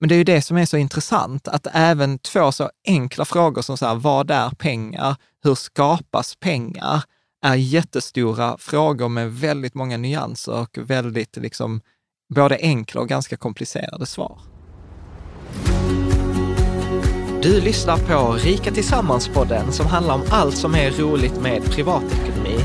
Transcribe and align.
Men 0.00 0.08
det 0.08 0.14
är 0.14 0.16
ju 0.16 0.24
det 0.24 0.42
som 0.42 0.56
är 0.56 0.66
så 0.66 0.76
intressant, 0.76 1.48
att 1.48 1.66
även 1.72 2.18
två 2.18 2.52
så 2.52 2.70
enkla 2.86 3.24
frågor 3.24 3.62
som 3.62 3.76
så 3.76 3.86
här, 3.86 3.94
vad 3.94 4.30
är 4.30 4.50
pengar? 4.50 5.16
Hur 5.42 5.54
skapas 5.54 6.36
pengar? 6.36 7.02
är 7.46 7.54
jättestora 7.54 8.56
frågor 8.58 9.08
med 9.08 9.32
väldigt 9.32 9.74
många 9.74 9.96
nyanser 9.96 10.52
och 10.52 10.78
väldigt 10.78 11.36
liksom 11.36 11.80
både 12.34 12.58
enkla 12.60 13.00
och 13.00 13.08
ganska 13.08 13.36
komplicerade 13.36 14.06
svar. 14.06 14.40
Du 17.42 17.60
lyssnar 17.60 17.96
på 17.96 18.32
Rika 18.32 18.70
Tillsammans-podden 18.70 19.70
som 19.70 19.86
handlar 19.86 20.14
om 20.14 20.22
allt 20.30 20.56
som 20.56 20.74
är 20.74 20.90
roligt 20.90 21.40
med 21.40 21.64
privatekonomi. 21.64 22.58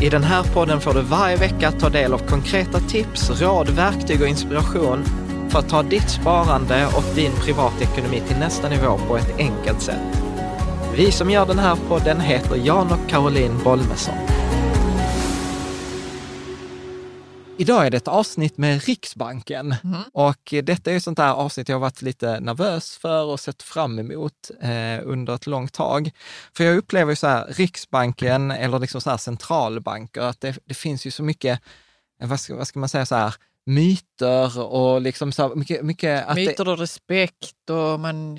I 0.00 0.08
den 0.08 0.22
här 0.22 0.42
podden 0.42 0.80
får 0.80 0.94
du 0.94 1.02
varje 1.02 1.36
vecka 1.36 1.72
ta 1.72 1.88
del 1.88 2.12
av 2.12 2.18
konkreta 2.18 2.80
tips, 2.80 3.40
råd, 3.40 3.68
verktyg 3.68 4.22
och 4.22 4.28
inspiration 4.28 5.04
för 5.54 5.58
att 5.58 5.68
ta 5.68 5.82
ditt 5.82 6.10
sparande 6.10 6.86
och 6.86 7.14
din 7.14 7.32
privatekonomi 7.32 8.20
till 8.20 8.36
nästa 8.36 8.68
nivå 8.68 8.98
på 9.08 9.16
ett 9.16 9.38
enkelt 9.38 9.82
sätt. 9.82 10.22
Vi 10.96 11.12
som 11.12 11.30
gör 11.30 11.46
den 11.46 11.58
här 11.58 11.76
podden 11.88 12.20
heter 12.20 12.56
Jan 12.56 12.92
och 12.92 13.10
Caroline 13.10 13.58
Bolmesson. 13.64 14.14
Idag 17.58 17.86
är 17.86 17.90
det 17.90 17.96
ett 17.96 18.08
avsnitt 18.08 18.58
med 18.58 18.84
Riksbanken 18.84 19.74
Mm. 19.84 20.00
och 20.12 20.54
detta 20.62 20.90
är 20.90 20.94
ju 20.94 21.00
sånt 21.00 21.16
där 21.16 21.32
avsnitt 21.32 21.68
jag 21.68 21.76
har 21.76 21.80
varit 21.80 22.02
lite 22.02 22.40
nervös 22.40 22.96
för 22.96 23.24
och 23.24 23.40
sett 23.40 23.62
fram 23.62 23.98
emot 23.98 24.50
eh, 24.60 25.00
under 25.02 25.34
ett 25.34 25.46
långt 25.46 25.72
tag. 25.72 26.10
För 26.56 26.64
jag 26.64 26.76
upplever 26.76 27.12
ju 27.12 27.16
så 27.16 27.26
här, 27.26 27.46
Riksbanken 27.48 28.50
eller 28.50 28.78
liksom 28.78 29.00
så 29.00 29.10
här 29.10 29.16
centralbanker, 29.16 30.20
att 30.20 30.40
det, 30.40 30.58
det 30.64 30.74
finns 30.74 31.06
ju 31.06 31.10
så 31.10 31.22
mycket, 31.22 31.60
eh, 32.22 32.28
vad 32.28 32.40
ska, 32.40 32.56
vad 32.56 32.68
ska 32.68 32.78
man 32.78 32.88
säga, 32.88 33.06
så 33.06 33.14
här, 33.14 33.34
myter 33.66 34.58
och 34.60 35.00
liksom 35.00 35.32
så 35.32 35.52
mycket, 35.54 35.82
mycket 35.84 36.26
att 36.26 36.36
det, 36.36 36.46
Myter 36.46 36.68
och 36.68 36.78
respekt 36.78 37.70
och 37.70 38.00
man 38.00 38.38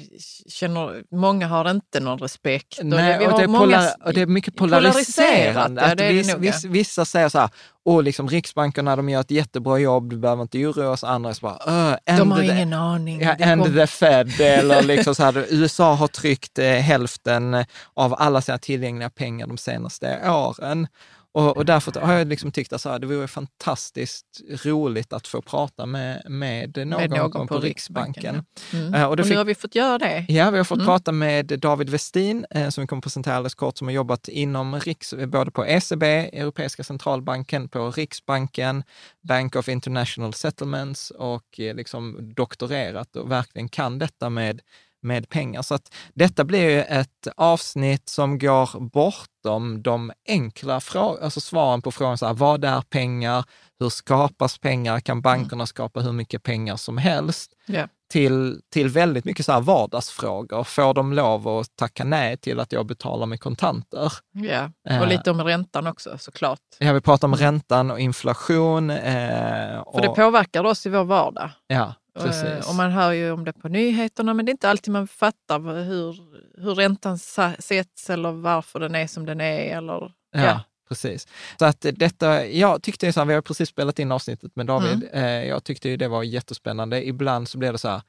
känner, 0.49 1.03
många 1.15 1.47
har 1.47 1.71
inte 1.71 1.99
någon 1.99 2.19
respekt. 2.19 2.79
Och 2.79 2.85
Nej, 2.85 3.25
och, 3.25 3.31
har 3.31 3.37
det 3.37 3.43
är 3.43 3.47
många- 3.47 3.65
polar, 3.65 3.91
och 4.05 4.13
det 4.13 4.21
är 4.21 4.25
mycket 4.25 4.55
polariserande. 4.55 5.81
ja, 5.81 5.91
att 5.91 5.97
det 5.97 6.07
det 6.07 6.13
viss, 6.13 6.27
ja. 6.29 6.37
viss, 6.37 6.63
vissa 6.65 7.05
säger 7.05 7.29
så 7.29 7.39
här, 7.39 7.49
åh, 7.85 8.03
liksom 8.03 8.29
riksbankerna 8.29 8.95
de 8.95 9.09
gör 9.09 9.21
ett 9.21 9.31
jättebra 9.31 9.77
jobb, 9.77 10.09
du 10.09 10.17
behöver 10.17 10.41
inte 10.41 10.65
oroa 10.65 10.89
oss. 10.89 11.03
Andra 11.03 11.33
så 11.33 11.41
bara, 11.45 11.59
"Öh, 12.05 12.17
De 12.17 12.31
har 12.31 12.39
the- 12.39 12.45
ingen 12.53 12.73
aning. 12.73 13.21
Ja, 13.21 13.35
Det 13.37 13.43
and 13.43 13.63
kom- 13.63 13.73
the 13.73 13.87
Fed, 13.87 14.31
eller 14.41 14.81
liksom 14.83 15.15
så 15.15 15.23
här, 15.23 15.45
USA 15.49 15.93
har 15.93 16.07
tryckt 16.07 16.59
eh, 16.59 16.65
hälften 16.65 17.65
av 17.93 18.15
alla 18.17 18.41
sina 18.41 18.57
tillgängliga 18.57 19.09
pengar 19.09 19.47
de 19.47 19.57
senaste 19.57 20.29
åren. 20.29 20.87
Och, 21.35 21.57
och 21.57 21.65
därför 21.65 22.01
har 22.01 22.13
jag 22.13 22.27
liksom 22.27 22.51
tyckt 22.51 22.73
att 22.73 22.81
så 22.81 22.89
här, 22.89 22.99
det 22.99 23.07
vore 23.07 23.27
fantastiskt 23.27 24.25
roligt 24.63 25.13
att 25.13 25.27
få 25.27 25.41
prata 25.41 25.85
med, 25.85 26.23
med 26.29 26.77
någon, 26.77 26.89
med 26.89 27.09
någon 27.09 27.31
gång 27.31 27.47
på, 27.47 27.59
Riksbanken. 27.59 28.43
ja. 28.71 28.77
Mm. 28.77 28.93
Eh, 28.93 29.03
och 29.03 29.19
Och, 29.19 29.27
nu 29.29 29.37
har 29.37 29.45
vi 29.45 29.55
fått 29.55 29.75
göra 29.75 29.97
det. 29.97 30.25
Ja, 30.29 30.51
vi 30.51 30.57
har 30.57 30.63
fått 30.63 30.77
Mm. 30.77 30.85
prata 30.85 31.11
med 31.11 31.45
David 31.45 31.89
Westin, 31.89 32.45
eh, 32.49 32.69
som 32.69 32.81
vi 32.81 32.87
kommer 32.87 33.01
presentera 33.01 33.35
alldeles 33.35 33.55
kort, 33.55 33.77
som 33.77 33.87
har 33.87 33.93
jobbat 33.93 34.27
inom 34.27 34.79
Riks, 34.79 35.13
både 35.27 35.51
på 35.51 35.65
ECB, 35.65 36.03
Europeiska 36.33 36.83
centralbanken, 36.83 37.69
på 37.69 37.91
Riksbanken, 37.91 38.83
Bank 39.21 39.55
of 39.55 39.69
International 39.69 40.33
Settlements 40.33 41.11
och 41.11 41.59
eh, 41.59 41.75
liksom 41.75 42.33
doktorerat 42.35 43.15
och 43.15 43.31
verkligen 43.31 43.69
kan 43.69 43.99
detta 43.99 44.29
med, 44.29 44.61
med 45.05 45.29
pengar. 45.29 45.61
Så 45.61 45.75
att 45.75 45.93
detta 46.13 46.43
blir 46.43 46.69
ju 46.69 46.81
ett 46.81 47.27
avsnitt 47.37 48.09
som 48.09 48.39
går 48.39 48.79
bortom 48.79 49.81
de 49.83 50.11
enkla 50.27 50.79
frå- 50.79 51.23
alltså 51.23 51.41
svaren 51.41 51.81
på 51.81 51.91
frågan, 51.91 52.17
så 52.17 52.25
här, 52.25 52.33
vad 52.33 52.63
är 52.65 52.81
pengar? 52.81 53.43
Hur 53.79 53.89
skapas 53.89 54.57
pengar? 54.57 54.99
Kan 54.99 55.21
bankerna 55.21 55.65
skapa 55.65 55.99
hur 55.99 56.11
mycket 56.11 56.43
pengar 56.43 56.75
som 56.75 56.97
helst? 56.97 57.51
Ja. 57.65 57.87
till, 58.11 58.61
till 58.73 58.89
väldigt 58.89 59.25
mycket 59.25 59.45
så 59.45 59.51
här 59.51 59.61
vardagsfrågor. 59.61 60.63
Får 60.63 60.93
de 60.93 61.13
lov 61.13 61.47
att 61.47 61.75
tacka 61.75 62.03
nej 62.03 62.37
till 62.37 62.59
att 62.59 62.71
jag 62.71 62.85
betalar 62.85 63.25
med 63.25 63.39
kontanter? 63.39 64.13
Ja. 64.31 64.71
Eh. 64.89 65.01
Och 65.01 65.07
lite 65.07 65.31
om 65.31 65.43
räntan 65.43 65.87
också 65.87 66.17
såklart. 66.17 66.59
Jag 66.79 66.93
vill 66.93 67.01
prata 67.01 67.27
om 67.27 67.35
räntan 67.35 67.91
och 67.91 67.99
inflation. 67.99 68.89
Eh, 68.89 69.77
och, 69.79 69.93
För 69.93 70.01
det 70.01 70.15
påverkar 70.15 70.63
oss 70.63 70.85
i 70.85 70.89
vår 70.89 71.03
vardag. 71.03 71.51
Ja, 71.67 71.93
precis. 72.19 72.69
Och 72.69 72.75
man 72.75 72.91
hör 72.91 73.11
ju 73.11 73.31
om 73.31 73.45
det 73.45 73.53
på 73.53 73.67
nyheterna, 73.67 74.33
men 74.33 74.45
det 74.45 74.49
är 74.49 74.53
inte 74.53 74.69
alltid 74.69 74.93
man 74.93 75.07
fattar 75.07 75.83
hur, 75.83 76.17
hur 76.61 76.75
räntan 76.75 77.17
sätts 77.59 78.09
eller 78.09 78.31
varför 78.31 78.79
den 78.79 78.95
är 78.95 79.07
som 79.07 79.25
den 79.25 79.41
är. 79.41 79.77
Eller, 79.77 80.11
Ja, 80.31 80.63
precis. 80.89 81.27
Så 81.59 81.65
att 81.65 81.85
detta, 81.93 82.45
jag 82.45 82.83
tyckte 82.83 83.13
så 83.13 83.19
här, 83.19 83.25
vi 83.27 83.33
har 83.33 83.41
precis 83.41 83.69
spelat 83.69 83.99
in 83.99 84.11
avsnittet 84.11 84.55
med 84.55 84.65
David. 84.65 85.07
Mm. 85.11 85.25
Eh, 85.25 85.49
jag 85.49 85.63
tyckte 85.63 85.89
ju 85.89 85.97
det 85.97 86.07
var 86.07 86.23
jättespännande. 86.23 87.07
Ibland 87.07 87.49
så 87.49 87.57
blir 87.57 87.71
det 87.71 87.77
så 87.77 87.89
här, 87.89 88.01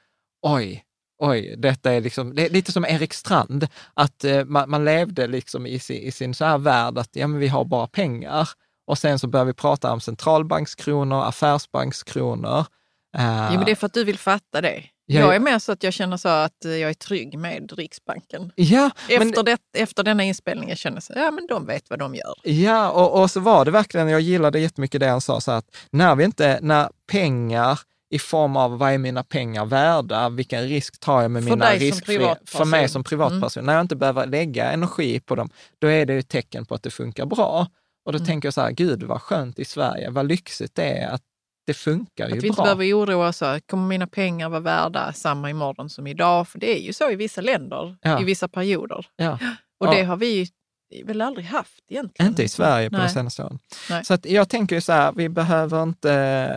oj, 0.42 0.84
oj, 1.18 1.54
detta 1.58 1.92
är 1.92 2.00
liksom, 2.00 2.34
det 2.34 2.46
är 2.46 2.50
lite 2.50 2.72
som 2.72 2.84
Erik 2.84 3.14
Strand, 3.14 3.68
att 3.94 4.24
eh, 4.24 4.44
man, 4.44 4.70
man 4.70 4.84
levde 4.84 5.26
liksom 5.26 5.66
i 5.66 5.78
sin, 5.78 6.02
i 6.02 6.12
sin 6.12 6.34
så 6.34 6.44
här 6.44 6.58
värld 6.58 6.98
att 6.98 7.16
ja, 7.16 7.26
men 7.26 7.40
vi 7.40 7.48
har 7.48 7.64
bara 7.64 7.86
pengar. 7.86 8.48
Och 8.86 8.98
sen 8.98 9.18
så 9.18 9.26
börjar 9.26 9.44
vi 9.44 9.54
prata 9.54 9.92
om 9.92 10.00
centralbankskronor, 10.00 11.24
affärsbankskronor. 11.24 12.64
Eh, 13.18 13.48
Jo, 13.50 13.56
men 13.56 13.64
det 13.64 13.70
är 13.70 13.74
för 13.74 13.86
att 13.86 13.92
du 13.94 14.04
vill 14.04 14.18
fatta 14.18 14.60
det. 14.60 14.82
Ja, 15.08 15.20
jag 15.20 15.28
ja. 15.28 15.34
är 15.34 15.38
mer 15.40 15.58
så 15.58 15.72
att 15.72 15.82
jag 15.82 15.92
känner 15.92 16.16
så 16.16 16.28
att 16.28 16.56
jag 16.62 16.80
är 16.80 16.94
trygg 16.94 17.38
med 17.38 17.72
Riksbanken. 17.78 18.52
ja, 18.54 18.90
men- 19.08 19.28
Efter, 19.28 19.42
det, 19.42 19.58
efter 19.78 20.02
denna 20.02 20.24
inspelning 20.24 20.68
jag 20.68 20.78
känner 20.78 21.00
så 21.00 21.12
ja 21.16 21.30
men 21.30 21.46
de 21.46 21.66
vet 21.66 21.90
vad 21.90 21.98
de 21.98 22.14
gör. 22.14 22.34
Ja, 22.42 22.90
och, 22.90 23.20
och 23.22 23.30
så 23.30 23.40
var 23.40 23.64
det 23.64 23.70
verkligen, 23.70 24.08
jag 24.08 24.20
gillade 24.20 24.60
jättemycket 24.60 25.00
det 25.00 25.06
han 25.08 25.20
sa, 25.20 25.40
så 25.40 25.50
att 25.52 25.76
när 25.90 26.14
vi 26.16 26.24
inte, 26.24 26.58
när 26.62 26.88
pengar 27.10 27.80
i 28.10 28.18
form 28.18 28.56
av 28.56 28.78
vad 28.78 28.92
är 28.92 28.98
mina 28.98 29.22
pengar 29.22 29.64
värda, 29.64 30.28
vilken 30.28 30.62
risk 30.62 31.00
tar 31.00 31.22
jag 31.22 31.30
med 31.30 31.42
För 31.44 31.50
mina 31.50 31.70
riskfria, 31.72 32.36
för 32.46 32.64
mig 32.64 32.88
som 32.88 33.04
privatperson, 33.04 33.60
Mm. 33.60 33.66
när 33.66 33.74
jag 33.74 33.84
inte 33.84 33.96
behöver 33.96 34.26
lägga 34.26 34.70
energi 34.72 35.20
på 35.20 35.34
dem, 35.34 35.50
då 35.78 35.86
är 35.90 36.06
det 36.06 36.12
ju 36.12 36.18
ett 36.18 36.28
tecken 36.28 36.64
på 36.66 36.74
att 36.74 36.82
det 36.82 36.90
funkar 36.90 37.26
bra. 37.26 37.66
Och 38.04 38.12
då 38.12 38.16
Mm. 38.18 38.26
tänker 38.26 38.46
jag 38.46 38.54
så 38.54 38.60
här, 38.60 38.70
gud 38.70 39.02
vad 39.02 39.22
skönt 39.22 39.58
i 39.58 39.64
Sverige, 39.64 40.10
vad 40.10 40.26
lyxigt 40.28 40.74
det 40.74 40.84
är 40.98 41.08
att 41.08 41.22
det 41.66 41.74
funkar 41.74 42.28
ju 42.28 42.36
Att 42.36 42.42
vi 42.42 42.46
inte 42.46 42.56
bra. 42.56 42.64
behöver 42.64 42.92
oroa 42.94 43.28
oss. 43.28 43.42
Kommer 43.66 43.88
mina 43.88 44.06
pengar 44.06 44.48
vara 44.48 44.60
värda 44.60 45.12
samma 45.12 45.50
imorgon 45.50 45.90
som 45.90 46.06
idag? 46.06 46.48
För 46.48 46.58
det 46.58 46.78
är 46.78 46.82
ju 46.82 46.92
så 46.92 47.10
i 47.10 47.16
vissa 47.16 47.40
länder, 47.40 47.96
Ja. 48.02 48.20
i 48.20 48.24
vissa 48.24 48.48
perioder. 48.48 49.06
Ja. 49.16 49.32
Och 49.80 49.86
Ja. 49.86 49.90
det 49.94 50.02
har 50.02 50.16
vi 50.16 50.48
väl 51.04 51.22
aldrig 51.22 51.46
haft 51.46 51.84
egentligen. 51.90 52.28
Inte 52.30 52.42
i 52.42 52.48
Sverige 52.48 52.90
på 52.90 52.96
Nej. 52.96 53.06
de 53.06 53.12
senaste 53.12 53.42
åren. 53.44 53.58
Nej. 53.90 54.04
Så 54.04 54.14
att 54.14 54.26
jag 54.26 54.48
tänker 54.48 54.74
ju 54.76 54.80
så 54.80 54.92
här, 54.92 55.12
vi 55.16 55.28
behöver 55.28 55.82
inte, 55.82 56.08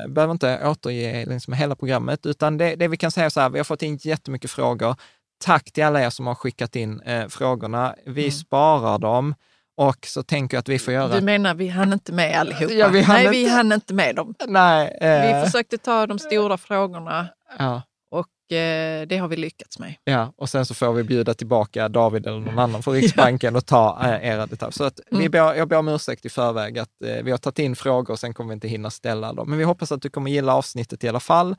behöver 0.10 0.32
inte 0.32 0.68
återge 0.68 1.26
liksom 1.26 1.54
hela 1.54 1.76
programmet, 1.76 2.26
utan 2.26 2.58
det, 2.58 2.76
det 2.76 2.88
vi 2.88 2.98
kan 2.98 3.12
säga 3.12 3.30
så 3.30 3.40
här, 3.42 3.50
vi 3.50 3.60
har 3.60 3.64
fått 3.64 3.82
in 3.82 3.98
jättemycket 4.02 4.52
frågor. 4.52 4.96
Tack 5.44 5.72
till 5.72 5.84
alla 5.84 6.02
er 6.02 6.10
som 6.10 6.28
har 6.28 6.36
skickat 6.36 6.76
in 6.76 7.02
eh, 7.02 7.28
frågorna. 7.28 7.96
Vi 8.06 8.22
Mm. 8.22 8.32
sparar 8.32 9.00
dem 9.00 9.36
och 9.80 9.98
så 10.08 10.24
tänker 10.24 10.58
jag 10.58 10.60
att 10.60 10.70
vi 10.70 10.80
får 10.80 10.94
göra... 10.94 11.16
Du 11.16 11.22
menar 11.22 11.54
vi 11.54 11.68
hann 11.68 11.94
inte 11.94 12.12
med 12.14 12.40
allihopa? 12.40 12.74
Ja, 12.74 12.88
vi 12.88 13.08
Nej, 13.08 13.20
inte. 13.26 13.32
vi 13.32 13.50
hann 13.50 13.72
inte 13.72 13.94
med 13.94 14.16
dem. 14.16 14.34
Nej, 14.48 14.98
eh, 15.02 15.38
Vi 15.40 15.46
försökte 15.46 15.78
ta 15.78 16.08
de 16.08 16.20
stora 16.20 16.58
frågorna 16.58 17.28
ja, 17.60 17.82
och 18.12 18.56
eh, 18.58 19.08
det 19.08 19.18
har 19.18 19.28
vi 19.28 19.36
lyckats 19.36 19.80
med. 19.80 19.96
ja, 20.04 20.34
och 20.38 20.50
sen 20.50 20.66
så 20.66 20.74
får 20.74 20.94
vi 20.94 21.04
bjuda 21.04 21.34
tillbaka 21.34 21.90
David 21.90 22.28
eller 22.28 22.40
någon 22.40 22.60
annan 22.60 22.84
från 22.84 22.94
Riksbanken 22.94 23.56
och 23.56 23.66
ta 23.66 24.00
eh, 24.04 24.30
era 24.30 24.46
detaljer. 24.46 24.72
Så 24.72 24.84
att 24.84 25.00
vi 25.12 25.18
Mm. 25.18 25.32
ber, 25.32 25.54
jag 25.56 25.68
ber 25.68 25.78
om 25.78 25.88
ursäkt 25.88 26.26
i 26.26 26.30
förväg 26.30 26.80
att 26.80 26.90
eh, 27.06 27.24
vi 27.24 27.32
har 27.32 27.38
tagit 27.38 27.60
in 27.60 27.76
frågor 27.76 28.12
och 28.14 28.20
sen 28.20 28.34
kommer 28.34 28.48
vi 28.50 28.54
inte 28.54 28.68
hinna 28.68 28.90
ställa 28.90 29.34
dem. 29.34 29.50
Men 29.50 29.58
vi 29.58 29.64
hoppas 29.64 29.92
att 29.92 30.02
du 30.02 30.10
kommer 30.10 30.32
gilla 30.32 30.54
avsnittet 30.56 31.04
i 31.04 31.10
alla 31.10 31.20
fall. 31.20 31.56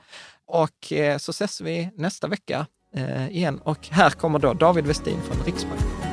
Och 0.47 0.93
eh, 0.93 1.19
så 1.19 1.31
ses 1.31 1.61
vi 1.61 1.91
nästa 1.97 2.29
vecka 2.29 2.67
eh, 2.97 3.29
igen. 3.29 3.61
Och 3.65 3.89
här 3.91 4.11
kommer 4.11 4.39
då 4.39 4.53
David 4.55 4.87
Westin 4.87 5.21
från 5.23 5.45
Riksbanken. 5.47 6.10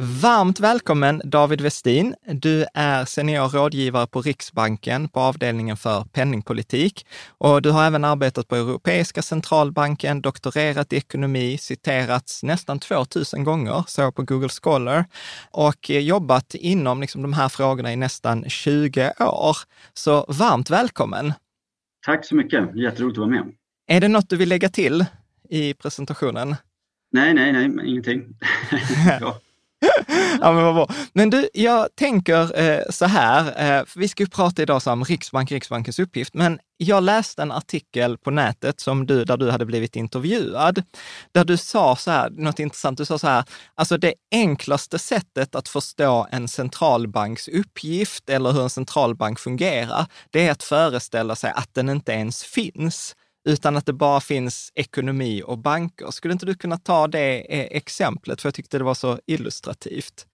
Varmt 0.00 0.60
välkommen 0.60 1.22
David 1.24 1.60
Westin. 1.60 2.14
Du 2.26 2.66
är 2.74 3.04
senior 3.04 3.48
rådgivare 3.48 4.06
på 4.06 4.22
Riksbanken 4.22 5.08
på 5.08 5.20
avdelningen 5.20 5.76
för 5.76 6.04
penningpolitik 6.12 7.06
och 7.38 7.62
du 7.62 7.70
har 7.70 7.86
även 7.86 8.04
arbetat 8.04 8.48
på 8.48 8.56
Europeiska 8.56 9.22
centralbanken, 9.22 10.22
doktorerat 10.22 10.92
i 10.92 10.96
ekonomi, 10.96 11.58
citerats 11.58 12.42
nästan 12.42 12.78
2000 12.78 13.44
gånger, 13.44 13.84
så 13.86 14.12
på 14.12 14.22
Google 14.22 14.48
Scholar 14.48 15.04
och 15.50 15.90
jobbat 15.90 16.54
inom 16.54 17.00
liksom 17.00 17.22
de 17.22 17.32
här 17.32 17.48
frågorna 17.48 17.92
i 17.92 17.96
nästan 17.96 18.44
20 18.48 19.12
år. 19.20 19.56
Så 19.94 20.24
varmt 20.28 20.70
välkommen! 20.70 21.32
Tack 22.06 22.26
så 22.26 22.34
mycket, 22.34 22.76
jätteroligt 22.76 23.18
att 23.18 23.28
vara 23.28 23.30
med. 23.30 23.52
Är 23.86 24.00
det 24.00 24.08
något 24.08 24.30
du 24.30 24.36
vill 24.36 24.48
lägga 24.48 24.68
till 24.68 25.04
i 25.48 25.74
presentationen? 25.74 26.56
Nej, 27.12 27.34
nej, 27.34 27.52
nej, 27.52 27.88
ingenting. 27.90 28.24
ja. 29.20 29.40
Ja, 30.40 30.52
men 30.52 30.64
vad 30.64 30.74
bra. 30.74 30.88
Men 31.12 31.30
du, 31.30 31.48
jag 31.54 31.88
tänker 31.96 32.60
eh, 32.60 32.80
så 32.90 33.06
här, 33.06 33.46
eh, 33.46 33.84
för 33.84 34.00
vi 34.00 34.08
ska 34.08 34.22
ju 34.22 34.28
prata 34.28 34.62
idag 34.62 34.82
så 34.82 34.92
om 34.92 35.04
Riksbank, 35.04 35.52
Riksbankens 35.52 35.98
uppgift, 35.98 36.34
men 36.34 36.58
jag 36.76 37.02
läste 37.02 37.42
en 37.42 37.52
artikel 37.52 38.18
på 38.18 38.30
nätet 38.30 38.80
som 38.80 39.06
du, 39.06 39.24
där 39.24 39.36
du 39.36 39.50
hade 39.50 39.66
blivit 39.66 39.96
intervjuad, 39.96 40.82
där 41.32 41.44
du 41.44 41.56
sa 41.56 41.96
så 41.96 42.10
här, 42.10 42.30
något 42.30 42.58
intressant, 42.58 42.98
du 42.98 43.04
sa 43.04 43.18
så 43.18 43.26
här, 43.26 43.44
alltså 43.74 43.98
det 43.98 44.14
enklaste 44.30 44.98
sättet 44.98 45.54
att 45.54 45.68
förstå 45.68 46.26
en 46.30 46.48
centralbanks 46.48 47.48
uppgift 47.48 48.30
eller 48.30 48.52
hur 48.52 48.62
en 48.62 48.70
centralbank 48.70 49.38
fungerar, 49.38 50.06
det 50.30 50.46
är 50.46 50.52
att 50.52 50.62
föreställa 50.62 51.36
sig 51.36 51.50
att 51.50 51.74
den 51.74 51.88
inte 51.88 52.12
ens 52.12 52.44
finns 52.44 53.14
utan 53.44 53.76
att 53.76 53.86
det 53.86 53.92
bara 53.92 54.20
finns 54.20 54.72
ekonomi 54.74 55.42
och 55.46 55.58
banker. 55.58 56.10
Skulle 56.10 56.32
inte 56.32 56.46
du 56.46 56.54
kunna 56.54 56.78
ta 56.78 57.06
det 57.06 57.58
eh, 57.58 57.76
exemplet? 57.76 58.42
För 58.42 58.46
jag 58.46 58.54
tyckte 58.54 58.78
det 58.78 58.84
var 58.84 58.94
så 58.94 59.18
illustrativt. 59.26 60.26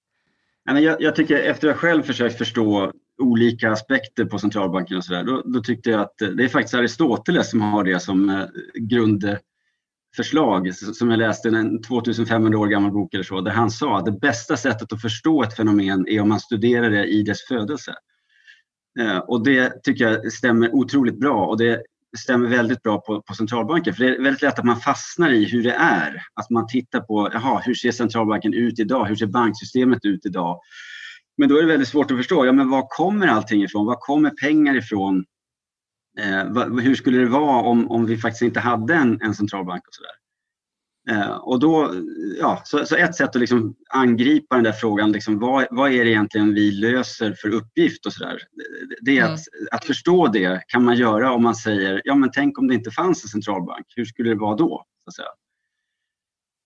Jag, 0.65 1.03
jag 1.03 1.17
tycker 1.17 1.37
efter 1.37 1.69
att 1.69 1.73
jag 1.73 1.77
själv 1.77 2.03
försökt 2.03 2.39
förstå 2.39 2.93
olika 3.23 3.73
aspekter 3.73 4.25
på 4.25 4.39
centralbanken 4.39 4.97
och 4.97 5.05
sådär, 5.05 5.25
då, 5.25 5.43
då 5.45 5.61
tyckte 5.61 5.91
jag 5.91 6.01
att 6.01 6.23
eh, 6.23 6.29
det 6.29 6.45
är 6.45 6.49
faktiskt 6.49 6.75
Aristoteles 6.75 7.51
som 7.51 7.61
har 7.61 7.85
det 7.85 8.01
som 8.01 8.31
eh, 8.31 8.45
grundförslag, 8.75 10.75
som 10.75 11.11
jag 11.11 11.19
läste 11.19 11.49
i 11.49 11.55
en 11.55 11.83
2500 11.83 12.59
år 12.59 12.67
gammal 12.67 12.93
bok 12.93 13.15
eller 13.15 13.25
så, 13.25 13.41
där 13.41 13.53
han 13.53 13.71
sa 13.71 13.99
att 13.99 14.05
det 14.05 14.13
bästa 14.13 14.57
sättet 14.57 14.93
att 14.93 15.03
förstå 15.03 15.43
ett 15.43 15.57
fenomen 15.57 16.09
är 16.09 16.21
om 16.21 16.29
man 16.29 16.41
studerar 16.41 16.91
det 16.91 17.07
i 17.07 17.23
dess 17.23 17.47
födelse. 17.49 17.95
Och 19.27 19.45
det 19.45 19.85
tycker 19.85 20.05
jag 20.05 20.33
stämmer 20.33 20.75
otroligt 20.75 21.21
bra 21.21 21.47
och 21.47 21.59
det 21.59 21.83
stämmer 22.19 22.49
väldigt 22.49 22.83
bra 22.83 23.01
på, 23.01 23.23
på 23.23 23.35
centralbanken. 23.35 23.95
För 23.95 24.05
det 24.05 24.17
är 24.17 24.23
väldigt 24.23 24.43
lätt 24.43 24.59
att 24.59 24.65
man 24.65 24.81
fastnar 24.81 25.31
i 25.31 25.45
hur 25.45 25.63
det 25.63 25.75
är. 25.75 26.23
Att 26.35 26.51
man 26.51 26.67
tittar 26.67 27.01
på, 27.01 27.31
jaha, 27.33 27.63
hur 27.65 27.75
ser 27.75 27.93
centralbanken 27.93 28.55
ut 28.55 28.79
idag? 28.79 29.05
Hur 29.05 29.17
ser 29.17 29.27
banksystemet 29.27 30.05
ut 30.05 30.27
idag? 30.27 30.61
Men 31.37 31.49
då 31.49 31.57
är 31.57 31.63
det 31.63 31.69
väldigt 31.69 31.89
svårt 31.89 32.11
att 32.11 32.17
förstå, 32.17 32.47
ja 32.47 32.53
men 32.53 32.71
var 32.71 32.87
kommer 32.89 33.27
allting 33.27 33.63
ifrån? 33.63 33.87
Var 33.87 33.97
kommer 34.01 34.31
pengar 34.31 34.77
ifrån? 34.77 35.25
Eh, 36.19 36.67
hur 36.81 36.95
skulle 36.95 37.19
det 37.19 37.27
vara 37.27 37.63
om, 37.63 37.91
om 37.91 38.07
vi 38.07 38.19
faktiskt 38.19 38.43
inte 38.43 38.61
hade 38.61 38.95
en, 38.95 39.23
en 39.23 39.35
centralbank 39.35 39.87
och 39.89 39.95
så 39.95 40.03
där? 40.03 40.24
Och 41.41 41.61
då, 41.61 41.95
ja, 42.41 42.63
så, 42.65 42.87
så 42.87 42.97
ett 42.97 43.15
sätt 43.15 43.29
att 43.29 43.41
liksom 43.41 43.75
angripa 43.89 44.55
den 44.55 44.65
där 44.65 44.73
frågan, 44.73 45.13
liksom, 45.13 45.39
vad, 45.39 45.67
vad 45.71 45.93
är 45.93 46.05
det 46.05 46.11
egentligen 46.11 46.55
vi 46.55 46.71
löser 46.71 47.33
för 47.33 47.49
uppgift 47.55 48.07
och 48.07 48.13
sådär. 48.13 48.39
Det, 49.01 49.19
är 49.19 49.23
Mm. 49.23 49.35
att, 49.35 49.41
att 49.71 49.85
förstå 49.85 50.27
det 50.29 50.63
kan 50.69 50.85
man 50.85 50.97
göra 50.97 51.33
om 51.33 51.43
man 51.43 51.55
säger, 51.55 52.03
ja 52.05 52.15
men 52.15 52.31
tänk 52.35 52.59
om 52.59 52.69
det 52.69 52.75
inte 52.75 52.91
fanns 52.91 53.25
en 53.25 53.29
centralbank, 53.29 53.87
hur 53.97 54.05
skulle 54.05 54.29
det 54.31 54.37
vara 54.37 54.57
då? 54.57 54.85
Så. 55.11 55.23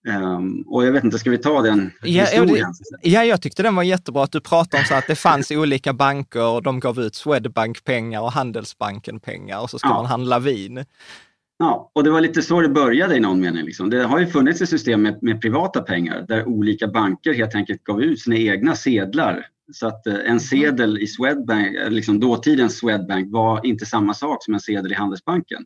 Ehm, 0.07 0.61
och 0.61 0.85
jag 0.85 0.91
vet 0.91 1.03
inte, 1.03 1.19
ska 1.19 1.29
vi 1.29 1.37
ta 1.37 1.61
den 1.61 1.91
Ja, 2.01 2.23
historien? 2.23 2.73
Ja, 3.01 3.23
jag 3.25 3.41
tyckte 3.41 3.63
den 3.63 3.75
var 3.75 3.83
jättebra 3.83 4.23
att 4.23 4.31
du 4.31 4.41
pratade 4.41 4.81
om 4.83 4.85
så 4.87 4.95
att 4.95 5.07
det 5.07 5.15
fanns 5.15 5.51
olika 5.51 5.93
banker 5.93 6.45
och 6.47 6.63
de 6.63 6.79
gav 6.79 6.99
ut 6.99 7.15
Swedbank-pengar 7.15 8.21
och 8.21 8.31
Handelsbanken 8.31 9.19
pengar 9.19 9.59
och 9.61 9.69
så 9.69 9.79
ska 9.79 9.87
Ja. 9.87 9.93
man 9.93 10.05
handla 10.05 10.39
vin. 10.39 10.85
Ja, 11.59 11.91
och 11.95 12.03
det 12.03 12.09
var 12.09 12.21
lite 12.21 12.41
så 12.41 12.61
det 12.61 12.69
började 12.69 13.15
i 13.15 13.19
någon 13.19 13.39
mening. 13.39 13.65
Liksom. 13.65 13.89
Det 13.89 14.03
har 14.03 14.19
ju 14.19 14.27
funnits 14.27 14.61
ett 14.61 14.69
system 14.69 15.01
med, 15.01 15.23
med 15.23 15.41
privata 15.41 15.81
pengar 15.81 16.25
där 16.27 16.47
olika 16.47 16.87
banker 16.87 17.33
helt 17.33 17.55
enkelt 17.55 17.83
gav 17.83 18.01
ut 18.01 18.19
sina 18.19 18.35
egna 18.35 18.75
sedlar. 18.75 19.45
Så 19.73 19.87
att 19.87 20.07
eh, 20.07 20.15
en 20.25 20.39
sedel 20.39 20.97
i 20.97 21.07
Swedbank, 21.07 21.77
liksom 21.89 22.19
dåtidens 22.19 22.77
Swedbank 22.77 23.31
var 23.31 23.65
inte 23.65 23.85
samma 23.85 24.13
sak 24.13 24.43
som 24.43 24.53
en 24.53 24.59
sedel 24.59 24.91
i 24.91 24.95
Handelsbanken. 24.95 25.65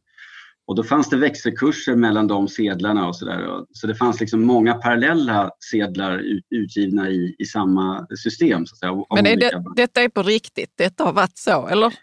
Och 0.66 0.76
då 0.76 0.84
fanns 0.84 1.10
det 1.10 1.18
växelkurser 1.18 1.96
mellan 1.96 2.28
de 2.28 2.48
sedlarna 2.48 3.08
och 3.08 3.16
sådär. 3.16 3.48
Så 3.72 3.88
det 3.88 3.96
fanns 3.96 4.20
liksom 4.20 4.46
många 4.46 4.74
parallella 4.74 5.52
sedlar 5.72 6.18
ut, 6.18 6.46
utgivna 6.50 7.10
i, 7.10 7.36
i 7.40 7.46
samma 7.46 8.08
system. 8.24 8.66
Så 8.66 8.74
att 8.74 8.80
säga, 8.80 9.06
Men 9.16 9.40
det, 9.40 9.64
detta 9.76 10.02
är 10.02 10.10
på 10.10 10.24
riktigt? 10.24 10.74
Detta 10.76 11.04
har 11.04 11.14
varit 11.14 11.38
så, 11.38 11.68
eller? 11.68 11.94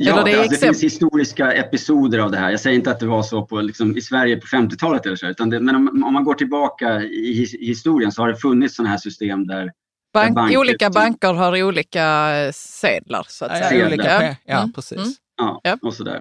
Ja, 0.00 0.24
det 0.24 0.34
alltså, 0.40 0.50
det 0.50 0.56
finns 0.66 0.82
historiska 0.82 1.52
episoder 1.52 2.18
av 2.18 2.30
det 2.30 2.36
här. 2.36 2.50
Jag 2.50 2.60
säger 2.60 2.76
inte 2.76 2.90
att 2.90 3.00
det 3.00 3.06
var 3.06 3.22
så 3.22 3.46
på, 3.46 3.60
liksom, 3.60 3.96
i 3.96 4.00
Sverige 4.00 4.36
på 4.36 4.46
50-talet 4.46 5.06
eller 5.06 5.16
så, 5.16 5.26
utan 5.26 5.50
det, 5.50 5.60
men 5.60 5.76
om, 5.76 6.04
om 6.04 6.12
man 6.12 6.24
går 6.24 6.34
tillbaka 6.34 7.02
i 7.02 7.32
his, 7.32 7.54
historien 7.54 8.12
så 8.12 8.22
har 8.22 8.28
det 8.28 8.36
funnits 8.36 8.76
sådana 8.76 8.90
här 8.90 8.98
system 8.98 9.46
där 9.46 9.72
Bank, 10.14 10.34
banker 10.34 10.58
olika 10.58 10.86
som- 10.86 10.92
banker 10.94 11.32
har 11.34 11.62
olika 11.62 12.26
sedlar, 12.54 13.26
så 13.28 13.44
att 13.44 13.50
Ja, 13.50 13.56
säga. 13.58 13.68
Sedlar. 13.68 13.86
olika, 13.86 14.36
ja 14.44 14.58
Mm, 14.58 14.72
precis. 14.72 14.98
mm. 14.98 15.10
Ja, 15.36 15.60
Ja. 15.64 15.78
och 15.82 15.94
sådär. 15.94 16.20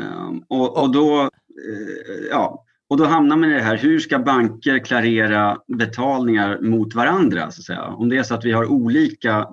Um, 0.00 0.44
och, 0.48 0.82
och, 0.82 0.92
då, 0.92 1.20
eh, 1.22 1.28
ja, 2.30 2.64
och 2.90 2.96
då 2.96 3.04
hamnar 3.04 3.36
man 3.36 3.50
i 3.50 3.54
det 3.54 3.60
här, 3.62 3.76
hur 3.76 3.98
ska 4.00 4.18
banker 4.18 4.78
klarera 4.78 5.58
betalningar 5.78 6.58
mot 6.60 6.94
varandra? 6.94 7.50
Så 7.50 7.60
att 7.60 7.64
säga? 7.64 7.82
Om 7.84 8.08
det 8.08 8.16
är 8.16 8.22
så 8.22 8.34
att 8.34 8.44
vi 8.44 8.52
har 8.52 8.64
olika, 8.66 9.46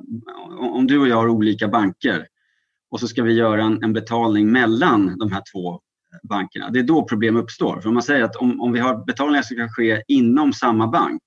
om 0.60 0.88
du 0.88 0.98
och 1.00 1.08
jag 1.08 1.16
har 1.16 1.28
olika 1.28 1.68
banker 1.68 2.26
och 2.92 3.00
så 3.00 3.08
ska 3.08 3.24
vi 3.24 3.34
göra 3.34 3.64
en, 3.64 3.84
en 3.84 3.94
betalning 3.94 4.52
mellan 4.52 5.18
de 5.18 5.32
här 5.32 5.44
två 5.54 5.74
eh, 5.74 5.80
bankerna. 6.30 6.70
Det 6.70 6.80
är 6.80 6.84
då 6.84 7.04
problem 7.04 7.36
uppstår. 7.36 7.82
För 7.82 7.88
om 7.88 7.94
man 7.94 8.04
säger 8.04 8.24
att 8.24 8.36
om, 8.36 8.62
om 8.62 8.74
vi 8.74 8.80
har 8.80 9.06
betalningar 9.06 9.42
som 9.42 9.58
kan 9.58 9.70
ske 9.70 10.04
inom 10.08 10.54
samma 10.54 10.88
bank. 10.88 11.24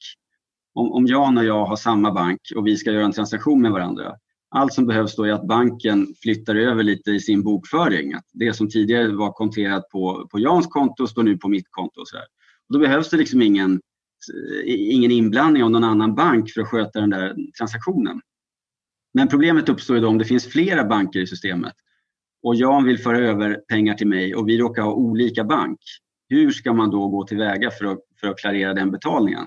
Om, 0.75 0.93
om 0.93 1.07
Jan 1.07 1.39
och 1.39 1.45
jag 1.45 1.67
har 1.67 1.77
samma 1.77 2.13
bank 2.13 2.41
och 2.57 2.67
vi 2.67 2.77
ska 2.77 2.93
göra 2.93 3.05
en 3.05 3.13
transaktion 3.13 3.63
med 3.63 3.73
varandra. 3.73 4.13
Allt 4.55 4.73
som 4.73 4.87
behövs 4.87 5.17
då 5.17 5.25
är 5.25 5.33
att 5.33 5.47
banken 5.47 6.15
flyttar 6.23 6.55
över 6.55 6.83
lite 6.83 7.11
i 7.11 7.21
sin 7.21 7.43
bokföring. 7.43 8.15
Att 8.15 8.25
det 8.33 8.53
som 8.53 8.69
tidigare 8.69 9.09
var 9.09 9.33
konterat 9.33 9.89
på, 9.89 10.29
på 10.31 10.39
Jans 10.39 10.67
konto 10.67 11.07
står 11.07 11.23
nu 11.23 11.39
på 11.39 11.49
mitt 11.49 11.67
konto. 11.71 12.01
Och 12.01 12.09
så 12.09 12.17
här. 12.17 12.27
Och 12.69 12.75
då 12.75 12.79
behövs 12.79 13.11
det 13.11 13.17
liksom 13.17 13.43
ingen, 13.43 13.73
eh, 14.35 14.63
ingen 14.67 15.11
inblandning 15.11 15.63
av 15.63 15.71
någon 15.71 15.85
annan 15.85 16.15
bank 16.15 16.51
för 16.51 16.61
att 16.61 16.69
sköta 16.69 17.01
den 17.01 17.11
där 17.11 17.37
transaktionen. 17.59 18.21
Men 19.15 19.29
problemet 19.29 19.69
uppstår 19.69 19.97
ju 19.97 20.03
då 20.03 20.09
om 20.09 20.19
det 20.19 20.25
finns 20.25 20.47
flera 20.47 20.85
banker 20.85 21.21
i 21.21 21.27
systemet 21.27 21.75
och 22.43 22.55
Jan 22.55 22.85
vill 22.85 22.99
föra 22.99 23.19
över 23.19 23.55
pengar 23.55 23.95
till 23.95 24.07
mig 24.07 24.35
och 24.35 24.49
vi 24.49 24.59
råkar 24.59 24.83
ha 24.83 24.93
olika 24.93 25.45
bank. 25.45 25.79
Hur 26.29 26.51
ska 26.51 26.73
man 26.73 26.91
då 26.91 27.09
gå 27.09 27.25
tillväga 27.25 27.71
för 27.71 27.85
att, 27.85 27.99
för 28.21 28.29
att 28.29 28.39
klarera 28.39 28.75
den 28.75 28.91
betalningen? 28.91 29.47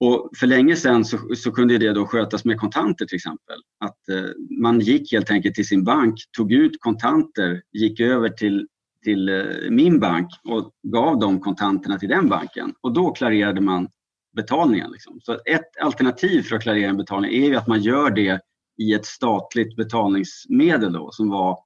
Och 0.00 0.30
för 0.36 0.46
länge 0.46 0.76
sedan 0.76 1.04
så, 1.04 1.18
så 1.36 1.52
kunde 1.52 1.78
det 1.78 1.92
då 1.92 2.06
skötas 2.06 2.44
med 2.44 2.60
kontanter 2.60 3.04
till 3.06 3.16
exempel. 3.16 3.56
Att 3.80 4.08
eh, 4.08 4.30
man 4.60 4.80
gick 4.80 5.12
helt 5.12 5.30
enkelt 5.30 5.54
till 5.54 5.66
sin 5.66 5.84
bank, 5.84 6.14
tog 6.36 6.52
ut 6.52 6.80
kontanter, 6.80 7.62
gick 7.72 8.00
över 8.00 8.28
till, 8.28 8.66
till 9.04 9.28
eh, 9.28 9.44
min 9.70 10.00
bank 10.00 10.30
och 10.44 10.72
gav 10.82 11.18
de 11.18 11.40
kontanterna 11.40 11.98
till 11.98 12.08
den 12.08 12.28
banken. 12.28 12.74
Och 12.80 12.92
då 12.92 13.10
klarerade 13.10 13.60
man 13.60 13.88
betalningen. 14.36 14.90
Liksom. 14.90 15.20
Så 15.22 15.32
ett 15.32 15.76
alternativ 15.82 16.42
för 16.42 16.56
att 16.56 16.62
klarera 16.62 16.90
en 16.90 16.96
betalning 16.96 17.30
är 17.42 17.48
ju 17.48 17.56
att 17.56 17.66
man 17.66 17.82
gör 17.82 18.10
det 18.10 18.40
i 18.78 18.94
ett 18.94 19.06
statligt 19.06 19.76
betalningsmedel 19.76 20.92
då, 20.92 21.10
som 21.12 21.28
var 21.28 21.58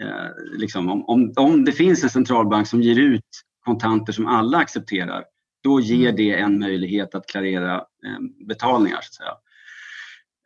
eh, 0.00 0.58
liksom, 0.58 0.88
om, 0.88 1.04
om, 1.04 1.32
om 1.36 1.64
det 1.64 1.72
finns 1.72 2.04
en 2.04 2.10
centralbank 2.10 2.68
som 2.68 2.82
ger 2.82 2.98
ut 2.98 3.28
kontanter 3.64 4.12
som 4.12 4.26
alla 4.26 4.58
accepterar, 4.58 5.24
Då 5.62 5.80
ger 5.80 6.12
det 6.12 6.30
en 6.30 6.58
möjlighet 6.58 7.14
att 7.14 7.26
klarera 7.26 7.74
eh, 7.76 8.46
betalningar. 8.46 8.98
Så 9.02 9.08
att 9.08 9.14
säga. 9.14 9.34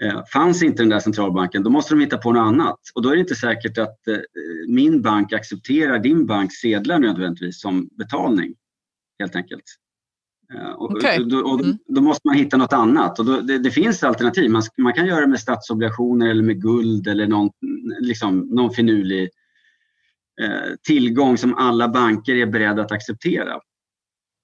Eh, 0.03 0.25
fanns 0.33 0.63
inte 0.63 0.83
den 0.83 0.89
där 0.89 1.01
centralbanken, 1.01 1.63
då 1.63 1.71
måste 1.71 1.95
de 1.95 2.01
hitta 2.01 2.19
på 2.19 2.33
något 2.33 2.47
annat. 2.47 2.81
Och 2.95 3.03
då 3.03 3.09
är 3.09 3.15
det 3.15 3.21
inte 3.21 3.35
säkert 3.35 3.79
att 3.79 4.09
eh, 4.09 4.19
min 4.69 5.03
bank 5.03 5.33
accepterar 5.33 5.99
din 5.99 6.27
banks 6.27 6.55
sedlar 6.55 6.99
nödvändigtvis 6.99 7.61
som 7.61 7.89
betalning. 7.99 8.55
Helt 9.19 9.37
enkelt. 9.37 9.65
Eh, 10.55 10.71
och, 10.71 10.91
och, 10.91 11.29
då, 11.29 11.39
och 11.39 11.61
Mm. 11.61 11.79
då 11.87 12.01
måste 12.01 12.29
man 12.29 12.37
hitta 12.37 12.57
något 12.57 12.73
annat. 12.73 13.19
Och 13.19 13.25
då, 13.25 13.41
det, 13.41 13.59
det 13.59 13.71
finns 13.71 14.05
alternativ. 14.05 14.51
Man, 14.51 14.63
man 14.79 14.93
kan 14.93 15.07
göra 15.07 15.21
det 15.21 15.27
med 15.27 15.41
statsobligationer 15.41 16.31
eller 16.31 16.43
med 16.43 16.63
guld 16.63 17.09
eller 17.09 17.27
någon, 17.27 17.51
liksom, 18.01 18.39
någon 18.39 18.71
finurlig 18.71 19.29
eh, 20.41 20.75
tillgång 20.83 21.39
som 21.39 21.55
alla 21.55 21.89
banker 21.89 22.35
är 22.35 22.47
beredda 22.47 22.83
att 22.83 22.93
acceptera. 22.93 23.61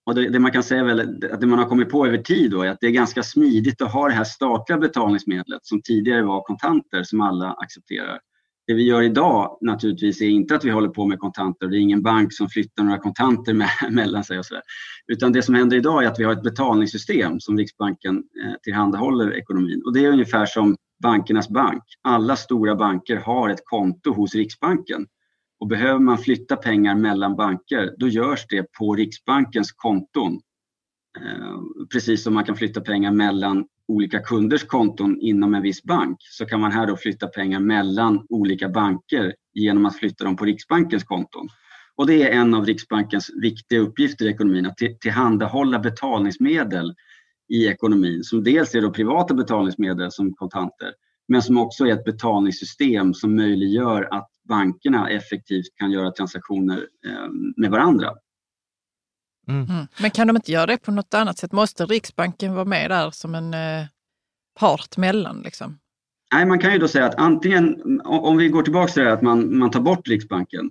Och 0.07 0.15
det, 0.15 0.29
det 0.29 0.39
man 0.39 0.53
kan 0.53 0.63
säga 0.63 0.85
väl 0.85 1.01
att 1.33 1.41
det 1.41 1.47
man 1.47 1.59
har 1.59 1.67
kommit 1.67 1.91
på 1.91 2.07
över 2.07 2.19
tid 2.19 2.51
då 2.51 2.63
är 2.63 2.71
att 2.71 2.81
det 2.81 2.87
är 2.87 2.91
ganska 2.91 3.23
smidigt 3.23 3.83
att 3.83 3.93
ha 3.93 4.09
det 4.09 4.15
här 4.15 4.25
statliga 4.25 4.79
betalningsmedlet 4.79 5.67
som 5.67 5.83
tidigare 5.83 6.23
var 6.23 6.43
kontanter 6.43 7.03
som 7.03 7.21
alla 7.21 7.53
accepterar. 7.53 8.19
Det 8.67 8.75
vi 8.75 8.83
gör 8.83 9.03
idag 9.03 9.59
naturligtvis 9.61 10.21
är 10.21 10.27
inte 10.27 10.55
att 10.55 10.65
vi 10.65 10.71
håller 10.71 10.89
på 10.89 11.07
med 11.07 11.19
kontanter. 11.19 11.67
Det 11.67 11.77
är 11.77 11.81
ingen 11.81 12.03
bank 12.03 12.33
som 12.33 12.49
flyttar 12.49 12.85
några 12.85 12.99
kontanter 12.99 13.55
med, 13.55 13.69
mellan 13.91 14.25
sig 14.25 14.39
och 14.39 14.47
så 14.47 14.55
där. 14.55 14.63
Utan 15.13 15.33
det 15.33 15.43
som 15.43 15.55
händer 15.55 15.77
idag 15.77 16.05
är 16.05 16.09
att 16.09 16.19
vi 16.19 16.25
har 16.25 16.33
ett 16.33 16.43
betalningssystem 16.43 17.41
som 17.41 17.59
Riksbanken 17.59 18.17
eh, 18.17 18.53
tillhandahåller 18.63 19.37
ekonomin. 19.37 19.83
Och 19.85 19.93
det 19.93 20.05
är 20.05 20.11
ungefär 20.11 20.47
som 20.47 20.77
bankernas 21.03 21.49
bank. 21.49 21.83
Alla 22.03 22.37
stora 22.37 22.77
banker 22.77 23.17
har 23.17 23.49
ett 23.49 23.65
konto 23.65 24.13
hos 24.13 24.35
Riksbanken. 24.35 25.07
Och 25.61 25.69
behöver 25.69 26.01
man 26.01 26.19
flytta 26.19 26.57
pengar 26.57 26.95
mellan 26.95 27.37
banker, 27.37 27.95
då 27.99 28.09
görs 28.09 28.47
det 28.49 28.73
på 28.79 28.95
Riksbankens 28.95 29.73
konton. 29.73 30.41
Eh, 31.21 31.61
precis 31.93 32.23
som 32.23 32.35
man 32.35 32.45
kan 32.45 32.57
flytta 32.57 32.81
pengar 32.81 33.13
mellan 33.13 33.65
olika 33.89 34.21
kunders 34.21 34.65
konton 34.65 35.21
inom 35.21 35.55
en 35.55 35.63
viss 35.63 35.83
bank 35.83 36.17
så 36.21 36.47
kan 36.47 36.61
man 36.61 36.73
här 36.73 36.87
då 36.87 36.97
flytta 36.97 37.27
pengar 37.27 37.61
mellan 37.61 38.27
olika 38.29 38.69
banker 38.69 39.35
genom 39.53 39.87
att 39.87 39.97
flytta 39.97 40.25
dem 40.25 40.37
på 40.37 40.45
Riksbankens 40.45 41.05
konton. 41.05 41.49
Och 41.97 42.07
det 42.07 42.23
är 42.23 42.41
en 42.41 42.55
av 42.55 42.67
Riksbankens 42.67 43.31
viktiga 43.43 43.81
uppgifter 43.81 44.25
i 44.25 44.29
ekonomin, 44.29 44.67
att 44.67 44.77
tillhandahålla 45.01 45.79
betalningsmedel 45.79 46.95
i 47.49 47.67
ekonomin 47.67 48.25
som 48.25 48.45
dels 48.45 48.75
är 48.75 48.81
då 48.81 48.91
privata 48.91 49.35
betalningsmedel 49.35 50.11
som 50.11 50.35
kontanter 50.35 50.93
men 51.29 51.43
som 51.43 51.59
också 51.59 51.87
är 51.87 51.93
ett 51.93 52.05
betalningssystem 52.05 53.15
som 53.15 53.37
möjliggör 53.37 54.09
att 54.11 54.31
bankerna 54.49 55.11
effektivt 55.11 55.77
kan 55.79 55.91
göra 55.91 56.11
transaktioner 56.11 56.89
eh, 57.07 57.29
med 57.57 57.71
varandra. 57.71 58.11
Mm. 59.49 59.71
Mm. 59.71 59.87
Men 60.01 60.11
kan 60.11 60.27
de 60.27 60.37
inte 60.37 60.53
göra 60.53 60.67
det 60.67 60.79
på 60.79 60.91
något 60.91 61.15
annat 61.15 61.39
sätt? 61.39 61.53
Måste 61.53 61.87
Riksbanken 61.87 62.55
vara 62.55 62.65
med 62.65 62.91
där 62.91 63.11
som 63.11 63.35
en 63.35 63.55
eh, 63.55 63.87
part 64.61 64.97
mellan? 64.97 65.43
Liksom? 65.43 65.79
Nej, 66.35 66.47
man 66.47 66.59
kan 66.59 66.73
ju 66.73 66.79
då 66.79 66.89
säga 66.89 67.07
att 67.07 67.15
antingen, 67.15 68.01
om 68.05 68.37
vi 68.37 68.49
går 68.49 68.63
tillbaka 68.63 68.93
till 68.93 69.03
det 69.03 69.09
här 69.09 69.17
att 69.17 69.23
man, 69.23 69.59
man 69.59 69.71
tar 69.71 69.81
bort 69.81 70.09
Riksbanken, 70.09 70.71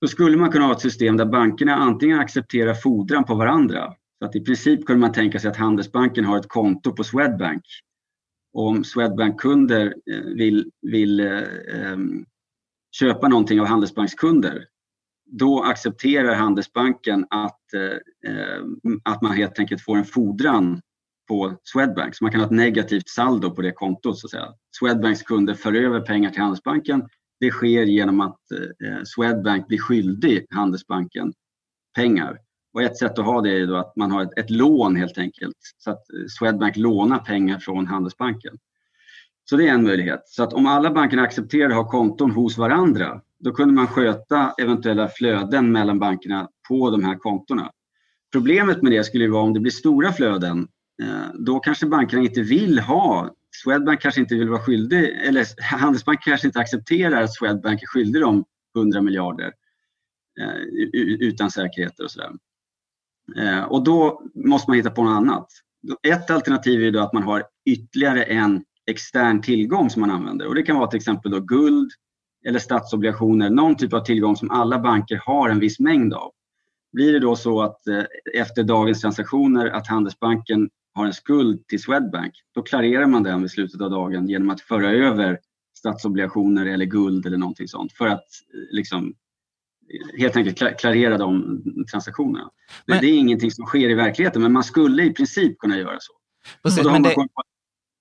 då 0.00 0.08
skulle 0.08 0.36
man 0.36 0.50
kunna 0.50 0.64
ha 0.64 0.72
ett 0.72 0.80
system 0.80 1.16
där 1.16 1.24
bankerna 1.24 1.76
antingen 1.76 2.18
accepterar 2.18 2.74
fordran 2.74 3.24
på 3.24 3.34
varandra. 3.34 3.94
Så 4.18 4.24
att 4.24 4.36
i 4.36 4.40
princip 4.40 4.86
kunde 4.86 5.00
man 5.00 5.12
tänka 5.12 5.38
sig 5.38 5.50
att 5.50 5.56
Handelsbanken 5.56 6.24
har 6.24 6.38
ett 6.38 6.48
konto 6.48 6.92
på 6.92 7.04
Swedbank. 7.04 7.62
Och 8.52 8.66
om 8.66 8.84
Swedbank-kunder 8.84 9.94
eh, 10.10 10.20
vill, 10.20 10.70
vill 10.82 11.20
eh, 11.20 11.42
em, 11.74 12.24
köpa 12.90 13.28
någonting 13.28 13.60
av 13.60 13.66
Handelsbankskunder, 13.66 14.64
då 15.30 15.62
accepterar 15.62 16.34
Handelsbanken 16.34 17.26
att, 17.30 17.74
eh, 17.74 18.62
att 19.04 19.22
man 19.22 19.32
helt 19.32 19.58
enkelt 19.58 19.82
får 19.82 19.96
en 19.96 20.04
fordran 20.04 20.80
på 21.28 21.56
Swedbank. 21.62 22.14
Så 22.14 22.24
man 22.24 22.30
kan 22.30 22.40
ha 22.40 22.46
ett 22.46 22.52
negativt 22.52 23.08
saldo 23.08 23.50
på 23.50 23.62
det 23.62 23.72
kontot. 23.72 24.18
Så 24.18 24.26
att 24.26 24.30
säga. 24.30 24.54
Swedbanks 24.78 25.22
kunder 25.22 25.54
för 25.54 25.72
över 25.72 26.00
pengar 26.00 26.30
till 26.30 26.40
Handelsbanken. 26.40 27.08
Det 27.40 27.50
sker 27.50 27.82
genom 27.82 28.20
att 28.20 28.38
eh, 28.84 29.02
Swedbank 29.04 29.68
blir 29.68 29.78
skyldig 29.78 30.46
Handelsbanken 30.50 31.32
pengar. 31.94 32.38
Och 32.74 32.82
ett 32.82 32.96
sätt 32.96 33.18
att 33.18 33.24
ha 33.24 33.40
det 33.40 33.50
är 33.50 33.66
då 33.66 33.76
att 33.76 33.96
man 33.96 34.10
har 34.10 34.22
ett, 34.22 34.38
ett 34.38 34.50
lån 34.50 34.96
helt 34.96 35.18
enkelt. 35.18 35.56
Så 35.78 35.90
att 35.90 36.10
eh, 36.10 36.26
Swedbank 36.38 36.76
lånar 36.76 37.18
pengar 37.18 37.58
från 37.58 37.86
Handelsbanken. 37.86 38.58
Så 39.50 39.56
det 39.56 39.68
är 39.68 39.74
en 39.74 39.84
möjlighet. 39.84 40.22
Så 40.28 40.42
att 40.42 40.52
om 40.52 40.66
alla 40.66 40.90
bankerna 40.90 41.22
accepterar 41.22 41.68
att 41.68 41.76
ha 41.76 41.90
konton 41.90 42.30
hos 42.30 42.58
varandra, 42.58 43.20
då 43.38 43.52
kunde 43.52 43.74
man 43.74 43.86
sköta 43.86 44.54
eventuella 44.58 45.08
flöden 45.08 45.72
mellan 45.72 45.98
bankerna 45.98 46.48
på 46.68 46.90
de 46.90 47.04
här 47.04 47.14
kontona. 47.14 47.70
Problemet 48.32 48.82
med 48.82 48.92
det 48.92 49.04
skulle 49.04 49.24
ju 49.24 49.30
vara 49.30 49.42
om 49.42 49.54
det 49.54 49.60
blir 49.60 49.72
stora 49.72 50.12
flöden, 50.12 50.68
eh, 51.02 51.34
då 51.34 51.60
kanske 51.60 51.86
bankerna 51.86 52.22
inte 52.22 52.42
vill 52.42 52.78
ha, 52.78 53.34
Swedbank 53.62 54.00
kanske 54.00 54.20
inte 54.20 54.34
vill 54.34 54.48
vara 54.48 54.60
skyldig, 54.60 55.18
eller 55.26 55.46
Handelsbanken 55.76 56.30
kanske 56.30 56.46
inte 56.46 56.60
accepterar 56.60 57.22
att 57.22 57.34
Swedbank 57.34 57.82
är 57.82 57.86
skyldig 57.86 58.22
dem 58.22 58.44
100 58.76 59.02
miljarder 59.02 59.52
eh, 60.40 60.56
utan 61.20 61.50
säkerheter 61.50 62.04
och 62.04 62.10
sådär. 62.10 62.30
Eh, 63.36 63.62
och 63.62 63.84
då 63.84 64.22
måste 64.34 64.70
man 64.70 64.76
hitta 64.76 64.90
på 64.90 65.04
något 65.04 65.16
annat. 65.16 65.46
Ett 66.02 66.30
alternativ 66.30 66.84
är 66.84 66.90
då 66.90 67.00
att 67.00 67.12
man 67.12 67.22
har 67.22 67.44
ytterligare 67.66 68.22
en 68.22 68.64
extern 68.88 69.42
tillgång 69.42 69.90
som 69.90 70.00
man 70.00 70.10
använder 70.10 70.46
och 70.46 70.54
det 70.54 70.62
kan 70.62 70.76
vara 70.76 70.86
till 70.90 70.96
exempel 70.96 71.30
då 71.30 71.40
guld 71.40 71.90
eller 72.46 72.58
statsobligationer, 72.58 73.50
någon 73.50 73.76
typ 73.76 73.92
av 73.92 74.00
tillgång 74.04 74.36
som 74.36 74.50
alla 74.50 74.78
banker 74.78 75.20
har 75.24 75.48
en 75.48 75.58
viss 75.60 75.78
mängd 75.80 76.14
av. 76.14 76.32
Blir 76.92 77.12
det 77.12 77.18
då 77.18 77.36
så 77.36 77.62
att 77.62 77.86
eh, 77.86 78.02
efter 78.34 78.62
dagens 78.62 79.00
transaktioner 79.00 79.66
att 79.66 79.86
Handelsbanken 79.86 80.70
har 80.94 81.06
en 81.06 81.12
skuld 81.12 81.66
till 81.66 81.82
Swedbank, 81.82 82.32
då 82.54 82.62
klarerar 82.62 83.06
man 83.06 83.22
den 83.22 83.42
vid 83.42 83.50
slutet 83.50 83.80
av 83.80 83.90
dagen 83.90 84.28
genom 84.28 84.50
att 84.50 84.60
föra 84.60 84.90
över 84.90 85.38
statsobligationer 85.78 86.66
eller 86.66 86.84
guld 86.84 87.26
eller 87.26 87.36
någonting 87.36 87.68
sånt 87.68 87.92
för 87.92 88.06
att 88.06 88.24
eh, 88.54 88.60
liksom 88.76 89.14
eh, 89.92 90.20
helt 90.20 90.36
enkelt 90.36 90.60
kla- 90.60 90.74
klarera 90.78 91.18
de 91.18 91.62
transaktionerna. 91.90 92.50
Men- 92.86 93.00
Det 93.00 93.06
är 93.06 93.18
ingenting 93.18 93.50
som 93.50 93.66
sker 93.66 93.88
i 93.90 93.94
verkligheten 93.94 94.42
men 94.42 94.52
man 94.52 94.64
skulle 94.64 95.02
i 95.04 95.10
princip 95.10 95.58
kunna 95.58 95.78
göra 95.78 95.96
så. 96.00 96.12
Precis, 96.62 96.84
men 96.84 97.02
det, 97.02 97.14
på- 97.14 97.26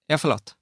ja, 0.07 0.17
förlåt. 0.17 0.55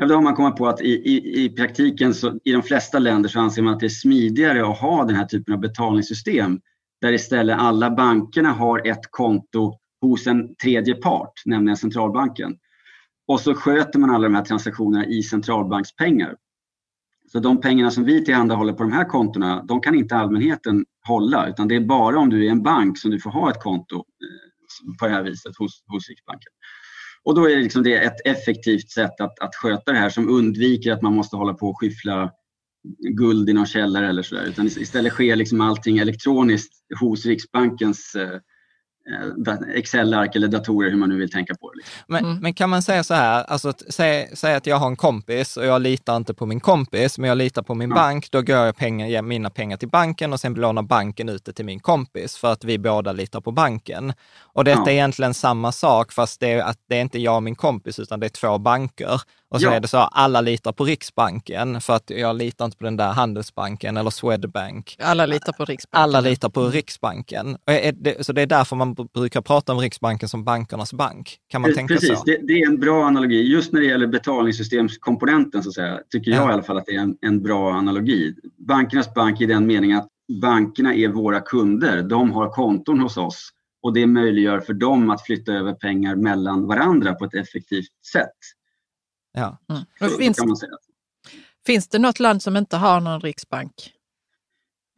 Ja, 0.00 0.06
då 0.06 0.14
har 0.14 0.22
man 0.22 0.34
kommit 0.34 0.56
på 0.56 0.68
att 0.68 0.80
i, 0.80 0.88
i, 0.88 1.44
i 1.44 1.48
praktiken, 1.48 2.14
så, 2.14 2.38
i 2.44 2.52
de 2.52 2.62
flesta 2.62 2.98
länder, 2.98 3.28
så 3.28 3.40
anser 3.40 3.62
man 3.62 3.74
att 3.74 3.80
det 3.80 3.86
är 3.86 3.90
smidigare 3.90 4.70
att 4.70 4.78
ha 4.78 5.04
den 5.04 5.16
här 5.16 5.24
typen 5.24 5.54
av 5.54 5.60
betalningssystem 5.60 6.60
där 7.00 7.12
istället 7.12 7.58
alla 7.58 7.90
bankerna 7.90 8.52
har 8.52 8.86
ett 8.86 9.10
konto 9.10 9.78
hos 10.00 10.26
en 10.26 10.54
tredje 10.54 10.94
part, 10.94 11.32
nämligen 11.44 11.76
centralbanken. 11.76 12.56
Och 13.28 13.40
så 13.40 13.54
sköter 13.54 13.98
man 13.98 14.10
alla 14.10 14.28
de 14.28 14.34
här 14.34 14.44
transaktionerna 14.44 15.06
i 15.06 15.22
centralbankspengar. 15.22 16.36
Så 17.32 17.38
de 17.38 17.60
pengarna 17.60 17.90
som 17.90 18.04
vi 18.04 18.24
tillhandahåller 18.24 18.72
på 18.72 18.82
de 18.82 18.92
här 18.92 19.04
kontona, 19.04 19.62
de 19.62 19.80
kan 19.80 19.94
inte 19.94 20.16
allmänheten 20.16 20.84
hålla, 21.06 21.48
utan 21.48 21.68
det 21.68 21.76
är 21.76 21.80
bara 21.80 22.18
om 22.18 22.30
du 22.30 22.46
är 22.46 22.50
en 22.50 22.62
bank 22.62 22.98
som 22.98 23.10
du 23.10 23.20
får 23.20 23.30
ha 23.30 23.50
ett 23.50 23.62
konto 23.62 23.96
eh, 23.96 24.96
på 25.00 25.06
det 25.06 25.12
här 25.12 25.22
viset 25.22 25.56
hos, 25.58 25.84
hos 25.86 26.08
Riksbanken. 26.08 26.52
Och 27.22 27.34
då 27.34 27.44
är 27.44 27.56
det, 27.56 27.62
liksom 27.62 27.82
det 27.82 27.94
ett 27.94 28.26
effektivt 28.26 28.90
sätt 28.90 29.20
att, 29.20 29.40
att 29.40 29.54
sköta 29.54 29.92
det 29.92 29.98
här 29.98 30.10
som 30.10 30.28
undviker 30.28 30.92
att 30.92 31.02
man 31.02 31.14
måste 31.14 31.36
hålla 31.36 31.54
på 31.54 31.68
och 31.68 31.80
skyffla 31.80 32.32
guld 32.98 33.50
i 33.50 33.52
någon 33.52 33.66
källare 33.66 34.08
eller 34.08 34.22
sådär. 34.22 34.44
Utan 34.44 34.66
istället 34.66 35.12
sker 35.12 35.36
liksom 35.36 35.60
allting 35.60 35.98
elektroniskt 35.98 36.72
hos 37.00 37.26
Riksbankens 37.26 38.14
eh, 38.14 38.22
eh, 38.22 38.40
Excel-ark 39.74 40.36
eller 40.36 40.48
datorer, 40.48 40.90
hur 40.90 40.96
man 40.96 41.08
nu 41.08 41.16
vill 41.18 41.30
tänka 41.30 41.54
på 41.54 41.70
det. 41.72 41.76
Liksom. 41.76 41.92
Men, 42.08 42.24
Mm. 42.24 42.38
men 42.42 42.54
kan 42.54 42.70
man 42.70 42.82
säga 42.82 43.04
så 43.04 43.14
här, 43.14 43.44
alltså, 43.44 43.68
att, 43.68 43.82
säg, 43.88 44.30
säg 44.34 44.54
att 44.54 44.66
jag 44.66 44.76
har 44.76 44.86
en 44.86 44.96
kompis 44.96 45.56
och 45.56 45.66
jag 45.66 45.82
litar 45.82 46.16
inte 46.16 46.34
på 46.34 46.46
min 46.46 46.60
kompis, 46.60 47.18
men 47.18 47.28
jag 47.28 47.38
litar 47.38 47.62
på 47.62 47.74
min 47.74 47.90
Ja. 47.90 47.94
bank, 47.96 48.30
då 48.30 48.42
går 48.42 48.56
jag 48.56 48.76
pengar, 48.76 49.06
ger 49.06 49.22
mina 49.22 49.50
pengar 49.50 49.76
till 49.76 49.88
banken 49.88 50.32
och 50.32 50.40
sen 50.40 50.54
lånar 50.54 50.82
banken 50.82 51.28
ut 51.28 51.44
det 51.44 51.52
till 51.52 51.64
min 51.64 51.80
kompis 51.80 52.36
för 52.36 52.52
att 52.52 52.64
vi 52.64 52.78
båda 52.78 53.12
litar 53.12 53.40
på 53.40 53.50
banken. 53.52 54.12
Och 54.42 54.64
detta 54.64 54.80
Ja. 54.80 54.88
är 54.88 54.92
egentligen 54.94 55.34
samma 55.34 55.72
sak, 55.72 56.12
fast 56.12 56.40
det 56.40 56.52
är, 56.52 56.62
att 56.62 56.78
det 56.88 56.96
är 56.96 57.00
inte 57.02 57.18
jag 57.18 57.36
och 57.36 57.42
min 57.42 57.54
kompis, 57.56 57.98
utan 57.98 58.20
det 58.20 58.26
är 58.26 58.30
två 58.30 58.58
banker. 58.58 59.20
Och 59.50 59.60
så 59.60 59.66
Ja. 59.66 59.72
är 59.72 59.80
det 59.80 59.88
så, 59.88 59.98
alla 59.98 60.40
litar 60.40 60.72
på 60.72 60.84
Riksbanken, 60.84 61.80
för 61.80 61.92
att 61.96 62.10
jag 62.10 62.36
litar 62.36 62.64
inte 62.64 62.76
på 62.76 62.84
den 62.84 62.96
där 62.96 63.12
Handelsbanken 63.12 63.96
eller 63.96 64.10
Swedbank. 64.10 64.96
Alla 64.98 65.26
litar 65.26 65.52
på 65.52 65.64
Riksbanken. 65.64 66.02
Alla 66.02 66.20
litar 66.20 66.48
på 66.48 66.64
Riksbanken. 66.68 67.56
Det, 67.94 68.26
så 68.26 68.32
det 68.32 68.42
är 68.42 68.46
därför 68.46 68.76
man 68.76 68.94
brukar 68.94 69.40
prata 69.40 69.72
om 69.72 69.78
Riksbanken 69.78 70.28
som 70.28 70.44
bankernas 70.44 70.92
bank. 70.92 71.36
Kan 71.50 71.60
man 71.62 71.74
tänka 71.74 71.94
Precis, 71.94 72.18
så? 72.18 72.24
det, 72.24 72.38
det 72.46 72.52
är 72.52 72.66
en 72.66 72.80
bra 72.80 73.04
analogi. 73.06 73.52
Just 73.52 73.72
när 73.72 73.80
det 73.80 73.86
gäller 73.86 74.06
betalningssystemskomponenten 74.06 75.62
så 75.62 75.68
att 75.68 75.74
säga, 75.74 76.00
tycker 76.10 76.30
jag 76.30 76.40
Ja. 76.44 76.50
i 76.50 76.52
alla 76.52 76.62
fall 76.62 76.78
att 76.78 76.86
det 76.86 76.94
är 76.94 77.00
en, 77.00 77.16
en 77.20 77.42
bra 77.42 77.72
analogi. 77.74 78.34
Bankernas 78.68 79.14
bank 79.14 79.40
i 79.40 79.46
den 79.46 79.66
meningen 79.66 79.98
att 79.98 80.08
bankerna 80.42 80.94
är 80.94 81.08
våra 81.08 81.40
kunder. 81.40 82.02
De 82.02 82.32
har 82.32 82.50
konton 82.50 83.00
hos 83.00 83.16
oss 83.16 83.48
och 83.82 83.92
det 83.92 84.06
möjliggör 84.06 84.60
för 84.60 84.72
dem 84.72 85.10
att 85.10 85.22
flytta 85.22 85.52
över 85.52 85.72
pengar 85.72 86.16
mellan 86.16 86.66
varandra 86.66 87.14
på 87.14 87.24
ett 87.24 87.34
effektivt 87.34 87.88
sätt. 88.12 88.36
Ja. 89.38 89.58
Mm. 89.70 89.82
Så, 89.98 90.18
finns, 90.18 90.38
kan 90.38 90.48
man 90.48 90.56
säga. 90.56 90.72
finns 91.66 91.88
det 91.88 91.98
något 91.98 92.20
land 92.20 92.42
som 92.42 92.56
inte 92.56 92.76
har 92.76 93.00
någon 93.00 93.20
riksbank? 93.20 93.72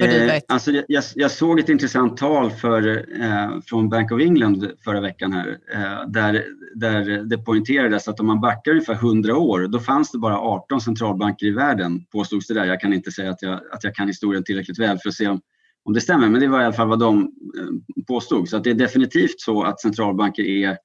Eh, 0.02 0.40
alltså 0.48 0.70
jag, 0.70 1.02
jag, 1.14 1.30
såg 1.30 1.60
ett 1.60 1.68
intressant 1.68 2.16
tal 2.16 2.50
för, 2.50 2.88
eh, 3.22 3.60
från 3.66 3.88
Bank 3.88 4.12
of 4.12 4.20
England 4.20 4.70
förra 4.84 5.00
veckan 5.00 5.32
här, 5.32 5.58
eh, 5.74 6.08
där, 6.08 6.44
där 6.74 7.24
det 7.24 7.38
poängterades 7.38 8.08
att 8.08 8.20
om 8.20 8.26
man 8.26 8.40
backar 8.40 8.70
ungefär 8.70 8.94
100 8.94 9.36
år, 9.36 9.68
då 9.68 9.78
fanns 9.78 10.10
det 10.10 10.18
bara 10.18 10.38
18 10.38 10.80
centralbanker 10.80 11.46
i 11.46 11.50
världen, 11.50 12.04
påstods 12.12 12.46
det 12.46 12.54
där. 12.54 12.64
Jag 12.64 12.80
kan 12.80 12.92
inte 12.92 13.10
säga 13.10 13.30
att 13.30 13.42
jag, 13.42 13.60
att 13.72 13.84
jag 13.84 13.94
kan 13.94 14.08
historien 14.08 14.44
tillräckligt 14.44 14.78
väl 14.78 14.98
för 14.98 15.08
att 15.08 15.14
se 15.14 15.28
om, 15.28 15.40
om 15.84 15.92
det 15.92 16.00
stämmer, 16.00 16.28
men 16.28 16.40
det 16.40 16.48
var 16.48 16.60
i 16.60 16.64
alla 16.64 16.72
fall 16.72 16.88
vad 16.88 16.98
de 16.98 17.20
eh, 17.22 18.04
påstod. 18.08 18.48
Så 18.48 18.56
att 18.56 18.64
det 18.64 18.70
är 18.70 18.74
definitivt 18.74 19.40
så 19.40 19.62
att 19.62 19.80
centralbanker 19.80 20.42
är 20.42 20.70
Eh, 20.70 20.76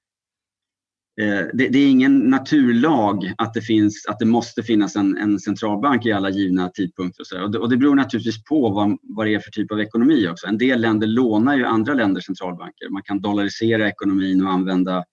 Eh, 1.21 1.47
det, 1.53 1.69
det, 1.69 1.79
är 1.79 1.87
ingen 1.87 2.19
naturlag 2.19 3.33
att 3.37 3.53
det, 3.53 3.61
finns, 3.61 4.05
att 4.05 4.19
det 4.19 4.25
måste 4.25 4.63
finnas 4.63 4.95
en, 4.95 5.17
en 5.17 5.39
centralbank 5.39 6.05
i 6.05 6.11
alla 6.11 6.29
givna 6.29 6.69
tidpunkter. 6.69 7.21
Och, 7.21 7.27
så 7.27 7.43
och 7.43 7.51
det, 7.51 7.59
och, 7.59 7.69
det, 7.69 7.77
beror 7.77 7.95
naturligtvis 7.95 8.43
på 8.43 8.69
vad, 8.69 8.97
vad 9.01 9.25
det 9.25 9.33
är 9.33 9.39
för 9.39 9.51
typ 9.51 9.71
av 9.71 9.79
ekonomi 9.79 10.27
också. 10.27 10.47
En 10.47 10.57
del 10.57 10.81
länder 10.81 11.07
lånar 11.07 11.57
ju 11.57 11.65
andra 11.65 11.93
länders 11.93 12.25
centralbanker. 12.25 12.89
Man 12.89 13.03
kan 13.03 13.21
dollarisera 13.21 13.87
ekonomin 13.89 14.45
och 14.45 14.51
använda, 14.51 15.03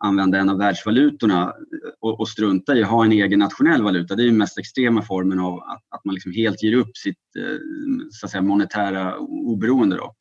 använda 0.00 0.38
en 0.38 0.48
av 0.48 0.58
världsvalutorna 0.58 1.52
och, 2.00 2.20
och 2.20 2.28
strunta 2.28 2.76
i 2.76 2.82
att 2.82 2.90
ha 2.90 3.04
en 3.04 3.12
egen 3.12 3.38
nationell 3.38 3.82
valuta. 3.82 4.14
Det 4.14 4.22
är 4.22 4.26
den 4.26 4.38
mest 4.38 4.58
extrema 4.58 5.02
formen 5.02 5.40
av 5.40 5.54
att, 5.54 5.82
att 5.90 6.04
man 6.04 6.14
liksom 6.14 6.32
helt 6.32 6.62
ger 6.62 6.76
upp 6.76 6.96
sitt 6.96 7.36
eh, 7.38 7.58
så 8.10 8.26
att 8.26 8.30
säga, 8.30 8.42
monetära 8.42 9.16
oberoende. 9.18 9.96
Då. 9.96 10.14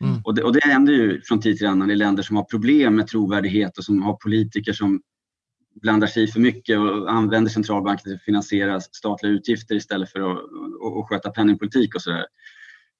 Mm. 0.00 0.20
Och, 0.24 0.34
det, 0.34 0.42
och 0.42 0.52
det 0.52 0.64
händer 0.64 0.92
ju 0.92 1.22
från 1.22 1.40
tid 1.40 1.58
till 1.58 1.66
annan 1.66 1.90
i 1.90 1.96
länder 1.96 2.22
som 2.22 2.36
har 2.36 2.44
problem 2.44 2.96
med 2.96 3.06
trovärdighet 3.06 3.78
och 3.78 3.84
som 3.84 4.02
har 4.02 4.16
politiker 4.16 4.72
som 4.72 5.02
blandar 5.82 6.06
sig 6.06 6.24
i 6.24 6.26
för 6.26 6.40
mycket 6.40 6.78
och 6.78 7.12
använder 7.12 7.50
centralbanken 7.50 8.02
till 8.02 8.14
att 8.14 8.22
finansiera 8.22 8.80
statliga 8.80 9.32
utgifter 9.32 9.74
istället 9.74 10.12
för 10.12 10.20
att 10.20 10.38
och, 10.80 10.98
och 10.98 11.08
sköta 11.08 11.30
penningpolitik 11.30 11.94
och 11.94 12.02
sådär. 12.02 12.26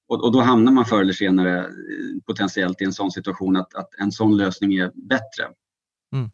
Och, 0.07 0.23
och, 0.23 0.31
då 0.31 0.41
hamnar 0.41 0.71
man 0.71 0.85
förr 0.85 1.01
eller 1.01 1.13
senare 1.13 1.59
eh, 1.59 1.65
potentiellt 2.27 2.81
i 2.81 2.85
en 2.85 2.93
sån 2.93 3.11
situation 3.11 3.55
att, 3.55 3.75
att 3.75 3.89
en 3.99 4.11
sån 4.11 4.37
lösning 4.37 4.75
är 4.75 4.91
bättre. 4.93 5.43
Mm. 6.13 6.29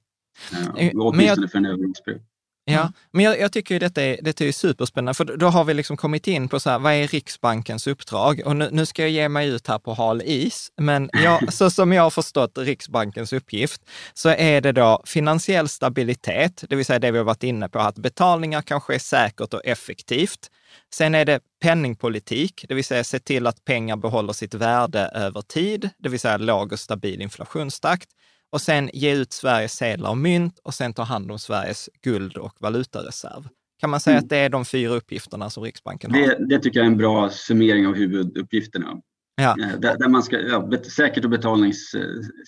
Uh, 0.53 1.01
åtminstone 1.01 1.43
jag... 1.43 1.51
för 1.51 1.57
en 1.57 1.65
övergångsperiod. 1.65 2.21
Ja, 2.65 2.79
mm. 2.79 2.93
men 3.11 3.25
jag, 3.25 3.39
jag 3.39 3.51
tycker 3.51 3.75
ju 3.75 3.79
detta 3.79 4.03
är, 4.03 4.19
detta 4.21 4.45
är 4.45 4.51
superspännande, 4.51 5.13
för 5.13 5.25
då 5.25 5.47
har 5.47 5.63
vi 5.63 5.73
liksom 5.73 5.97
kommit 5.97 6.27
in 6.27 6.49
på 6.49 6.59
så 6.59 6.69
här, 6.69 6.79
vad 6.79 6.93
är 6.93 7.07
Riksbankens 7.07 7.87
uppdrag? 7.87 8.41
Och 8.45 8.55
nu, 8.55 8.69
nu 8.71 8.85
ska 8.85 9.01
jag 9.01 9.11
ge 9.11 9.29
mig 9.29 9.47
ut 9.47 9.67
här 9.67 9.79
på 9.79 9.93
hal 9.93 10.21
is, 10.25 10.71
men 10.77 11.09
jag, 11.13 11.53
så 11.53 11.69
som 11.69 11.93
jag 11.93 12.03
har 12.03 12.09
förstått 12.09 12.57
Riksbankens 12.57 13.33
uppgift, 13.33 13.81
så 14.13 14.29
är 14.29 14.61
det 14.61 14.71
då 14.71 15.01
finansiell 15.05 15.69
stabilitet, 15.69 16.63
det 16.69 16.75
vill 16.75 16.85
säga 16.85 16.99
det 16.99 17.11
vi 17.11 17.17
har 17.17 17.25
varit 17.25 17.43
inne 17.43 17.69
på, 17.69 17.79
att 17.79 17.95
betalningar 17.95 18.61
kan 18.61 18.81
ske 18.81 18.99
säkert 18.99 19.53
och 19.53 19.65
effektivt. 19.65 20.49
Sen 20.93 21.15
är 21.15 21.25
det 21.25 21.39
penningpolitik, 21.61 22.65
det 22.67 22.75
vill 22.75 22.85
säga 22.85 23.03
se 23.03 23.19
till 23.19 23.47
att 23.47 23.65
pengar 23.65 23.95
behåller 23.95 24.33
sitt 24.33 24.53
värde 24.53 24.99
över 24.99 25.41
tid, 25.41 25.89
det 25.97 26.09
vill 26.09 26.19
säga 26.19 26.37
låg 26.37 26.71
och 26.71 26.79
stabil 26.79 27.21
inflationstakt 27.21 28.09
och 28.51 28.61
sen 28.61 28.89
ge 28.93 29.13
ut 29.13 29.33
Sveriges 29.33 29.73
sedlar 29.73 30.09
och 30.09 30.17
mynt 30.17 30.59
och 30.63 30.73
sen 30.73 30.93
ta 30.93 31.03
hand 31.03 31.31
om 31.31 31.39
Sveriges 31.39 31.89
guld 32.01 32.37
och 32.37 32.55
valutareserv. 32.59 33.47
Kan 33.79 33.89
man 33.89 33.99
säga 33.99 34.13
mm. 34.13 34.23
att 34.23 34.29
det 34.29 34.37
är 34.37 34.49
de 34.49 34.65
fyra 34.65 34.93
uppgifterna 34.93 35.49
som 35.49 35.63
Riksbanken 35.63 36.11
har? 36.11 36.19
Det, 36.19 36.45
det 36.49 36.59
tycker 36.59 36.79
jag 36.79 36.85
är 36.85 36.91
en 36.91 36.97
bra 36.97 37.29
summering 37.29 37.87
av 37.87 37.93
huvuduppgifterna. 37.95 39.01
Ja. 39.35 39.55
Eh, 39.59 39.79
där, 39.79 39.97
där, 39.97 40.09
man 40.09 40.23
ska, 40.23 40.39
ja, 40.39 40.71
säkert, 40.95 41.23
och 41.23 41.29
betalnings, 41.29 41.93
eh, 41.93 42.01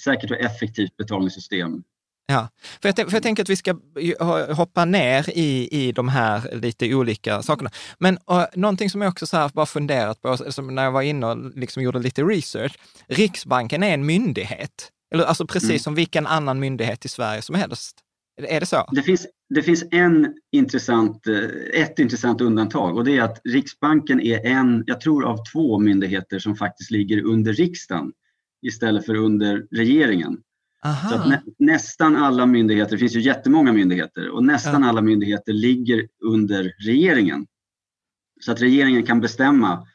säkert 0.04 0.32
och 0.32 0.38
effektivt 0.38 0.98
betalningssystem 0.98 1.84
Ja, 2.26 2.50
för 2.82 2.90
jag, 2.90 2.96
för 2.96 3.14
jag 3.14 3.24
tänker 3.24 3.44
att 3.44 3.50
vi 3.50 3.56
ska 3.56 3.76
hoppa 4.54 4.86
ner 4.86 5.30
i, 5.30 5.68
i 5.72 5.92
de 5.92 6.10
här 6.10 6.56
lite 6.56 6.96
olika 6.96 7.42
sakerna. 7.42 7.70
Men 7.98 8.18
uh, 8.32 8.46
någonting 8.56 8.90
som 8.90 9.02
jag 9.02 9.12
också 9.12 9.26
så 9.26 9.38
här 9.38 9.52
bara 9.54 9.66
funderat 9.66 10.22
på, 10.22 10.38
som 10.38 10.76
när 10.76 10.84
jag 10.84 10.92
var 10.92 11.02
inne 11.02 11.26
och 11.26 11.58
liksom 11.58 11.84
gjorde 11.84 12.00
lite 12.00 12.24
research. 12.24 12.78
Riksbanken 13.08 13.84
är 13.84 13.94
en 13.94 14.06
myndighet. 14.06 14.90
Eller 15.14 15.24
alltså 15.24 15.48
precis 15.48 15.70
mm. 15.70 15.80
som 15.80 15.96
vilken 15.96 16.28
annan 16.28 16.60
myndighet 16.60 17.06
i 17.06 17.10
Sverige 17.10 17.42
som 17.42 17.56
helst. 17.56 18.00
Är 18.42 18.60
det 18.60 18.66
så? 18.66 18.90
Det 18.92 19.02
finns, 19.02 19.28
det 19.50 19.64
finns 19.64 19.84
en 19.92 20.34
intressant, 20.52 21.28
eh, 21.28 21.82
ett 21.82 22.00
intressant 22.00 22.42
undantag 22.42 22.98
och 22.98 23.04
det 23.04 23.18
är 23.18 23.22
att 23.22 23.42
Riksbanken 23.44 24.22
är 24.22 24.46
en, 24.46 24.84
jag 24.88 25.02
tror 25.02 25.26
av 25.26 25.40
två 25.54 25.80
myndigheter 25.80 26.40
som 26.40 26.56
faktiskt 26.56 26.92
ligger 26.92 27.24
under 27.24 27.54
riksdagen 27.54 28.12
istället 28.62 29.06
för 29.06 29.16
under 29.16 29.66
regeringen. 29.72 30.38
Så 31.10 31.30
nä, 31.30 31.42
nästan 31.60 32.16
alla 32.16 32.46
myndigheter, 32.46 32.92
det 32.92 32.98
finns 32.98 33.16
ju 33.16 33.22
jättemånga 33.22 33.74
myndigheter 33.74 34.30
och 34.30 34.44
nästan 34.44 34.82
ja. 34.82 34.90
alla 34.90 35.02
myndigheter 35.02 35.54
ligger 35.54 36.08
under 36.24 36.74
regeringen. 36.86 37.46
Så 38.42 38.52
att 38.52 38.62
regeringen 38.62 39.06
kan 39.06 39.22
bestämma 39.22 39.88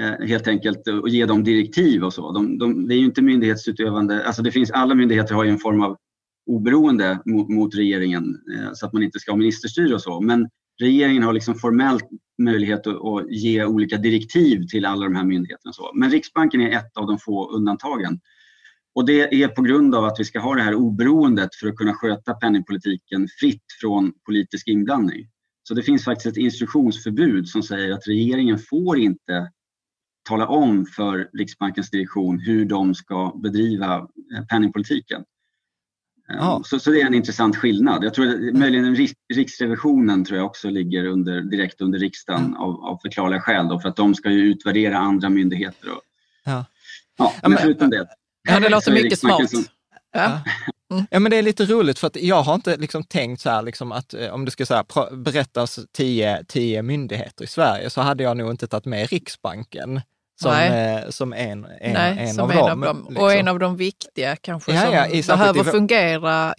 Eh, 0.00 0.26
helt 0.26 0.48
enkelt 0.48 0.88
eh, 0.88 0.96
och 0.96 1.08
ge 1.08 1.26
dem 1.26 1.44
direktiv 1.44 2.04
och 2.04 2.12
så. 2.12 2.32
De, 2.32 2.58
de, 2.58 2.88
det 2.88 2.94
är 2.94 2.98
ju 2.98 3.04
inte 3.04 3.22
myndighetsutövande, 3.22 4.26
alltså 4.26 4.42
det 4.42 4.52
finns, 4.52 4.70
alla 4.70 4.94
myndigheter 4.94 5.34
har 5.34 5.44
ju 5.44 5.50
en 5.50 5.58
form 5.58 5.82
av 5.82 5.96
oberoende 6.46 7.18
mot, 7.24 7.48
mot 7.48 7.74
regeringen 7.74 8.24
eh, 8.54 8.70
så 8.74 8.86
att 8.86 8.92
man 8.92 9.02
inte 9.02 9.18
ska 9.18 9.32
ha 9.32 9.36
ministerstyre 9.36 9.94
och 9.94 10.02
så. 10.02 10.20
Men 10.20 10.48
regeringen 10.80 11.22
har 11.22 11.32
liksom 11.32 11.54
formellt 11.54 12.08
möjlighet 12.42 12.86
att, 12.86 12.96
att, 12.96 13.30
ge 13.30 13.64
olika 13.64 13.96
direktiv 13.96 14.66
till 14.66 14.86
alla 14.86 15.04
de 15.04 15.14
här 15.14 15.24
myndigheterna. 15.24 15.72
Så. 15.72 15.90
Men 15.94 16.10
Riksbanken 16.10 16.60
är 16.60 16.76
ett 16.76 16.96
av 16.96 17.06
de 17.06 17.18
få 17.18 17.50
undantagen. 17.50 18.20
Och 18.94 19.06
det 19.06 19.42
är 19.42 19.48
på 19.48 19.62
grund 19.62 19.94
av 19.94 20.04
att 20.04 20.20
vi 20.20 20.24
ska 20.24 20.40
ha 20.40 20.54
det 20.54 20.62
här 20.62 20.74
oberoendet 20.74 21.54
för 21.54 21.68
att 21.68 21.76
kunna 21.76 21.94
sköta 21.94 22.34
penningpolitiken 22.34 23.28
fritt 23.40 23.64
från 23.80 24.12
politisk 24.26 24.68
inblandning. 24.68 25.26
Så 25.62 25.74
det 25.74 25.82
finns 25.82 26.04
faktiskt 26.04 26.26
ett 26.26 26.36
instruktionsförbud 26.36 27.48
som 27.48 27.62
säger 27.62 27.92
att 27.92 28.08
regeringen 28.08 28.58
får 28.58 28.98
inte 28.98 29.50
tala 30.28 30.46
om 30.46 30.86
för 30.86 31.28
Riksbankens 31.32 31.90
direktion 31.90 32.38
hur 32.38 32.64
de 32.64 32.94
ska 32.94 33.32
bedriva 33.42 33.96
eh, 33.96 34.44
penningpolitiken. 34.50 35.24
Ja. 36.28 36.62
Så, 36.64 36.78
så, 36.78 36.90
det 36.90 37.00
är 37.00 37.06
en 37.06 37.14
intressant 37.14 37.56
skillnad. 37.56 38.04
Jag 38.04 38.14
tror 38.14 38.28
att 38.28 38.34
mm. 38.34 38.58
möjligen 38.58 38.96
Riksrevisionen 39.34 40.24
tror 40.24 40.38
jag 40.38 40.46
också 40.46 40.70
ligger 40.70 41.04
under, 41.04 41.40
direkt 41.40 41.80
under 41.80 41.98
riksdagen 41.98 42.44
mm. 42.44 42.56
av, 42.56 42.84
av 42.84 42.98
förklarliga 43.02 43.40
skäl 43.40 43.68
då, 43.68 43.80
för 43.80 43.88
att 43.88 43.96
de 43.96 44.14
ska 44.14 44.30
ju 44.30 44.40
utvärdera 44.40 44.98
andra 44.98 45.28
myndigheter. 45.28 45.90
Och, 45.92 46.00
ja. 46.44 46.64
Ja, 47.18 47.48
men 47.48 47.58
förutom 47.58 47.90
det. 47.90 48.06
Ja, 48.48 48.60
det 48.60 48.68
låter 48.68 48.92
mycket 48.92 49.18
smart. 49.18 49.50
Som, 49.50 49.64
ja. 50.12 50.40
Mm. 50.92 51.06
Ja, 51.10 51.20
men 51.20 51.30
det 51.30 51.36
är 51.36 51.42
lite 51.42 51.64
roligt 51.64 51.98
för 51.98 52.06
att 52.06 52.16
jag 52.16 52.42
har 52.42 52.54
inte 52.54 52.76
liksom 52.76 53.04
tänkt 53.04 53.40
så 53.40 53.50
här, 53.50 53.62
liksom 53.62 53.92
att 53.92 54.14
eh, 54.14 54.28
om 54.28 54.44
det 54.44 54.50
ska 54.50 54.66
så 54.66 54.74
här, 54.74 55.16
berättas 55.16 55.78
tio, 55.92 56.44
tio 56.44 56.82
myndigheter 56.82 57.44
i 57.44 57.48
Sverige 57.48 57.90
så 57.90 58.00
hade 58.00 58.22
jag 58.22 58.36
nog 58.36 58.50
inte 58.50 58.66
tagit 58.66 58.84
med 58.84 59.10
Riksbanken 59.10 60.00
som, 60.40 60.52
eh, 60.52 61.08
som 61.10 61.32
en, 61.32 61.64
en, 61.80 61.92
Nej, 61.92 62.18
en, 62.18 62.34
som 62.34 62.44
av, 62.44 62.50
en 62.50 62.56
dem, 62.56 62.68
av 62.68 62.80
dem. 62.80 63.06
Liksom. 63.08 63.24
Och 63.24 63.32
en 63.32 63.48
av 63.48 63.58
de 63.58 63.76
viktiga 63.76 64.36
kanske 64.36 64.72
ja, 64.72 64.82
som 65.22 65.22
ja, 65.28 65.36
behöver 65.36 65.64
fungera 65.64 66.54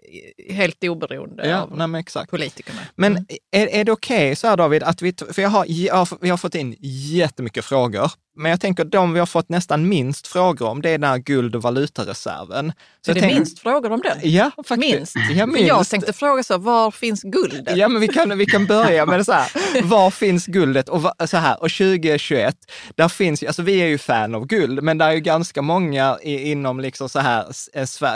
helt 0.50 0.84
oberoende 0.84 1.48
ja, 1.48 1.62
av 1.62 1.90
nej, 1.90 2.02
exakt. 2.02 2.32
politikerna. 2.32 2.80
Men 2.96 3.12
mm. 3.12 3.26
är, 3.52 3.68
är 3.68 3.84
det 3.84 3.92
okej 3.92 4.28
okay, 4.28 4.36
så 4.36 4.48
här 4.48 4.58
David, 4.58 4.84
att 4.84 5.02
vi, 5.02 5.14
för 5.32 5.42
jag 5.42 5.50
har, 5.50 5.66
jag, 5.68 6.08
jag 6.22 6.30
har 6.30 6.38
fått 6.38 6.56
in 6.56 6.76
jättemycket 6.80 7.66
frågor 7.66 8.12
men 8.36 8.52
jag 8.52 8.62
tänker 8.62 8.86
de 8.86 9.14
vi 9.14 9.20
har 9.20 9.26
fått 9.26 9.50
nästan 9.50 9.90
minst 9.90 10.28
frågor 10.28 10.68
om, 10.68 10.82
det 10.82 10.90
är 10.90 10.98
den 10.98 11.10
här 11.10 11.18
guld 11.18 11.56
och 11.56 11.62
valutareserven. 11.62 12.74
Så 13.06 13.12
är 13.12 13.16
det 13.16 13.22
tänker, 13.22 13.36
minst 13.36 13.60
frågor 13.60 13.92
om 13.92 14.02
den? 14.02 14.18
Ja, 14.24 14.52
faktiskt. 14.68 14.96
Minst? 14.96 15.16
Ja, 15.36 15.46
minst. 15.46 15.68
Jag 15.68 15.88
tänkte 15.88 16.14
fråga 16.14 16.44
så, 16.44 16.58
var 16.58 16.92
finns 16.92 17.24
guldet? 17.24 17.78
Ja, 17.78 17.88
men 17.88 18.02
vi 18.02 18.08
kan, 18.08 18.38
vi 18.38 18.46
kan 18.46 18.66
börja 18.66 19.06
med 19.06 19.20
det 19.20 19.26
så 19.26 19.32
här. 19.32 19.82
Var 19.84 20.12
finns 20.12 20.46
guldet? 20.46 20.90
Och 20.90 21.02
så 21.26 21.38
här, 21.38 21.64
och 21.64 21.72
2021, 21.72 22.56
där 22.96 23.08
finns 23.08 23.44
alltså 23.44 23.62
vi 23.62 23.82
är 23.82 23.88
ju 23.88 23.98
fan 23.98 24.36
av 24.36 24.46
guld, 24.46 24.84
men 24.84 24.98
det 24.98 25.06
är 25.06 25.12
ju 25.12 25.20
ganska 25.20 25.62
många 25.62 26.18
i, 26.22 26.52
inom 26.52 26.80
liksom 26.80 27.10
så 27.10 27.20
här, 27.20 27.46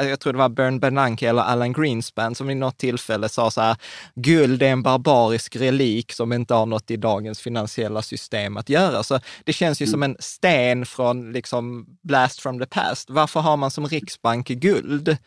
jag 0.10 0.20
tror 0.20 0.34
det 0.34 0.40
var 0.40 0.50
Bern 0.50 0.80
Bernanke 0.80 1.30
eller 1.30 1.42
Alan 1.42 1.74
Greenspan 1.74 2.36
som 2.36 2.50
i 2.50 2.56
något 2.56 2.78
tillfälle 2.78 3.30
sa 3.30 3.52
så 3.52 3.62
här, 3.62 3.76
guld 4.16 4.64
är 4.64 4.68
en 4.68 4.84
barbarisk 4.84 5.56
relik 5.56 6.14
som 6.14 6.34
inte 6.34 6.54
har 6.54 6.66
något 6.66 6.92
i 6.92 6.98
dagens 6.98 7.42
finansiella 7.42 8.02
system 8.02 8.58
att 8.58 8.70
göra. 8.70 9.04
Så 9.04 9.20
det 9.44 9.54
känns 9.54 9.82
ju 9.82 9.88
som 9.88 10.04
en 10.04 10.07
sten 10.20 10.86
från 10.86 11.32
liksom 11.32 11.86
blast 12.04 12.42
from 12.42 12.60
the 12.60 12.66
past. 12.66 13.10
Varför 13.10 13.40
har 13.40 13.58
man 13.58 13.72
som 13.72 13.88
riksbank 13.88 14.48
guld? 14.48 15.18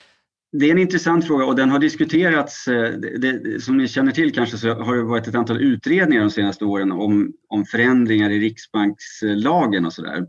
Det 0.52 0.66
är 0.66 0.70
en 0.70 0.78
intressant 0.78 1.26
fråga 1.26 1.44
och 1.44 1.56
den 1.56 1.70
har 1.70 1.78
diskuterats. 1.78 2.68
Eh, 2.68 2.92
det, 2.92 3.18
det, 3.18 3.60
som 3.60 3.76
ni 3.76 3.88
känner 3.88 4.12
till 4.12 4.34
kanske 4.34 4.58
så 4.58 4.74
har 4.74 4.96
det 4.96 5.02
varit 5.02 5.28
ett 5.28 5.34
antal 5.34 5.60
utredningar 5.60 6.22
de 6.22 6.30
senaste 6.30 6.64
åren 6.64 6.92
om, 6.92 7.32
om 7.48 7.64
förändringar 7.64 8.30
i 8.30 8.40
riksbankslagen 8.40 9.86
och 9.86 9.92
sådär. 9.92 10.26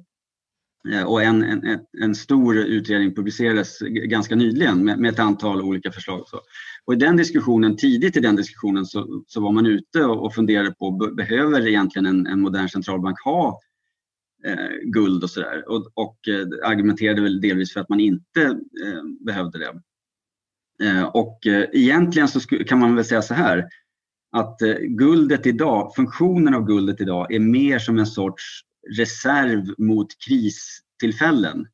Eh, 0.94 1.04
och 1.04 1.24
en, 1.24 1.44
en, 1.44 1.80
en, 2.02 2.16
stor 2.16 2.58
utredning 2.58 3.16
publicerades 3.16 3.80
ganska 3.80 4.36
nyligen 4.36 4.86
med, 4.86 5.00
med 5.00 5.14
ett 5.14 5.20
antal 5.20 5.62
olika 5.62 5.92
förslag. 5.92 6.20
Och, 6.22 6.28
så. 6.28 6.40
och 6.86 6.94
i 6.94 6.98
den 6.98 7.18
diskussionen, 7.18 7.78
tidigt 7.78 8.18
i 8.18 8.20
den 8.20 8.36
diskussionen 8.36 8.86
så, 8.86 9.24
så 9.28 9.42
var 9.42 9.52
man 9.52 9.66
ute 9.66 10.04
och 10.04 10.34
funderade 10.34 10.72
på 10.72 10.92
behöver 10.92 11.68
egentligen 11.68 12.06
en, 12.06 12.28
en 12.28 12.42
modern 12.42 12.70
centralbank 12.70 13.20
ha 13.20 13.60
eh, 14.46 14.70
guld 14.84 15.24
och 15.24 15.30
sådär. 15.30 15.70
Och, 15.70 15.92
och 15.94 16.28
eh, 16.28 16.70
argumenterade 16.70 17.22
väl 17.22 17.42
delvis 17.42 17.74
för 17.74 17.80
att 17.80 17.90
man 17.90 18.00
inte 18.00 18.42
eh, 18.86 19.04
behövde 19.26 19.60
det. 19.60 19.82
Eh, 20.82 21.04
och 21.04 21.48
eh, 21.48 21.66
egentligen 21.74 22.28
så 22.28 22.40
kan 22.40 22.80
man 22.80 22.96
väl 22.96 23.06
säga 23.06 23.22
så 23.22 23.34
här 23.34 23.68
att 24.32 24.62
eh, 24.62 24.76
guldet 24.80 25.46
idag, 25.46 25.96
funktionen 25.96 26.54
av 26.54 26.66
guldet 26.66 27.02
idag 27.02 27.34
är 27.34 27.40
mer 27.40 27.80
som 27.80 28.00
en 28.00 28.06
sorts 28.06 28.62
reserv 28.98 29.74
mot 29.78 30.08
kristillfällen. 30.28 31.68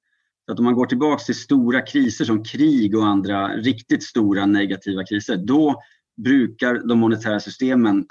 Så 0.45 0.51
att 0.53 0.60
om 0.60 0.65
man 0.65 0.75
går 0.75 0.86
tillbaks 0.86 1.25
till 1.25 1.36
stora 1.36 1.82
kriser 1.82 2.25
som 2.25 2.43
krig 2.43 2.97
och 2.97 3.08
andra 3.08 3.47
riktigt 3.47 4.03
stora 4.03 4.45
negativa 4.45 5.03
kriser, 5.03 5.38
då 5.38 5.82
brukar 6.23 6.88
de 6.88 6.99
monetära 6.99 7.39
systemen, 7.39 8.06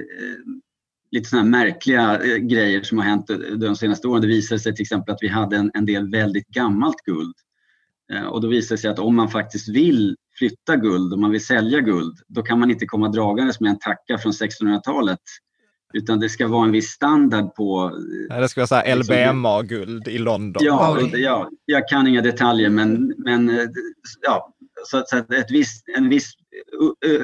lite 1.11 1.29
sådana 1.29 1.49
märkliga 1.49 2.21
grejer 2.39 2.83
som 2.83 2.99
har 2.99 3.05
hänt 3.05 3.31
de 3.57 3.77
senaste 3.77 4.09
åren. 4.09 4.23
Det 4.23 4.29
visade 4.29 4.59
sig 4.59 4.75
till 4.75 4.83
exempel 4.83 5.15
att 5.15 5.23
vi 5.23 5.29
hade 5.29 5.57
en, 5.57 5.71
en 5.75 5.87
del 5.87 6.11
väldigt 6.11 6.49
gammalt 6.49 7.05
guld. 7.05 7.35
Och 8.31 8.41
då 8.41 8.49
visade 8.49 8.77
det 8.77 8.81
sig 8.81 8.91
att 8.91 8.99
om 8.99 9.17
man 9.17 9.29
faktiskt 9.29 9.69
vill 9.69 10.17
flytta 10.41 10.77
guld, 10.77 11.15
om 11.15 11.21
man 11.21 11.31
vill 11.31 11.47
sälja 11.47 11.81
guld, 11.81 12.19
då 12.29 12.43
kan 12.43 12.59
man 12.61 12.71
inte 12.71 12.87
komma 12.87 13.09
dragandes 13.09 13.61
med 13.61 13.71
en 13.71 13.79
tacka 13.79 14.19
från 14.19 14.33
1600-talet. 14.33 15.19
Utan 15.93 16.21
det 16.21 16.29
ska 16.29 16.49
vara 16.49 16.65
en 16.65 16.73
viss 16.73 16.89
standard 16.89 17.55
på... 17.55 17.93
Ja, 18.29 18.41
det 18.41 18.49
ska 18.49 18.67
vara 18.71 18.95
LBMA-guld 18.95 20.09
i 20.09 20.19
London. 20.19 20.63
Ja, 20.65 21.01
ja, 21.13 21.51
jag 21.65 21.89
kan 21.89 22.07
inga 22.07 22.23
detaljer 22.23 22.71
men, 22.71 23.15
men 23.19 23.51
eh, 23.51 23.67
ja, 24.23 24.55
så, 24.85 25.03
så 25.07 25.17
att 25.17 25.33
ett 25.33 25.51
visst, 25.51 25.89
en 25.97 26.09
viss, 26.09 26.33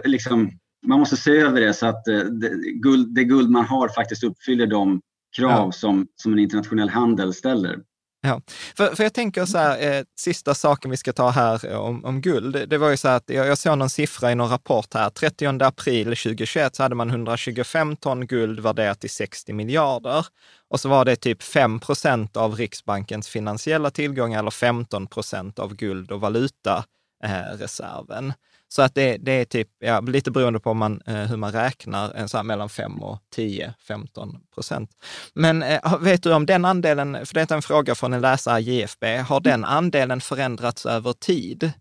liksom, 0.04 0.50
man 0.86 0.98
måste 0.98 1.16
se 1.16 1.36
över 1.36 1.60
det 1.60 1.74
så 1.74 1.86
att 1.86 2.08
eh, 2.08 2.18
det 2.18 2.50
guld, 2.72 3.14
det 3.14 3.24
guld 3.24 3.50
man 3.50 3.64
har 3.64 3.88
faktiskt 3.88 4.24
uppfyller 4.24 4.66
de 4.66 5.00
krav 5.36 5.50
ja. 5.50 5.72
som, 5.72 6.06
som 6.16 6.32
en 6.32 6.38
internationell 6.38 6.88
handel 6.88 7.34
ställer. 7.34 7.78
Ja, 8.26 8.40
för, 8.76 8.94
för 8.94 9.02
jag 9.02 9.14
tänker 9.14 9.44
så 9.44 9.58
här, 9.58 9.98
eh, 9.98 10.04
sista 10.18 10.54
saken 10.54 10.90
vi 10.90 10.96
ska 10.96 11.12
ta 11.12 11.30
här 11.30 11.66
eh, 11.66 11.78
om, 11.78 12.04
om 12.04 12.20
guld, 12.20 12.52
det, 12.52 12.66
det 12.66 12.78
var 12.78 12.90
ju 12.90 12.96
så 12.96 13.08
här 13.08 13.16
att 13.16 13.30
jag, 13.30 13.46
jag 13.46 13.58
såg 13.58 13.78
någon 13.78 13.90
siffra 13.90 14.32
i 14.32 14.34
någon 14.34 14.50
rapport 14.50 14.94
här, 14.94 15.10
30 15.10 15.64
april 15.64 16.04
2021 16.04 16.76
så 16.76 16.82
hade 16.82 16.94
man 16.94 17.10
125 17.10 17.96
ton 17.96 18.26
guld 18.26 18.60
värderat 18.60 19.00
till 19.00 19.10
60 19.10 19.52
miljarder. 19.52 20.26
Och 20.70 20.80
så 20.80 20.88
var 20.88 21.04
det 21.04 21.16
typ 21.16 21.42
5 21.42 21.80
procent 21.80 22.36
av 22.36 22.54
Riksbankens 22.54 23.28
finansiella 23.28 23.90
tillgångar 23.90 24.38
eller 24.38 24.50
15 24.50 25.06
procent 25.06 25.58
av 25.58 25.74
guld 25.74 26.12
och 26.12 26.20
valutareserven. 26.20 28.28
Eh, 28.28 28.34
så 28.76 28.82
att 28.82 28.94
det, 28.94 29.16
det 29.20 29.32
är 29.32 29.44
typ, 29.44 29.68
ja, 29.78 30.00
lite 30.00 30.30
beroende 30.30 30.60
på 30.60 30.74
man, 30.74 31.00
eh, 31.06 31.14
hur 31.14 31.36
man 31.36 31.52
räknar, 31.52 32.12
en 32.14 32.28
så 32.28 32.42
mellan 32.42 32.68
5 32.68 33.02
och 33.02 33.18
10, 33.34 33.74
15 33.88 34.38
procent. 34.54 34.90
Men 35.34 35.62
eh, 35.62 35.98
vet 36.00 36.22
du 36.22 36.34
om 36.34 36.46
den 36.46 36.64
andelen, 36.64 37.26
för 37.26 37.34
det 37.34 37.50
är 37.50 37.54
en 37.54 37.62
fråga 37.62 37.94
från 37.94 38.12
en 38.12 38.20
läsare 38.20 38.60
JFB, 38.60 39.16
har 39.16 39.40
den 39.40 39.64
andelen 39.64 40.20
förändrats 40.20 40.86
över 40.86 41.12
tid? 41.12 41.72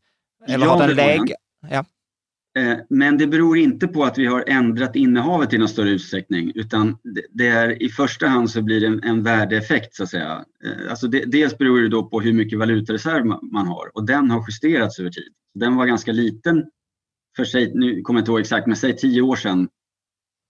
Eller 0.48 0.66
ja, 0.66 0.72
har 0.72 0.88
den 0.88 0.96
läg... 0.96 1.34
Ja. 1.70 1.86
Eh, 2.58 2.78
men 2.90 3.18
det 3.18 3.28
beror 3.28 3.58
inte 3.58 3.88
på 3.88 4.04
att 4.04 4.18
vi 4.18 4.26
har 4.26 4.44
ändrat 4.48 4.96
innehavet 4.96 5.54
i 5.54 5.58
någon 5.58 5.68
större 5.70 5.90
utsträckning 5.90 6.52
utan 6.56 6.98
det 7.34 7.48
är 7.48 7.84
i 7.84 7.90
första 7.90 8.28
hand 8.28 8.50
så 8.50 8.62
blir 8.62 8.82
det 8.82 8.88
en, 8.88 9.04
en 9.04 9.24
värdeeffekt 9.24 9.96
så 9.96 10.04
att 10.04 10.10
säga. 10.10 10.46
Eh, 10.66 10.90
alltså 10.90 11.08
det, 11.08 11.26
dels 11.26 11.58
beror 11.58 11.82
det 11.82 11.90
då 11.90 12.04
på 12.04 12.22
hur 12.22 12.34
mycket 12.34 12.60
valutareserv 12.60 13.26
man 13.26 13.68
har 13.68 13.98
och 13.98 14.06
den 14.06 14.32
har 14.32 14.46
justerats 14.48 15.00
över 15.00 15.10
tid. 15.10 15.34
Den 15.56 15.76
var 15.76 15.86
ganska 15.86 16.12
liten 16.12 16.66
för 17.36 17.46
sig, 17.46 17.72
nu 17.76 18.02
kommer 18.02 18.20
jag 18.20 18.22
inte 18.22 18.32
ihåg 18.32 18.40
exakt, 18.40 18.68
men 18.68 18.76
säg 18.76 18.98
tio 18.98 19.22
år 19.22 19.36
sedan. 19.36 19.70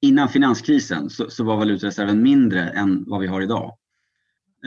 Innan 0.01 0.29
finanskrisen 0.29 1.09
så, 1.09 1.29
så 1.29 1.43
var 1.43 1.57
valutareserven 1.57 2.23
mindre 2.23 2.69
än 2.69 3.03
vad 3.07 3.21
vi 3.21 3.27
har 3.27 3.41
idag. 3.41 3.77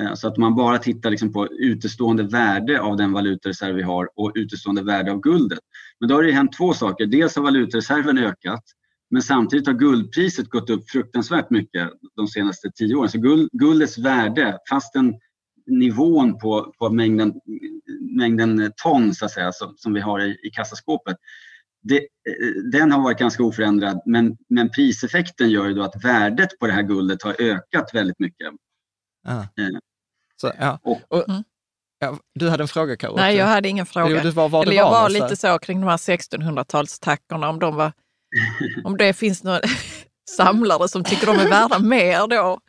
Eh, 0.00 0.14
så 0.14 0.28
att 0.28 0.36
man 0.36 0.54
bara 0.54 0.78
tittar 0.78 1.10
liksom 1.10 1.32
på 1.32 1.46
utestående 1.46 2.22
värde 2.22 2.80
av 2.80 2.96
den 2.96 3.12
valutareserv 3.12 3.74
vi 3.76 3.82
har 3.82 4.08
och 4.16 4.32
utestående 4.34 4.82
värde 4.82 5.12
av 5.12 5.20
guldet. 5.20 5.58
Men 6.00 6.08
då 6.08 6.14
har 6.14 6.22
det 6.22 6.32
hänt 6.32 6.52
två 6.52 6.72
saker. 6.72 7.06
Dels 7.06 7.36
har 7.36 7.42
valutareserven 7.42 8.18
ökat 8.18 8.64
men 9.10 9.22
samtidigt 9.22 9.66
har 9.66 9.74
guldpriset 9.74 10.48
gått 10.48 10.70
upp 10.70 10.90
fruktansvärt 10.90 11.50
mycket 11.50 11.90
de 12.16 12.28
senaste 12.28 12.70
tio 12.70 12.94
åren. 12.94 13.08
Så 13.08 13.18
guld, 13.18 13.48
guldets 13.52 13.98
värde, 13.98 14.58
fastän 14.70 15.14
nivån 15.66 16.38
på, 16.38 16.74
på 16.78 16.90
mängden, 16.90 17.34
mängden 18.00 18.72
ton 18.76 19.14
så 19.14 19.24
att 19.24 19.30
säga, 19.30 19.52
som, 19.52 19.74
som 19.76 19.92
vi 19.92 20.00
har 20.00 20.20
i, 20.20 20.36
i 20.42 20.50
kassaskåpet, 20.50 21.16
det, 21.82 22.06
den 22.72 22.92
har 22.92 23.02
varit 23.02 23.18
ganska 23.18 23.42
oförändrad 23.42 24.02
men, 24.06 24.36
men 24.48 24.70
priseffekten 24.70 25.50
gör 25.50 25.68
ju 25.68 25.74
då 25.74 25.82
att 25.82 26.04
värdet 26.04 26.58
på 26.58 26.66
det 26.66 26.72
här 26.72 26.82
guldet 26.82 27.22
har 27.22 27.36
ökat 27.38 27.90
väldigt 27.94 28.18
mycket. 28.18 28.48
Ah. 29.26 29.44
Så, 30.40 30.52
ja. 30.58 30.78
Och, 30.82 31.00
och, 31.08 31.28
mm. 31.28 31.42
ja, 31.98 32.18
du 32.34 32.48
hade 32.48 32.64
en 32.64 32.68
fråga 32.68 32.96
Karo? 32.96 33.16
Nej, 33.16 33.36
jag 33.36 33.46
hade 33.46 33.68
ingen 33.68 33.86
fråga. 33.86 34.22
Jo, 34.24 34.30
var, 34.30 34.48
var 34.48 34.62
Eller 34.62 34.72
jag 34.72 34.90
var, 34.90 35.02
var 35.02 35.08
lite 35.08 35.36
så 35.36 35.58
kring 35.58 35.80
de 35.80 35.86
här 35.86 35.96
1600-talstackorna, 35.96 37.48
om 37.48 37.58
de 37.58 37.76
var 37.76 37.92
om 38.84 38.96
det 38.96 39.12
finns 39.12 39.44
något 39.44 39.62
samlare 40.36 40.88
som 40.88 41.04
tycker 41.04 41.26
de 41.26 41.36
är 41.36 41.48
värda 41.48 41.78
mer 41.78 42.26
då. 42.26 42.60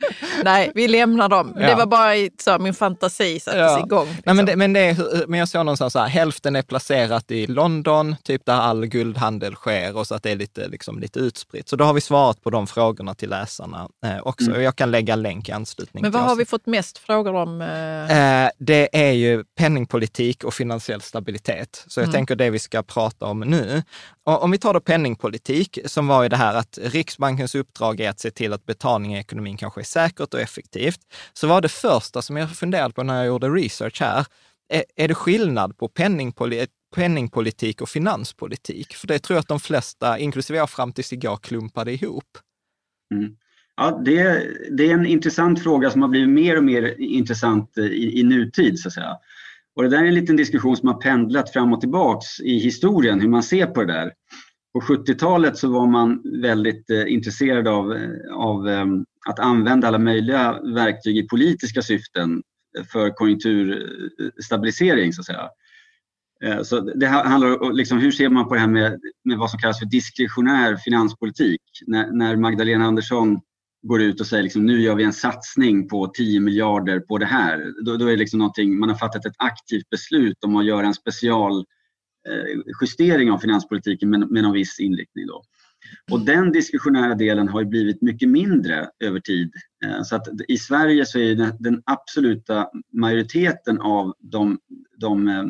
Nej, 0.43 0.71
vi 0.75 0.87
lämnar 0.87 1.29
dem. 1.29 1.53
Ja. 1.55 1.67
Det 1.67 1.75
var 1.75 1.85
bara 1.85 2.13
så, 2.39 2.59
min 2.59 2.73
fantasi 2.73 3.39
sattes 3.39 3.59
ja. 3.59 3.79
igång. 3.79 4.05
Liksom. 4.05 4.23
Nej, 4.25 4.35
men, 4.35 4.45
det, 4.45 4.55
men, 4.55 4.73
det 4.73 4.79
är, 4.79 5.27
men 5.27 5.39
jag 5.39 5.49
såg 5.49 5.65
någonstans 5.65 5.93
så 5.93 5.99
här, 5.99 6.07
hälften 6.07 6.55
är 6.55 6.61
placerat 6.61 7.31
i 7.31 7.47
London, 7.47 8.15
typ 8.23 8.45
där 8.45 8.53
all 8.53 8.85
guldhandel 8.85 9.55
sker 9.55 9.97
och 9.97 10.07
så 10.07 10.15
att 10.15 10.23
det 10.23 10.31
är 10.31 10.35
lite, 10.35 10.67
liksom, 10.67 10.99
lite 10.99 11.19
utspritt. 11.19 11.69
Så 11.69 11.75
då 11.75 11.83
har 11.83 11.93
vi 11.93 12.01
svarat 12.01 12.43
på 12.43 12.49
de 12.49 12.67
frågorna 12.67 13.15
till 13.15 13.29
läsarna 13.29 13.89
eh, 14.05 14.19
också. 14.23 14.45
Mm. 14.45 14.57
Och 14.57 14.63
jag 14.63 14.75
kan 14.75 14.91
lägga 14.91 15.15
länk 15.15 15.49
i 15.49 15.51
anslutning 15.51 16.01
Men 16.01 16.11
vad 16.11 16.21
har 16.21 16.35
vi 16.35 16.45
fått 16.45 16.65
mest 16.65 16.97
frågor 16.97 17.35
om? 17.35 17.61
Eh? 17.61 18.43
Eh, 18.43 18.49
det 18.57 19.07
är 19.07 19.11
ju 19.11 19.43
penningpolitik 19.43 20.43
och 20.43 20.53
finansiell 20.53 21.01
stabilitet. 21.01 21.85
Så 21.87 21.99
jag 21.99 22.03
mm. 22.03 22.13
tänker 22.13 22.35
det 22.35 22.49
vi 22.49 22.59
ska 22.59 22.83
prata 22.83 23.25
om 23.25 23.39
nu. 23.39 23.83
Och 24.23 24.43
om 24.43 24.51
vi 24.51 24.57
tar 24.57 24.73
då 24.73 24.79
penningpolitik, 24.79 25.79
som 25.85 26.07
var 26.07 26.23
ju 26.23 26.29
det 26.29 26.35
här 26.35 26.55
att 26.55 26.79
Riksbankens 26.81 27.55
uppdrag 27.55 27.99
är 27.99 28.09
att 28.09 28.19
se 28.19 28.31
till 28.31 28.53
att 28.53 28.65
betalning 28.65 29.15
i 29.15 29.19
ekonomin 29.19 29.57
kanske 29.57 29.81
är 29.81 29.83
snabbt 30.29 30.33
och 30.33 30.39
effektivt, 30.39 30.99
så 31.33 31.47
var 31.47 31.61
det 31.61 31.69
första 31.69 32.21
som 32.21 32.37
jag 32.37 32.49
funderade 32.49 32.93
på 32.93 33.03
när 33.03 33.17
jag 33.17 33.27
gjorde 33.27 33.49
research 33.49 34.01
här, 34.01 34.25
är, 34.73 34.83
är 34.95 35.07
det 35.07 35.15
skillnad 35.15 35.77
på 35.77 35.87
penningpolitik 35.87 36.69
penningpolitik 36.95 37.81
och 37.81 37.89
finanspolitik? 37.89 38.95
För 38.95 39.07
det 39.07 39.19
tror 39.19 39.35
jag 39.35 39.41
att 39.41 39.47
de 39.47 39.59
flesta, 39.59 40.17
inklusive 40.17 40.57
jag 40.57 40.69
fram 40.69 40.91
tills 40.93 41.13
igår, 41.13 41.37
klumpade 41.37 41.91
ihop. 41.91 42.37
Mm. 43.13 43.35
Ja, 43.77 44.01
det, 44.05 44.47
det, 44.77 44.89
är 44.89 44.93
en 44.93 45.05
intressant 45.05 45.63
fråga 45.63 45.89
som 45.89 46.01
har 46.01 46.09
blivit 46.09 46.29
mer 46.29 46.57
och 46.57 46.63
mer 46.63 46.99
intressant 46.99 47.77
eh, 47.77 47.83
i, 47.83 48.19
i 48.19 48.23
nutid. 48.23 48.79
Så 48.79 48.87
att 48.87 48.93
säga. 48.93 49.17
Och 49.75 49.83
det 49.83 49.89
där 49.89 50.03
är 50.03 50.07
en 50.07 50.13
liten 50.13 50.35
diskussion 50.35 50.77
som 50.77 50.87
har 50.87 51.01
pendlat 51.01 51.53
fram 51.53 51.73
och 51.73 51.81
tillbaks 51.81 52.39
i 52.39 52.59
historien, 52.59 53.21
hur 53.21 53.29
man 53.29 53.43
ser 53.43 53.65
på 53.65 53.83
det 53.83 53.93
där. 53.93 54.11
På 54.73 54.79
70-talet 54.79 55.57
så 55.57 55.69
var 55.69 55.87
man 55.87 56.21
väldigt 56.41 56.89
eh, 56.89 57.13
intresserad 57.13 57.67
av, 57.67 57.93
eh, 57.93 58.35
av 58.35 58.69
eh, 58.69 58.85
att 59.29 59.39
använda 59.39 59.87
alla 59.87 59.97
möjliga 59.97 60.61
verktyg 60.61 61.17
i 61.17 61.27
politiska 61.27 61.81
syften 61.81 62.43
för 62.91 63.09
konjunkturstabilisering 63.09 65.13
så 65.13 65.21
att 65.21 65.25
säga. 65.25 65.49
Eh, 66.43 66.61
så 66.61 66.79
det 66.79 67.07
handlar 67.07 67.63
om 67.63 67.75
liksom, 67.75 67.97
hur 67.97 68.11
ser 68.11 68.29
man 68.29 68.47
på 68.47 68.53
det 68.53 68.59
här 68.59 68.67
med, 68.67 68.99
med 69.23 69.37
vad 69.37 69.49
som 69.49 69.59
kallas 69.59 69.79
för 69.79 69.85
diskretionär 69.85 70.75
finanspolitik? 70.75 71.61
När, 71.87 72.11
när 72.11 72.35
Magdalena 72.35 72.85
Andersson 72.85 73.39
går 73.81 74.01
ut 74.01 74.19
och 74.19 74.27
säger 74.27 74.43
liksom, 74.43 74.65
nu 74.65 74.81
gör 74.81 74.95
vi 74.95 75.03
en 75.03 75.13
satsning 75.13 75.87
på 75.87 76.07
10 76.07 76.39
miljarder 76.39 76.99
på 76.99 77.17
det 77.17 77.25
här. 77.25 77.73
Då, 77.85 77.97
då 77.97 78.05
är 78.05 78.11
det 78.11 78.17
liksom 78.17 78.39
någonting, 78.39 78.79
man 78.79 78.89
har 78.89 78.95
fattat 78.95 79.25
ett 79.25 79.35
aktivt 79.37 79.89
beslut 79.89 80.43
om 80.43 80.55
att 80.55 80.65
göra 80.65 80.87
en 80.87 80.93
specialjustering 80.93 83.27
eh, 83.27 83.33
av 83.33 83.37
finanspolitiken 83.37 84.09
med, 84.09 84.31
med 84.31 84.43
någon 84.43 84.53
viss 84.53 84.79
inriktning. 84.79 85.27
Då. 85.27 85.43
Och 86.11 86.25
den 86.25 86.51
diskretionära 86.51 87.15
delen 87.15 87.47
har 87.47 87.63
blivit 87.63 88.01
mycket 88.01 88.29
mindre 88.29 88.89
över 88.99 89.19
tid. 89.19 89.51
Eh, 89.85 90.03
så 90.03 90.15
att 90.15 90.27
I 90.47 90.57
Sverige 90.57 91.05
så 91.05 91.19
är 91.19 91.35
den, 91.35 91.53
den 91.59 91.81
absoluta 91.85 92.69
majoriteten 92.93 93.81
av 93.81 94.13
de, 94.19 94.59
de 94.97 95.27
eh, 95.27 95.39
eh 95.39 95.45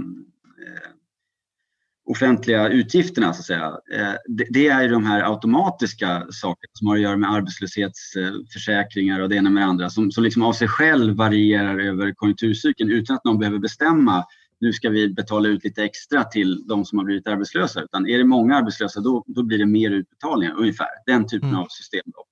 offentliga 2.10 2.69
utgifterna, 2.69 3.34
så 3.34 3.39
att 3.39 3.45
säga, 3.45 3.78
eh, 3.93 4.13
det 4.49 4.67
är 4.67 4.89
de 4.89 5.06
här 5.06 5.32
automatiska 5.32 6.28
sakerna 6.30 6.71
som 6.73 6.88
har 6.88 6.95
att 6.95 7.02
göra 7.02 7.17
med 7.17 7.32
arbetslöshetsförsäkringar 7.32 9.19
och 9.19 9.30
det 9.30 9.36
ena 9.36 9.49
med 9.49 9.63
det 9.63 9.67
andra 9.67 9.89
som, 9.89 10.12
som 10.12 10.23
liksom 10.23 10.41
av 10.41 10.54
sig 10.54 10.67
själv 10.67 11.15
varierar 11.15 11.80
över 11.80 12.13
konjunkturcykeln 12.13 12.91
utan 12.91 13.15
att 13.15 13.23
någon 13.23 13.39
behöver 13.39 13.60
bestämma 13.60 14.25
nu 14.60 14.74
ska 14.74 14.89
vi 14.89 15.10
betala 15.10 15.50
ut 15.50 15.63
lite 15.63 15.84
extra 15.84 16.24
till 16.24 16.67
de 16.67 16.86
som 16.86 16.98
har 16.98 17.06
blivit 17.06 17.28
arbetslösa. 17.28 17.82
Utan 17.82 18.08
är 18.08 18.17
det 18.17 18.24
många 18.24 18.56
arbetslösa 18.56 19.00
då, 19.00 19.24
då 19.28 19.43
blir 19.43 19.58
det 19.58 19.65
mer 19.65 19.91
utbetalningar 19.91 20.56
ungefär. 20.58 20.88
Den 21.06 21.28
typen 21.28 21.50
mm. 21.50 21.62
av 21.62 21.67
system. 21.69 22.04
Då. 22.06 22.26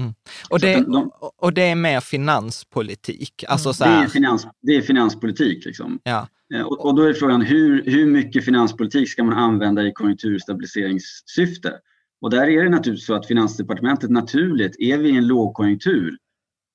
Mm. 0.00 0.14
Och, 0.50 0.60
det, 0.60 0.80
de, 0.80 1.10
och 1.36 1.52
det 1.52 1.62
är 1.62 1.74
mer 1.74 2.00
finanspolitik? 2.00 3.44
Alltså 3.48 3.72
så 3.72 3.84
här... 3.84 3.98
det, 3.98 4.04
är 4.04 4.08
finans, 4.08 4.46
det 4.62 4.76
är 4.76 4.82
finanspolitik. 4.82 5.64
Liksom. 5.64 6.00
Ja. 6.02 6.28
Eh, 6.54 6.62
och, 6.62 6.86
och, 6.86 6.94
då 6.94 7.02
är 7.02 7.12
frågan 7.12 7.42
hur, 7.42 7.84
hur 7.84 8.06
mycket 8.06 8.44
finanspolitik 8.44 9.08
ska 9.08 9.24
man 9.24 9.38
använda 9.38 9.82
i 9.82 9.92
konjunkturstabiliseringssyfte? 9.92 11.72
Och 12.20 12.30
där 12.30 12.48
är 12.48 12.64
det 12.64 12.70
naturligtvis 12.70 13.06
så 13.06 13.14
att 13.14 13.26
Finansdepartementet 13.26 14.10
naturligt, 14.10 14.76
är 14.78 14.98
vi 14.98 15.08
i 15.08 15.16
en 15.16 15.26
lågkonjunktur 15.26 16.16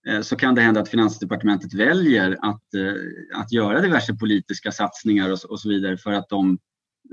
Eh, 0.08 0.22
så 0.22 0.36
kan 0.36 0.56
det 0.56 0.62
hända 0.62 0.82
att 0.82 0.90
Finansdepartementet 0.90 1.74
väljer 1.74 2.38
att, 2.42 2.74
eh, 2.74 3.40
att 3.40 3.52
göra 3.52 3.82
diverse 3.82 4.14
politiska 4.14 4.72
satsningar 4.72 5.32
och, 5.32 5.40
och 5.50 5.60
så 5.60 5.70
vidare 5.70 5.98
för 5.98 6.12
att 6.12 6.30
de 6.30 6.58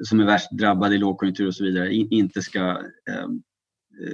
som 0.04 0.20
är 0.20 0.24
värst 0.24 0.50
drabbade 0.50 0.94
i 0.94 0.98
lågkonjunktur 0.98 1.46
och 1.46 1.54
så 1.54 1.64
vidare 1.64 1.94
inte 1.94 2.42
ska 2.42 2.70
eh, 3.10 3.26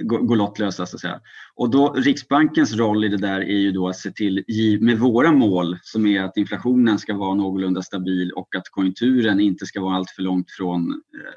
gå, 0.01 0.17
gå 0.17 0.35
lottlösa 0.35 0.85
så 0.85 0.95
att 0.95 1.01
säga. 1.01 1.21
Och 1.55 1.69
då 1.69 1.93
Riksbankens 1.93 2.73
roll 2.73 3.05
i 3.05 3.07
det 3.07 3.17
där 3.17 3.41
är 3.41 3.57
ju 3.57 3.71
då 3.71 3.87
att 3.87 3.97
se 3.97 4.11
till 4.11 4.43
med 4.81 4.99
våra 4.99 5.31
mål 5.31 5.77
som 5.81 6.05
är 6.05 6.23
att 6.23 6.37
inflationen 6.37 6.99
ska 6.99 7.13
vara 7.13 7.33
någorlunda 7.33 7.81
stabil 7.81 8.31
och 8.31 8.55
att 8.55 8.69
konjunkturen 8.69 9.39
inte 9.39 9.65
ska 9.65 9.81
vara 9.81 9.95
allt 9.95 10.09
för 10.09 10.21
långt 10.21 10.51
från, 10.51 10.91
eh, 10.91 11.33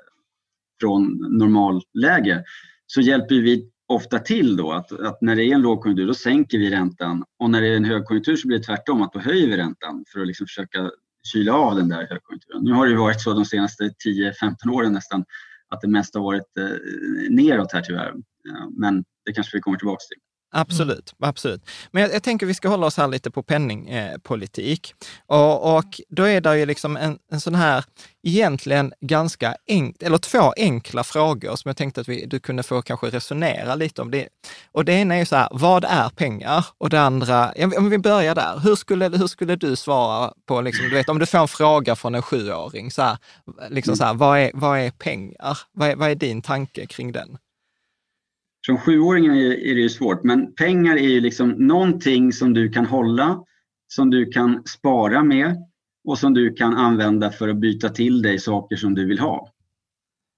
från 0.80 1.04
normalläge 1.38 2.44
så 2.86 3.00
hjälper 3.00 3.34
vi 3.34 3.70
ofta 3.88 4.18
till 4.18 4.56
då 4.56 4.72
att, 4.72 4.92
att, 4.92 5.20
när 5.20 5.36
det 5.36 5.44
är 5.44 5.54
en 5.54 5.62
lågkonjunktur 5.62 6.06
då 6.06 6.14
sänker 6.14 6.58
vi 6.58 6.70
räntan 6.70 7.24
och 7.38 7.50
när 7.50 7.60
det 7.60 7.68
är 7.68 7.76
en 7.76 7.84
högkonjunktur 7.84 8.36
så 8.36 8.48
blir 8.48 8.58
det 8.58 8.64
tvärtom 8.64 9.02
att 9.02 9.12
då 9.12 9.18
höjer 9.18 9.46
vi 9.46 9.56
räntan 9.56 10.04
för 10.12 10.20
att 10.20 10.26
liksom 10.26 10.46
försöka 10.46 10.90
kyla 11.32 11.54
av 11.54 11.76
den 11.76 11.88
där 11.88 12.06
högkonjunkturen. 12.10 12.64
Nu 12.64 12.72
har 12.72 12.86
det 12.86 12.96
varit 12.96 13.20
så 13.20 13.32
de 13.32 13.44
senaste 13.44 13.84
10-15 13.84 14.70
åren 14.70 14.92
nästan 14.92 15.24
att 15.68 15.80
det 15.80 15.88
mesta 15.88 16.18
har 16.18 16.24
varit 16.24 16.58
eh, 16.58 17.30
neråt 17.30 17.72
här 17.72 17.82
tyvärr. 17.82 18.08
Eh, 18.48 18.68
men 18.70 19.04
det 19.24 19.32
kanske 19.32 19.56
vi 19.56 19.60
kommer 19.60 19.78
tillbaka 19.78 20.00
till. 20.10 20.31
Absolut, 20.54 21.14
mm. 21.18 21.28
absolut. 21.28 21.70
Men 21.90 22.02
jag, 22.02 22.12
jag, 22.12 22.22
tänker 22.22 22.46
vi 22.46 22.54
ska 22.54 22.68
hålla 22.68 22.86
oss 22.86 22.96
här 22.96 23.08
lite 23.08 23.30
på 23.30 23.42
penningpolitik. 23.42 24.94
Eh, 25.30 25.36
och, 25.36 25.76
och, 25.76 26.00
då 26.08 26.22
är 26.22 26.40
det 26.40 26.58
ju 26.58 26.66
liksom 26.66 26.96
en, 26.96 27.18
en 27.30 27.40
sån 27.40 27.54
här, 27.54 27.84
egentligen 28.22 28.92
ganska 29.00 29.56
enkelt, 29.68 30.02
eller 30.02 30.18
två 30.18 30.52
enkla 30.56 31.04
frågor 31.04 31.56
som 31.56 31.68
jag 31.68 31.76
tänkte 31.76 32.00
att 32.00 32.08
vi, 32.08 32.26
du 32.26 32.40
kunde 32.40 32.62
få 32.62 32.82
kanske 32.82 33.06
resonera 33.06 33.74
lite 33.74 34.02
om. 34.02 34.10
det. 34.10 34.28
Och 34.72 34.84
det 34.84 34.92
ena 34.92 35.14
är 35.14 35.18
ju 35.18 35.26
så 35.26 35.36
här, 35.36 35.48
vad 35.50 35.84
är 35.84 36.08
pengar? 36.08 36.66
Och 36.78 36.90
det 36.90 37.00
andra, 37.00 37.52
om 37.76 37.90
vi 37.90 37.98
börjar 37.98 38.34
där, 38.34 38.58
hur 38.58 38.76
skulle, 38.76 39.08
hur 39.08 39.26
skulle 39.26 39.56
du 39.56 39.76
svara 39.76 40.32
på, 40.46 40.60
liksom, 40.60 40.88
du 40.88 40.94
vet, 40.94 41.08
om 41.08 41.18
du 41.18 41.26
får 41.26 41.38
en 41.38 41.48
fråga 41.48 41.96
från 41.96 42.14
en 42.14 42.22
sjuåring, 42.22 42.90
så 42.90 43.02
här, 43.02 43.18
liksom 43.70 43.96
så 43.96 44.04
här, 44.04 44.14
vad, 44.14 44.38
är, 44.38 44.50
vad 44.54 44.78
är 44.78 44.90
pengar? 44.90 45.58
Vad 45.72 45.88
är, 45.88 45.96
vad 45.96 46.10
är 46.10 46.14
din 46.14 46.42
tanke 46.42 46.86
kring 46.86 47.12
den? 47.12 47.38
Som 48.66 48.78
sjuåring 48.78 49.26
är 49.26 49.74
det 49.74 49.80
ju 49.80 49.88
svårt, 49.88 50.24
men 50.24 50.54
pengar 50.54 50.96
är 50.96 51.08
ju 51.08 51.20
liksom 51.20 51.50
någonting 51.50 52.32
som 52.32 52.54
du 52.54 52.68
kan 52.68 52.86
hålla, 52.86 53.44
som 53.88 54.10
du 54.10 54.26
kan 54.26 54.62
spara 54.66 55.22
med 55.22 55.56
och 56.04 56.18
som 56.18 56.34
du 56.34 56.54
kan 56.54 56.74
använda 56.74 57.30
för 57.30 57.48
att 57.48 57.56
byta 57.56 57.88
till 57.88 58.22
dig 58.22 58.38
saker 58.38 58.76
som 58.76 58.94
du 58.94 59.06
vill 59.06 59.18
ha. 59.18 59.48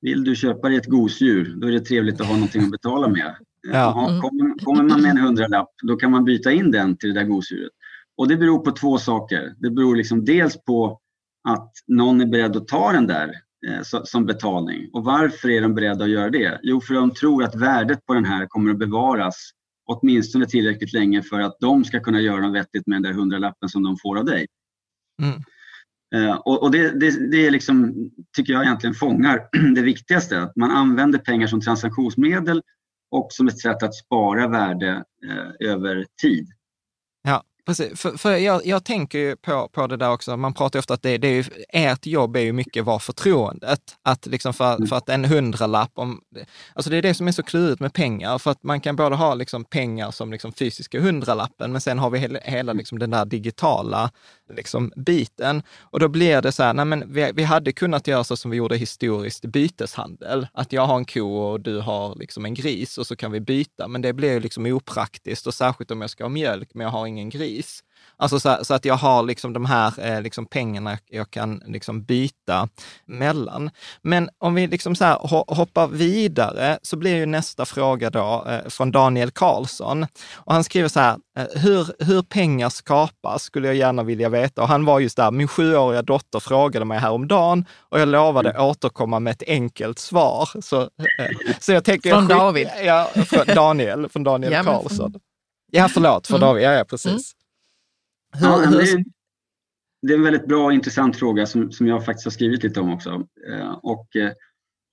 Vill 0.00 0.24
du 0.24 0.34
köpa 0.34 0.68
dig 0.68 0.76
ett 0.76 0.86
gosedjur, 0.86 1.54
då 1.56 1.68
är 1.68 1.72
det 1.72 1.80
trevligt 1.80 2.20
att 2.20 2.26
ha 2.26 2.34
någonting 2.34 2.62
att 2.62 2.70
betala 2.70 3.08
med. 3.08 3.34
Ja. 3.72 4.08
Mm. 4.08 4.20
Kommer, 4.58 4.82
man 4.82 5.02
med 5.02 5.10
en 5.10 5.18
hundralapp, 5.18 5.70
då 5.82 5.96
kan 5.96 6.10
man 6.10 6.24
byta 6.24 6.52
in 6.52 6.70
den 6.70 6.96
till 6.96 7.14
det 7.14 7.20
där 7.20 7.26
gosedjuret. 7.26 7.72
Och 8.16 8.28
det 8.28 8.36
beror 8.36 8.58
på 8.58 8.70
två 8.70 8.98
saker. 8.98 9.54
Det 9.58 9.70
beror 9.70 9.96
liksom 9.96 10.24
dels 10.24 10.64
på 10.64 11.00
att 11.48 11.72
någon 11.86 12.20
är 12.20 12.26
beredd 12.26 12.56
att 12.56 12.68
ta 12.68 12.92
den 12.92 13.06
där 13.06 13.34
som 14.04 14.26
betalning. 14.26 14.90
Och 14.92 15.04
varför 15.04 15.50
är 15.50 15.60
de 15.60 15.74
beredda 15.74 16.04
att 16.04 16.10
göra 16.10 16.30
det? 16.30 16.60
Jo, 16.62 16.80
för 16.80 16.94
de 16.94 17.10
tror 17.10 17.44
att 17.44 17.54
värdet 17.54 18.06
på 18.06 18.14
den 18.14 18.24
här 18.24 18.46
kommer 18.46 18.70
att 18.70 18.78
bevaras 18.78 19.50
åtminstone 19.86 20.46
tillräckligt 20.46 20.92
länge 20.92 21.22
för 21.22 21.40
att 21.40 21.56
de 21.60 21.84
ska 21.84 22.00
kunna 22.00 22.20
göra 22.20 22.40
något 22.40 22.54
vettigt 22.56 22.86
med 22.86 22.96
den 22.96 23.02
där 23.02 23.12
hundralappen 23.12 23.68
som 23.68 23.82
de 23.82 23.96
får 24.02 24.18
av 24.18 24.24
dig. 24.24 24.46
Mm. 25.22 25.40
Eh, 26.14 26.36
och, 26.36 26.70
det, 26.70 27.00
det, 27.00 27.30
det 27.30 27.46
är 27.46 27.50
liksom, 27.50 27.94
tycker 28.36 28.52
jag 28.52 28.64
egentligen 28.64 28.94
fångar 28.94 29.48
det 29.74 29.82
viktigaste. 29.82 30.42
Att 30.42 30.56
man 30.56 30.70
använder 30.70 31.18
pengar 31.18 31.46
som 31.46 31.60
transaktionsmedel 31.60 32.62
och 33.10 33.26
som 33.30 33.48
ett 33.48 33.60
sätt 33.60 33.82
att 33.82 33.94
spara 33.94 34.48
värde 34.48 35.04
eh, 35.28 35.70
över 35.70 36.06
tid. 36.22 36.48
Precis, 37.66 38.00
för, 38.00 38.16
för 38.16 38.36
jag, 38.36 38.66
jag, 38.66 38.84
tänker 38.84 39.18
ju 39.18 39.36
på, 39.36 39.68
på 39.68 39.86
det 39.86 39.96
där 39.96 40.10
också, 40.10 40.36
man 40.36 40.54
pratar 40.54 40.78
ofta 40.78 40.94
att 40.94 41.02
det, 41.02 41.18
det 41.18 41.28
är 41.28 41.32
ju, 41.32 41.44
ert 41.68 42.06
jobb 42.06 42.36
är 42.36 42.40
ju 42.40 42.52
mycket 42.52 42.84
var 42.84 42.98
förtroendet. 42.98 43.80
Att 44.02 44.26
liksom 44.26 44.54
för, 44.54 44.74
mm. 44.76 44.86
för 44.86 44.96
att 44.96 45.08
en 45.08 45.24
hundralapp, 45.24 45.90
om, 45.94 46.20
alltså 46.74 46.90
det 46.90 46.96
är 46.96 47.02
det 47.02 47.14
som 47.14 47.28
är 47.28 47.32
så 47.32 47.42
klurigt 47.42 47.80
med 47.80 47.92
pengar, 47.92 48.38
för 48.38 48.50
att 48.50 48.62
man 48.62 48.80
kan 48.80 48.96
både 48.96 49.16
ha 49.16 49.34
liksom 49.34 49.64
pengar 49.64 50.10
som 50.10 50.32
liksom 50.32 50.52
fysiska 50.52 51.00
hundralappen, 51.00 51.72
men 51.72 51.80
sen 51.80 51.98
har 51.98 52.10
vi 52.10 52.18
hela, 52.18 52.38
hela 52.38 52.72
liksom 52.72 52.98
den 52.98 53.10
där 53.10 53.24
digitala 53.24 54.10
liksom 54.52 54.92
biten. 54.96 55.62
Och 55.80 56.00
då 56.00 56.08
blir 56.08 56.42
det 56.42 56.52
så 56.52 56.62
här, 56.62 56.74
nej 56.74 56.84
men 56.84 57.12
vi, 57.12 57.30
vi 57.34 57.42
hade 57.42 57.72
kunnat 57.72 58.06
göra 58.06 58.24
så 58.24 58.36
som 58.36 58.50
vi 58.50 58.56
gjorde 58.56 58.76
historiskt, 58.76 59.44
byteshandel. 59.44 60.46
Att 60.52 60.72
jag 60.72 60.86
har 60.86 60.96
en 60.96 61.04
ko 61.04 61.36
och 61.36 61.60
du 61.60 61.80
har 61.80 62.16
liksom 62.16 62.44
en 62.44 62.54
gris 62.54 62.98
och 62.98 63.06
så 63.06 63.16
kan 63.16 63.32
vi 63.32 63.40
byta, 63.40 63.88
men 63.88 64.02
det 64.02 64.12
blir 64.12 64.32
ju 64.32 64.40
liksom 64.40 64.66
opraktiskt 64.66 65.46
och 65.46 65.54
särskilt 65.54 65.90
om 65.90 66.00
jag 66.00 66.10
ska 66.10 66.24
ha 66.24 66.28
mjölk, 66.28 66.68
men 66.74 66.84
jag 66.84 66.90
har 66.90 67.06
ingen 67.06 67.30
gris. 67.30 67.53
Alltså 68.16 68.40
så, 68.40 68.58
så, 68.62 68.74
att 68.74 68.84
jag 68.84 68.94
har 68.94 69.22
liksom 69.22 69.52
de 69.52 69.64
här 69.64 69.94
eh, 69.98 70.22
liksom 70.22 70.46
pengarna 70.46 70.98
jag 71.06 71.30
kan 71.30 71.62
liksom 71.66 72.04
byta 72.04 72.68
mellan. 73.06 73.70
Men 74.02 74.28
om 74.38 74.54
vi 74.54 74.66
liksom 74.66 74.96
så 74.96 75.04
hoppar 75.48 75.88
vidare 75.88 76.78
så 76.82 76.96
blir 76.96 77.16
ju 77.16 77.26
nästa 77.26 77.64
fråga 77.64 78.10
då 78.10 78.46
eh, 78.48 78.68
från 78.68 78.90
Daniel 78.90 79.30
Karlsson. 79.30 80.06
Och 80.34 80.52
han 80.52 80.64
skriver 80.64 80.88
så 80.88 81.00
här, 81.00 81.16
eh, 81.38 81.60
hur, 81.60 82.04
hur 82.04 82.22
pengar 82.22 82.68
skapas 82.68 83.42
skulle 83.42 83.68
jag 83.68 83.76
gärna 83.76 84.02
vilja 84.02 84.28
veta. 84.28 84.62
Och 84.62 84.68
han 84.68 84.84
var 84.84 85.00
just 85.00 85.16
där, 85.16 85.30
min 85.30 85.48
sjuåriga 85.48 86.02
dotter 86.02 86.40
frågade 86.40 86.84
mig 86.84 86.98
häromdagen 86.98 87.64
och 87.78 88.00
jag 88.00 88.08
lovade 88.08 88.50
mm. 88.50 88.62
återkomma 88.62 89.20
med 89.20 89.30
ett 89.30 89.42
enkelt 89.46 89.98
svar. 89.98 90.48
Så, 90.60 90.80
eh, 90.82 91.56
så 91.60 91.72
jag 91.72 91.84
tänker... 91.84 92.10
Från 92.10 92.28
jag, 92.28 92.38
David? 92.38 92.68
Ja, 92.84 93.10
från 93.26 93.54
Daniel, 93.54 94.08
från 94.08 94.24
Daniel 94.24 94.52
ja, 94.52 94.62
Karlsson. 94.62 95.14
Ja, 95.72 95.88
förlåt, 95.88 96.26
för 96.26 96.34
mm. 96.34 96.48
David. 96.48 96.64
Ja, 96.64 96.72
ja 96.72 96.84
precis. 96.84 97.06
Mm. 97.06 97.43
Hur, 98.34 98.46
ja, 98.46 98.58
det, 98.58 98.90
är, 98.90 99.04
det, 100.02 100.12
är 100.12 100.16
en 100.16 100.22
väldigt 100.22 100.48
bra 100.48 100.64
och 100.64 100.72
intressant 100.72 101.16
fråga 101.16 101.46
som, 101.46 101.72
som 101.72 101.86
jag 101.86 102.04
faktiskt 102.04 102.26
har 102.26 102.30
skrivit 102.30 102.62
lite 102.62 102.80
om 102.80 102.92
också. 102.92 103.26
Eh, 103.48 103.72
och, 103.82 104.16
eh, 104.16 104.32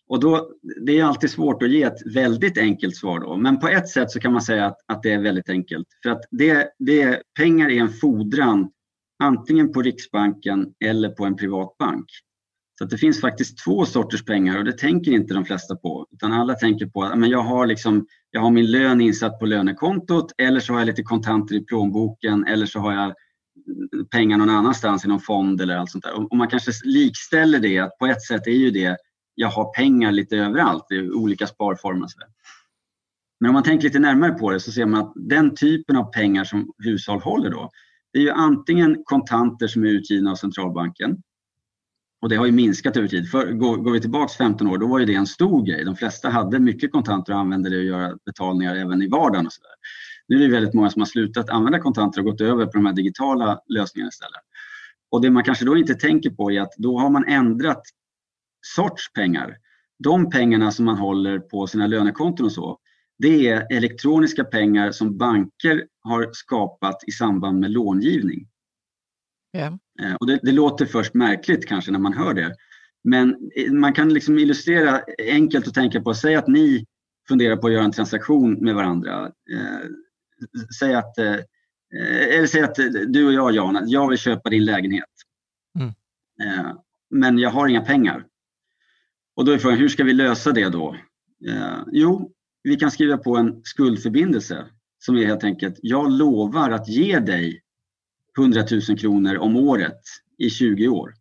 och 0.08 0.19
då, 0.19 0.51
det 0.86 0.99
är 0.99 1.04
alltid 1.04 1.30
svårt 1.30 1.63
att 1.63 1.69
ge 1.69 1.84
ett 1.84 2.13
väldigt 2.13 2.58
enkelt 2.58 2.95
svar 2.95 3.19
då. 3.19 3.38
Men 3.38 3.60
på 3.60 3.67
ett 3.67 3.89
sätt 3.89 4.12
så 4.12 4.19
kan 4.19 4.34
man 4.34 4.41
säga 4.41 4.65
att, 4.65 4.77
att 4.88 5.04
det 5.04 5.12
är 5.12 5.19
väldigt 5.19 5.49
enkelt. 5.49 5.88
För 6.04 6.10
att 6.10 6.21
det, 6.32 6.69
det, 6.80 7.21
pengar 7.38 7.69
är 7.69 7.82
en 7.82 7.93
fordran 7.93 8.69
antingen 9.23 9.71
på 9.71 9.82
Riksbanken 9.82 10.73
eller 10.86 11.10
på 11.10 11.25
en 11.25 11.36
privat 11.36 11.77
bank. 11.77 12.06
Så 12.80 12.86
det 12.86 12.97
finns 12.97 13.21
faktiskt 13.21 13.63
två 13.65 13.86
sorters 13.86 14.25
pengar 14.25 14.58
och 14.58 14.65
det 14.65 14.77
tänker 14.77 15.12
inte 15.12 15.34
de 15.34 15.45
flesta 15.45 15.75
på. 15.75 16.08
Utan 16.12 16.34
alla 16.34 16.54
tänker 16.54 16.86
på 16.86 17.04
att 17.04 17.30
jag 17.30 17.43
har, 17.43 17.65
liksom, 17.65 18.08
jag 18.32 18.41
har 18.41 18.51
min 18.51 18.71
lön 18.71 19.01
insatt 19.01 19.39
på 19.39 19.45
lönekontot 19.45 20.32
eller 20.38 20.60
så 20.60 20.73
har 20.73 20.80
jag 20.80 20.86
lite 20.86 21.04
kontanter 21.04 21.56
i 21.56 21.65
plånboken 21.65 22.45
eller 22.47 22.65
så 22.65 22.80
har 22.80 22.93
jag 22.93 23.13
pengar 24.12 24.38
någon 24.38 24.50
annanstans 24.50 25.06
i 25.06 25.08
någon 25.08 25.19
fond 25.19 25.62
eller 25.62 25.78
allt 25.78 25.91
sånt 25.91 26.04
där. 26.04 26.32
Och 26.32 26.38
man 26.38 26.47
kanske 26.47 26.71
likställer 26.84 27.60
det 27.60 27.80
att 27.80 27.97
på 27.97 28.08
ett 28.08 28.21
sätt 28.21 28.47
är 28.47 28.52
ju 28.52 28.71
det, 28.71 28.97
jag 29.36 29.47
har 29.47 29.74
pengar 29.74 30.12
lite 30.12 30.38
överallt 30.38 30.91
i 30.91 31.10
olika 31.10 31.47
sparformer. 31.47 32.04
Och 32.04 32.12
så 32.12 32.19
där. 32.19 32.28
Men 33.39 33.50
om 33.50 33.54
man 33.54 33.63
tänker 33.63 33.84
lite 33.84 34.00
närmare 34.00 34.32
på 34.32 34.52
det 34.52 34.60
så 34.60 34.71
ser 34.71 34.86
man 34.86 35.02
att 35.02 35.13
den 35.15 35.56
typen 35.56 35.95
av 35.95 36.04
pengar 36.04 36.43
som 36.43 36.71
hushåll 36.84 37.19
håller 37.19 37.50
då, 37.50 37.71
det 38.13 38.19
är 38.19 38.24
ju 38.24 38.32
antingen 38.32 39.04
kontanter 39.04 39.67
som 39.67 39.84
är 39.84 39.88
utgivna 39.88 40.32
av 40.32 40.36
centralbanken 40.36 41.17
och 42.21 42.30
det 42.30 42.36
har 42.36 42.45
ju 42.45 42.52
minskat 42.52 42.97
över 42.97 43.08
tid. 43.08 43.30
För, 43.30 43.52
går, 43.52 43.78
går 43.78 43.91
vi 43.91 44.02
tillbaks 44.02 44.34
15 44.34 44.67
år, 44.67 44.78
då 44.78 44.88
var 44.88 45.00
ju 45.00 45.06
det 45.06 45.13
en 45.13 45.28
stor 45.28 45.65
grej. 45.65 45.86
De 45.86 45.95
flesta 45.95 46.30
hade 46.30 46.60
mycket 46.60 46.91
kontanter 46.91 47.34
och 47.34 47.39
använde 47.39 47.69
det 47.69 47.78
att 47.78 47.86
göra 47.86 48.17
betalningar 48.26 48.76
även 48.76 49.02
i 49.02 49.08
vardagen. 49.08 49.45
Och 49.45 49.54
så 49.54 49.62
där. 49.62 49.76
Nu 50.32 50.38
är 50.38 50.48
det 50.48 50.54
väldigt 50.54 50.74
många 50.74 50.89
som 50.89 51.02
har 51.02 51.06
slutat 51.06 51.50
använda 51.50 51.80
kontanter 51.80 52.20
och 52.20 52.26
gått 52.26 52.41
över 52.41 52.65
på 52.65 52.72
de 52.72 52.86
här 52.86 52.94
digitala 52.94 53.62
lösningarna 53.67 54.10
istället. 54.10 54.41
Och 55.12 55.22
det 55.22 55.30
man 55.30 55.44
kanske 55.44 55.65
då 55.65 55.78
inte 55.78 55.96
tänker 55.96 56.30
på 56.30 56.52
är 56.52 56.62
att 56.62 56.74
då 56.78 57.00
har 57.00 57.10
man 57.10 57.28
ändrat 57.28 57.82
sorts 58.76 59.13
pengar. 59.13 59.58
De 60.04 60.30
pengarna 60.30 60.72
som 60.72 60.86
man 60.86 60.98
håller 60.98 61.39
på 61.39 61.67
sina 61.67 61.88
lönekonton 61.88 62.46
och 62.46 62.52
så, 62.52 62.78
det 63.17 63.48
är 63.48 63.78
elektroniska 63.78 64.44
pengar 64.44 64.91
som 64.91 65.17
banker 65.17 65.86
har 66.04 66.30
skapat 66.34 67.04
i 67.08 67.12
samband 67.12 67.60
med 67.60 67.72
långivning. 67.72 68.48
Yeah. 69.58 69.76
Och 70.20 70.28
det, 70.28 70.39
det, 70.44 70.52
låter 70.52 70.86
först 70.86 71.13
märkligt 71.13 71.67
kanske 71.67 71.91
när 71.91 72.00
man 72.00 72.13
hör 72.13 72.34
det. 72.34 72.56
Men 73.04 73.52
man 73.72 73.94
kan 73.94 74.13
liksom 74.13 74.39
illustrera 74.39 75.02
enkelt 75.32 75.67
och 75.67 75.74
tänka 75.74 76.02
på, 76.02 76.13
säg 76.13 76.36
att 76.36 76.48
ni 76.48 76.86
funderar 77.28 77.56
på 77.58 77.67
att 77.67 77.74
göra 77.74 77.84
en 77.84 77.91
transaktion 77.91 78.54
med 78.54 78.76
varandra. 78.76 79.32
Eh, 80.41 80.62
säg 80.80 80.93
att, 80.93 81.17
eh, 81.17 81.36
eller 82.30 82.47
säg 82.47 82.62
att 82.62 82.75
du 83.08 83.25
och 83.25 83.34
jag, 83.34 83.56
Jan, 83.56 83.84
jag 83.89 84.10
vill 84.10 84.17
köpa 84.17 84.49
din 84.49 84.65
lägenhet. 84.65 85.10
Mm. 85.80 85.93
Eh, 86.43 86.71
men 87.10 87.38
jag 87.38 87.49
har 87.49 87.67
inga 87.67 87.82
pengar. 87.82 88.25
Och 89.36 89.45
då 89.45 89.51
är 89.51 89.58
frågan, 89.58 89.77
hur 89.77 89.89
ska 89.89 90.04
vi 90.04 90.13
lösa 90.13 90.51
det 90.51 90.69
då? 90.69 90.95
Eh, 91.47 91.80
jo, 91.91 92.32
vi 92.63 92.75
kan 92.75 92.91
skriva 92.91 93.17
på 93.17 93.38
en 93.38 93.62
skuldförbindelse 93.63 94.65
som 94.99 95.15
är 95.15 95.25
helt 95.25 95.43
enkelt, 95.43 95.80
jag 95.82 96.12
lovar 96.12 96.71
att 96.71 96.88
ge 96.88 97.19
dig 97.19 97.62
100 98.38 98.63
000 98.89 98.97
kronor 98.97 99.38
om 99.38 99.56
året 99.56 100.01
i 100.38 100.49
20 100.49 100.88
år. 100.88 101.13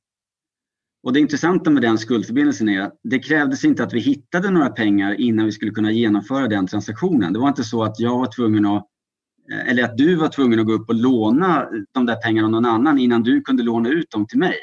Och 1.03 1.13
det 1.13 1.21
intressanta 1.21 1.71
med 1.71 1.83
den 1.83 1.99
skuldförbindelsen 1.99 2.69
är 2.69 2.81
att 2.81 3.01
det 3.03 3.19
krävdes 3.19 3.65
inte 3.65 3.85
att 3.85 3.93
vi 3.93 4.01
hittade 4.01 4.51
några 4.51 4.69
pengar 4.69 5.21
innan 5.21 5.47
vi 5.47 5.53
skulle 5.53 5.71
kunna 5.71 5.93
genomföra 5.93 6.49
den 6.49 6.67
transaktionen. 6.67 7.33
Det 7.33 7.39
var 7.39 7.49
inte 7.49 7.65
så 7.65 7.83
att 7.85 8.01
jag 8.01 8.19
var 8.19 8.33
tvungen 8.33 8.67
att 8.67 8.87
eller 9.53 9.85
att 9.85 9.97
du 9.97 10.15
var 10.15 10.29
tvungen 10.29 10.61
att 10.61 10.67
gå 10.67 10.73
upp 10.73 10.89
och 10.89 10.95
låna 10.95 11.69
de 11.95 12.07
där 12.07 12.17
pengarna 12.17 12.47
av 12.47 12.53
någon 12.53 12.67
annan 12.67 12.99
innan 12.99 13.23
du 13.23 13.41
kunde 13.41 13.63
låna 13.63 13.89
ut 13.89 14.11
dem 14.11 14.27
till 14.27 14.39
mig. 14.39 14.57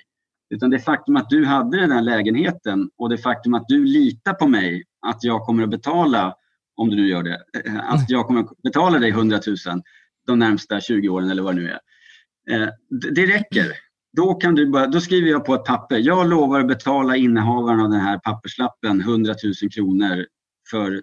Utan 0.49 0.69
det 0.69 0.79
faktum 0.79 1.15
att 1.15 1.29
du 1.29 1.45
hade 1.45 1.77
den 1.77 1.91
här 1.91 2.01
lägenheten 2.01 2.89
och 2.97 3.09
det 3.09 3.17
faktum 3.17 3.53
att 3.53 3.67
du 3.67 3.85
litar 3.85 4.33
på 4.33 4.47
mig 4.47 4.83
att 5.07 5.23
jag 5.23 5.41
kommer 5.41 5.63
att 5.63 5.69
betala, 5.69 6.35
om 6.75 6.89
du 6.89 6.95
nu 6.95 7.07
gör 7.07 7.23
det, 7.23 7.41
eh, 7.65 7.93
att 7.93 8.09
jag 8.09 8.27
kommer 8.27 8.41
att 8.41 8.61
betala 8.63 8.99
dig 8.99 9.09
100 9.09 9.39
000 9.47 9.81
de 10.27 10.39
närmsta 10.39 10.81
20 10.81 11.09
åren 11.09 11.29
eller 11.29 11.43
vad 11.43 11.55
det 11.55 11.61
nu 11.61 11.69
är. 11.69 11.79
Eh, 12.51 12.69
det 13.13 13.25
räcker. 13.25 13.71
Då, 14.17 14.33
kan 14.33 14.55
du 14.55 14.67
bara, 14.67 14.87
då 14.87 15.01
skriver 15.01 15.29
jag 15.29 15.45
på 15.45 15.55
ett 15.55 15.65
papper. 15.65 15.97
Jag 15.97 16.29
lovar 16.29 16.59
att 16.59 16.67
betala 16.67 17.15
innehavaren 17.15 17.79
av 17.79 17.89
den 17.89 17.99
här 17.99 18.17
papperslappen 18.17 19.01
100 19.01 19.35
000 19.61 19.71
kronor 19.71 20.25
för, 20.71 21.01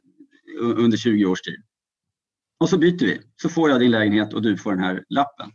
under 0.61 0.97
20 0.97 1.25
års 1.25 1.41
tid. 1.41 1.63
Och 2.61 2.69
så 2.69 2.79
byter 2.79 3.07
vi. 3.07 3.21
Så 3.43 3.49
får 3.49 3.71
jag 3.71 3.81
din 3.81 3.91
lägenhet 3.91 4.35
och 4.35 4.43
du 4.43 4.57
får 4.57 4.71
den 4.71 4.85
här 4.85 5.05
lappen. 5.09 5.51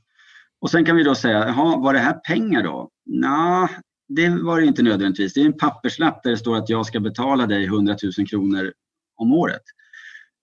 Och 0.61 0.71
sen 0.71 0.85
kan 0.85 0.95
vi 0.95 1.03
då 1.03 1.15
säga, 1.15 1.47
jaha, 1.47 1.77
var 1.77 1.93
det 1.93 1.99
här 1.99 2.13
pengar 2.13 2.63
då? 2.63 2.89
Nej, 3.05 3.67
det 4.07 4.29
var 4.29 4.59
det 4.59 4.65
inte 4.65 4.83
nödvändigtvis. 4.83 5.33
Det 5.33 5.41
är 5.41 5.45
en 5.45 5.57
papperslapp 5.57 6.23
där 6.23 6.31
det 6.31 6.37
står 6.37 6.55
att 6.55 6.69
jag 6.69 6.85
ska 6.85 6.99
betala 6.99 7.47
dig 7.47 7.65
100 7.65 7.95
000 8.17 8.27
kronor 8.27 8.73
om 9.15 9.33
året. 9.33 9.61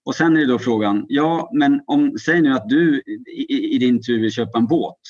Och 0.05 0.15
sen 0.15 0.37
är 0.37 0.41
det 0.41 0.47
då 0.47 0.59
frågan, 0.59 1.07
ja 1.09 1.51
men 1.55 1.81
om, 1.87 2.19
säg 2.19 2.43
nu 2.43 2.53
att 2.53 2.69
du 2.69 3.03
i, 3.27 3.75
i 3.75 3.79
din 3.79 4.03
tur 4.03 4.21
vill 4.21 4.33
köpa 4.33 4.59
en 4.59 4.67
båt. 4.67 5.01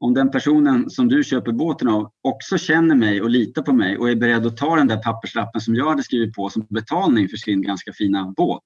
Om 0.00 0.14
den 0.14 0.30
personen 0.30 0.90
som 0.90 1.08
du 1.08 1.24
köper 1.24 1.52
båten 1.52 1.88
av 1.88 2.10
också 2.22 2.58
känner 2.58 2.94
mig 2.94 3.22
och 3.22 3.30
litar 3.30 3.62
på 3.62 3.72
mig 3.72 3.98
och 3.98 4.10
är 4.10 4.16
beredd 4.16 4.46
att 4.46 4.56
ta 4.56 4.76
den 4.76 4.86
där 4.86 4.96
papperslappen 4.96 5.60
som 5.60 5.74
jag 5.74 5.88
hade 5.88 6.02
skrivit 6.02 6.34
på 6.34 6.48
som 6.48 6.66
betalning 6.70 7.28
för 7.28 7.36
sin 7.36 7.62
ganska 7.62 7.92
fina 7.92 8.34
båt 8.36 8.62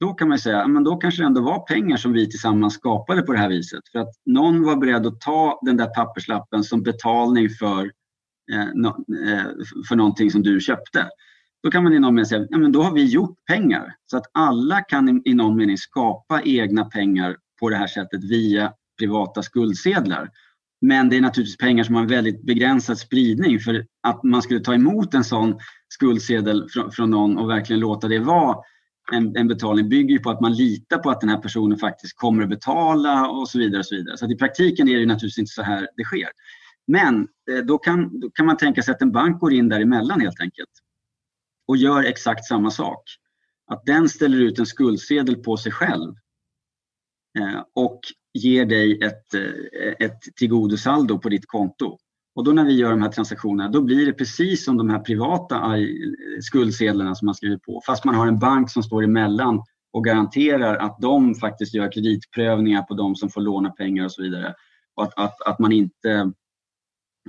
då 0.00 0.14
kan 0.14 0.28
man 0.28 0.38
säga, 0.38 0.66
men 0.66 0.84
då 0.84 0.96
kanske 0.96 1.22
det 1.22 1.26
ändå 1.26 1.40
var 1.40 1.58
pengar 1.58 1.96
som 1.96 2.12
vi 2.12 2.30
tillsammans 2.30 2.74
skapade 2.74 3.22
på 3.22 3.32
det 3.32 3.38
här 3.38 3.48
viset. 3.48 3.88
För 3.92 3.98
att 3.98 4.08
någon 4.26 4.62
var 4.62 4.76
beredd 4.76 5.06
att 5.06 5.20
ta 5.20 5.60
den 5.62 5.76
där 5.76 5.86
papperslappen 5.86 6.64
som 6.64 6.82
betalning 6.82 7.48
för, 7.50 7.84
eh, 8.52 8.66
no, 8.74 8.88
eh, 9.28 9.44
för 9.88 9.96
någonting 9.96 10.30
som 10.30 10.42
du 10.42 10.60
köpte. 10.60 11.08
Då 11.62 11.70
kan 11.70 11.84
man 11.84 11.92
i 11.92 11.98
någon 11.98 12.14
mening 12.14 12.26
säga, 12.26 12.46
ja, 12.50 12.58
men 12.58 12.72
då 12.72 12.82
har 12.82 12.92
vi 12.92 13.04
gjort 13.04 13.38
pengar. 13.46 13.94
Så 14.10 14.16
att 14.16 14.26
alla 14.32 14.80
kan 14.80 15.08
i, 15.08 15.30
i 15.30 15.34
någon 15.34 15.56
mening 15.56 15.78
skapa 15.78 16.42
egna 16.42 16.84
pengar 16.84 17.36
på 17.60 17.70
det 17.70 17.76
här 17.76 17.86
sättet 17.86 18.24
via 18.24 18.72
privata 18.98 19.42
skuldsedlar. 19.42 20.30
Men 20.80 21.08
det 21.08 21.16
är 21.16 21.20
naturligtvis 21.20 21.56
pengar 21.56 21.84
som 21.84 21.94
har 21.94 22.02
en 22.02 22.08
väldigt 22.08 22.42
begränsad 22.42 22.98
spridning 22.98 23.60
för 23.60 23.86
att 24.02 24.22
man 24.22 24.42
skulle 24.42 24.60
ta 24.60 24.74
emot 24.74 25.14
en 25.14 25.24
sån 25.24 25.58
skuldsedel 25.88 26.68
från, 26.68 26.92
från 26.92 27.10
någon 27.10 27.38
och 27.38 27.50
verkligen 27.50 27.80
låta 27.80 28.08
det 28.08 28.18
vara 28.18 28.56
en, 29.12 29.36
en 29.36 29.48
betalning 29.48 29.88
bygger 29.88 30.10
ju 30.10 30.18
på 30.18 30.30
att 30.30 30.40
man 30.40 30.54
litar 30.54 30.98
på 30.98 31.10
att 31.10 31.20
den 31.20 31.30
här 31.30 31.38
personen 31.38 31.78
faktiskt 31.78 32.16
kommer 32.16 32.42
att 32.42 32.48
betala 32.48 33.28
och 33.28 33.48
så 33.48 33.58
vidare. 33.58 33.78
Och 33.78 33.86
så 33.86 33.94
vidare. 33.94 34.16
Så 34.16 34.24
att 34.24 34.30
i 34.30 34.36
praktiken 34.36 34.88
är 34.88 34.98
det 34.98 35.06
naturligtvis 35.06 35.38
inte 35.38 35.52
så 35.52 35.62
här 35.62 35.88
det 35.96 36.04
sker. 36.04 36.28
Men 36.86 37.28
eh, 37.50 37.64
då 37.64 37.78
kan, 37.78 38.20
då 38.20 38.30
kan 38.30 38.46
man 38.46 38.56
tänka 38.56 38.82
sig 38.82 38.94
att 38.94 39.02
en 39.02 39.12
bank 39.12 39.40
går 39.40 39.52
in 39.52 39.68
däremellan 39.68 40.20
helt 40.20 40.40
enkelt 40.40 40.70
och 41.68 41.76
gör 41.76 42.02
exakt 42.02 42.44
samma 42.44 42.70
sak. 42.70 43.02
Att 43.66 43.86
den 43.86 44.08
ställer 44.08 44.38
ut 44.38 44.58
en 44.58 44.66
skuldsedel 44.66 45.36
på 45.36 45.56
sig 45.56 45.72
själv 45.72 46.14
eh, 47.38 47.62
och 47.74 48.00
ger 48.34 48.66
dig 48.66 49.00
ett, 49.02 49.34
eh, 49.34 50.06
ett 50.06 50.20
tillgodosaldo 50.36 51.18
på 51.18 51.28
ditt 51.28 51.46
konto. 51.46 51.98
Och 52.36 52.44
då 52.44 52.52
när 52.52 52.64
vi 52.64 52.72
gör 52.72 52.90
de 52.90 53.02
här 53.02 53.08
transaktionerna, 53.08 53.70
då 53.70 53.82
blir 53.82 54.06
det 54.06 54.12
precis 54.12 54.64
som 54.64 54.76
de 54.76 54.90
här 54.90 54.98
privata 54.98 55.76
skuldsedlarna 56.40 57.14
som 57.14 57.26
man 57.26 57.34
skriver 57.34 57.58
på. 57.58 57.82
Fast 57.86 58.04
man 58.04 58.14
har 58.14 58.26
en 58.26 58.38
bank 58.38 58.70
som 58.70 58.82
står 58.82 59.04
emellan 59.04 59.62
och 59.92 60.04
garanterar 60.04 60.76
att 60.76 60.98
de 61.00 61.34
faktiskt 61.34 61.74
gör 61.74 61.92
kreditprövningar 61.92 62.82
på 62.82 62.94
de 62.94 63.14
som 63.16 63.28
får 63.28 63.40
låna 63.40 63.70
pengar 63.70 64.04
och 64.04 64.12
så 64.12 64.22
vidare. 64.22 64.54
Och 64.96 65.02
att, 65.02 65.18
att, 65.18 65.42
att 65.46 65.58
man 65.58 65.72
inte 65.72 66.32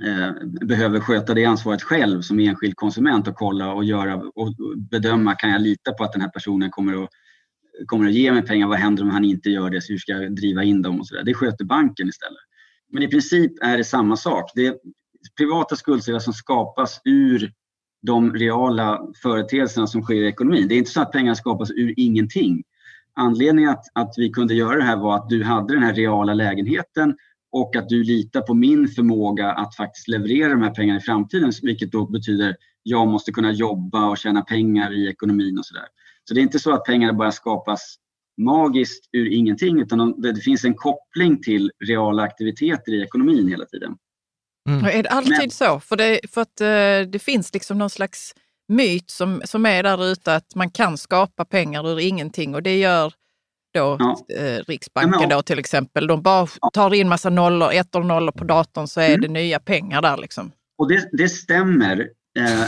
eh, 0.02 0.30
behöver 0.66 1.00
sköta 1.00 1.34
det 1.34 1.44
ansvaret 1.44 1.82
själv 1.82 2.22
som 2.22 2.38
enskild 2.38 2.76
konsument 2.76 3.28
och 3.28 3.34
kolla 3.34 3.72
och 3.72 3.84
göra 3.84 4.16
och 4.16 4.54
bedöma, 4.90 5.34
kan 5.34 5.50
jag 5.50 5.62
lita 5.62 5.92
på 5.92 6.04
att 6.04 6.12
den 6.12 6.22
här 6.22 6.30
personen 6.30 6.70
kommer 6.70 7.04
att, 7.04 7.10
kommer 7.86 8.06
att 8.06 8.14
ge 8.14 8.32
mig 8.32 8.42
pengar? 8.42 8.66
Vad 8.66 8.78
händer 8.78 9.02
om 9.02 9.10
han 9.10 9.24
inte 9.24 9.50
gör 9.50 9.70
det? 9.70 9.80
Så 9.80 9.92
hur 9.92 9.98
ska 9.98 10.12
jag 10.12 10.34
driva 10.36 10.64
in 10.64 10.82
dem? 10.82 11.00
och 11.00 11.06
så 11.06 11.14
där. 11.14 11.24
Det 11.24 11.34
sköter 11.34 11.64
banken 11.64 12.08
istället. 12.08 12.48
Men 12.92 13.02
i 13.02 13.08
princip 13.08 13.52
är 13.62 13.78
det 13.78 13.84
samma 13.84 14.16
sak. 14.16 14.50
Det 14.54 14.66
är 14.66 14.76
privata 15.36 15.76
skuldsedlar 15.76 16.20
som 16.20 16.32
skapas 16.32 17.00
ur 17.04 17.52
de 18.02 18.34
reala 18.34 19.00
företeelserna 19.22 19.86
som 19.86 20.02
sker 20.02 20.14
i 20.14 20.26
ekonomin. 20.26 20.68
Det 20.68 20.74
är 20.74 20.78
inte 20.78 20.90
så 20.90 21.00
att 21.00 21.12
pengar 21.12 21.34
skapas 21.34 21.70
ur 21.70 21.94
ingenting. 21.96 22.62
Anledningen 23.14 23.70
att, 23.70 23.84
att 23.94 24.14
vi 24.16 24.30
kunde 24.30 24.54
göra 24.54 24.76
det 24.76 24.84
här 24.84 24.96
var 24.96 25.16
att 25.16 25.28
du 25.28 25.44
hade 25.44 25.74
den 25.74 25.82
här 25.82 25.94
reala 25.94 26.34
lägenheten 26.34 27.16
och 27.52 27.76
att 27.76 27.88
du 27.88 28.04
litar 28.04 28.40
på 28.40 28.54
min 28.54 28.88
förmåga 28.88 29.52
att 29.52 29.76
faktiskt 29.76 30.08
leverera 30.08 30.48
de 30.48 30.62
här 30.62 30.74
pengarna 30.74 30.98
i 30.98 31.02
framtiden, 31.02 31.52
vilket 31.62 31.92
då 31.92 32.06
betyder 32.06 32.50
att 32.50 32.56
jag 32.82 33.08
måste 33.08 33.32
kunna 33.32 33.52
jobba 33.52 34.08
och 34.08 34.18
tjäna 34.18 34.42
pengar 34.42 34.92
i 34.92 35.08
ekonomin 35.08 35.58
och 35.58 35.66
sådär. 35.66 35.86
Så 36.24 36.34
det 36.34 36.40
är 36.40 36.42
inte 36.42 36.58
så 36.58 36.72
att 36.72 36.84
pengarna 36.84 37.12
bara 37.12 37.32
skapas 37.32 37.96
magiskt 38.38 39.08
ur 39.12 39.32
ingenting 39.32 39.80
utan 39.80 40.20
det 40.22 40.40
finns 40.40 40.64
en 40.64 40.74
koppling 40.74 41.42
till 41.42 41.70
reala 41.84 42.22
aktiviteter 42.22 42.94
i 42.94 43.02
ekonomin 43.02 43.48
hela 43.48 43.64
tiden. 43.64 43.96
Mm. 44.68 44.84
Är 44.84 45.02
det 45.02 45.08
alltid 45.08 45.38
Men, 45.38 45.50
så? 45.50 45.80
För, 45.80 45.96
det, 45.96 46.20
för 46.30 46.40
att 46.40 46.60
uh, 46.60 47.10
det 47.10 47.22
finns 47.22 47.54
liksom 47.54 47.78
någon 47.78 47.90
slags 47.90 48.34
myt 48.68 49.10
som, 49.10 49.42
som 49.44 49.66
är 49.66 49.82
där 49.82 50.04
ute 50.04 50.34
att 50.34 50.54
man 50.54 50.70
kan 50.70 50.98
skapa 50.98 51.44
pengar 51.44 51.88
ur 51.88 52.00
ingenting 52.00 52.54
och 52.54 52.62
det 52.62 52.78
gör 52.78 53.12
då 53.74 53.96
ja. 53.98 54.26
eh, 54.36 54.62
Riksbanken 54.66 55.30
ja, 55.30 55.36
då 55.36 55.42
till 55.42 55.58
exempel. 55.58 56.06
De 56.06 56.22
bara 56.22 56.46
tar 56.72 56.94
in 56.94 57.08
massa 57.08 57.30
nollor, 57.30 57.72
ettor 57.72 58.00
och 58.00 58.06
nollor 58.06 58.32
på 58.32 58.44
datorn 58.44 58.88
så 58.88 59.00
är 59.00 59.08
mm. 59.08 59.20
det 59.20 59.28
nya 59.28 59.58
pengar 59.58 60.02
där 60.02 60.16
liksom. 60.16 60.52
Och 60.78 60.88
det, 60.88 61.08
det 61.12 61.28
stämmer. 61.28 62.00
Eh, 62.38 62.66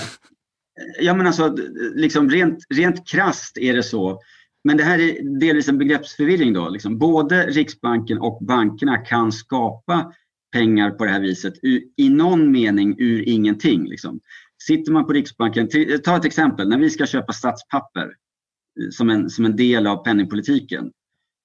ja 1.01 1.15
men 1.15 1.27
alltså 1.27 1.57
liksom 1.95 2.31
rent, 2.31 2.59
rent 2.75 3.09
krast 3.09 3.59
är 3.59 3.75
det 3.75 3.83
så 3.83 4.21
men 4.65 4.77
det 4.77 4.85
här 4.85 4.99
är 4.99 5.39
delvis 5.41 5.69
en 5.69 5.79
begreppsförvirring. 5.79 6.53
Då, 6.53 6.69
liksom. 6.69 6.99
Både 6.99 7.47
Riksbanken 7.47 8.19
och 8.19 8.39
bankerna 8.45 8.97
kan 8.97 9.33
skapa 9.33 10.13
pengar 10.53 10.91
på 10.91 11.05
det 11.05 11.11
här 11.11 11.21
viset 11.21 11.55
i 11.97 12.09
någon 12.11 12.53
mening 12.53 12.97
ur 12.99 13.29
ingenting. 13.29 13.89
Liksom. 13.89 14.21
Sitter 14.63 14.93
man 14.93 15.07
på 15.07 15.13
Riksbanken, 15.13 15.69
ta 16.05 16.17
ett 16.17 16.25
exempel, 16.25 16.69
när 16.69 16.79
vi 16.79 16.91
ska 16.91 17.07
köpa 17.07 17.33
statspapper 17.33 18.03
eh, 18.81 18.91
som 18.91 19.11
en, 19.11 19.31
som 19.31 19.45
en 19.45 19.57
del 19.57 19.87
av 19.87 20.05
penningpolitiken. 20.05 20.93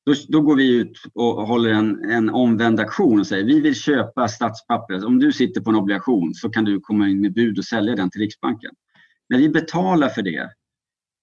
Då, 0.06 0.14
då 0.28 0.42
går 0.42 0.56
vi 0.56 0.76
ut 0.76 1.02
och 1.14 1.48
håller 1.48 1.70
en, 1.70 2.12
en 2.12 2.30
omvänd 2.30 2.80
aktion 2.80 3.20
och 3.20 3.28
säger 3.28 3.44
vi 3.44 3.60
vill 3.60 3.76
köpa 3.76 4.28
statspapper. 4.28 5.06
Om 5.06 5.20
du 5.20 5.32
sitter 5.32 5.62
på 5.62 5.70
en 5.70 5.76
obligation 5.76 6.34
så 6.34 6.50
kan 6.50 6.66
du 6.66 6.80
komma 6.80 7.10
in 7.10 7.22
med 7.22 7.34
bud 7.34 7.58
och 7.58 7.66
sälja 7.66 7.96
den 7.96 8.10
till 8.10 8.22
Riksbanken. 8.22 8.72
När 9.30 9.38
vi 9.38 9.50
betalar 9.50 10.10
för 10.10 10.22
det 10.22 10.50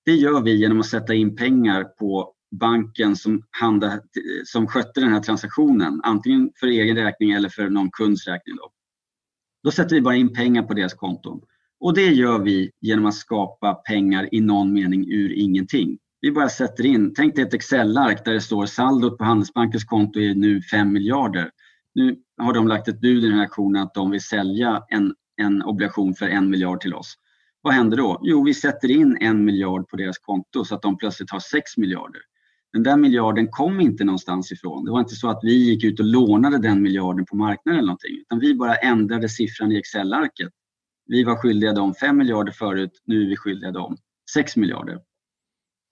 det 0.04 0.12
gör 0.12 0.42
vi 0.42 0.56
genom 0.56 0.80
att 0.80 0.86
sätta 0.86 1.14
in 1.14 1.36
pengar 1.36 1.84
på 1.84 2.34
banken 2.60 3.16
som, 3.16 3.42
handla, 3.50 4.00
som 4.44 4.66
skötte 4.66 5.00
den 5.00 5.12
här 5.12 5.20
transaktionen, 5.20 6.00
antingen 6.04 6.50
för 6.60 6.66
egen 6.66 6.96
räkning 6.96 7.30
eller 7.30 7.48
för 7.48 7.68
någon 7.68 7.90
kunds 7.90 8.26
räkning. 8.26 8.56
Då. 8.56 8.70
då 9.64 9.70
sätter 9.70 9.94
vi 9.94 10.00
bara 10.00 10.16
in 10.16 10.34
pengar 10.34 10.62
på 10.62 10.74
deras 10.74 10.94
konton. 10.94 11.40
Och 11.80 11.94
det 11.94 12.08
gör 12.08 12.38
vi 12.38 12.70
genom 12.80 13.06
att 13.06 13.14
skapa 13.14 13.74
pengar 13.74 14.28
i 14.34 14.40
någon 14.40 14.72
mening 14.72 15.12
ur 15.12 15.32
ingenting. 15.32 15.98
Vi 16.20 16.32
bara 16.32 16.48
sätter 16.48 16.86
in, 16.86 17.14
tänk 17.14 17.34
dig 17.34 17.44
ett 17.44 17.54
Excel-ark 17.54 18.24
där 18.24 18.32
det 18.32 18.40
står 18.40 18.66
saldot 18.66 19.18
på 19.18 19.24
Handelsbankens 19.24 19.84
konto 19.84 20.20
är 20.20 20.34
nu 20.34 20.62
5 20.62 20.92
miljarder. 20.92 21.50
Nu 21.94 22.16
har 22.38 22.54
de 22.54 22.68
lagt 22.68 22.88
ett 22.88 23.00
bud 23.00 23.24
i 23.24 23.26
den 23.26 23.36
här 23.36 23.44
aktionen 23.44 23.82
att 23.82 23.94
de 23.94 24.10
vill 24.10 24.22
sälja 24.22 24.82
en, 24.88 25.14
en 25.36 25.62
obligation 25.62 26.14
för 26.14 26.28
en 26.28 26.50
miljard 26.50 26.80
till 26.80 26.94
oss. 26.94 27.14
Vad 27.62 27.74
händer 27.74 27.96
då? 27.96 28.20
Jo, 28.22 28.44
vi 28.44 28.54
sätter 28.54 28.90
in 28.90 29.18
en 29.20 29.44
miljard 29.44 29.88
på 29.88 29.96
deras 29.96 30.18
konto 30.18 30.64
så 30.64 30.74
att 30.74 30.82
de 30.82 30.98
plötsligt 30.98 31.30
har 31.30 31.40
6 31.40 31.76
miljarder. 31.76 32.20
Den 32.72 32.82
där 32.82 32.96
miljarden 32.96 33.48
kom 33.50 33.80
inte 33.80 34.04
någonstans 34.04 34.52
ifrån. 34.52 34.84
Det 34.84 34.90
var 34.90 35.00
inte 35.00 35.14
så 35.14 35.28
att 35.28 35.40
vi 35.42 35.52
gick 35.52 35.84
ut 35.84 36.00
och 36.00 36.06
lånade 36.06 36.58
den 36.58 36.82
miljarden 36.82 37.24
på 37.24 37.36
marknaden 37.36 37.78
eller 37.78 37.86
någonting, 37.86 38.16
utan 38.20 38.38
vi 38.38 38.54
bara 38.54 38.74
ändrade 38.74 39.28
siffran 39.28 39.72
i 39.72 39.78
Excel-arket. 39.78 40.52
Vi 41.06 41.24
var 41.24 41.36
skyldiga 41.36 41.72
dem 41.72 41.94
5 41.94 42.16
miljarder 42.16 42.52
förut, 42.52 43.02
nu 43.04 43.22
är 43.22 43.26
vi 43.26 43.36
skyldiga 43.36 43.70
dem 43.70 43.96
6 44.34 44.56
miljarder. 44.56 44.98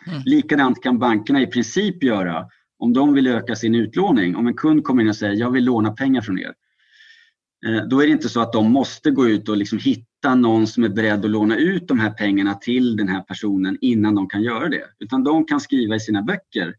Mm. 0.07 0.23
Likadant 0.25 0.83
kan 0.83 0.99
bankerna 0.99 1.41
i 1.41 1.47
princip 1.47 2.03
göra 2.03 2.47
om 2.79 2.93
de 2.93 3.15
vill 3.15 3.27
öka 3.27 3.57
sin 3.57 3.75
utlåning. 3.75 4.37
Om 4.37 4.47
en 4.47 4.55
kund 4.55 4.85
kommer 4.85 5.03
in 5.03 5.09
och 5.09 5.17
säger 5.17 5.35
jag 5.35 5.51
vill 5.51 5.65
låna 5.65 5.93
pengar 5.93 6.21
från 6.21 6.39
er. 6.39 6.55
Eh, 7.67 7.85
då 7.85 8.03
är 8.03 8.07
det 8.07 8.13
inte 8.13 8.29
så 8.29 8.41
att 8.41 8.53
de 8.53 8.73
måste 8.73 9.11
gå 9.11 9.29
ut 9.29 9.49
och 9.49 9.57
liksom 9.57 9.79
hitta 9.79 10.35
någon 10.35 10.67
som 10.67 10.85
är 10.85 10.89
beredd 10.89 11.25
att 11.25 11.31
låna 11.31 11.57
ut 11.57 11.89
de 11.89 11.99
här 11.99 12.11
pengarna 12.11 12.55
till 12.55 12.97
den 12.97 13.09
här 13.09 13.21
personen 13.21 13.79
innan 13.81 14.15
de 14.15 14.29
kan 14.29 14.43
göra 14.43 14.69
det. 14.69 14.85
Utan 14.99 15.25
de 15.25 15.45
kan 15.45 15.61
skriva 15.61 15.97
i 15.97 16.01
sina 16.01 16.23
böcker. 16.23 16.75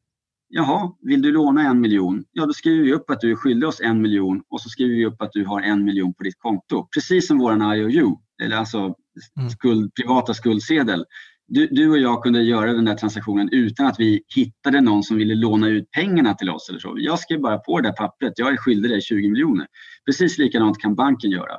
Jaha, 0.54 0.92
vill 1.02 1.22
du 1.22 1.32
låna 1.32 1.62
en 1.62 1.82
miljon? 1.82 2.24
Ja, 2.32 2.46
då 2.46 2.54
skriver 2.54 2.84
vi 2.84 2.94
upp 2.94 3.10
att 3.10 3.22
du 3.22 3.32
är 3.32 3.36
skyldig 3.36 3.70
oss 3.70 3.82
en 3.82 4.02
miljon 4.02 4.44
och 4.50 4.62
så 4.62 4.70
skriver 4.70 4.96
vi 4.96 5.06
upp 5.06 5.22
att 5.22 5.32
du 5.32 5.46
har 5.46 5.62
en 5.62 5.84
miljon 5.84 6.14
på 6.14 6.24
ditt 6.24 6.40
konto. 6.40 6.88
Precis 6.94 7.28
som 7.28 7.40
våran 7.40 7.76
IOU, 7.76 8.18
eller 8.44 8.58
alltså 8.58 8.96
mm. 9.40 9.50
skuld, 9.50 9.94
privata 9.96 10.34
skuldsedel 10.34 11.06
du, 11.54 11.68
du, 11.68 11.90
och 11.90 11.98
jag 11.98 12.24
kunde 12.24 12.42
göra 12.44 12.74
den 12.74 12.86
där 12.86 12.96
transaktionen 12.96 13.50
utan 13.52 13.88
att 13.88 14.00
vi 14.00 14.24
hittade 14.36 14.82
någon 14.82 15.04
som 15.04 15.18
ville 15.18 15.36
låna 15.36 15.68
ut 15.68 15.92
pengarna 15.92 16.34
till 16.34 16.50
oss. 16.50 16.70
Eller 16.70 16.80
så. 16.80 16.96
Jag 16.98 17.20
skrev 17.20 17.42
bara 17.42 17.58
på 17.58 17.80
det 17.80 17.88
där 17.88 17.94
pappret, 17.94 18.34
jag 18.36 18.54
är 18.54 18.58
skyldig 18.58 18.92
dig 18.92 19.02
20 19.02 19.30
miljoner. 19.30 19.68
Precis 20.06 20.38
likadant 20.38 20.80
kan 20.80 20.96
banken 20.96 21.32
göra. 21.32 21.54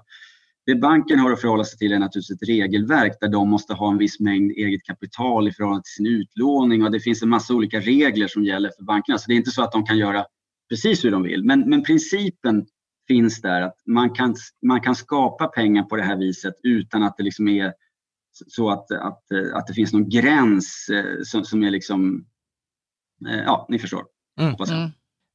Det 0.67 0.75
banken 0.75 1.19
har 1.19 1.33
att 1.33 1.41
förhålla 1.41 1.65
sig 1.65 1.79
till 1.79 1.93
är 1.93 1.99
naturligtvis 1.99 2.43
ett 2.43 2.49
regelverk 2.49 3.13
där 3.21 3.29
de 3.29 3.49
måste 3.49 3.75
ha 3.75 3.91
en 3.91 3.99
viss 3.99 4.21
mängd 4.21 4.51
eget 4.51 4.83
kapital 4.83 5.49
i 5.49 5.53
förhållande 5.53 5.83
till 5.83 6.05
sin 6.05 6.07
utlåning 6.07 6.85
och 6.85 6.91
det 6.91 7.01
finns 7.01 7.23
en 7.23 7.29
massa 7.29 7.55
olika 7.55 7.81
regler 7.81 8.27
som 8.27 8.45
gäller 8.45 8.71
för 8.79 8.85
bankerna. 8.85 9.19
Så 9.19 9.25
det 9.29 9.35
är 9.35 9.37
inte 9.37 9.51
så 9.51 9.63
att 9.63 9.73
de 9.73 9.87
kan 9.87 9.99
göra 9.99 10.25
precis 10.71 11.05
hur 11.05 11.11
de 11.11 11.23
vill. 11.23 11.45
Men, 11.45 11.61
men 11.61 11.83
principen 11.83 12.67
finns 13.09 13.41
där 13.41 13.63
att 13.63 13.77
man 13.87 14.11
kan, 14.11 14.35
man 14.67 14.81
kan 14.81 14.95
skapa 14.95 15.47
pengar 15.47 15.83
på 15.83 15.97
det 15.97 16.03
här 16.03 16.17
viset 16.17 16.55
utan 16.63 17.03
att 17.03 17.17
det 17.17 17.23
liksom 17.23 17.49
är 17.49 17.73
så 18.47 18.71
att, 18.71 18.91
att, 18.91 19.23
att 19.55 19.67
det 19.67 19.75
finns 19.75 19.93
någon 19.93 20.09
gräns 20.09 20.89
eh, 20.93 21.23
som, 21.25 21.45
som 21.45 21.63
är 21.63 21.71
liksom, 21.71 22.25
eh, 23.29 23.41
ja, 23.45 23.67
ni 23.69 23.79
förstår. 23.79 24.03
Mm. 24.41 24.55
Mm. 24.71 24.91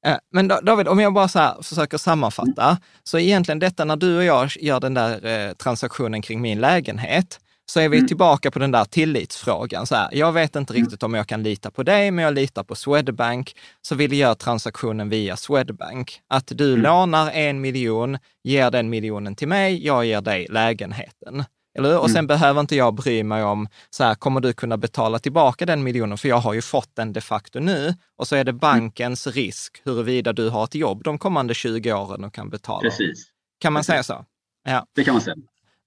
Eh, 0.05 0.17
men 0.31 0.47
David, 0.47 0.87
om 0.87 0.99
jag 0.99 1.13
bara 1.13 1.27
så 1.27 1.63
försöker 1.63 1.97
sammanfatta, 1.97 2.65
mm. 2.65 2.77
så 3.03 3.19
egentligen 3.19 3.59
detta 3.59 3.85
när 3.85 3.95
du 3.95 4.17
och 4.17 4.23
jag 4.23 4.49
gör 4.59 4.79
den 4.79 4.93
där 4.93 5.25
eh, 5.25 5.53
transaktionen 5.53 6.21
kring 6.21 6.41
min 6.41 6.61
lägenhet, 6.61 7.39
så 7.71 7.79
är 7.79 7.89
vi 7.89 7.97
mm. 7.97 8.07
tillbaka 8.07 8.51
på 8.51 8.59
den 8.59 8.71
där 8.71 8.85
tillitsfrågan. 8.85 9.87
Så 9.87 9.95
här, 9.95 10.09
jag 10.11 10.31
vet 10.31 10.55
inte 10.55 10.73
mm. 10.73 10.83
riktigt 10.83 11.03
om 11.03 11.13
jag 11.13 11.27
kan 11.27 11.43
lita 11.43 11.71
på 11.71 11.83
dig, 11.83 12.11
men 12.11 12.25
jag 12.25 12.33
litar 12.33 12.63
på 12.63 12.75
Swedbank, 12.75 13.55
så 13.81 13.95
vill 13.95 14.11
jag 14.11 14.19
göra 14.19 14.35
transaktionen 14.35 15.09
via 15.09 15.37
Swedbank. 15.37 16.21
Att 16.27 16.51
du 16.55 16.77
lånar 16.77 17.31
en 17.31 17.61
miljon, 17.61 18.17
ger 18.43 18.71
den 18.71 18.89
miljonen 18.89 19.35
till 19.35 19.47
mig, 19.47 19.85
jag 19.85 20.05
ger 20.05 20.21
dig 20.21 20.47
lägenheten. 20.49 21.43
Eller 21.77 21.89
hur? 21.89 21.99
Och 21.99 22.09
sen 22.09 22.17
mm. 22.17 22.27
behöver 22.27 22.61
inte 22.61 22.75
jag 22.75 22.93
bry 22.93 23.23
mig 23.23 23.43
om, 23.43 23.67
så 23.89 24.03
här, 24.03 24.15
kommer 24.15 24.41
du 24.41 24.53
kunna 24.53 24.77
betala 24.77 25.19
tillbaka 25.19 25.65
den 25.65 25.83
miljonen? 25.83 26.17
För 26.17 26.29
jag 26.29 26.37
har 26.37 26.53
ju 26.53 26.61
fått 26.61 26.95
den 26.95 27.13
de 27.13 27.21
facto 27.21 27.59
nu. 27.59 27.93
Och 28.15 28.27
så 28.27 28.35
är 28.35 28.43
det 28.43 28.51
mm. 28.51 28.59
bankens 28.59 29.27
risk 29.27 29.81
huruvida 29.83 30.33
du 30.33 30.49
har 30.49 30.63
ett 30.63 30.75
jobb 30.75 31.03
de 31.03 31.17
kommande 31.17 31.53
20 31.53 31.93
åren 31.93 32.23
och 32.23 32.33
kan 32.33 32.49
betala. 32.49 32.81
Precis. 32.81 33.27
Kan 33.59 33.73
man 33.73 33.79
Precis. 33.79 33.87
säga 33.87 34.03
så? 34.03 34.25
Ja. 34.63 34.85
Det 34.95 35.03
kan 35.03 35.13
man 35.13 35.21
säga. 35.21 35.35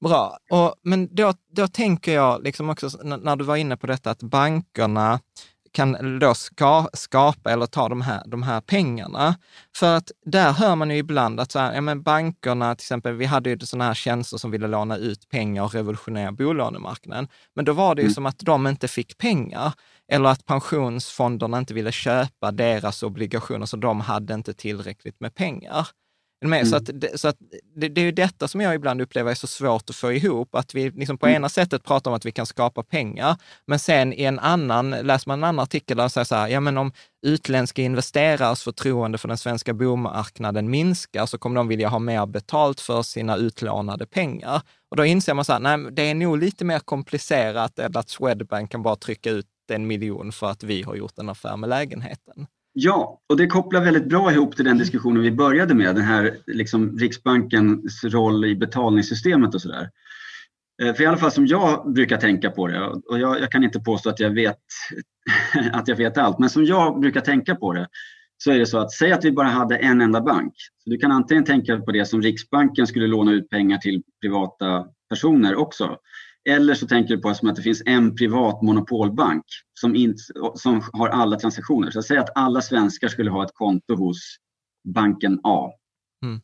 Bra. 0.01 0.39
Och, 0.51 0.75
men 0.83 1.15
då, 1.15 1.35
då 1.53 1.69
tänker 1.69 2.15
jag 2.15 2.43
liksom 2.43 2.71
också, 2.71 2.89
när 3.03 3.37
du 3.37 3.45
var 3.45 3.57
inne 3.57 3.77
på 3.77 3.87
detta, 3.87 4.11
att 4.11 4.23
bankerna 4.23 5.21
kan 5.73 6.19
då 6.19 6.35
ska, 6.35 6.89
skapa 6.93 7.51
eller 7.51 7.67
ta 7.67 7.89
de 7.89 8.01
här, 8.01 8.23
de 8.27 8.43
här 8.43 8.61
pengarna. 8.61 9.35
För 9.77 9.97
att 9.97 10.11
där 10.27 10.53
hör 10.53 10.77
man 10.77 10.91
ju 10.91 10.97
ibland 10.97 11.41
att 11.41 11.53
så 11.53 11.59
här, 11.59 11.75
ja, 11.75 11.81
men 11.81 12.03
bankerna, 12.03 12.75
till 12.75 12.85
exempel, 12.85 13.15
vi 13.15 13.25
hade 13.25 13.51
ju 13.51 13.59
sådana 13.59 13.85
här 13.85 13.95
tjänster 13.95 14.37
som 14.37 14.51
ville 14.51 14.67
låna 14.67 14.97
ut 14.97 15.29
pengar 15.29 15.63
och 15.63 15.75
revolutionera 15.75 16.33
bolånemarknaden. 16.33 17.29
Men 17.55 17.65
då 17.65 17.73
var 17.73 17.95
det 17.95 18.03
ju 18.03 18.07
mm. 18.07 18.15
som 18.15 18.27
att 18.27 18.39
de 18.39 18.67
inte 18.67 18.89
fick 18.89 19.19
pengar 19.19 19.73
eller 20.13 20.29
att 20.29 20.47
pensionsfonderna 20.47 21.59
inte 21.59 21.75
ville 21.75 21.93
köpa 21.93 22.53
deras 22.53 23.03
obligationer, 23.03 23.67
så 23.67 23.77
de 23.77 24.01
hade 24.01 24.35
inte 24.35 24.55
tillräckligt 24.55 25.21
med 25.21 25.35
pengar. 25.35 25.89
Mm. 26.45 26.67
Så, 26.67 26.77
att, 26.77 26.91
så 27.15 27.29
att 27.29 27.37
det, 27.77 27.89
det, 27.89 28.01
är 28.01 28.05
ju 28.05 28.13
detta 28.13 28.49
som 28.49 28.61
jag 28.61 28.75
ibland 28.75 29.01
upplever 29.01 29.31
är 29.31 29.35
så 29.35 29.47
svårt 29.47 29.91
att 29.91 29.97
få 29.97 30.13
ihop, 30.13 30.55
att 30.55 30.75
vi 30.75 30.91
liksom 30.91 31.19
på 31.19 31.27
mm. 31.27 31.37
ena 31.37 31.49
sättet 31.49 31.85
pratar 31.85 32.11
om 32.11 32.17
att 32.17 32.27
vi 32.27 32.33
kan 32.33 32.47
skapa 32.47 32.83
pengar, 32.83 33.37
men 33.67 33.79
sen 33.79 34.13
i 34.13 34.23
en 34.23 34.39
annan, 34.39 34.91
läser 34.91 35.29
man 35.29 35.39
en 35.39 35.45
annan 35.45 35.63
artikel 35.63 35.97
där 35.97 36.05
det 36.05 36.11
säger 36.11 36.25
så 36.25 36.35
här, 36.35 36.49
ja 36.49 36.61
men 36.61 36.79
om 36.79 36.93
utländska 37.27 37.83
investerares 37.83 38.63
förtroende 38.63 39.19
för 39.19 39.29
den 39.29 39.39
svenska 39.39 39.75
bomarknaden 39.75 40.71
minskar 40.71 41.27
så 41.27 41.39
kommer 41.39 41.57
de 41.57 41.69
vilja 41.69 41.89
ha 41.89 41.99
mer 41.99 42.27
betalt 42.27 42.81
för 42.81 43.03
sina 43.03 43.37
utlånade 43.37 44.07
pengar. 44.07 44.63
Och 44.91 44.97
då 44.97 45.05
inser 45.05 45.35
man 45.35 45.45
så 45.45 45.53
här, 45.53 45.61
nej 45.61 45.93
det 45.93 46.03
är 46.03 46.15
nog 46.15 46.39
lite 46.39 46.65
mer 46.65 46.79
komplicerat 46.79 47.79
än 47.79 47.97
att 47.97 48.09
Swedbank 48.09 48.71
kan 48.71 48.83
bara 48.83 48.97
trycka 48.97 49.31
ut 49.31 49.47
en 49.73 49.87
miljon 49.87 50.33
för 50.33 50.51
att 50.51 50.63
vi 50.63 50.83
har 50.83 50.95
gjort 50.95 51.19
en 51.19 51.29
affär 51.29 51.57
med 51.57 51.71
lägenheten. 51.71 52.47
Ja, 52.83 53.21
och 53.29 53.37
det 53.37 53.47
kopplar 53.47 53.81
väldigt 53.81 54.09
bra 54.09 54.33
ihop 54.33 54.57
till 54.57 54.65
den 54.65 54.79
diskussionen 54.79 55.23
vi 55.23 55.31
började 55.31 55.75
med, 55.75 55.95
den 55.95 56.05
här 56.05 56.37
liksom 56.47 56.99
Riksbankens 56.99 58.05
roll 58.05 58.45
i 58.45 58.57
betalningssystemet 58.57 59.55
och 59.55 59.63
sådär. 59.63 59.91
Eh, 60.83 60.95
för 60.95 61.03
i 61.03 61.07
alla 61.07 61.17
fall 61.17 61.33
som 61.33 61.47
jag 61.47 61.93
brukar 61.93 62.17
tänka 62.17 62.51
på 62.51 62.67
det, 62.67 62.87
och 62.87 63.19
jag, 63.19 63.41
jag, 63.41 63.51
kan 63.53 63.65
inte 63.65 63.81
påstå 63.81 64.11
att 64.11 64.21
jag, 64.21 64.31
vet, 64.31 64.59
att 65.73 65.89
jag 65.89 65.97
vet 65.97 66.19
allt, 66.19 66.39
men 66.39 66.51
som 66.51 66.65
jag 66.65 67.01
brukar 67.01 67.21
tänka 67.21 67.55
på 67.55 67.73
det, 67.73 67.89
så 68.37 68.51
är 68.51 68.59
det 68.59 68.67
så 68.67 68.79
att 68.79 68.93
säg 68.93 69.13
att 69.13 69.25
vi 69.25 69.33
bara 69.33 69.49
hade 69.49 69.77
en 69.77 70.01
enda 70.01 70.21
bank. 70.21 70.53
Så 70.85 70.91
du 70.91 70.99
kan 70.99 71.13
antingen 71.13 71.45
tänka 71.45 71.81
på 71.81 71.93
det 71.93 72.05
som 72.07 72.23
Riksbanken 72.23 72.87
skulle 72.87 73.07
låna 73.07 73.33
ut 73.33 73.51
pengar 73.51 73.79
till 73.79 74.03
privata 74.21 74.87
personer 75.11 75.55
också. 75.55 75.97
Eller 76.49 76.75
så 76.75 76.87
tänker 76.87 77.17
du 77.17 77.23
på 77.23 77.29
att 77.29 77.57
det 77.57 77.63
finns 77.63 77.83
en 77.87 78.17
privat 78.17 78.63
monopolbank 78.63 79.45
som, 79.81 79.97
in, 79.97 80.15
som 80.55 80.83
har 80.93 81.09
alla 81.09 81.37
transaktioner. 81.37 81.91
Så 81.91 82.03
säg 82.03 82.19
att 82.19 82.31
alla 82.35 82.63
svenskar 82.63 83.09
skulle 83.09 83.31
ha 83.31 83.45
ett 83.45 83.55
konto 83.55 83.95
hos 83.95 84.37
banken 84.95 85.41
A. 85.43 85.71
Mm. 86.25 86.41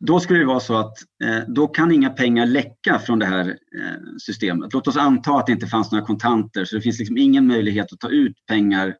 Då 0.00 0.20
skulle 0.20 0.38
det 0.38 0.46
vara 0.46 0.60
så 0.60 0.76
att 0.76 0.94
eh, 1.24 1.48
då 1.48 1.66
kan 1.68 1.92
inga 1.92 2.10
pengar 2.10 2.46
läcka 2.46 2.98
från 2.98 3.18
det 3.18 3.26
här 3.26 3.48
eh, 3.48 4.16
systemet. 4.18 4.72
Låt 4.72 4.88
oss 4.88 4.96
anta 4.96 5.32
att 5.32 5.46
det 5.46 5.52
inte 5.52 5.66
fanns 5.66 5.92
några 5.92 6.06
kontanter 6.06 6.64
så 6.64 6.76
det 6.76 6.82
finns 6.82 6.98
liksom 6.98 7.18
ingen 7.18 7.46
möjlighet 7.46 7.92
att 7.92 8.00
ta 8.00 8.08
ut 8.08 8.46
pengar 8.46 8.96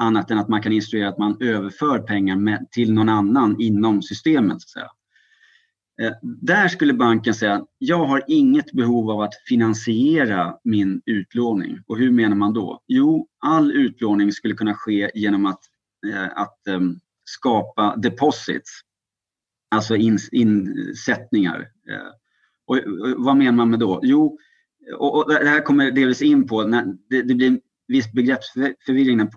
annat 0.00 0.30
än 0.30 0.38
att 0.38 0.48
man 0.48 0.62
kan 0.62 0.72
instruera 0.72 1.08
att 1.08 1.18
man 1.18 1.36
överför 1.40 1.98
pengar 1.98 2.36
med, 2.36 2.66
till 2.70 2.92
någon 2.92 3.08
annan 3.08 3.60
inom 3.60 4.02
systemet. 4.02 4.62
Så 4.62 4.66
att 4.66 4.70
säga. 4.70 4.90
Eh, 6.02 6.12
där 6.22 6.68
skulle 6.68 6.94
banken 6.94 7.34
säga, 7.34 7.66
jag 7.78 8.04
har 8.04 8.24
inget 8.26 8.72
behov 8.72 9.10
av 9.10 9.20
att 9.20 9.34
finansiera 9.46 10.56
min 10.64 11.02
utlåning. 11.06 11.78
Och 11.86 11.98
hur 11.98 12.10
menar 12.10 12.36
man 12.36 12.52
då? 12.52 12.82
Jo, 12.86 13.28
all 13.38 13.72
utlåning 13.72 14.32
skulle 14.32 14.54
kunna 14.54 14.74
ske 14.74 15.10
genom 15.14 15.46
att, 15.46 15.60
eh, 16.06 16.38
att 16.38 16.66
ehm, 16.66 16.96
skapa 17.24 17.96
deposits, 17.96 18.70
alltså 19.70 19.96
insättningar. 20.32 21.60
Eh, 21.60 22.10
och, 22.66 22.78
vad 23.16 23.36
menar 23.36 23.52
man 23.52 23.70
med 23.70 23.78
då? 23.78 24.00
Jo, 24.02 24.38
och, 24.98 25.28
det 25.28 25.48
här 25.48 25.60
kommer 25.60 25.90
delvis 25.90 26.22
in 26.22 26.46
på, 26.46 26.62
när 26.62 26.84
det, 27.08 27.22
det 27.22 27.34
blir 27.34 27.48
en 27.48 27.60
viss 27.88 28.12
begreppsförvirring 28.12 29.16
när 29.16 29.28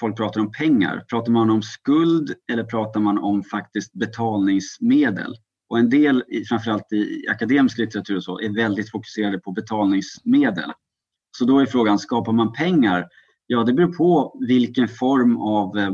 folk 0.00 0.16
pratar 0.16 0.40
om 0.40 0.52
pengar. 0.52 1.04
Pratar 1.08 1.32
man 1.32 1.50
om 1.50 1.62
skuld 1.62 2.34
eller 2.52 2.64
pratar 2.64 3.00
man 3.00 3.18
om 3.18 3.42
faktiskt 3.42 3.92
betalningsmedel? 3.92 5.34
Och 5.70 5.78
en 5.78 5.90
del, 5.90 6.24
framförallt 6.48 6.92
i 6.92 7.26
akademisk 7.28 7.78
litteratur 7.78 8.16
och 8.16 8.24
så, 8.24 8.40
är 8.40 8.54
väldigt 8.54 8.90
fokuserade 8.90 9.38
på 9.38 9.52
betalningsmedel. 9.52 10.72
Så 11.38 11.44
då 11.44 11.58
är 11.58 11.66
frågan, 11.66 11.98
skapar 11.98 12.32
man 12.32 12.52
pengar? 12.52 13.08
Ja, 13.46 13.64
det 13.64 13.72
beror 13.72 13.92
på 13.92 14.38
vilken 14.48 14.88
form 14.88 15.36
av 15.36 15.78
eh, 15.78 15.90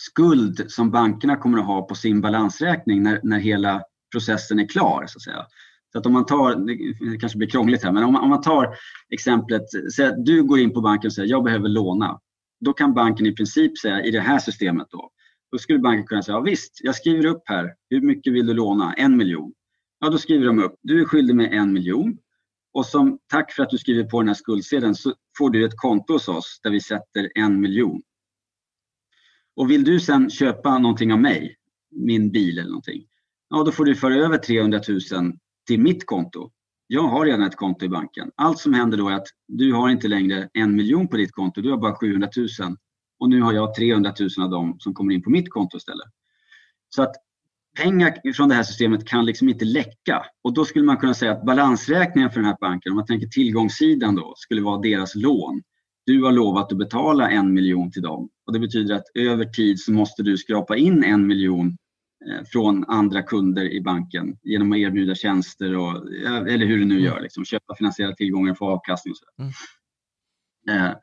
skuld 0.00 0.64
som 0.68 0.90
bankerna 0.90 1.36
kommer 1.36 1.58
att 1.58 1.66
ha 1.66 1.82
på 1.82 1.94
sin 1.94 2.20
balansräkning 2.20 3.02
när, 3.02 3.20
när 3.22 3.38
hela 3.38 3.82
processen 4.12 4.58
är 4.58 4.68
klar. 4.68 5.04
Så 5.06 5.18
att 5.18 5.22
säga. 5.22 5.46
Så 5.92 5.98
att 5.98 6.06
om 6.06 6.12
man 6.12 6.26
tar, 6.26 6.54
det 7.10 7.18
kanske 7.18 7.38
blir 7.38 7.48
krångligt 7.48 7.84
här, 7.84 7.92
men 7.92 8.04
om 8.04 8.12
man, 8.12 8.22
om 8.22 8.30
man 8.30 8.40
tar 8.40 8.74
exemplet, 9.10 9.62
säg 9.96 10.06
att 10.06 10.24
du 10.24 10.42
går 10.42 10.58
in 10.58 10.72
på 10.72 10.80
banken 10.80 11.08
och 11.08 11.12
säger 11.12 11.28
jag 11.28 11.44
behöver 11.44 11.68
låna. 11.68 12.20
då 12.60 12.72
kan 12.72 12.94
banken 12.94 13.26
i 13.26 13.32
princip 13.32 13.78
säga 13.78 14.02
i 14.04 14.10
det 14.10 14.20
här 14.20 14.38
systemet 14.38 14.86
då, 14.90 15.10
då 15.52 15.58
skulle 15.58 15.78
banken 15.78 16.06
kunna 16.06 16.22
säga, 16.22 16.36
ja, 16.36 16.40
visst, 16.40 16.80
jag 16.82 16.94
skriver 16.94 17.26
upp 17.26 17.42
här, 17.44 17.74
hur 17.90 18.00
mycket 18.00 18.32
vill 18.32 18.46
du 18.46 18.54
låna? 18.54 18.94
En 18.94 19.16
miljon. 19.16 19.52
Ja, 20.00 20.10
då 20.10 20.18
skriver 20.18 20.46
de 20.46 20.58
upp, 20.58 20.74
du 20.82 21.00
är 21.00 21.04
skyldig 21.04 21.36
mig 21.36 21.48
en 21.52 21.72
miljon 21.72 22.18
och 22.72 22.86
som 22.86 23.18
tack 23.26 23.52
för 23.52 23.62
att 23.62 23.70
du 23.70 23.78
skriver 23.78 24.04
på 24.04 24.20
den 24.20 24.28
här 24.28 24.34
skuldsedeln 24.34 24.94
så 24.94 25.14
får 25.38 25.50
du 25.50 25.64
ett 25.64 25.76
konto 25.76 26.12
hos 26.12 26.28
oss 26.28 26.60
där 26.62 26.70
vi 26.70 26.80
sätter 26.80 27.30
en 27.34 27.60
miljon. 27.60 28.02
Och 29.56 29.70
vill 29.70 29.84
du 29.84 30.00
sen 30.00 30.30
köpa 30.30 30.78
någonting 30.78 31.12
av 31.12 31.20
mig, 31.20 31.56
min 31.90 32.30
bil 32.30 32.58
eller 32.58 32.68
någonting, 32.68 33.06
ja 33.50 33.62
då 33.62 33.72
får 33.72 33.84
du 33.84 33.94
föra 33.94 34.14
över 34.14 34.38
300 34.38 34.80
000 34.88 35.32
till 35.66 35.80
mitt 35.80 36.06
konto. 36.06 36.50
Jag 36.86 37.02
har 37.02 37.26
redan 37.26 37.42
ett 37.42 37.56
konto 37.56 37.84
i 37.84 37.88
banken. 37.88 38.30
Allt 38.34 38.58
som 38.58 38.74
händer 38.74 38.98
då 38.98 39.08
är 39.08 39.14
att 39.14 39.28
du 39.48 39.72
har 39.72 39.90
inte 39.90 40.08
längre 40.08 40.48
en 40.52 40.76
miljon 40.76 41.08
på 41.08 41.16
ditt 41.16 41.32
konto, 41.32 41.60
du 41.60 41.70
har 41.70 41.78
bara 41.78 41.94
700 41.94 42.28
000 42.36 42.76
och 43.20 43.28
nu 43.28 43.40
har 43.40 43.52
jag 43.52 43.74
300 43.74 44.12
000 44.20 44.44
av 44.44 44.50
dem 44.50 44.76
som 44.78 44.94
kommer 44.94 45.14
in 45.14 45.22
på 45.22 45.30
mitt 45.30 45.50
konto 45.50 45.76
istället. 45.76 46.06
Så 46.88 47.02
att 47.02 47.14
pengar 47.76 48.32
från 48.32 48.48
det 48.48 48.54
här 48.54 48.62
systemet 48.62 49.06
kan 49.06 49.24
liksom 49.26 49.48
inte 49.48 49.64
läcka 49.64 50.26
och 50.42 50.54
då 50.54 50.64
skulle 50.64 50.84
man 50.84 50.96
kunna 50.96 51.14
säga 51.14 51.32
att 51.32 51.44
balansräkningen 51.44 52.30
för 52.30 52.40
den 52.40 52.48
här 52.48 52.56
banken, 52.60 52.92
om 52.92 52.96
man 52.96 53.06
tänker 53.06 53.26
tillgångssidan 53.26 54.14
då, 54.14 54.32
skulle 54.36 54.62
vara 54.62 54.80
deras 54.80 55.14
lån. 55.14 55.62
Du 56.06 56.22
har 56.22 56.32
lovat 56.32 56.72
att 56.72 56.78
betala 56.78 57.30
en 57.30 57.54
miljon 57.54 57.90
till 57.90 58.02
dem 58.02 58.28
och 58.46 58.52
det 58.52 58.58
betyder 58.58 58.94
att 58.94 59.04
över 59.14 59.44
tid 59.44 59.80
så 59.80 59.92
måste 59.92 60.22
du 60.22 60.36
skrapa 60.36 60.76
in 60.76 61.04
en 61.04 61.26
miljon 61.26 61.76
eh, 62.26 62.44
från 62.52 62.84
andra 62.84 63.22
kunder 63.22 63.72
i 63.72 63.80
banken 63.80 64.38
genom 64.42 64.72
att 64.72 64.78
erbjuda 64.78 65.14
tjänster 65.14 65.76
och, 65.76 66.12
eller 66.48 66.66
hur 66.66 66.78
du 66.78 66.84
nu 66.84 67.00
gör, 67.00 67.20
liksom, 67.20 67.44
köpa 67.44 67.74
finansiella 67.74 68.14
tillgångar 68.14 68.50
och 68.50 68.58
få 68.58 68.68
avkastning. 68.68 69.12
Och, 69.12 69.16
så. 69.16 69.24
Mm. 69.42 69.52
Eh, 70.86 70.96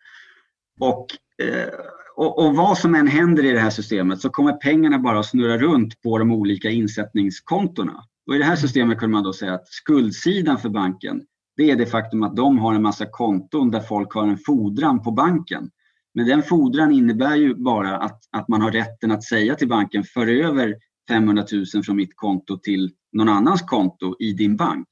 och 0.80 1.07
eh, 1.45 1.70
och, 2.16 2.45
och, 2.45 2.55
vad 2.55 2.78
som 2.78 2.95
än 2.95 3.07
händer 3.07 3.45
i 3.45 3.51
det 3.51 3.59
här 3.59 3.70
systemet 3.70 4.22
så 4.22 4.30
kommer 4.30 4.53
pengarna 4.53 4.99
bara 4.99 5.20
att 5.20 5.26
snurra 5.26 5.57
runt 5.57 6.01
på 6.01 6.18
de 6.18 6.32
olika 6.32 6.70
insättningskontona. 6.70 8.03
Och 8.28 8.36
I 8.36 8.38
det 8.38 8.45
här 8.45 8.55
systemet 8.55 8.97
kunde 8.97 9.13
man 9.13 9.24
då 9.24 9.34
säga 9.34 9.53
att 9.53 9.68
skuldsidan 9.68 10.57
för 10.57 10.70
banken 10.70 11.22
det 11.57 11.72
är 11.72 11.76
det 11.76 11.86
faktum 11.86 12.24
att 12.24 12.36
de 12.36 12.57
har 12.57 12.74
en 12.74 12.82
massa 12.82 13.05
konton 13.05 13.72
där 13.72 13.80
folk 13.80 14.13
har 14.13 14.28
en 14.28 14.38
fordran 14.38 15.03
på 15.03 15.11
banken. 15.11 15.70
Men 16.13 16.28
den 16.28 16.43
fordran 16.43 16.91
innebär 16.91 17.36
ju 17.36 17.55
bara 17.55 17.97
att, 17.97 18.22
att 18.32 18.47
man 18.47 18.61
har 18.61 18.72
rätten 18.72 19.11
att 19.11 19.24
säga 19.24 19.55
till 19.55 19.68
banken 19.68 20.03
för 20.03 20.28
över 20.28 20.76
500 21.09 21.45
000 21.51 21.84
från 21.84 21.95
mitt 21.95 22.16
konto 22.16 22.57
till 22.57 22.91
någon 23.13 23.30
annans 23.30 23.61
konto 23.61 24.16
i 24.20 24.34
din 24.34 24.55
bank. 24.55 24.88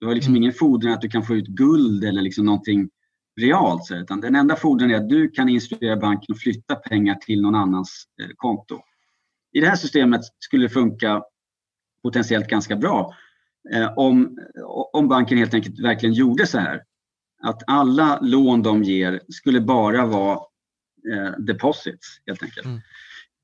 Du 0.00 0.06
har 0.06 0.14
liksom 0.14 0.32
mm. 0.32 0.42
ingen 0.42 0.52
fordran 0.52 0.92
att 0.92 1.00
du 1.00 1.08
kan 1.08 1.22
få 1.22 1.34
ut 1.34 1.46
guld 1.46 2.04
eller 2.04 2.22
liksom 2.22 2.44
någonting 2.44 2.88
realt. 3.40 3.90
Utan 3.90 4.20
den 4.20 4.34
enda 4.34 4.56
fordran 4.56 4.90
är 4.90 4.96
att 4.96 5.08
du 5.08 5.30
kan 5.30 5.48
instruera 5.48 5.96
banken 5.96 6.34
att 6.34 6.40
flytta 6.40 6.74
pengar 6.74 7.14
till 7.14 7.42
någon 7.42 7.54
annans 7.54 8.04
eh, 8.22 8.28
konto. 8.36 8.80
I 9.52 9.60
det 9.60 9.68
här 9.68 9.76
systemet 9.76 10.20
skulle 10.38 10.64
det 10.64 10.68
funka 10.68 11.22
potentiellt 12.02 12.48
ganska 12.48 12.76
bra 12.76 13.14
eh, 13.72 13.92
om, 13.96 14.38
om 14.92 15.08
banken 15.08 15.38
helt 15.38 15.54
enkelt 15.54 15.80
verkligen 15.80 16.14
gjorde 16.14 16.46
så 16.46 16.58
här. 16.58 16.82
Att 17.42 17.62
alla 17.66 18.18
lån 18.20 18.62
de 18.62 18.82
ger 18.82 19.20
skulle 19.28 19.60
bara 19.60 20.06
vara 20.06 20.38
eh, 21.12 21.30
deposits 21.38 22.20
helt 22.26 22.42
enkelt. 22.42 22.66
Mm. 22.66 22.80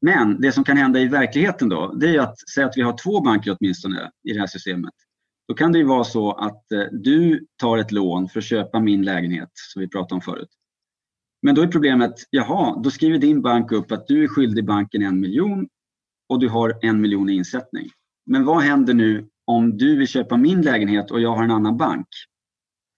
Men 0.00 0.40
det 0.40 0.52
som 0.52 0.64
kan 0.64 0.76
hända 0.76 1.00
i 1.00 1.08
verkligheten 1.08 1.68
då, 1.68 1.92
det 1.92 2.16
är 2.16 2.20
att 2.20 2.48
säga 2.48 2.66
att 2.66 2.76
vi 2.76 2.82
har 2.82 2.98
två 2.98 3.20
banker 3.20 3.56
åtminstone 3.60 4.10
i 4.24 4.32
det 4.32 4.40
här 4.40 4.46
systemet. 4.46 4.94
Då 5.52 5.56
kan 5.56 5.72
det 5.72 5.78
ju 5.78 5.84
vara 5.84 6.04
så 6.04 6.32
att 6.32 6.72
eh, 6.72 6.84
du 6.92 7.46
tar 7.56 7.78
ett 7.78 7.92
lån 7.92 8.28
för 8.28 8.38
att 8.38 8.44
köpa 8.44 8.80
min 8.80 9.02
lägenhet 9.02 9.50
som 9.54 9.80
vi 9.80 9.88
pratade 9.88 10.14
om 10.14 10.20
förut. 10.20 10.48
Men 11.42 11.54
då 11.54 11.62
är 11.62 11.66
problemet, 11.66 12.14
jaha, 12.30 12.80
då 12.82 12.90
skriver 12.90 13.18
din 13.18 13.42
bank 13.42 13.72
upp 13.72 13.92
att 13.92 14.06
du 14.06 14.24
är 14.24 14.28
skyldig 14.28 14.66
banken 14.66 15.02
en 15.02 15.20
miljon 15.20 15.68
och 16.28 16.40
du 16.40 16.48
har 16.48 16.78
en 16.82 17.00
miljon 17.00 17.30
i 17.30 17.32
insättning. 17.32 17.88
Men 18.26 18.44
vad 18.44 18.62
händer 18.62 18.94
nu 18.94 19.28
om 19.46 19.76
du 19.78 19.96
vill 19.96 20.08
köpa 20.08 20.36
min 20.36 20.62
lägenhet 20.62 21.10
och 21.10 21.20
jag 21.20 21.36
har 21.36 21.44
en 21.44 21.50
annan 21.50 21.76
bank? 21.76 22.08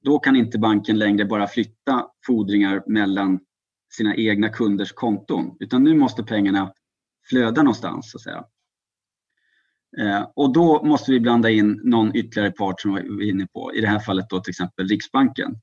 Då 0.05 0.18
kan 0.18 0.36
inte 0.36 0.59
banken 0.59 0.98
längre 0.98 1.24
bara 1.24 1.46
flytta 1.46 2.07
fordringar 2.26 2.82
mellan 2.86 3.40
sina 3.92 4.16
egna 4.16 4.48
kunders 4.48 4.92
konton 4.92 5.57
utan 5.61 5.84
nu 5.84 5.94
måste 5.94 6.22
pengarna 6.22 6.72
flöda 7.28 7.62
någonstans. 7.62 8.11
Så 8.11 8.18
att 8.18 8.22
säga. 8.22 8.44
Eh, 9.99 10.28
och 10.34 10.53
då 10.53 10.84
måste 10.84 11.11
vi 11.11 11.20
blanda 11.20 11.51
in 11.51 11.80
någon 11.84 12.16
ytterligare 12.16 12.51
part 12.51 12.80
som 12.80 12.95
vi 12.95 13.09
var 13.09 13.22
inne 13.22 13.47
på, 13.47 13.74
i 13.74 13.80
det 13.80 13.86
här 13.86 13.99
fallet 13.99 14.26
då 14.30 14.40
till 14.40 14.51
exempel 14.51 14.88
Riksbanken. 14.88 15.57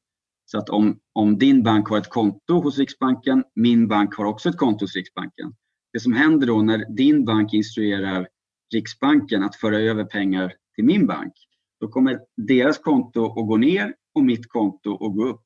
Så 0.46 0.58
att 0.58 0.70
om, 0.70 1.00
om 1.14 1.38
din 1.38 1.64
bank 1.64 1.90
har 1.90 1.98
ett 1.98 2.10
konto 2.10 2.62
hos 2.62 2.78
Riksbanken, 2.78 3.44
min 3.56 3.88
bank 3.88 4.16
har 4.16 4.26
också 4.26 4.50
ett 4.50 4.58
konto 4.58 4.84
hos 4.84 4.96
Riksbanken. 4.96 5.54
Det 5.94 6.00
som 6.00 6.14
händer 6.14 6.48
då 6.48 6.62
när 6.62 6.96
din 6.96 7.26
bank 7.26 7.54
instruerar 7.54 8.28
Riksbanken 8.74 9.44
att 9.44 9.56
föra 9.56 9.80
över 9.80 10.04
pengar 10.04 10.54
till 10.76 10.86
min 10.86 11.08
bank, 11.08 11.34
då 11.80 11.88
kommer 11.88 12.20
deras 12.38 12.78
konto 12.78 13.26
att 13.26 13.48
gå 13.48 13.58
ner 13.58 13.96
och 14.16 14.24
mitt 14.24 14.50
konto 14.50 14.94
att 14.94 15.16
gå 15.16 15.26
upp. 15.26 15.46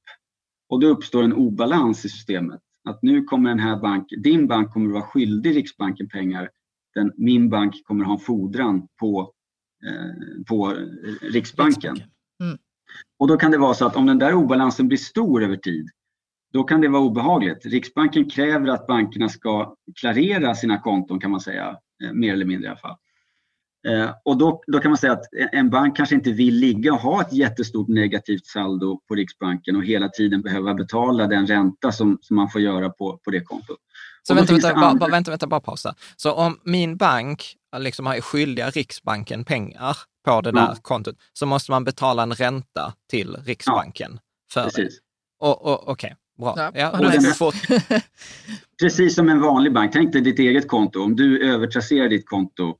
Och 0.70 0.80
då 0.80 0.88
uppstår 0.88 1.24
en 1.24 1.34
obalans 1.34 2.06
i 2.06 2.10
systemet. 2.10 2.62
Att 2.90 3.02
nu 3.02 3.24
kommer 3.24 3.50
den 3.50 3.60
här 3.60 3.78
bank, 3.78 4.08
din 4.24 4.48
bank 4.48 4.74
kommer 4.74 4.88
att 4.88 4.94
vara 4.94 5.04
skyldig 5.04 5.56
Riksbanken 5.56 6.10
pengar 6.10 6.50
den, 6.96 7.12
min 7.18 7.50
bank 7.50 7.84
kommer 7.84 8.06
ha 8.06 8.14
en 8.14 8.20
fordran 8.20 8.88
på, 9.00 9.32
eh, 9.88 10.44
på 10.48 10.74
Riksbanken. 11.22 11.96
Mm. 12.44 12.58
Och 13.20 13.28
då 13.28 13.38
kan 13.38 13.52
det 13.52 13.58
vara 13.58 13.74
så 13.74 13.86
att 13.86 13.96
om 13.96 14.06
den 14.06 14.20
där 14.20 14.34
obalansen 14.34 14.88
blir 14.88 14.98
stor 14.98 15.44
över 15.44 15.58
tid, 15.58 15.90
då 16.54 16.64
kan 16.64 16.82
det 16.82 16.88
vara 16.88 17.02
obehagligt. 17.02 17.66
Riksbanken 17.66 18.30
kräver 18.30 18.68
att 18.68 18.88
bankerna 18.88 19.30
ska 19.30 19.76
klarera 20.00 20.56
sina 20.56 20.80
konton 20.80 21.20
kan 21.20 21.32
man 21.32 21.40
säga, 21.40 21.78
eh, 22.04 22.14
mer 22.14 22.34
eller 22.34 22.46
mindre 22.46 22.66
i 22.66 22.70
alla 22.70 22.80
fall. 22.80 22.98
Eh, 23.88 24.10
och 24.26 24.38
då, 24.38 24.64
då 24.68 24.80
kan 24.80 24.92
man 24.92 24.98
säga 24.98 25.14
att 25.14 25.26
en 25.52 25.70
bank 25.70 25.98
kanske 25.98 26.16
inte 26.16 26.32
vill 26.32 26.56
ligga 26.56 26.94
och 26.94 27.00
ha 27.00 27.22
ett 27.22 27.34
jättestort 27.34 27.88
negativt 27.88 28.46
saldo 28.46 29.00
på 29.08 29.16
Riksbanken 29.16 29.76
och 29.76 29.84
hela 29.84 30.10
tiden 30.10 30.42
behöva 30.42 30.74
betala 30.74 31.28
den 31.28 31.48
ränta 31.48 31.92
som, 31.92 32.18
som 32.22 32.36
man 32.36 32.50
får 32.50 32.62
göra 32.62 32.90
på, 32.90 33.18
på 33.18 33.32
det 33.32 33.42
kontot. 33.42 33.78
Så 34.24 34.34
vänta, 34.34 34.54
vänta, 34.54 34.74
andra... 34.74 35.00
bara, 35.00 35.10
vänta, 35.10 35.32
vänta, 35.32 35.48
bara 35.48 35.60
pausa. 35.60 35.96
Så 36.16 36.34
om 36.34 36.60
min 36.64 36.98
bank 36.98 37.56
liksom 37.78 38.08
är 38.08 38.22
skyldiga 38.22 38.70
Riksbanken 38.70 39.44
pengar 39.44 39.98
på 40.26 40.42
det 40.42 40.52
där 40.52 40.62
ja. 40.62 40.76
kontot, 40.82 41.16
så 41.34 41.46
måste 41.46 41.72
man 41.72 41.84
betala 41.84 42.24
en 42.24 42.34
ränta 42.34 42.94
till 43.10 43.38
Riksbanken 43.46 44.12
ja, 44.14 44.20
för 44.54 44.64
precis. 44.64 44.96
det? 44.96 45.02
Okej, 45.40 45.92
okay, 45.92 46.12
bra. 46.38 46.54
Ja, 46.58 46.72
ja, 46.76 46.96
här, 46.96 48.02
precis 48.82 49.16
som 49.16 49.30
en 49.30 49.42
vanlig 49.42 49.74
bank. 49.74 49.92
Tänk 49.94 50.14
dig 50.14 50.22
ditt 50.22 50.40
eget 50.40 50.68
konto. 50.68 51.04
Om 51.04 51.16
du 51.16 51.52
övertrasserar 51.54 52.10
ditt 52.10 52.26
konto 52.26 52.76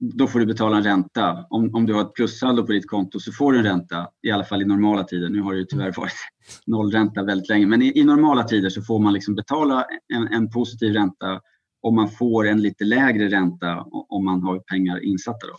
då 0.00 0.26
får 0.26 0.40
du 0.40 0.46
betala 0.46 0.76
en 0.76 0.82
ränta. 0.82 1.46
Om, 1.50 1.74
om 1.74 1.86
du 1.86 1.94
har 1.94 2.00
ett 2.00 2.14
plussaldo 2.14 2.66
på 2.66 2.72
ditt 2.72 2.88
konto 2.88 3.20
så 3.20 3.32
får 3.32 3.52
du 3.52 3.58
en 3.58 3.64
ränta, 3.64 4.08
i 4.22 4.30
alla 4.30 4.44
fall 4.44 4.62
i 4.62 4.64
normala 4.64 5.04
tider. 5.04 5.28
Nu 5.28 5.40
har 5.40 5.54
det 5.54 5.66
tyvärr 5.68 5.84
mm. 5.84 5.94
varit 5.96 6.12
nollränta 6.66 7.22
väldigt 7.22 7.48
länge, 7.48 7.66
men 7.66 7.82
i, 7.82 7.98
i 7.98 8.04
normala 8.04 8.44
tider 8.44 8.70
så 8.70 8.82
får 8.82 8.98
man 8.98 9.12
liksom 9.12 9.34
betala 9.34 9.86
en, 10.14 10.28
en, 10.28 10.50
positiv 10.50 10.92
ränta 10.92 11.40
och 11.82 11.94
man 11.94 12.10
får 12.10 12.46
en 12.46 12.62
lite 12.62 12.84
lägre 12.84 13.28
ränta 13.28 13.86
om 13.90 14.24
man 14.24 14.42
har 14.42 14.58
pengar 14.58 15.04
insatta. 15.04 15.46
Då. 15.46 15.56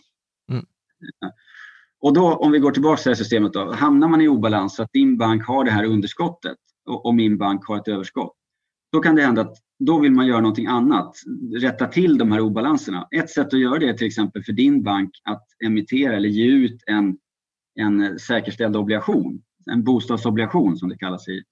Mm. 0.54 0.64
Och 2.00 2.12
då, 2.12 2.34
om 2.34 2.52
vi 2.52 2.58
går 2.58 2.70
tillbaka 2.70 2.96
till 2.96 3.04
det 3.04 3.10
här 3.10 3.22
systemet, 3.22 3.52
då, 3.52 3.72
hamnar 3.72 4.08
man 4.08 4.20
i 4.20 4.28
obalans 4.28 4.76
så 4.76 4.82
att 4.82 4.92
din 4.92 5.18
bank 5.18 5.46
har 5.46 5.64
det 5.64 5.70
här 5.70 5.84
underskottet 5.84 6.58
och, 6.86 7.06
och 7.06 7.14
min 7.14 7.38
bank 7.38 7.66
har 7.66 7.76
ett 7.76 7.88
överskott, 7.88 8.36
då 8.92 9.00
kan 9.00 9.14
det 9.14 9.22
hända 9.22 9.40
att 9.40 9.56
då 9.78 9.98
vill 9.98 10.12
man 10.12 10.26
göra 10.26 10.40
någonting 10.40 10.66
annat, 10.66 11.16
rätta 11.60 11.86
till 11.86 12.18
de 12.18 12.32
här 12.32 12.40
obalanserna. 12.40 13.08
Ett 13.10 13.30
sätt 13.30 13.46
att 13.46 13.60
göra 13.60 13.78
det 13.78 13.88
är 13.88 13.92
till 13.92 14.06
exempel 14.06 14.42
för 14.42 14.52
din 14.52 14.82
bank 14.82 15.10
att 15.24 15.46
emittera 15.64 16.16
eller 16.16 16.28
ge 16.28 16.46
ut 16.46 16.82
en, 16.86 17.16
en 17.80 18.18
säkerställd 18.18 18.76
obligation, 18.76 19.42
en 19.70 19.84
bostadsobligation 19.84 20.76
som 20.76 20.88
det 20.88 20.98
kallas 20.98 21.28
i, 21.28 21.42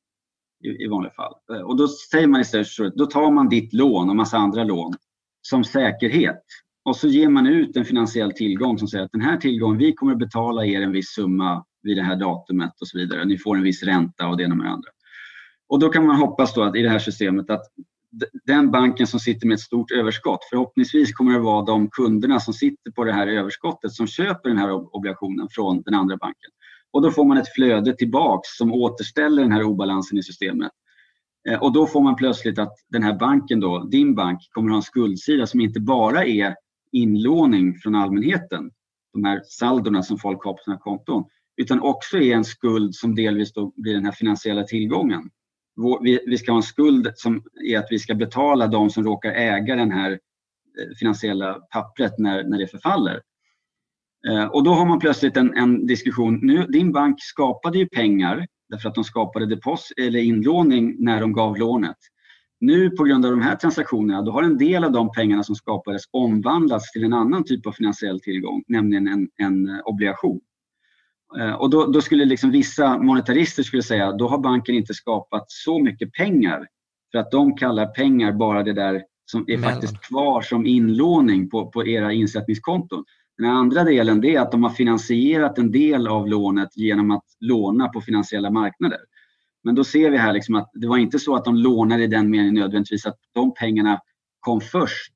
i, 0.65 0.85
i 0.85 0.89
vanliga 0.89 1.13
fall. 1.13 1.35
Och 1.65 1.77
då 1.77 1.89
säger 1.89 2.27
man 2.27 2.41
istället 2.41 2.67
så 2.67 2.89
då 2.89 3.07
tar 3.07 3.31
man 3.31 3.49
ditt 3.49 3.73
lån 3.73 4.11
och 4.11 4.17
massa 4.17 4.37
andra 4.37 4.65
lån 4.65 4.95
som 5.43 5.65
säkerhet 5.65 6.45
och 6.85 6.97
så 6.97 7.09
ger 7.09 7.29
man 7.29 7.47
ut 7.47 7.77
en 7.77 7.85
finansiell 7.85 8.33
tillgång 8.33 8.79
som 8.79 8.89
säger 8.89 9.05
att 9.05 9.13
den 9.13 9.21
här 9.21 9.37
tillgången, 9.37 9.79
vi 9.79 9.93
kommer 9.93 10.13
att 10.13 10.19
betala 10.19 10.67
er 10.67 10.83
en 10.83 10.93
viss 10.93 11.09
summa 11.09 11.65
vid 11.83 11.97
det 11.97 12.03
här 12.03 12.17
datumet 12.17 12.81
och 12.81 12.89
så 12.89 12.99
vidare. 12.99 13.25
Ni 13.25 13.39
får 13.39 13.57
en 13.57 13.63
viss 13.63 13.83
ränta 13.83 14.29
och 14.29 14.37
det 14.37 14.43
ena 14.43 14.55
med 14.55 14.67
det 14.67 14.71
andra. 14.71 14.91
Och 15.71 15.79
då 15.79 15.89
kan 15.89 16.07
man 16.07 16.17
hoppas 16.17 16.55
då 16.55 16.63
att 16.63 16.77
i 16.77 16.83
det 16.83 16.89
här 16.89 16.99
systemet 16.99 17.51
att 17.51 17.63
den 18.47 18.71
banken 18.71 19.07
som 19.07 19.21
sitter 19.21 19.47
med 19.47 19.55
ett 19.55 19.61
stort 19.61 19.91
överskott, 19.91 20.45
förhoppningsvis 20.51 21.13
kommer 21.13 21.33
det 21.33 21.39
vara 21.39 21.65
de 21.65 21.91
kunderna 21.91 22.41
som 22.41 22.55
sitter 22.55 22.91
på 22.91 23.05
det 23.05 23.13
här 23.13 23.27
överskottet 23.27 23.93
som 23.93 24.07
köper 24.07 24.49
den 24.49 24.59
här 24.59 24.97
obligationen 24.97 25.49
från 25.51 25.83
den 25.83 25.95
andra 25.95 26.17
banken. 26.17 26.51
Och 26.93 27.03
då 27.03 27.11
får 27.11 27.25
man 27.25 27.37
ett 27.37 27.55
flöde 27.55 27.97
tillbaks 27.97 28.57
som 28.57 28.73
återställer 28.73 29.43
den 29.43 29.53
här 29.53 29.63
obalansen 29.63 30.19
i 30.19 30.23
systemet. 30.23 30.73
Eh, 31.49 31.63
och 31.63 31.73
då 31.73 31.87
får 31.87 32.01
man 32.01 32.17
plötsligt 32.17 32.59
att 32.59 32.75
den 32.89 33.03
här 33.03 33.19
banken, 33.19 33.61
då, 33.61 33.85
din 33.91 34.15
bank, 34.15 34.39
kommer 34.51 34.71
ha 34.71 34.77
en 34.77 34.83
skuldsida 34.83 35.47
som 35.47 35.61
inte 35.61 35.81
bara 35.81 36.25
är 36.25 36.55
inlåning 36.93 37.75
från 37.79 37.95
allmänheten, 37.95 38.71
de 39.13 39.25
här 39.25 39.43
saldorna 39.45 40.03
som 40.03 40.19
folk 40.19 40.45
har 40.45 40.53
på 40.53 40.63
sina 40.65 40.79
konton, 40.79 41.25
utan 41.57 41.81
också 41.81 42.19
är 42.19 42.35
en 42.35 42.45
skuld 42.45 42.95
som 42.95 43.15
delvis 43.15 43.53
då 43.53 43.73
blir 43.77 43.95
den 43.95 44.05
här 44.05 44.13
finansiella 44.13 44.63
tillgången 44.63 45.31
vi 46.27 46.39
ska 46.39 46.53
ha 46.53 46.57
en 46.57 46.63
skuld 46.63 47.13
som 47.15 47.43
är 47.67 47.79
att 47.79 47.87
vi 47.91 47.99
ska 47.99 48.15
betala 48.15 48.67
de 48.67 48.91
som 48.91 49.05
råkar 49.05 49.31
äga 49.31 49.77
den 49.77 49.91
här 49.91 50.11
eh, 50.11 50.97
finansiella 50.99 51.55
pappret 51.55 52.19
när, 52.19 52.45
när 52.45 52.59
det 52.59 52.67
förfaller. 52.67 53.21
Eh, 54.29 54.45
och 54.45 54.65
då 54.65 54.71
har 54.71 54.87
man 54.87 54.99
plötsligt 54.99 55.37
en, 55.37 55.57
en, 55.57 55.87
diskussion. 55.87 56.39
Nu, 56.43 56.67
din 56.67 56.93
bank 56.93 57.17
skapade 57.23 57.79
ju 57.79 57.89
pengar 57.89 58.47
därför 58.69 58.89
att 58.89 58.95
de 58.95 59.05
skapade 59.05 59.47
depos 59.47 59.93
eller 59.97 60.19
inlåning 60.19 60.97
när 60.99 61.21
de 61.21 61.33
gav 61.33 61.57
lånet. 61.57 61.97
Nu 62.61 62.91
på 62.91 63.05
grund 63.05 63.25
av 63.25 63.31
de 63.31 63.41
här 63.41 63.57
transaktionerna, 63.57 64.23
då 64.23 64.33
har 64.33 64.43
en 64.43 64.59
del 64.59 64.85
av 64.85 64.93
de 64.93 65.13
pengarna 65.13 65.43
som 65.43 65.55
skapades 65.55 66.03
omvandlats 66.11 66.93
till 66.93 67.05
en 67.05 67.13
annan 67.13 67.45
typ 67.45 67.67
av 67.67 67.73
finansiell 67.73 68.21
tillgång, 68.21 68.65
nämligen 68.69 69.09
en, 69.09 69.29
en 69.37 69.69
eh, 69.69 69.81
obligation. 69.85 70.41
Eh, 71.39 71.53
och 71.53 71.71
då, 71.71 71.87
då, 71.87 72.01
skulle 72.01 72.25
liksom 72.25 72.51
vissa 72.51 72.99
monetarister 72.99 73.63
skulle 73.63 73.83
säga 73.83 74.13
då 74.13 74.29
har 74.29 74.39
banken 74.39 74.75
inte 74.75 74.95
skapat 74.95 75.45
så 75.49 75.79
mycket 75.79 76.13
pengar 76.13 76.67
för 77.13 77.19
att 77.19 77.31
de 77.31 77.57
kallar 77.57 77.87
pengar 77.87 78.33
bara 78.33 78.63
det 78.63 78.73
där 78.73 79.03
som 79.31 79.45
är 79.49 79.59
Mellan. 79.59 79.73
faktiskt 79.73 80.01
kvar 80.01 80.43
som 80.43 80.67
inlåning 80.67 81.51
på, 81.51 81.71
på 81.71 81.87
era 81.87 82.13
insättningskonton. 82.13 83.05
Den 83.39 83.51
andra 83.51 83.85
delen 83.85 84.25
är 84.25 84.41
att 84.41 84.53
de 84.53 84.63
har 84.63 84.71
finansierat 84.71 85.59
en 85.59 85.73
del 85.73 86.09
av 86.09 86.29
lånet 86.29 86.77
genom 86.77 87.11
att 87.11 87.25
låna 87.41 87.89
på 87.89 88.01
finansiella 88.01 88.51
marknader. 88.51 88.99
Men 89.65 89.75
då 89.75 89.85
ser 89.85 90.11
vi 90.11 90.17
här 90.17 90.33
liksom 90.33 90.55
att 90.55 90.71
det 90.75 90.87
var 90.87 90.97
inte 90.97 91.19
så 91.19 91.37
att 91.37 91.45
de 91.45 91.57
lånade 91.57 92.05
i 92.05 92.07
den 92.07 92.31
meningen 92.31 92.55
nödvändigtvis 92.55 93.07
att 93.07 93.19
de 93.33 93.55
pengarna 93.55 94.01
kom 94.41 94.61
först. 94.61 95.15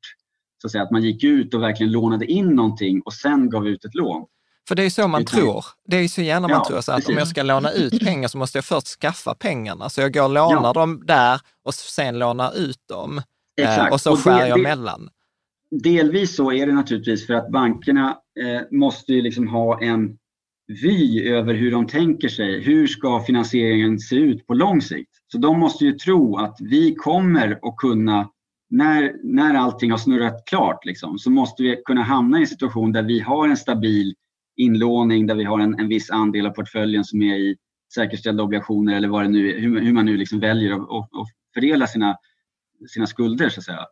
Så 0.63 0.67
att, 0.67 0.73
säga, 0.73 0.85
att 0.85 0.91
man 0.91 1.03
gick 1.03 1.25
ut 1.25 1.55
och 1.55 1.63
verkligen 1.63 1.93
lånade 1.93 2.27
in 2.27 2.47
någonting 2.47 3.03
och 3.05 3.13
sen 3.13 3.51
gav 3.51 3.69
ut 3.69 3.85
ett 3.85 3.95
lån. 3.95 4.27
För 4.69 4.75
det 4.75 4.83
är 4.83 4.91
så 4.91 5.09
man 5.09 5.25
tror. 5.25 5.65
Det 5.87 5.97
är 5.97 6.09
så 6.09 6.23
gärna 6.23 6.49
man 6.49 6.51
ja, 6.51 6.65
tror 6.69 6.81
så 6.81 6.93
att 6.93 7.09
om 7.09 7.17
jag 7.17 7.29
ska 7.29 7.43
låna 7.43 7.73
ut 7.73 8.01
pengar 8.05 8.29
så 8.29 8.39
måste 8.39 8.59
jag 8.59 8.65
först 8.65 8.87
skaffa 8.87 9.35
pengarna. 9.35 9.89
Så 9.89 10.01
jag 10.01 10.15
går 10.15 10.23
och 10.23 10.31
lånar 10.31 10.63
ja. 10.63 10.73
dem 10.73 11.03
där 11.07 11.41
och 11.65 11.75
sen 11.75 12.19
lånar 12.19 12.59
ut 12.59 12.89
dem. 12.89 13.19
Eh, 13.61 13.69
Exakt. 13.69 13.93
Och 13.93 14.01
så 14.01 14.13
och 14.13 14.19
skär 14.19 14.41
det, 14.41 14.49
jag 14.49 14.59
det, 14.59 14.63
mellan. 14.63 15.09
Delvis 15.71 16.37
så 16.37 16.53
är 16.53 16.67
det 16.67 16.73
naturligtvis 16.73 17.27
för 17.27 17.35
att 17.35 17.51
bankerna 17.51 18.19
eh, 18.41 18.79
måste 18.79 19.13
liksom 19.13 19.49
ha 19.49 19.83
en 19.83 20.17
vy 20.83 21.29
över 21.29 21.55
hur 21.55 21.71
de 21.71 21.87
tänker 21.87 22.29
sig. 22.29 22.61
Hur 22.61 22.87
ska 22.87 23.21
finansieringen 23.21 23.99
se 23.99 24.17
ut 24.17 24.47
på 24.47 24.55
lång 24.55 24.83
sikt? 24.83 25.11
Så 25.33 25.39
de 25.39 25.61
måste 25.61 25.85
ju 25.85 25.93
tro 25.93 26.37
att 26.37 26.57
vi 26.61 26.95
kommer 26.95 27.59
att 27.63 27.77
kunna, 27.77 28.29
när, 28.71 29.13
när 29.23 29.55
allting 29.55 29.91
har 29.91 29.99
snurrat 29.99 30.45
klart, 30.47 30.85
liksom, 30.85 31.19
så 31.19 31.31
måste 31.31 31.63
vi 31.63 31.83
kunna 31.85 32.03
hamna 32.03 32.39
i 32.39 32.41
en 32.41 32.47
situation 32.47 32.93
där 32.93 33.03
vi 33.03 33.21
har 33.21 33.49
en 33.49 33.57
stabil 33.57 34.15
inlåning, 34.57 35.27
där 35.27 35.35
vi 35.35 35.45
har 35.45 35.61
en, 35.61 35.81
en 35.81 35.89
viss 35.89 36.11
andel 36.11 36.47
av 36.47 36.51
portföljen 36.51 37.05
som 37.05 37.23
är 37.23 37.37
i 37.37 37.57
säkerställda 37.95 38.43
obligationer 38.43 38.97
eller 38.97 39.09
vad 39.09 39.25
det 39.25 39.29
nu 39.29 39.51
är, 39.51 39.61
hur, 39.61 39.81
hur 39.81 39.93
man 39.93 40.07
nu 40.07 40.17
liksom 40.17 40.41
väljer 40.41 40.73
att 40.73 41.29
fördela 41.55 41.87
sina, 41.87 42.17
sina 42.89 43.07
skulder. 43.07 43.49
Så 43.49 43.61
att 43.61 43.65
säga. 43.65 43.87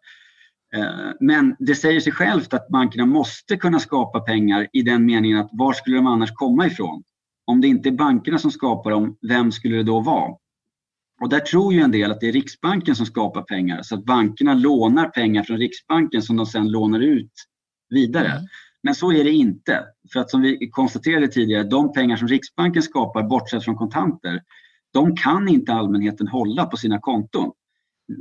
Eh, 0.75 1.13
men 1.21 1.57
det 1.59 1.75
säger 1.75 2.01
sig 2.01 2.13
självt 2.13 2.55
att 2.55 2.69
bankerna 2.69 3.07
måste 3.07 3.57
kunna 3.57 3.79
skapa 3.79 4.21
pengar 4.21 4.69
i 4.73 4.83
den 4.83 5.07
meningen 5.07 5.39
att 5.39 5.51
var 5.53 5.73
skulle 5.73 5.97
de 5.97 6.07
annars 6.07 6.31
komma 6.33 6.67
ifrån? 6.67 7.03
Om 7.45 7.61
det 7.61 7.69
inte 7.69 7.89
är 7.89 7.93
bankerna 7.93 8.39
som 8.39 8.51
skapar 8.51 8.91
dem, 8.91 9.17
vem 9.29 9.53
skulle 9.53 9.77
det 9.77 9.83
då 9.83 10.01
vara? 10.01 10.33
Och 11.21 11.29
där 11.29 11.41
tror 11.41 11.75
ju 11.75 11.81
en 11.81 11.91
del 11.91 12.13
att 12.13 12.21
det 12.21 12.29
är 12.29 12.33
Riksbanken 12.33 12.97
som 12.97 13.07
skapar 13.07 13.43
pengar 13.43 13.83
så 13.83 13.95
att 13.95 14.05
bankerna 14.05 14.55
lånar 14.55 15.09
pengar 15.09 15.43
från 15.43 15.59
Riksbanken 15.59 16.23
som 16.23 16.37
de 16.37 16.47
sen 16.47 16.71
lånar 16.71 17.01
ut 17.01 17.33
vidare. 17.89 18.31
Mm. 18.31 18.45
Men 18.83 18.95
så 18.95 19.13
är 19.13 19.25
det 19.25 19.31
inte. 19.31 19.85
För 20.13 20.21
att 20.21 20.31
som 20.31 20.41
vi 20.41 20.71
konstaterade 20.71 21.29
tidigare, 21.29 21.63
de 21.63 21.93
pengar 21.93 22.17
som 22.17 22.29
Riksbanken 22.29 22.83
skapar 22.83 23.23
bortsett 23.23 23.65
från 23.65 23.77
kontanter, 23.77 24.43
de 24.93 25.17
kan 25.17 25.49
inte 25.49 25.73
allmänheten 25.73 26.29
hålla 26.29 26.67
på 26.67 26.77
sina 26.77 26.99
konton 27.01 27.53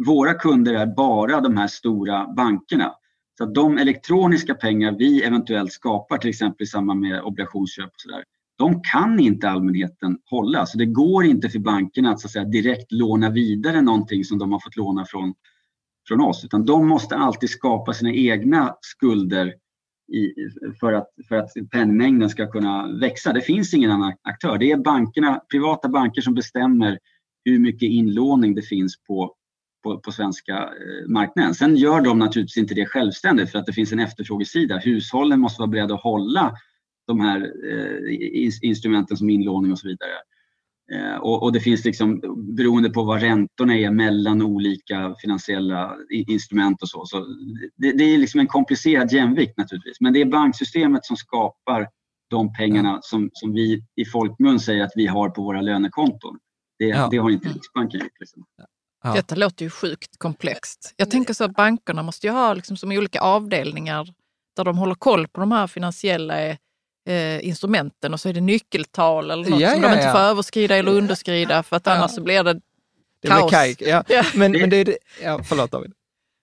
våra 0.05 0.33
kunder 0.33 0.73
är 0.73 0.85
bara 0.85 1.41
de 1.41 1.57
här 1.57 1.67
stora 1.67 2.27
bankerna. 2.27 2.93
Så 3.37 3.43
att 3.43 3.53
de 3.53 3.77
elektroniska 3.77 4.55
pengar 4.55 4.91
vi 4.91 5.23
eventuellt 5.23 5.71
skapar, 5.71 6.17
till 6.17 6.29
exempel 6.29 6.63
i 6.63 6.67
samband 6.67 6.99
med 6.99 7.21
obligationsköp 7.21 7.85
och 7.85 8.01
sådär, 8.01 8.23
de 8.57 8.81
kan 8.83 9.19
inte 9.19 9.49
allmänheten 9.49 10.17
hålla. 10.25 10.65
Så 10.65 10.77
det 10.77 10.85
går 10.85 11.25
inte 11.25 11.49
för 11.49 11.59
bankerna 11.59 12.11
att, 12.11 12.19
så 12.19 12.27
att 12.27 12.31
säga, 12.31 12.45
direkt 12.45 12.91
låna 12.91 13.29
vidare 13.29 13.81
någonting 13.81 14.23
som 14.23 14.39
de 14.39 14.51
har 14.51 14.59
fått 14.59 14.75
låna 14.75 15.05
från, 15.05 15.33
från 16.07 16.21
oss. 16.21 16.45
Utan 16.45 16.65
de 16.65 16.87
måste 16.87 17.15
alltid 17.15 17.49
skapa 17.49 17.93
sina 17.93 18.11
egna 18.11 18.75
skulder 18.81 19.53
i, 20.11 20.33
för, 20.79 20.93
att, 20.93 21.09
för 21.27 21.35
att 21.35 21.49
penningmängden 21.71 22.29
ska 22.29 22.51
kunna 22.51 22.87
växa. 22.99 23.33
Det 23.33 23.41
finns 23.41 23.73
ingen 23.73 23.91
annan 23.91 24.13
aktör. 24.21 24.57
Det 24.57 24.71
är 24.71 24.77
bankerna, 24.77 25.41
privata 25.51 25.89
banker 25.89 26.21
som 26.21 26.33
bestämmer 26.33 26.99
hur 27.45 27.59
mycket 27.59 27.89
inlåning 27.89 28.55
det 28.55 28.61
finns 28.61 29.03
på 29.07 29.35
på, 29.83 29.99
på 29.99 30.11
svenska 30.11 30.53
eh, 30.53 31.07
marknaden. 31.07 31.55
Sen 31.55 31.75
gör 31.75 32.01
de 32.01 32.19
naturligtvis 32.19 32.57
inte 32.57 32.73
det 32.73 32.85
självständigt 32.85 33.51
för 33.51 33.59
att 33.59 33.65
det 33.65 33.73
finns 33.73 33.91
en 33.91 33.99
efterfrågesida. 33.99 34.77
Hushållen 34.77 35.39
måste 35.39 35.61
vara 35.61 35.69
beredda 35.69 35.93
att 35.93 36.01
hålla 36.01 36.55
de 37.07 37.19
här 37.19 37.51
eh, 37.71 38.49
instrumenten 38.61 39.17
som 39.17 39.29
inlåning 39.29 39.71
och 39.71 39.79
så 39.79 39.87
vidare. 39.87 40.11
Eh, 40.93 41.15
och, 41.15 41.43
och, 41.43 41.53
det 41.53 41.59
finns 41.59 41.85
liksom, 41.85 42.21
beroende 42.55 42.89
på 42.89 43.03
vad 43.03 43.21
räntorna 43.21 43.77
är 43.77 43.91
mellan 43.91 44.41
olika 44.41 45.15
finansiella 45.21 45.95
instrument 46.09 46.81
och 46.81 46.89
så. 46.89 47.05
så 47.05 47.25
det, 47.77 47.91
det 47.91 48.03
är 48.03 48.17
liksom 48.17 48.39
en 48.39 48.47
komplicerad 48.47 49.11
jämvikt 49.11 49.57
naturligtvis. 49.57 50.01
Men 50.01 50.13
det 50.13 50.21
är 50.21 50.25
banksystemet 50.25 51.05
som 51.05 51.17
skapar 51.17 51.87
de 52.29 52.53
pengarna 52.53 52.99
som, 53.01 53.29
som 53.33 53.53
vi 53.53 53.83
i 53.95 54.05
folkmun 54.05 54.59
säger 54.59 54.83
att 54.83 54.91
vi 54.95 55.07
har 55.07 55.29
på 55.29 55.43
våra 55.43 55.61
lönekonton. 55.61 56.37
Det, 56.79 56.85
ja. 56.85 57.07
det 57.11 57.17
har 57.17 57.29
inte 57.29 57.49
Riksbanken 57.49 57.99
gjort. 57.99 58.19
Liksom. 58.19 58.45
Ja. 59.03 59.13
Detta 59.13 59.35
låter 59.35 59.65
ju 59.65 59.69
sjukt 59.69 60.17
komplext. 60.17 60.93
Jag 60.97 61.11
tänker 61.11 61.33
så 61.33 61.43
att 61.43 61.55
bankerna 61.55 62.03
måste 62.03 62.27
ju 62.27 62.33
ha 62.33 62.53
liksom 62.53 62.77
som 62.77 62.91
olika 62.91 63.19
avdelningar 63.19 64.13
där 64.55 64.63
de 64.63 64.77
håller 64.77 64.95
koll 64.95 65.27
på 65.27 65.39
de 65.39 65.51
här 65.51 65.67
finansiella 65.67 66.57
eh, 67.05 67.47
instrumenten 67.47 68.13
och 68.13 68.19
så 68.19 68.29
är 68.29 68.33
det 68.33 68.41
nyckeltal 68.41 69.31
eller 69.31 69.49
något 69.49 69.61
ja, 69.61 69.71
som 69.71 69.83
ja, 69.83 69.89
de 69.89 69.95
inte 69.95 70.11
får 70.11 70.19
överskrida 70.19 70.75
eller 70.75 70.91
underskrida 70.91 71.63
för 71.63 71.75
att 71.75 71.87
annars 71.87 72.11
så 72.11 72.21
blir 72.21 72.43
det 72.43 72.59
det 73.21 73.27
kaos. 73.27 73.77
Blir 73.77 73.89
ja. 73.89 74.03
Men, 74.35 74.51
men 74.51 74.69
det 74.69 74.77
är 74.77 74.85
det, 74.85 74.97
ja, 75.23 75.43
förlåt 75.43 75.71
David. 75.71 75.91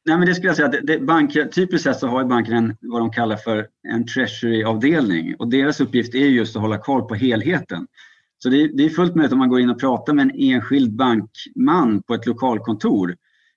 Nej, 0.06 0.18
men 0.18 0.26
det 0.26 0.34
skulle 0.34 0.48
jag 0.48 0.56
säga, 0.56 0.68
det, 0.68 0.80
det, 0.80 0.98
banker, 0.98 1.46
typiskt 1.46 1.84
sett 1.84 1.98
så 1.98 2.06
har 2.06 2.24
banken 2.24 2.54
en, 2.54 2.76
vad 2.80 3.00
de 3.00 3.10
kallar 3.10 3.36
för 3.36 3.66
en 3.88 4.06
treasury-avdelning 4.06 5.34
och 5.38 5.48
deras 5.48 5.80
uppgift 5.80 6.14
är 6.14 6.26
just 6.26 6.56
att 6.56 6.62
hålla 6.62 6.78
koll 6.78 7.02
på 7.02 7.14
helheten. 7.14 7.86
Så 8.42 8.48
det 8.48 8.62
är, 8.62 8.68
det 8.68 8.84
är 8.84 8.88
fullt 8.88 9.14
möjligt 9.14 9.32
om 9.32 9.38
man 9.38 9.48
går 9.48 9.60
in 9.60 9.70
och 9.70 9.80
pratar 9.80 10.12
med 10.12 10.22
en 10.22 10.40
enskild 10.40 10.96
bankman 10.96 12.02
på 12.02 12.14
ett 12.14 12.26
lokalkontor 12.26 13.16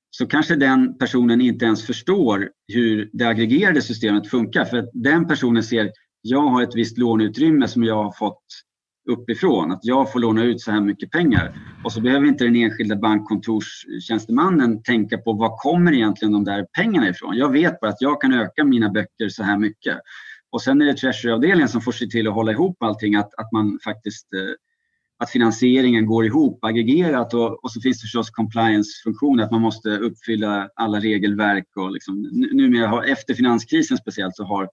så 0.10 0.28
kanske 0.28 0.56
den 0.56 0.98
personen 0.98 1.42
inte 1.42 1.66
ens 1.66 1.86
förstår 1.86 2.50
hur 2.68 3.10
det 3.14 3.28
aggregerade 3.28 3.82
systemet 3.82 4.30
funkar. 4.30 4.66
För 4.66 4.78
att 4.78 4.90
den 4.94 5.28
personen 5.28 5.64
ser, 5.64 5.92
jag 6.22 6.42
har 6.42 6.64
ett 6.64 6.76
visst 6.76 6.98
låneutrymme 6.98 7.68
som 7.68 7.84
jag 7.84 8.04
har 8.04 8.12
fått 8.12 8.44
uppifrån, 9.10 9.72
att 9.72 9.80
jag 9.82 10.12
får 10.12 10.20
låna 10.20 10.44
ut 10.44 10.62
så 10.62 10.72
här 10.72 10.82
mycket 10.82 11.12
pengar. 11.12 11.56
Och 11.84 11.92
så 11.92 12.02
behöver 12.02 12.28
inte 12.28 12.44
den 12.44 12.56
enskilda 12.56 12.96
bankkontorstjänstemannen 12.96 14.84
tänka 14.84 15.18
på 15.18 15.34
var 15.34 15.58
kommer 15.58 15.94
egentligen 15.94 16.32
de 16.32 16.44
där 16.44 16.68
pengarna 16.78 17.10
ifrån. 17.10 17.38
Jag 17.38 17.52
vet 17.52 17.80
bara 17.80 17.92
att 17.92 18.02
jag 18.02 18.22
kan 18.22 18.34
öka 18.34 18.64
mina 18.64 18.90
böcker 18.90 19.30
så 19.30 19.44
här 19.44 19.58
mycket. 19.58 19.98
Och 20.52 20.62
sen 20.62 20.82
är 20.82 20.86
det 20.86 20.94
Treasuryavdelningen 20.94 21.70
som 21.70 21.82
får 21.82 21.92
se 21.92 22.08
till 22.08 22.28
att 22.28 22.34
hålla 22.34 22.52
ihop 22.52 22.84
allting, 22.84 23.16
att, 23.16 23.34
att 23.38 23.52
man 23.52 23.80
faktiskt 23.84 24.34
eh, 24.34 24.56
att 25.22 25.30
finansieringen 25.30 26.06
går 26.06 26.26
ihop 26.26 26.64
aggregerat 26.64 27.34
och, 27.34 27.64
och 27.64 27.72
så 27.72 27.82
finns 27.82 27.98
det 27.98 28.02
förstås 28.02 28.30
compliance-funktioner, 28.30 29.44
att 29.44 29.52
man 29.52 29.62
måste 29.62 29.90
uppfylla 29.90 30.70
alla 30.76 31.00
regelverk. 31.00 31.68
Och 31.76 31.92
liksom, 31.92 32.22
numera, 32.52 33.06
efter 33.06 33.34
finanskrisen 33.34 33.98
speciellt, 33.98 34.36
så 34.36 34.44
har, 34.44 34.70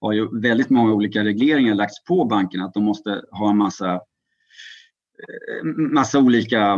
har 0.00 0.12
ju 0.12 0.40
väldigt 0.40 0.70
många 0.70 0.92
olika 0.92 1.24
regleringar 1.24 1.74
lagts 1.74 2.04
på 2.04 2.24
bankerna. 2.24 2.64
Att 2.64 2.74
de 2.74 2.84
måste 2.84 3.22
ha 3.30 3.50
en 3.50 3.56
massa, 3.56 3.94
eh, 3.94 5.64
massa 5.92 6.18
olika 6.18 6.72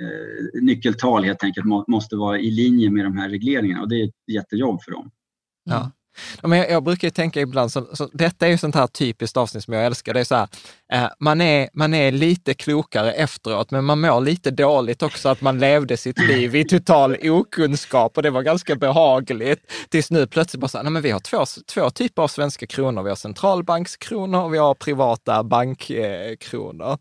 eh, 0.00 0.62
nyckeltal 0.62 1.24
helt 1.24 1.44
enkelt, 1.44 1.66
måste 1.88 2.16
vara 2.16 2.38
i 2.38 2.50
linje 2.50 2.90
med 2.90 3.04
de 3.04 3.16
här 3.16 3.28
regleringarna 3.28 3.82
och 3.82 3.88
det 3.88 4.00
är 4.00 4.04
ett 4.04 4.14
jättejobb 4.32 4.82
för 4.82 4.90
dem. 4.92 5.10
Ja. 5.64 5.90
Men 6.42 6.58
jag, 6.58 6.70
jag 6.70 6.82
brukar 6.84 7.10
tänka 7.10 7.40
ibland, 7.40 7.72
så, 7.72 7.86
så, 7.92 8.10
detta 8.12 8.46
är 8.46 8.50
ju 8.50 8.58
sånt 8.58 8.74
här 8.74 8.86
typiskt 8.86 9.36
avsnitt 9.36 9.64
som 9.64 9.74
jag 9.74 9.86
älskar. 9.86 10.14
Det 10.14 10.20
är 10.20 10.24
så 10.24 10.34
här, 10.34 10.48
man, 11.18 11.40
är, 11.40 11.68
man 11.72 11.94
är 11.94 12.12
lite 12.12 12.54
klokare 12.54 13.12
efteråt, 13.12 13.70
men 13.70 13.84
man 13.84 14.00
mår 14.00 14.20
lite 14.20 14.50
dåligt 14.50 15.02
också 15.02 15.28
att 15.28 15.40
man 15.40 15.58
levde 15.58 15.96
sitt 15.96 16.18
liv 16.18 16.56
i 16.56 16.64
total 16.64 17.16
okunskap 17.30 18.16
och 18.16 18.22
det 18.22 18.30
var 18.30 18.42
ganska 18.42 18.76
behagligt. 18.76 19.72
Tills 19.88 20.10
nu 20.10 20.26
plötsligt 20.26 20.60
bara 20.60 20.68
så 20.68 20.78
här, 20.78 20.82
nej 20.82 20.92
men 20.92 21.02
vi 21.02 21.10
har 21.10 21.20
två, 21.20 21.44
två 21.74 21.90
typer 21.90 22.22
av 22.22 22.28
svenska 22.28 22.66
kronor. 22.66 23.02
Vi 23.02 23.08
har 23.08 23.16
centralbankskronor 23.16 24.42
och 24.42 24.54
vi 24.54 24.58
har 24.58 24.74
privata 24.74 25.44
bankkronor. 25.44 26.98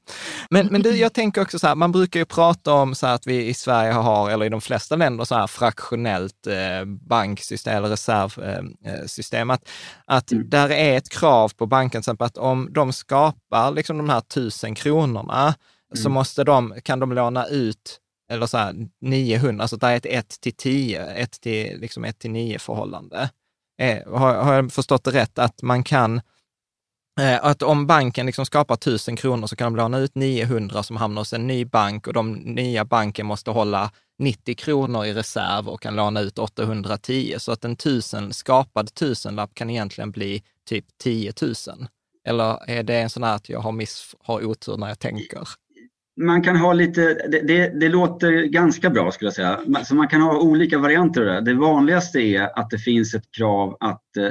Men, 0.49 0.67
men 0.67 0.81
det, 0.81 0.89
jag 0.89 1.13
tänker 1.13 1.41
också 1.41 1.59
så 1.59 1.67
här, 1.67 1.75
man 1.75 1.91
brukar 1.91 2.19
ju 2.19 2.25
prata 2.25 2.73
om 2.73 2.95
så 2.95 3.07
att 3.07 3.27
vi 3.27 3.47
i 3.47 3.53
Sverige 3.53 3.91
har, 3.91 4.29
eller 4.29 4.45
i 4.45 4.49
de 4.49 4.61
flesta 4.61 4.95
länder, 4.95 5.25
så 5.25 5.35
här 5.35 5.47
fraktionellt 5.47 6.47
eh, 6.47 6.85
banksystem 6.85 7.77
eller 7.77 7.89
reservsystem. 7.89 9.49
Att, 9.49 9.69
att 10.05 10.31
mm. 10.31 10.49
där 10.49 10.69
är 10.71 10.97
ett 10.97 11.09
krav 11.09 11.51
på 11.57 11.65
banken, 11.65 12.03
att 12.19 12.37
om 12.37 12.69
de 12.71 12.93
skapar 12.93 13.72
liksom 13.73 13.97
de 13.97 14.09
här 14.09 14.21
tusen 14.21 14.75
kronorna, 14.75 15.41
mm. 15.43 16.03
så 16.03 16.09
måste 16.09 16.43
de, 16.43 16.73
kan 16.83 16.99
de 16.99 17.13
låna 17.13 17.47
ut 17.47 17.99
eller 18.31 18.45
så 18.45 18.57
här 18.57 18.87
900, 19.01 19.63
alltså 19.63 19.77
det 19.77 19.87
är 19.87 19.95
ett 19.95 20.05
1 20.05 20.41
till 20.41 20.55
10, 20.55 21.05
1 21.05 21.31
till, 21.31 21.79
liksom 21.79 22.05
1 22.05 22.19
till 22.19 22.31
9 22.31 22.59
förhållande. 22.59 23.29
Eh, 23.81 24.17
har, 24.17 24.35
har 24.35 24.53
jag 24.53 24.71
förstått 24.71 25.03
det 25.03 25.11
rätt 25.11 25.39
att 25.39 25.61
man 25.61 25.83
kan 25.83 26.21
Eh, 27.19 27.45
att 27.45 27.61
om 27.61 27.87
banken 27.87 28.25
liksom 28.25 28.45
skapar 28.45 28.75
1000 28.75 29.15
kronor 29.15 29.47
så 29.47 29.55
kan 29.55 29.73
de 29.73 29.75
låna 29.75 29.99
ut 29.99 30.15
900 30.15 30.83
som 30.83 30.97
hamnar 30.97 31.21
hos 31.21 31.33
en 31.33 31.47
ny 31.47 31.65
bank 31.65 32.07
och 32.07 32.13
de 32.13 32.33
nya 32.33 32.85
banken 32.85 33.25
måste 33.25 33.51
hålla 33.51 33.91
90 34.19 34.55
kronor 34.55 35.05
i 35.05 35.13
reserv 35.13 35.69
och 35.69 35.81
kan 35.81 35.95
låna 35.95 36.21
ut 36.21 36.39
810. 36.39 37.35
Så 37.39 37.51
att 37.51 37.65
en 37.65 37.75
tusen, 37.75 38.33
skapad 38.33 38.93
tusenlapp 38.93 39.53
kan 39.53 39.69
egentligen 39.69 40.11
bli 40.11 40.43
typ 40.69 40.85
10 41.03 41.33
000. 41.41 41.53
Eller 42.25 42.69
är 42.69 42.83
det 42.83 43.01
en 43.01 43.09
sån 43.09 43.23
här 43.23 43.35
att 43.35 43.49
jag 43.49 43.59
har, 43.59 43.71
miss, 43.71 44.15
har 44.19 44.45
otur 44.45 44.77
när 44.77 44.87
jag 44.87 44.99
tänker? 44.99 45.47
Man 46.21 46.41
kan 46.41 46.55
ha 46.55 46.73
lite, 46.73 47.01
det, 47.01 47.47
det, 47.47 47.79
det, 47.79 47.89
låter 47.89 48.43
ganska 48.43 48.89
bra 48.89 49.11
skulle 49.11 49.27
jag 49.27 49.35
säga. 49.35 49.83
Så 49.83 49.95
man 49.95 50.07
kan 50.07 50.21
ha 50.21 50.39
olika 50.39 50.77
varianter 50.77 51.21
av 51.21 51.27
det. 51.27 51.51
Det 51.51 51.59
vanligaste 51.59 52.19
är 52.19 52.59
att 52.59 52.69
det 52.69 52.77
finns 52.77 53.13
ett 53.13 53.31
krav 53.37 53.77
att 53.79 54.17
eh, 54.17 54.29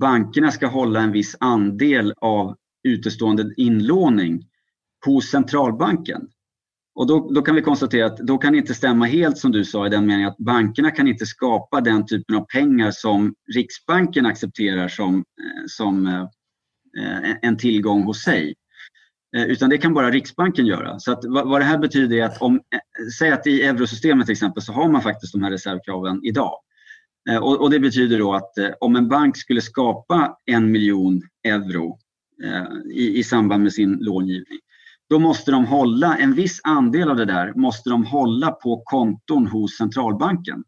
bankerna 0.00 0.50
ska 0.50 0.66
hålla 0.66 1.00
en 1.00 1.12
viss 1.12 1.36
andel 1.40 2.14
av 2.16 2.56
utestående 2.88 3.54
inlåning 3.56 4.46
hos 5.06 5.30
centralbanken. 5.30 6.28
Och 6.94 7.06
då, 7.06 7.30
då, 7.30 7.42
kan 7.42 7.54
vi 7.54 7.62
konstatera 7.62 8.06
att 8.06 8.16
då 8.16 8.38
kan 8.38 8.52
det 8.52 8.58
inte 8.58 8.74
stämma 8.74 9.06
helt 9.06 9.38
som 9.38 9.52
du 9.52 9.64
sa 9.64 9.86
i 9.86 9.90
den 9.90 10.06
meningen 10.06 10.28
att 10.28 10.38
bankerna 10.38 10.90
kan 10.90 11.08
inte 11.08 11.26
skapa 11.26 11.80
den 11.80 12.06
typen 12.06 12.36
av 12.36 12.44
pengar 12.44 12.90
som 12.90 13.34
Riksbanken 13.54 14.26
accepterar 14.26 14.88
som, 14.88 15.14
eh, 15.16 15.64
som 15.66 16.06
eh, 16.06 16.28
Eh, 16.96 17.34
en 17.42 17.56
tillgång 17.56 18.02
hos 18.02 18.22
sig. 18.22 18.54
Eh, 19.36 19.44
utan 19.44 19.70
det 19.70 19.78
kan 19.78 19.94
bara 19.94 20.10
Riksbanken 20.10 20.66
göra. 20.66 20.98
Så 20.98 21.12
att 21.12 21.24
vad 21.24 21.60
det 21.60 21.64
här 21.64 21.78
betyder 21.78 22.16
är 22.16 22.24
att 22.24 22.42
om, 22.42 22.56
eh, 22.56 22.80
säg 23.18 23.30
att 23.30 23.46
i 23.46 23.62
eurosystemet 23.62 24.26
till 24.26 24.32
exempel 24.32 24.62
så 24.62 24.72
har 24.72 24.88
man 24.88 25.02
faktiskt 25.02 25.32
de 25.32 25.42
här 25.42 25.50
reservkraven 25.50 26.20
idag. 26.24 26.60
Och, 27.40 27.60
och, 27.60 27.70
det 27.70 27.80
betyder 27.80 28.18
då 28.18 28.34
att 28.34 28.52
om 28.80 28.96
en 28.96 29.08
bank 29.08 29.36
skulle 29.36 29.60
skapa 29.60 30.36
en 30.46 30.70
miljon 30.70 31.22
euro 31.44 31.98
i, 32.92 33.18
i 33.18 33.24
samband 33.24 33.62
med 33.62 33.72
sin 33.72 33.98
långivning, 34.00 34.58
då 35.10 35.18
måste 35.18 35.50
de 35.50 35.66
hålla 35.66 36.16
en 36.16 36.34
viss 36.34 36.60
andel 36.64 37.10
av 37.10 37.16
det 37.16 37.24
där 37.24 37.52
måste 37.54 37.90
de 37.90 38.04
hålla 38.04 38.50
på 38.50 38.82
konton 38.84 39.46
hos 39.46 39.76
centralbanken. 39.76 40.64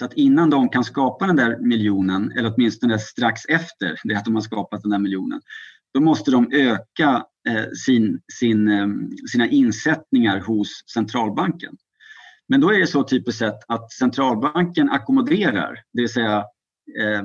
Så 0.00 0.04
att 0.06 0.12
innan 0.12 0.50
de 0.50 0.68
kan 0.68 0.84
skapa 0.84 1.26
den 1.26 1.36
där 1.36 1.58
miljonen, 1.58 2.32
eller 2.32 2.54
åtminstone 2.54 2.98
strax 2.98 3.44
efter 3.44 4.00
det 4.04 4.14
att 4.14 4.24
de 4.24 4.34
har 4.34 4.42
skapat 4.42 4.82
den 4.82 4.90
där 4.90 4.98
miljonen, 4.98 5.40
då 5.94 6.00
måste 6.00 6.30
de 6.30 6.52
öka 6.52 7.24
eh, 7.48 7.70
sin, 7.86 8.20
sin, 8.32 8.68
eh, 8.68 8.86
sina 9.30 9.48
insättningar 9.48 10.40
hos 10.40 10.68
centralbanken. 10.94 11.76
Men 12.48 12.60
då 12.60 12.72
är 12.72 12.78
det 12.78 12.86
så 12.86 13.02
typiskt 13.02 13.38
sett 13.38 13.58
att 13.68 13.92
centralbanken 13.92 14.90
ackommoderar, 14.90 15.74
det 15.92 16.00
vill 16.02 16.12
säga 16.12 16.38
eh, 17.00 17.22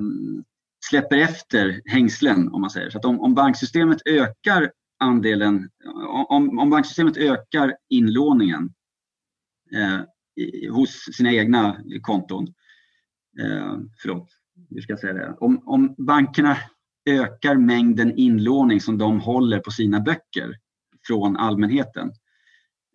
släpper 0.90 1.18
efter 1.18 1.82
hängslen 1.86 2.50
om 2.54 2.62
man 2.62 2.70
säger. 2.70 2.90
Så 2.90 2.98
att 2.98 3.06
om, 3.06 3.20
om 3.20 3.36
banksystemet 3.36 4.02
ökar 4.06 4.72
andelen, 5.00 5.70
om, 6.30 6.60
om 6.60 6.70
banksystemet 6.70 7.18
ökar 7.18 7.76
inlåningen 7.90 8.74
eh, 9.76 10.00
i, 10.36 10.68
hos 10.68 11.10
sina 11.14 11.32
egna 11.32 11.78
konton, 12.02 12.48
eh, 13.40 13.78
förlåt, 14.02 14.30
hur 14.70 14.82
ska 14.82 14.92
jag 14.92 15.00
säga 15.00 15.14
det? 15.14 15.36
Om, 15.40 15.62
om 15.66 15.96
bankerna 15.98 16.58
ökar 17.10 17.56
mängden 17.56 18.18
inlåning 18.18 18.82
som 18.82 18.98
de 18.98 19.20
håller 19.20 19.60
på 19.60 19.72
sina 19.72 20.00
böcker 20.00 20.56
från 21.08 21.38
allmänheten, 21.38 22.12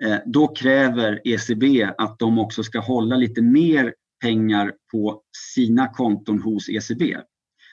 Eh, 0.02 0.18
då 0.26 0.48
kräver 0.48 1.20
ECB 1.24 1.92
att 1.98 2.18
de 2.18 2.38
också 2.38 2.62
ska 2.62 2.80
hålla 2.80 3.16
lite 3.16 3.42
mer 3.42 3.94
pengar 4.22 4.72
på 4.92 5.22
sina 5.54 5.88
konton 5.88 6.42
hos 6.42 6.68
ECB. 6.68 7.16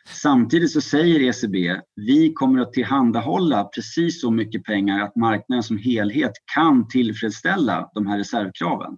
Samtidigt 0.09 0.71
så 0.71 0.81
säger 0.81 1.19
ECB, 1.19 1.81
vi 1.95 2.33
kommer 2.33 2.61
att 2.61 2.73
tillhandahålla 2.73 3.63
precis 3.63 4.21
så 4.21 4.31
mycket 4.31 4.63
pengar 4.63 4.99
att 5.03 5.15
marknaden 5.15 5.63
som 5.63 5.77
helhet 5.77 6.31
kan 6.55 6.87
tillfredsställa 6.87 7.89
de 7.93 8.07
här 8.07 8.17
reservkraven. 8.17 8.97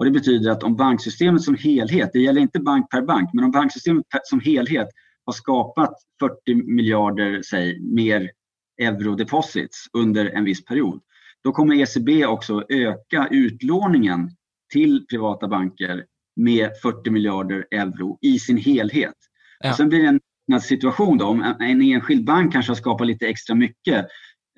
Och 0.00 0.06
det 0.06 0.10
betyder 0.10 0.50
att 0.50 0.62
om 0.62 0.76
banksystemet 0.76 1.42
som 1.42 1.54
helhet, 1.54 2.10
det 2.12 2.20
gäller 2.20 2.40
inte 2.40 2.60
bank 2.60 2.90
per 2.90 3.02
bank, 3.02 3.30
men 3.32 3.44
om 3.44 3.50
banksystemet 3.50 4.04
som 4.22 4.40
helhet 4.40 4.88
har 5.24 5.32
skapat 5.32 5.94
40 6.20 6.54
miljarder, 6.54 7.42
säg, 7.42 7.80
mer 7.80 8.30
eurodeposits 8.82 9.86
under 9.92 10.26
en 10.26 10.44
viss 10.44 10.64
period, 10.64 11.00
då 11.44 11.52
kommer 11.52 11.74
ECB 11.74 12.26
också 12.26 12.64
öka 12.68 13.28
utlåningen 13.30 14.30
till 14.72 15.06
privata 15.10 15.48
banker 15.48 16.04
med 16.36 16.70
40 16.82 17.10
miljarder 17.10 17.66
euro 17.70 18.18
i 18.20 18.38
sin 18.38 18.56
helhet. 18.56 19.14
Ja. 19.60 19.70
Och 19.70 19.76
sen 19.76 19.88
blir 19.88 20.02
det 20.02 20.18
en 20.52 20.60
situation 20.60 21.18
då, 21.18 21.26
om 21.26 21.54
en 21.60 21.82
enskild 21.82 22.24
bank 22.24 22.52
kanske 22.52 22.70
har 22.70 22.76
skapat 22.76 23.06
lite 23.06 23.26
extra 23.26 23.54
mycket, 23.54 24.06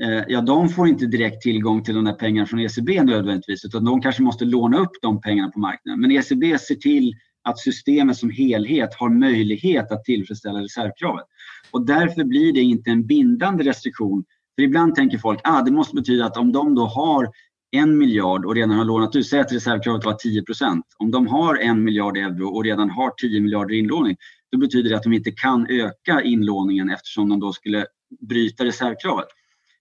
Eh, 0.03 0.25
ja 0.29 0.41
de 0.41 0.69
får 0.69 0.89
inte 0.89 1.07
direkt 1.07 1.43
tillgång 1.43 1.83
till 1.85 1.95
de 1.95 2.05
där 2.05 2.13
pengarna 2.13 2.47
från 2.47 2.61
ECB 2.61 3.03
nödvändigtvis, 3.03 3.65
utan 3.65 3.85
de 3.85 4.01
kanske 4.01 4.23
måste 4.23 4.45
låna 4.45 4.79
upp 4.79 4.93
de 5.03 5.21
pengarna 5.21 5.51
på 5.51 5.61
marknaden. 5.61 6.01
Men 6.01 6.11
ECB 6.11 6.59
ser 6.59 6.75
till 6.75 7.15
att 7.45 7.59
systemet 7.59 8.17
som 8.17 8.31
helhet 8.31 8.95
har 8.95 9.09
möjlighet 9.09 9.93
att 9.93 10.05
tillfredsställa 10.05 10.61
reservkravet. 10.61 11.25
Och 11.71 11.87
därför 11.87 12.25
blir 12.25 12.53
det 12.53 12.61
inte 12.61 12.91
en 12.91 13.07
bindande 13.07 13.65
restriktion 13.65 14.25
för 14.57 14.63
ibland 14.63 14.95
tänker 14.95 15.19
folk 15.19 15.41
att 15.45 15.55
ah, 15.55 15.63
det 15.63 15.71
måste 15.71 15.95
betyda 15.95 16.25
att 16.25 16.37
om 16.37 16.53
de 16.53 16.75
då 16.75 16.87
har 16.87 17.31
en 17.71 17.99
miljard 17.99 18.45
och 18.45 18.55
redan 18.55 18.71
har 18.71 18.85
lånat 18.85 19.17
ut, 19.17 19.27
säg 19.27 19.41
att 19.41 19.53
reservkravet 19.53 20.05
var 20.05 20.13
10% 20.13 20.83
Om 20.99 21.11
de 21.11 21.27
har 21.27 21.57
en 21.57 21.85
miljard 21.85 22.17
euro 22.17 22.49
och 22.49 22.65
redan 22.65 22.91
har 22.91 23.11
10 23.11 23.41
miljarder 23.41 23.75
inlåning, 23.75 24.17
då 24.53 24.59
betyder 24.59 24.91
det 24.91 24.97
att 24.97 25.03
de 25.03 25.13
inte 25.13 25.31
kan 25.31 25.67
öka 25.71 26.23
inlåningen 26.23 26.91
eftersom 26.91 27.29
de 27.29 27.41
då 27.41 27.53
skulle 27.53 27.87
bryta 28.29 28.65
reservkravet. 28.65 29.27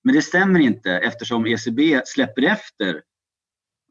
Men 0.04 0.16
det 0.16 0.22
stämmer 0.22 0.60
inte 0.60 0.92
eftersom 0.92 1.46
ECB 1.46 2.02
släpper 2.06 2.42
efter. 2.42 3.02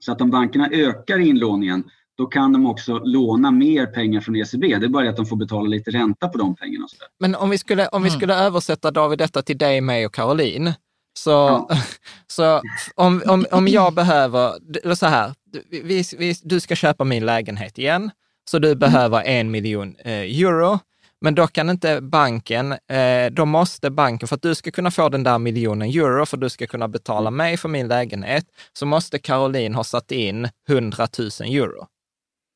Så 0.01 0.13
att 0.13 0.21
om 0.21 0.31
bankerna 0.31 0.69
ökar 0.73 1.19
inlåningen 1.19 1.85
då 2.21 2.27
kan 2.27 2.53
de 2.53 2.67
också 2.67 2.99
låna 2.99 3.51
mer 3.51 3.87
pengar 3.87 4.21
från 4.21 4.37
ECB. 4.37 4.79
Det 4.79 4.87
är 4.87 4.89
bara 4.89 5.11
att 5.11 5.17
de 5.17 5.27
får 5.27 5.37
betala 5.37 5.69
lite 5.69 5.91
ränta 5.91 6.29
på 6.29 6.39
de 6.39 6.57
pengarna. 6.57 6.87
Men 7.19 7.35
om 7.35 7.51
vi 7.51 7.59
skulle, 7.59 7.89
om 7.89 8.03
vi 8.03 8.09
mm. 8.09 8.19
skulle 8.19 8.35
mm. 8.35 8.47
översätta 8.47 8.91
David 8.91 9.19
detta 9.19 9.43
till 9.43 9.59
dig, 9.59 9.81
mig 9.81 10.07
och 10.07 10.15
Caroline. 10.15 10.73
Så, 11.13 11.31
ja. 11.31 11.69
så 12.27 12.63
om, 12.95 13.23
om, 13.27 13.47
om 13.51 13.69
jag 13.69 13.95
behöver, 13.95 14.95
så 14.95 15.07
här, 15.07 15.35
vi, 15.71 16.05
vi, 16.19 16.35
du 16.43 16.61
ska 16.61 16.75
köpa 16.75 17.05
min 17.05 17.27
lägenhet 17.27 17.79
igen, 17.79 18.11
så 18.51 18.59
du 18.59 18.69
mm. 18.69 18.79
behöver 18.79 19.23
en 19.23 19.51
miljon 19.51 19.97
eh, 19.99 20.13
euro. 20.13 20.79
Men 21.21 21.35
då 21.35 21.47
kan 21.47 21.71
inte 21.71 22.01
banken, 22.01 22.73
eh, 22.73 23.31
då 23.33 23.45
måste 23.45 23.91
banken, 23.91 24.29
för 24.29 24.37
att 24.37 24.43
du 24.43 24.55
ska 24.55 24.71
kunna 24.71 24.91
få 24.91 25.09
den 25.09 25.23
där 25.23 25.39
miljonen 25.39 25.89
euro, 25.89 26.27
för 26.27 26.37
att 26.37 26.41
du 26.41 26.51
ska 26.51 26.67
kunna 26.67 26.89
betala 26.89 27.29
mm. 27.29 27.37
mig 27.37 27.57
för 27.57 27.69
min 27.69 27.89
lägenhet, 27.89 28.45
så 28.73 28.87
måste 28.87 29.19
Caroline 29.19 29.75
ha 29.75 29.85
satt 29.85 30.13
in 30.13 30.49
100 30.69 31.07
000 31.19 31.29
euro. 31.41 31.87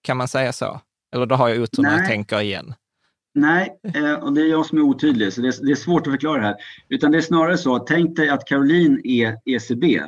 Kan 0.03 0.17
man 0.17 0.29
säga 0.29 0.53
så? 0.53 0.81
Eller 1.15 1.27
då 1.27 1.35
har 1.35 1.49
jag 1.49 1.63
otur 1.63 1.83
när 1.83 1.99
jag 1.99 2.07
tänker 2.07 2.41
igen. 2.41 2.75
Nej, 3.35 3.79
eh, 3.95 4.13
och 4.13 4.33
det 4.33 4.41
är 4.41 4.47
jag 4.47 4.67
som 4.67 4.79
är 4.79 4.83
otydlig, 4.83 5.33
så 5.33 5.41
det 5.41 5.49
är, 5.49 5.67
det 5.67 5.73
är 5.73 5.77
svårt 5.77 6.07
att 6.07 6.13
förklara 6.13 6.41
det 6.41 6.47
här. 6.47 6.57
Utan 6.89 7.13
det 7.13 7.19
är 7.19 7.23
snarare 7.23 7.59
så, 7.59 7.79
tänk 7.79 8.17
dig 8.17 8.29
att 8.29 8.47
Caroline 8.47 9.01
är 9.05 9.37
ECB. 9.45 10.03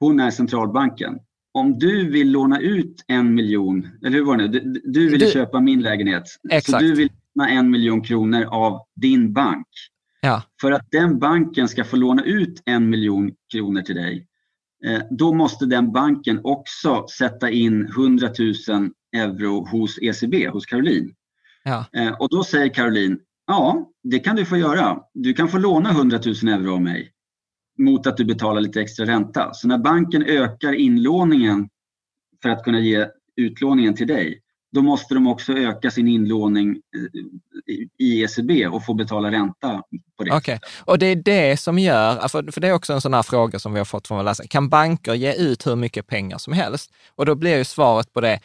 Hon 0.00 0.20
är 0.20 0.30
centralbanken. 0.30 1.18
Om 1.52 1.78
du 1.78 2.10
vill 2.10 2.30
låna 2.30 2.60
ut 2.60 3.04
en 3.06 3.34
miljon, 3.34 3.88
eller 4.04 4.18
hur 4.18 4.24
var 4.24 4.36
det 4.36 4.48
Du, 4.48 4.82
du 4.84 5.08
ville 5.08 5.26
du, 5.26 5.32
köpa 5.32 5.60
min 5.60 5.82
lägenhet. 5.82 6.24
Exakt. 6.50 6.70
Så 6.70 6.78
du 6.78 6.94
vill 6.94 7.10
låna 7.36 7.48
en 7.50 7.70
miljon 7.70 8.02
kronor 8.02 8.44
av 8.44 8.80
din 8.96 9.32
bank. 9.32 9.66
Ja. 10.20 10.42
För 10.60 10.72
att 10.72 10.90
den 10.90 11.18
banken 11.18 11.68
ska 11.68 11.84
få 11.84 11.96
låna 11.96 12.22
ut 12.22 12.62
en 12.64 12.90
miljon 12.90 13.32
kronor 13.52 13.82
till 13.82 13.94
dig 13.94 14.26
Eh, 14.84 15.02
då 15.10 15.34
måste 15.34 15.66
den 15.66 15.92
banken 15.92 16.40
också 16.44 17.06
sätta 17.18 17.50
in 17.50 17.86
100 17.86 18.28
000 18.68 18.90
euro 19.16 19.66
hos 19.66 19.98
ECB, 20.02 20.48
hos 20.48 20.66
Caroline. 20.66 21.14
Ja. 21.64 21.84
Eh, 21.92 22.12
och 22.12 22.28
då 22.28 22.44
säger 22.44 22.74
Caroline, 22.74 23.18
ja 23.46 23.90
det 24.02 24.18
kan 24.18 24.36
du 24.36 24.44
få 24.44 24.56
göra. 24.56 24.98
Du 25.14 25.32
kan 25.32 25.48
få 25.48 25.58
låna 25.58 25.90
100 25.90 26.18
000 26.42 26.54
euro 26.54 26.74
av 26.74 26.82
mig 26.82 27.12
mot 27.78 28.06
att 28.06 28.16
du 28.16 28.24
betalar 28.24 28.60
lite 28.60 28.80
extra 28.80 29.06
ränta. 29.06 29.54
Så 29.54 29.68
när 29.68 29.78
banken 29.78 30.22
ökar 30.22 30.72
inlåningen 30.72 31.68
för 32.42 32.48
att 32.48 32.64
kunna 32.64 32.80
ge 32.80 33.06
utlåningen 33.36 33.94
till 33.94 34.06
dig, 34.06 34.40
då 34.76 34.82
måste 34.82 35.14
de 35.14 35.26
också 35.26 35.52
öka 35.52 35.90
sin 35.90 36.08
inlåning 36.08 36.70
eh, 36.70 38.06
i 38.06 38.22
ECB 38.22 38.66
och 38.66 38.84
få 38.84 38.94
betala 38.94 39.30
ränta 39.30 39.82
på 40.18 40.24
det. 40.24 40.30
Okej, 40.30 40.36
okay. 40.36 40.58
och 40.84 40.98
det 40.98 41.06
är 41.06 41.16
det 41.16 41.56
som 41.56 41.78
gör, 41.78 42.28
för 42.28 42.60
det 42.60 42.68
är 42.68 42.72
också 42.72 42.92
en 42.92 43.00
sån 43.00 43.14
här 43.14 43.22
fråga 43.22 43.58
som 43.58 43.72
vi 43.72 43.78
har 43.78 43.84
fått 43.84 44.08
från 44.08 44.16
våra 44.16 44.24
läsare, 44.24 44.46
kan 44.46 44.68
banker 44.68 45.14
ge 45.14 45.34
ut 45.34 45.66
hur 45.66 45.76
mycket 45.76 46.06
pengar 46.06 46.38
som 46.38 46.52
helst? 46.52 46.92
Och 47.14 47.26
då 47.26 47.34
blir 47.34 47.56
ju 47.56 47.64
svaret 47.64 48.12
på 48.12 48.20
det, 48.20 48.40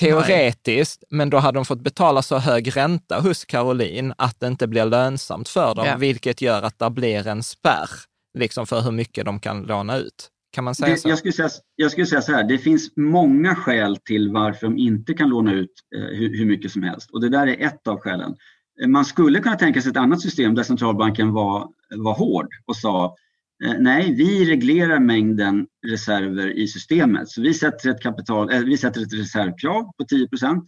teoretiskt, 0.00 1.04
Nej. 1.10 1.16
men 1.16 1.30
då 1.30 1.38
hade 1.38 1.58
de 1.58 1.64
fått 1.64 1.80
betala 1.80 2.22
så 2.22 2.38
hög 2.38 2.76
ränta 2.76 3.20
hos 3.20 3.44
Caroline 3.44 4.14
att 4.18 4.40
det 4.40 4.46
inte 4.46 4.66
blir 4.66 4.84
lönsamt 4.84 5.48
för 5.48 5.74
dem, 5.74 5.86
ja. 5.86 5.96
vilket 5.96 6.40
gör 6.40 6.62
att 6.62 6.78
det 6.78 6.90
blir 6.90 7.26
en 7.26 7.42
spärr 7.42 7.90
liksom 8.38 8.66
för 8.66 8.80
hur 8.80 8.92
mycket 8.92 9.24
de 9.24 9.40
kan 9.40 9.62
låna 9.62 9.96
ut. 9.96 10.30
Kan 10.58 10.64
man 10.64 10.74
säga 10.74 10.90
det, 10.90 10.98
så? 11.00 11.08
Jag 11.08 11.18
skulle 11.18 11.32
säga, 11.32 11.48
jag 11.76 11.90
skulle 11.90 12.06
säga 12.06 12.22
så 12.22 12.32
här, 12.32 12.44
det 12.44 12.58
finns 12.58 12.96
många 12.96 13.54
skäl 13.54 13.96
till 13.96 14.30
varför 14.30 14.66
de 14.66 14.78
inte 14.78 15.14
kan 15.14 15.28
låna 15.28 15.52
ut 15.52 15.70
eh, 15.96 16.00
hur, 16.00 16.38
hur, 16.38 16.46
mycket 16.46 16.72
som 16.72 16.82
helst 16.82 17.10
och 17.10 17.20
det 17.20 17.28
där 17.28 17.46
är 17.46 17.66
ett 17.66 17.86
av 17.86 18.00
skälen. 18.00 18.36
Eh, 18.82 18.88
man 18.88 19.04
skulle 19.04 19.40
kunna 19.40 19.56
tänka 19.56 19.82
sig 19.82 19.90
ett 19.90 19.96
annat 19.96 20.20
system 20.20 20.54
där 20.54 20.62
centralbanken 20.62 21.32
var, 21.32 21.68
var 21.96 22.14
hård 22.14 22.48
och 22.66 22.76
sa 22.76 23.16
eh, 23.64 23.74
nej, 23.78 24.14
vi 24.14 24.50
reglerar 24.50 24.98
mängden 24.98 25.66
reserver 25.86 26.58
i 26.58 26.68
systemet. 26.68 27.28
Så 27.28 27.42
vi 27.42 27.54
sätter 27.54 27.90
ett, 27.90 28.02
kapital, 28.02 28.52
eh, 28.52 28.60
vi 28.60 28.76
sätter 28.76 29.00
ett 29.02 29.14
reservkrav 29.14 29.82
på 29.82 30.04
10% 30.04 30.66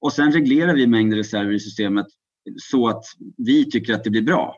och 0.00 0.12
sen 0.12 0.32
reglerar 0.32 0.74
vi 0.74 0.86
mängden 0.86 1.18
reserver 1.18 1.52
i 1.52 1.60
systemet 1.60 2.06
så 2.56 2.88
att 2.88 3.04
vi 3.36 3.70
tycker 3.70 3.94
att 3.94 4.04
det 4.04 4.10
blir 4.10 4.22
bra. 4.22 4.56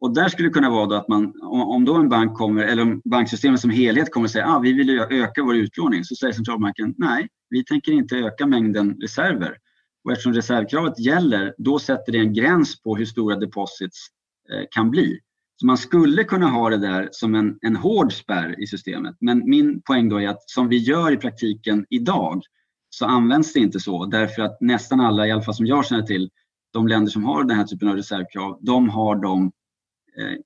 Och 0.00 0.14
där 0.14 0.28
skulle 0.28 0.48
det 0.48 0.52
kunna 0.52 0.70
vara 0.70 0.98
att 0.98 1.08
man, 1.08 1.32
om 1.42 1.84
då 1.84 1.94
en 1.94 2.08
bank 2.08 2.34
kommer, 2.34 2.64
eller 2.64 2.82
om 2.82 3.00
banksystemet 3.04 3.60
som 3.60 3.70
helhet 3.70 4.12
kommer 4.12 4.26
att 4.26 4.32
säga 4.32 4.46
att 4.46 4.56
ah, 4.56 4.58
vi 4.58 4.72
vill 4.72 4.98
öka 4.98 5.42
vår 5.42 5.56
utlåning, 5.56 6.04
så 6.04 6.14
säger 6.14 6.32
centralbanken 6.32 6.94
nej, 6.98 7.28
vi 7.50 7.64
tänker 7.64 7.92
inte 7.92 8.16
öka 8.16 8.46
mängden 8.46 8.96
reserver. 9.00 9.56
Och 10.04 10.12
eftersom 10.12 10.32
reservkravet 10.32 10.98
gäller, 10.98 11.54
då 11.58 11.78
sätter 11.78 12.12
det 12.12 12.18
en 12.18 12.32
gräns 12.32 12.82
på 12.82 12.96
hur 12.96 13.04
stora 13.04 13.36
deposits 13.36 14.06
eh, 14.52 14.64
kan 14.70 14.90
bli. 14.90 15.18
Så 15.56 15.66
man 15.66 15.78
skulle 15.78 16.24
kunna 16.24 16.46
ha 16.46 16.70
det 16.70 16.76
där 16.76 17.08
som 17.12 17.34
en, 17.34 17.58
en 17.60 17.76
hård 17.76 18.12
spärr 18.12 18.62
i 18.62 18.66
systemet. 18.66 19.16
Men 19.20 19.50
min 19.50 19.82
poäng 19.82 20.08
då 20.08 20.20
är 20.20 20.28
att 20.28 20.50
som 20.50 20.68
vi 20.68 20.76
gör 20.76 21.12
i 21.12 21.16
praktiken 21.16 21.86
idag 21.90 22.42
så 22.90 23.06
används 23.06 23.52
det 23.52 23.60
inte 23.60 23.80
så 23.80 24.06
därför 24.06 24.42
att 24.42 24.60
nästan 24.60 25.00
alla, 25.00 25.26
i 25.26 25.30
alla 25.30 25.42
fall 25.42 25.54
som 25.54 25.66
jag 25.66 25.86
känner 25.86 26.02
till, 26.02 26.30
de 26.72 26.88
länder 26.88 27.10
som 27.10 27.24
har 27.24 27.44
den 27.44 27.56
här 27.56 27.64
typen 27.64 27.88
av 27.88 27.96
reservkrav, 27.96 28.58
de 28.62 28.88
har 28.88 29.16
dem 29.16 29.52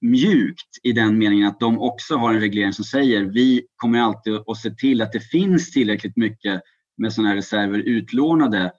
mjukt 0.01 0.69
i 0.83 0.93
den 0.93 1.19
meningen 1.19 1.49
att 1.49 1.61
de 1.61 1.81
också 1.81 2.17
har 2.17 2.35
en 2.35 2.41
reglering 2.41 2.73
som 2.73 2.85
säger 2.85 3.23
vi 3.23 3.67
kommer 3.77 4.01
alltid 4.01 4.35
att 4.35 4.57
se 4.57 4.71
till 4.71 5.03
att 5.03 5.13
det 5.13 5.21
finns 5.21 5.73
tillräckligt 5.73 6.17
mycket 6.17 6.63
med 6.97 7.13
sådana 7.13 7.29
här 7.29 7.37
reserver 7.37 7.79
utlånade 7.79 8.73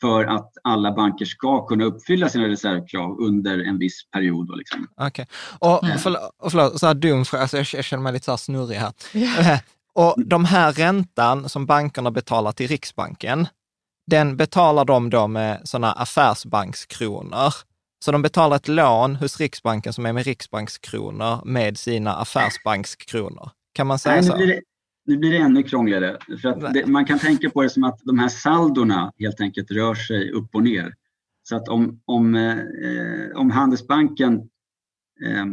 för 0.00 0.24
att 0.24 0.52
alla 0.64 0.92
banker 0.92 1.24
ska 1.24 1.66
kunna 1.66 1.84
uppfylla 1.84 2.28
sina 2.28 2.48
reservkrav 2.48 3.18
under 3.20 3.58
en 3.58 3.78
viss 3.78 4.10
period. 4.10 4.58
Liksom. 4.58 4.86
Okej. 4.96 5.06
Okay. 5.06 5.26
Och, 5.70 5.84
mm. 5.84 5.98
förlåt, 5.98 6.20
förlåt, 6.50 6.80
så 6.80 6.86
här 6.86 6.94
dum 6.94 7.24
fråga, 7.24 7.42
alltså 7.42 7.56
jag, 7.56 7.66
jag 7.72 7.84
känner 7.84 8.02
mig 8.02 8.12
lite 8.12 8.24
så 8.24 8.32
här 8.32 8.36
snurrig 8.36 8.76
här. 8.76 8.92
Yeah. 9.14 9.60
Och 9.94 10.14
de 10.26 10.44
här 10.44 10.72
räntan 10.72 11.48
som 11.48 11.66
bankerna 11.66 12.10
betalar 12.10 12.52
till 12.52 12.68
Riksbanken, 12.68 13.48
den 14.06 14.36
betalar 14.36 14.84
de 14.84 15.10
då 15.10 15.26
med 15.26 15.60
sådana 15.64 15.92
affärsbankskronor. 15.92 17.54
Så 18.04 18.12
de 18.12 18.22
betalar 18.22 18.56
ett 18.56 18.68
lån 18.68 19.16
hos 19.16 19.40
Riksbanken 19.40 19.92
som 19.92 20.06
är 20.06 20.12
med 20.12 20.24
riksbankskronor 20.24 21.44
med 21.44 21.78
sina 21.78 22.14
affärsbankskronor. 22.14 23.50
Kan 23.72 23.86
man 23.86 23.98
säga 23.98 24.14
Nej, 24.14 24.24
så? 24.24 24.36
Nu 24.36 24.44
blir, 24.44 24.54
det, 24.54 24.60
nu 25.06 25.16
blir 25.16 25.30
det 25.30 25.38
ännu 25.38 25.62
krångligare. 25.62 26.18
För 26.42 26.72
det, 26.72 26.86
man 26.86 27.04
kan 27.04 27.18
tänka 27.18 27.50
på 27.50 27.62
det 27.62 27.70
som 27.70 27.84
att 27.84 28.00
de 28.04 28.18
här 28.18 28.28
saldorna 28.28 29.12
helt 29.18 29.40
enkelt 29.40 29.70
rör 29.70 29.94
sig 29.94 30.30
upp 30.30 30.54
och 30.54 30.62
ner. 30.62 30.94
Så 31.42 31.56
att 31.56 31.68
om, 31.68 32.00
om, 32.04 32.34
eh, 32.34 33.36
om 33.36 33.50
Handelsbanken 33.50 34.34
eh, 35.24 35.46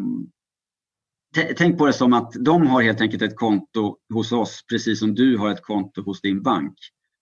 Tänk 1.58 1.78
på 1.78 1.86
det 1.86 1.94
som 1.94 2.14
att 2.14 2.34
de 2.40 2.68
har 2.68 2.82
helt 2.82 3.02
enkelt 3.02 3.22
ett 3.22 3.36
konto 3.36 3.98
hos 4.14 4.32
oss 4.32 4.66
precis 4.70 5.00
som 5.00 5.16
du 5.16 5.38
har 5.38 5.52
ett 5.52 5.62
konto 5.62 6.02
hos 6.02 6.22
din 6.22 6.44
bank. 6.44 6.74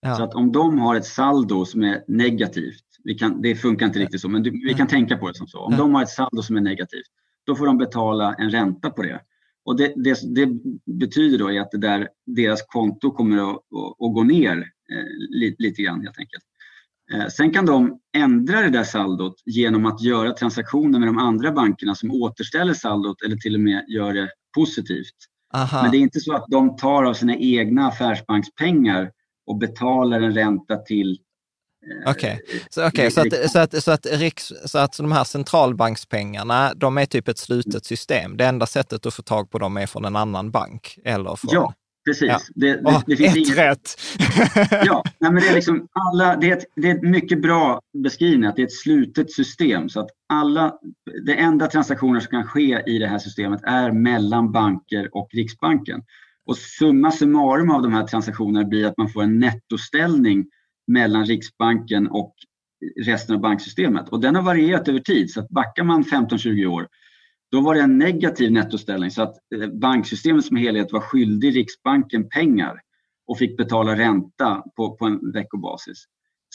Ja. 0.02 0.16
Så 0.16 0.24
att 0.24 0.34
om 0.34 0.52
de 0.52 0.80
har 0.80 0.96
ett 0.96 1.06
saldo 1.06 1.66
som 1.66 1.84
är 1.84 2.04
negativt, 2.08 2.85
kan, 3.14 3.42
det 3.42 3.56
funkar 3.56 3.86
inte 3.86 4.00
riktigt 4.00 4.22
så, 4.22 4.30
men 4.30 4.44
du, 4.44 4.52
vi 4.52 4.74
kan 4.74 4.88
tänka 4.88 5.18
på 5.18 5.28
det 5.28 5.36
som 5.36 5.48
så. 5.48 5.60
Om 5.60 5.78
de 5.78 5.96
har 5.96 6.04
ett 6.04 6.10
saldo 6.10 6.42
som 6.42 6.58
är 6.58 6.62
negativt, 6.62 7.08
då 7.46 7.56
får 7.56 7.66
de 7.66 7.78
betala 7.78 8.34
en 8.34 8.52
ränta 8.52 8.90
på 8.90 9.04
det. 9.04 9.22
Och 9.66 9.78
det, 9.78 9.94
det, 9.96 10.36
det 10.36 10.50
betyder 11.00 11.38
då 11.38 11.62
att 11.62 11.72
det 11.72 11.78
där, 11.78 12.08
deras 12.26 12.62
konto 12.68 13.12
kommer 13.12 13.38
att, 13.38 13.56
att, 13.56 14.02
att 14.02 14.14
gå 14.14 14.24
ner 14.24 14.58
eh, 14.92 15.38
lite, 15.40 15.64
lite 15.64 15.82
grann 15.82 16.02
helt 16.02 16.20
enkelt. 16.20 16.44
Eh, 17.14 17.28
sen 17.28 17.52
kan 17.52 17.66
de 17.66 18.00
ändra 18.18 18.62
det 18.62 18.70
där 18.70 18.84
saldot 18.84 19.36
genom 19.46 19.86
att 19.86 20.02
göra 20.02 20.34
transaktioner 20.34 21.00
med 21.00 21.08
de 21.08 21.18
andra 21.18 21.52
bankerna 21.52 21.96
som 21.96 22.12
återställer 22.12 22.74
saldot 22.74 23.22
eller 23.22 23.36
till 23.36 23.56
och 23.56 23.62
med 23.62 23.86
gör 23.88 24.14
det 24.14 24.30
positivt. 24.56 25.16
Aha. 25.54 25.82
Men 25.82 25.92
det 25.92 25.98
är 25.98 26.00
inte 26.00 26.20
så 26.20 26.34
att 26.34 26.46
de 26.48 26.76
tar 26.76 27.04
av 27.04 27.14
sina 27.14 27.36
egna 27.36 27.88
affärsbankspengar 27.88 29.12
och 29.46 29.58
betalar 29.58 30.22
en 30.22 30.34
ränta 30.34 30.78
till 30.78 31.20
Okej, 32.06 32.40
okay. 32.46 32.60
så, 32.70 32.88
okay. 32.88 33.12
så, 33.12 33.22
att, 33.22 33.52
så, 33.52 33.60
att, 33.60 33.84
så, 33.84 33.92
att 33.92 34.06
Riks, 34.06 34.54
så 34.66 34.78
att 34.78 34.98
de 34.98 35.12
här 35.12 35.24
centralbankspengarna, 35.24 36.74
de 36.74 36.98
är 36.98 37.06
typ 37.06 37.28
ett 37.28 37.38
slutet 37.38 37.86
system. 37.86 38.38
Det 38.38 38.46
enda 38.46 38.66
sättet 38.66 39.06
att 39.06 39.14
få 39.14 39.22
tag 39.22 39.52
på 39.52 39.60
dem 39.60 39.78
är 39.78 39.88
från 39.88 40.06
en 40.06 40.16
annan 40.16 40.52
bank? 40.52 40.98
Eller 41.04 41.36
från... 41.36 41.54
Ja, 41.54 41.74
Precis. 42.06 42.28
Ja. 42.28 42.40
Det, 42.56 42.74
det, 42.74 42.90
oh, 42.90 43.04
det 43.08 43.16
finns 43.16 43.32
ett 43.32 43.38
inget... 43.38 43.58
rätt! 43.58 43.98
ja, 44.86 45.04
nej, 45.20 45.32
men 45.32 45.44
det, 45.44 45.50
är 45.50 45.54
liksom 45.56 45.88
alla, 45.92 46.36
det, 46.36 46.50
är 46.50 46.58
ett, 46.58 46.66
det 46.76 46.90
är 46.90 46.96
ett 46.96 47.04
mycket 47.04 47.42
bra 47.42 47.82
beskrivning 48.04 48.50
att 48.50 48.56
det 48.56 48.62
är 48.62 48.66
ett 48.66 48.74
slutet 48.74 49.32
system. 49.32 49.90
Så 49.90 50.00
att 50.00 50.10
alla, 50.30 50.74
det 51.26 51.34
enda 51.34 51.68
transaktioner 51.68 52.20
som 52.20 52.30
kan 52.30 52.48
ske 52.48 52.84
i 52.88 53.00
det 53.00 53.08
här 53.08 53.20
systemet 53.20 53.60
är 53.64 53.92
mellan 53.92 54.52
banker 54.52 55.16
och 55.16 55.30
Riksbanken. 55.34 56.04
Och 56.46 56.58
summa 56.58 57.12
summarum 57.12 57.72
av 57.72 57.82
de 57.82 57.94
här 57.94 58.08
transaktionerna 58.08 58.68
blir 58.68 58.86
att 58.86 58.98
man 58.98 59.10
får 59.10 59.24
en 59.24 59.40
nettoställning 59.40 60.46
mellan 60.88 61.26
Riksbanken 61.26 62.08
och 62.08 62.36
resten 63.06 63.36
av 63.36 63.42
banksystemet. 63.42 64.10
Och 64.10 64.20
den 64.20 64.36
har 64.36 64.42
varierat 64.42 64.88
över 64.88 65.00
tid. 65.00 65.32
Så 65.32 65.40
att 65.40 65.50
backar 65.50 65.84
man 65.84 66.04
15-20 66.04 66.66
år 66.66 66.88
då 67.52 67.62
var 67.62 67.76
det 67.76 67.82
en 67.82 67.98
negativ 67.98 68.52
nettoställning 68.52 69.12
så 69.12 69.22
att 69.22 69.36
eh, 69.56 69.70
banksystemet 69.70 70.46
som 70.46 70.58
helhet 70.58 70.92
var 70.92 71.00
skyldig 71.00 71.56
Riksbanken 71.56 72.30
pengar 72.30 72.82
och 73.28 73.38
fick 73.38 73.58
betala 73.58 73.96
ränta 73.96 74.64
på, 74.76 74.96
på 74.96 75.06
en 75.06 75.32
veckobasis. 75.32 76.06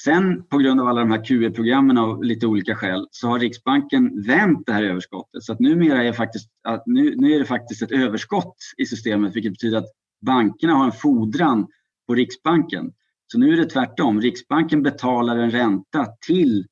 Sen 0.05 0.45
på 0.45 0.59
grund 0.59 0.81
av 0.81 0.89
alla 0.89 1.01
de 1.01 1.11
här 1.11 1.25
QE-programmen 1.25 1.99
av 1.99 2.25
lite 2.25 2.47
olika 2.47 2.75
skäl 2.75 3.07
så 3.11 3.29
har 3.29 3.39
Riksbanken 3.39 4.23
vänt 4.23 4.67
det 4.67 4.73
här 4.73 4.83
överskottet. 4.83 5.43
Så 5.43 5.53
att 5.53 5.61
numera 5.61 6.05
är, 6.05 6.13
faktiskt, 6.13 6.51
att 6.69 6.83
nu, 6.87 7.17
nu 7.17 7.33
är 7.33 7.39
det 7.39 7.45
faktiskt 7.45 7.83
ett 7.83 7.93
överskott 7.93 8.57
i 8.77 8.87
systemet 8.87 9.37
vilket 9.37 9.53
betyder 9.53 9.79
att 9.79 9.93
bankerna 10.27 10.75
har 10.75 10.85
en 10.85 10.93
fordran 10.93 11.67
på 12.07 12.15
Riksbanken. 12.15 12.93
Så 13.33 13.39
nu 13.39 13.53
är 13.53 13.57
det 13.57 13.67
tvärtom. 13.67 14.21
Riksbanken 14.21 14.83
betalar 14.83 15.37
en 15.37 15.51
ränta 15.51 16.07
till 16.27 16.67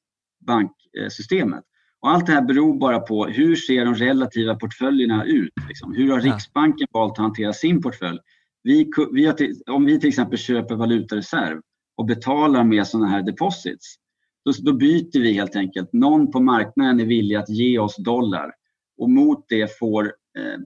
banksystemet. 0.47 1.65
Och 2.01 2.11
allt 2.11 2.27
det 2.27 2.33
här 2.33 2.43
beror 2.43 2.79
bara 2.79 3.01
på 3.01 3.27
hur 3.27 3.57
ser 3.57 3.85
de 3.85 3.95
relativa 3.95 4.55
portföljerna 4.55 5.25
ut? 5.25 5.53
Liksom? 5.69 5.95
Hur 5.95 6.11
har 6.11 6.21
Riksbanken 6.21 6.87
valt 6.93 7.13
att 7.13 7.19
hantera 7.19 7.53
sin 7.53 7.83
portfölj? 7.83 8.19
Vi, 8.63 8.91
vi 9.13 9.27
har, 9.27 9.37
om 9.71 9.85
vi 9.85 10.01
till 10.01 10.09
exempel 10.09 10.39
köper 10.39 10.75
valutareserv 10.75 11.61
och 11.97 12.07
betalar 12.07 12.65
med 12.65 12.87
sådana 12.87 13.09
här 13.09 13.23
deposits, 13.23 13.97
då, 14.45 14.53
då 14.63 14.73
byter 14.73 15.21
vi 15.21 15.33
helt 15.33 15.57
enkelt. 15.57 15.93
Någon 15.93 16.31
på 16.31 16.41
marknaden 16.41 17.01
är 17.01 17.05
villig 17.05 17.37
att 17.37 17.49
ge 17.49 17.79
oss 17.79 17.97
dollar 17.97 18.53
och 18.99 19.11
mot 19.11 19.45
det 19.49 19.79
får 19.79 20.05
eh, 20.39 20.61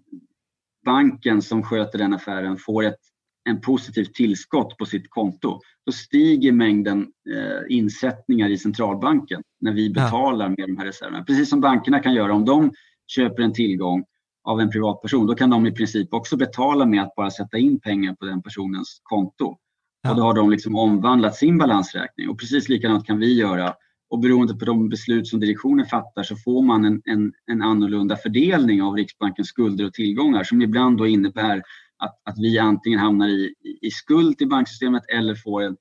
banken 0.85 1.43
som 1.43 1.63
sköter 1.63 1.99
den 1.99 2.15
affären 2.15 2.57
får 2.57 2.85
ett 2.85 3.01
en 3.45 3.61
positivt 3.61 4.15
tillskott 4.15 4.77
på 4.77 4.87
sitt 4.87 5.11
konto, 5.11 5.61
då 5.87 5.93
stiger 5.93 6.53
mängden 6.53 7.01
eh, 7.03 7.77
insättningar 7.77 8.49
i 8.49 8.59
centralbanken 8.59 9.43
när 9.61 9.73
vi 9.73 9.91
betalar 9.91 10.49
med 10.49 10.69
de 10.69 10.77
här 10.77 10.85
reserverna. 10.85 11.25
Precis 11.25 11.51
som 11.51 11.61
bankerna 11.61 12.01
kan 12.01 12.15
göra 12.15 12.35
om 12.35 12.45
de 12.45 12.73
köper 13.07 13.43
en 13.43 13.53
tillgång 13.53 14.05
av 14.45 14.61
en 14.61 14.71
privatperson, 14.71 15.27
då 15.27 15.35
kan 15.35 15.51
de 15.51 15.67
i 15.67 15.73
princip 15.73 16.15
också 16.15 16.37
betala 16.37 16.87
med 16.87 17.03
att 17.03 17.15
bara 17.15 17.31
sätta 17.31 17.59
in 17.59 17.81
pengar 17.81 18.15
på 18.15 18.25
den 18.25 18.43
personens 18.43 19.01
konto. 19.03 19.57
Ja. 20.03 20.11
Och 20.11 20.17
då 20.17 20.23
har 20.23 20.35
de 20.35 20.51
liksom 20.51 20.77
omvandlat 20.77 21.37
sin 21.37 21.59
balansräkning 21.59 22.29
och 22.29 22.39
precis 22.39 22.69
likadant 22.69 23.07
kan 23.07 23.19
vi 23.19 23.35
göra. 23.35 23.75
Och 24.11 24.19
beroende 24.19 24.55
på 24.55 24.65
de 24.65 24.89
beslut 24.89 25.27
som 25.27 25.41
direktionen 25.41 25.87
fattar 25.87 26.23
så 26.23 26.37
får 26.37 26.63
man 26.63 26.85
en, 26.85 27.03
en, 27.05 27.33
en 27.47 27.63
annorlunda 27.63 28.17
fördelning 28.17 28.83
av 28.83 28.95
Riksbankens 28.95 29.49
skulder 29.49 29.87
och 29.87 29.93
tillgångar 29.93 30.45
som 30.45 30.63
ibland 30.63 30.99
då 30.99 31.07
innebär 31.07 31.63
att, 32.03 32.21
att 32.25 32.39
vi 32.39 32.59
antingen 32.59 32.99
hamnar 32.99 33.29
i, 33.29 33.55
i 33.83 33.91
skuld 33.91 34.39
till 34.39 34.49
banksystemet 34.49 35.03
eller 35.09 35.35
får 35.35 35.63
en, 35.63 35.77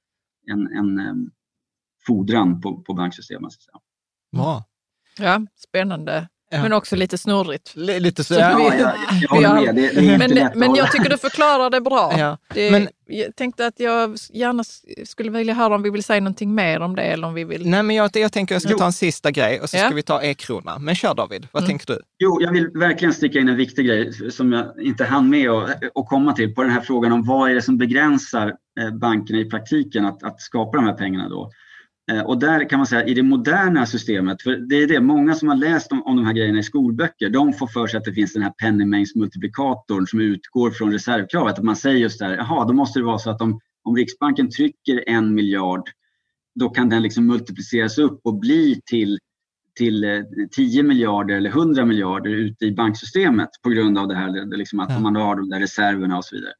en, 0.51 0.67
en, 0.67 0.99
en 0.99 1.31
fordran 2.07 2.61
på, 2.61 2.81
på 2.81 2.93
banksystemet. 2.93 3.53
Ja. 4.31 4.65
ja, 5.17 5.45
spännande. 5.55 6.29
Ja. 6.53 6.63
Men 6.63 6.73
också 6.73 6.95
lite 6.95 7.17
snurrigt. 7.17 7.73
L 7.77 7.95
lite 7.99 8.23
så. 8.23 8.33
Ja, 8.33 8.57
vi, 8.57 8.81
ja, 8.81 8.93
jag 9.21 9.29
håller 9.35 9.53
med. 9.53 9.75
Det, 9.75 9.91
det 9.91 10.17
men, 10.17 10.59
men 10.59 10.75
jag 10.75 10.91
tycker 10.91 11.09
du 11.09 11.17
förklarar 11.17 11.69
det 11.69 11.81
bra. 11.81 12.13
Ja. 12.21 12.37
Det, 12.53 12.71
men, 12.71 12.87
jag 13.05 13.35
tänkte 13.35 13.67
att 13.67 13.79
jag 13.79 14.17
gärna 14.33 14.63
skulle 15.05 15.31
vilja 15.31 15.53
höra 15.53 15.75
om 15.75 15.83
vi 15.83 15.89
vill 15.89 16.03
säga 16.03 16.19
någonting 16.19 16.55
mer 16.55 16.79
om 16.79 16.95
det 16.95 17.01
eller 17.01 17.27
om 17.27 17.33
vi 17.33 17.43
vill... 17.43 17.69
Nej, 17.69 17.83
men 17.83 17.95
jag, 17.95 18.09
jag 18.13 18.31
tänker 18.31 18.55
jag 18.55 18.61
ska 18.61 18.71
jo. 18.71 18.77
ta 18.77 18.85
en 18.85 18.93
sista 18.93 19.31
grej 19.31 19.61
och 19.61 19.69
så 19.69 19.77
ska 19.77 19.89
vi 19.89 20.03
ta 20.03 20.21
e-krona. 20.21 20.79
Men 20.79 20.95
kör 20.95 21.15
David, 21.15 21.47
vad 21.51 21.63
mm. 21.63 21.69
tänker 21.69 21.93
du? 21.93 22.01
Jo, 22.19 22.41
jag 22.41 22.51
vill 22.51 22.67
verkligen 22.67 23.13
sticka 23.13 23.39
in 23.39 23.49
en 23.49 23.57
viktig 23.57 23.85
grej 23.85 24.31
som 24.31 24.51
jag 24.51 24.81
inte 24.81 25.05
hann 25.05 25.29
med 25.29 25.49
att 25.49 26.07
komma 26.09 26.33
till 26.33 26.55
på 26.55 26.63
den 26.63 26.71
här 26.71 26.81
frågan 26.81 27.11
om 27.11 27.23
vad 27.23 27.51
är 27.51 27.55
det 27.55 27.61
som 27.61 27.77
begränsar 27.77 28.53
eh, 28.79 28.91
bankerna 28.91 29.39
i 29.39 29.45
praktiken 29.45 30.05
att, 30.05 30.23
att 30.23 30.41
skapa 30.41 30.77
de 30.77 30.85
här 30.85 30.93
pengarna 30.93 31.29
då. 31.29 31.51
Eh, 32.11 32.21
och 32.21 32.39
där 32.39 32.69
kan 32.69 32.79
man 32.79 32.87
säga 32.87 33.05
i 33.05 33.13
det 33.13 33.23
moderna 33.23 33.85
systemet, 33.85 34.41
för 34.41 34.55
det 34.55 34.75
är 34.75 34.87
det, 34.87 35.01
många 35.01 35.35
som 35.35 35.47
har 35.47 35.55
läst 35.55 35.91
om, 35.91 36.03
om 36.03 36.15
de 36.15 36.25
här 36.25 36.33
grejerna 36.33 36.59
i 36.59 36.63
skolböcker, 36.63 37.29
de 37.29 37.53
får 37.53 37.67
för 37.67 37.87
sig 37.87 37.97
att 37.97 38.03
det 38.03 38.13
finns 38.13 38.33
den 38.33 38.43
här 38.43 38.51
penningmängdsmultiplikatorn 38.51 40.07
som 40.07 40.19
utgår 40.19 40.71
från 40.71 40.91
reservkravet. 40.91 41.57
Att 41.57 41.63
man 41.63 41.75
säger 41.75 41.97
just 41.97 42.19
där, 42.19 42.37
jaha, 42.37 42.65
då 42.65 42.73
måste 42.73 42.99
det 42.99 43.05
vara 43.05 43.19
så 43.19 43.29
att 43.29 43.41
om, 43.41 43.59
om 43.83 43.95
Riksbanken 43.95 44.49
trycker 44.49 45.03
en 45.07 45.35
miljard, 45.35 45.89
då 46.55 46.69
kan 46.69 46.89
den 46.89 47.01
liksom 47.01 47.27
multipliceras 47.27 47.97
upp 47.97 48.21
och 48.23 48.39
bli 48.39 48.81
till, 48.85 49.19
till 49.75 50.25
10 50.51 50.79
eh, 50.79 50.85
miljarder 50.85 51.35
eller 51.35 51.49
100 51.49 51.85
miljarder 51.85 52.31
ute 52.31 52.65
i 52.65 52.71
banksystemet 52.71 53.49
på 53.63 53.69
grund 53.69 53.97
av 53.97 54.07
det 54.07 54.15
här, 54.15 54.57
liksom 54.57 54.79
att 54.79 55.01
man 55.01 55.15
har 55.15 55.35
de 55.35 55.49
där 55.49 55.59
reserverna 55.59 56.17
och 56.17 56.25
så 56.25 56.35
vidare. 56.35 56.53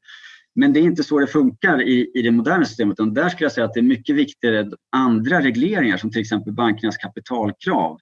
Men 0.54 0.72
det 0.72 0.80
är 0.80 0.82
inte 0.82 1.04
så 1.04 1.18
det 1.18 1.26
funkar 1.26 1.82
i, 1.82 2.10
i 2.14 2.22
det 2.22 2.30
moderna 2.30 2.64
systemet. 2.64 3.00
Och 3.00 3.12
där 3.12 3.28
skulle 3.28 3.44
jag 3.44 3.52
säga 3.52 3.64
att 3.64 3.74
det 3.74 3.80
är 3.80 3.84
mycket 3.84 4.16
viktigare 4.16 4.70
andra 4.92 5.40
regleringar 5.40 5.96
som 5.96 6.10
till 6.10 6.20
exempel 6.20 6.52
bankernas 6.52 6.96
kapitalkrav 6.96 7.98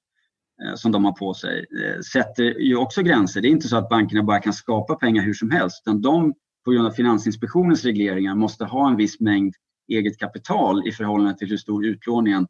eh, 0.65 0.75
som 0.75 0.93
de 0.93 1.05
har 1.05 1.13
på 1.13 1.35
sig 1.35 1.59
eh, 1.59 2.01
sätter 2.01 2.45
ju 2.45 2.77
också 2.77 3.03
gränser. 3.03 3.41
Det 3.41 3.49
är 3.49 3.51
inte 3.51 3.69
så 3.69 3.77
att 3.77 3.89
bankerna 3.89 4.23
bara 4.23 4.41
kan 4.41 4.53
skapa 4.53 4.95
pengar 4.95 5.23
hur 5.23 5.35
som 5.35 5.51
helst 5.51 5.83
utan 5.87 6.01
de 6.01 6.35
på 6.65 6.71
grund 6.71 6.87
av 6.87 6.91
Finansinspektionens 6.91 7.85
regleringar 7.85 8.35
måste 8.35 8.65
ha 8.65 8.91
en 8.91 8.97
viss 8.97 9.21
mängd 9.21 9.55
eget 9.89 10.19
kapital 10.19 10.89
i 10.89 10.93
förhållande 10.93 11.39
till 11.39 11.49
hur 11.49 11.57
stor 11.57 11.87
utlåningen 11.87 12.43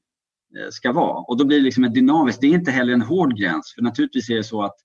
eh, 0.59 0.71
ska 0.71 0.93
vara. 0.93 1.19
Och 1.19 1.37
då 1.37 1.45
blir 1.45 1.57
det 1.57 1.65
liksom 1.65 1.85
en 1.85 1.93
dynamiskt, 1.93 2.41
det 2.41 2.47
är 2.47 2.55
inte 2.55 2.71
heller 2.71 2.93
en 2.93 3.03
hård 3.03 3.39
gräns. 3.39 3.73
För 3.75 3.83
naturligtvis 3.83 4.31
är 4.31 4.37
det 4.37 4.45
så 4.45 4.63
att 4.63 4.77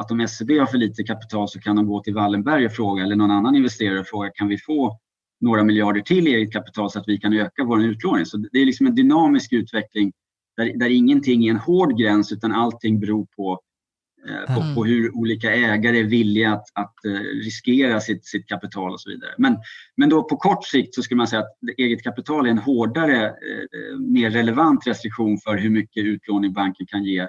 att 0.00 0.10
om 0.10 0.28
SEB 0.28 0.50
har 0.50 0.66
för 0.66 0.78
lite 0.78 1.02
kapital 1.02 1.48
så 1.48 1.60
kan 1.60 1.76
de 1.76 1.86
gå 1.86 2.02
till 2.02 2.14
Wallenberg 2.14 2.66
och 2.66 2.72
fråga 2.72 3.02
eller 3.02 3.16
någon 3.16 3.30
annan 3.30 3.56
investerare 3.56 4.00
och 4.00 4.06
fråga 4.06 4.30
kan 4.34 4.48
vi 4.48 4.58
få 4.58 4.98
några 5.40 5.64
miljarder 5.64 6.00
till 6.00 6.28
i 6.28 6.34
eget 6.34 6.52
kapital 6.52 6.90
så 6.90 6.98
att 6.98 7.08
vi 7.08 7.18
kan 7.18 7.32
öka 7.32 7.64
vår 7.64 7.82
utlåning. 7.82 8.26
Så 8.26 8.36
det 8.36 8.58
är 8.58 8.66
liksom 8.66 8.86
en 8.86 8.94
dynamisk 8.94 9.52
utveckling 9.52 10.12
där, 10.56 10.78
där 10.78 10.90
ingenting 10.90 11.46
är 11.46 11.50
en 11.50 11.56
hård 11.56 11.98
gräns 11.98 12.32
utan 12.32 12.52
allting 12.52 13.00
beror 13.00 13.26
på, 13.36 13.60
eh, 14.28 14.54
på, 14.54 14.60
mm. 14.60 14.74
på, 14.74 14.84
hur 14.84 15.16
olika 15.16 15.54
ägare 15.54 15.98
är 15.98 16.04
villiga 16.04 16.52
att, 16.52 16.64
att 16.74 17.04
eh, 17.04 17.20
riskera 17.44 18.00
sitt, 18.00 18.26
sitt 18.26 18.46
kapital 18.46 18.92
och 18.92 19.00
så 19.00 19.10
vidare. 19.10 19.30
Men, 19.38 19.56
men 19.96 20.08
då 20.08 20.22
på 20.22 20.36
kort 20.36 20.64
sikt 20.64 20.94
så 20.94 21.02
skulle 21.02 21.18
man 21.18 21.26
säga 21.26 21.42
att 21.42 21.56
eget 21.78 22.02
kapital 22.02 22.46
är 22.46 22.50
en 22.50 22.58
hårdare, 22.58 23.26
eh, 23.26 23.98
mer 23.98 24.30
relevant 24.30 24.86
restriktion 24.86 25.38
för 25.38 25.56
hur 25.56 25.70
mycket 25.70 26.04
utlåning 26.04 26.52
banken 26.52 26.86
kan 26.86 27.04
ge 27.04 27.28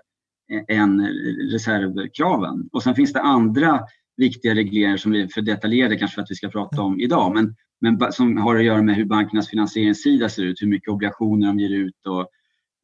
än 0.67 1.07
reservkraven. 1.51 2.69
Och 2.71 2.83
sen 2.83 2.95
finns 2.95 3.13
det 3.13 3.21
andra 3.21 3.79
viktiga 4.17 4.55
regleringar 4.55 4.97
som 4.97 5.15
är 5.15 5.27
för 5.27 5.41
detaljerade 5.41 5.97
kanske 5.97 6.15
för 6.15 6.21
att 6.21 6.31
vi 6.31 6.35
ska 6.35 6.49
prata 6.49 6.81
om 6.81 6.99
idag, 6.99 7.33
men, 7.35 7.55
men 7.81 8.11
som 8.11 8.37
har 8.37 8.55
att 8.55 8.63
göra 8.63 8.81
med 8.81 8.95
hur 8.95 9.05
bankernas 9.05 9.49
finansieringssida 9.49 10.29
ser 10.29 10.43
ut, 10.43 10.61
hur 10.61 10.67
mycket 10.67 10.89
obligationer 10.89 11.47
de 11.47 11.59
ger 11.59 11.69
ut 11.69 12.05
och 12.07 12.19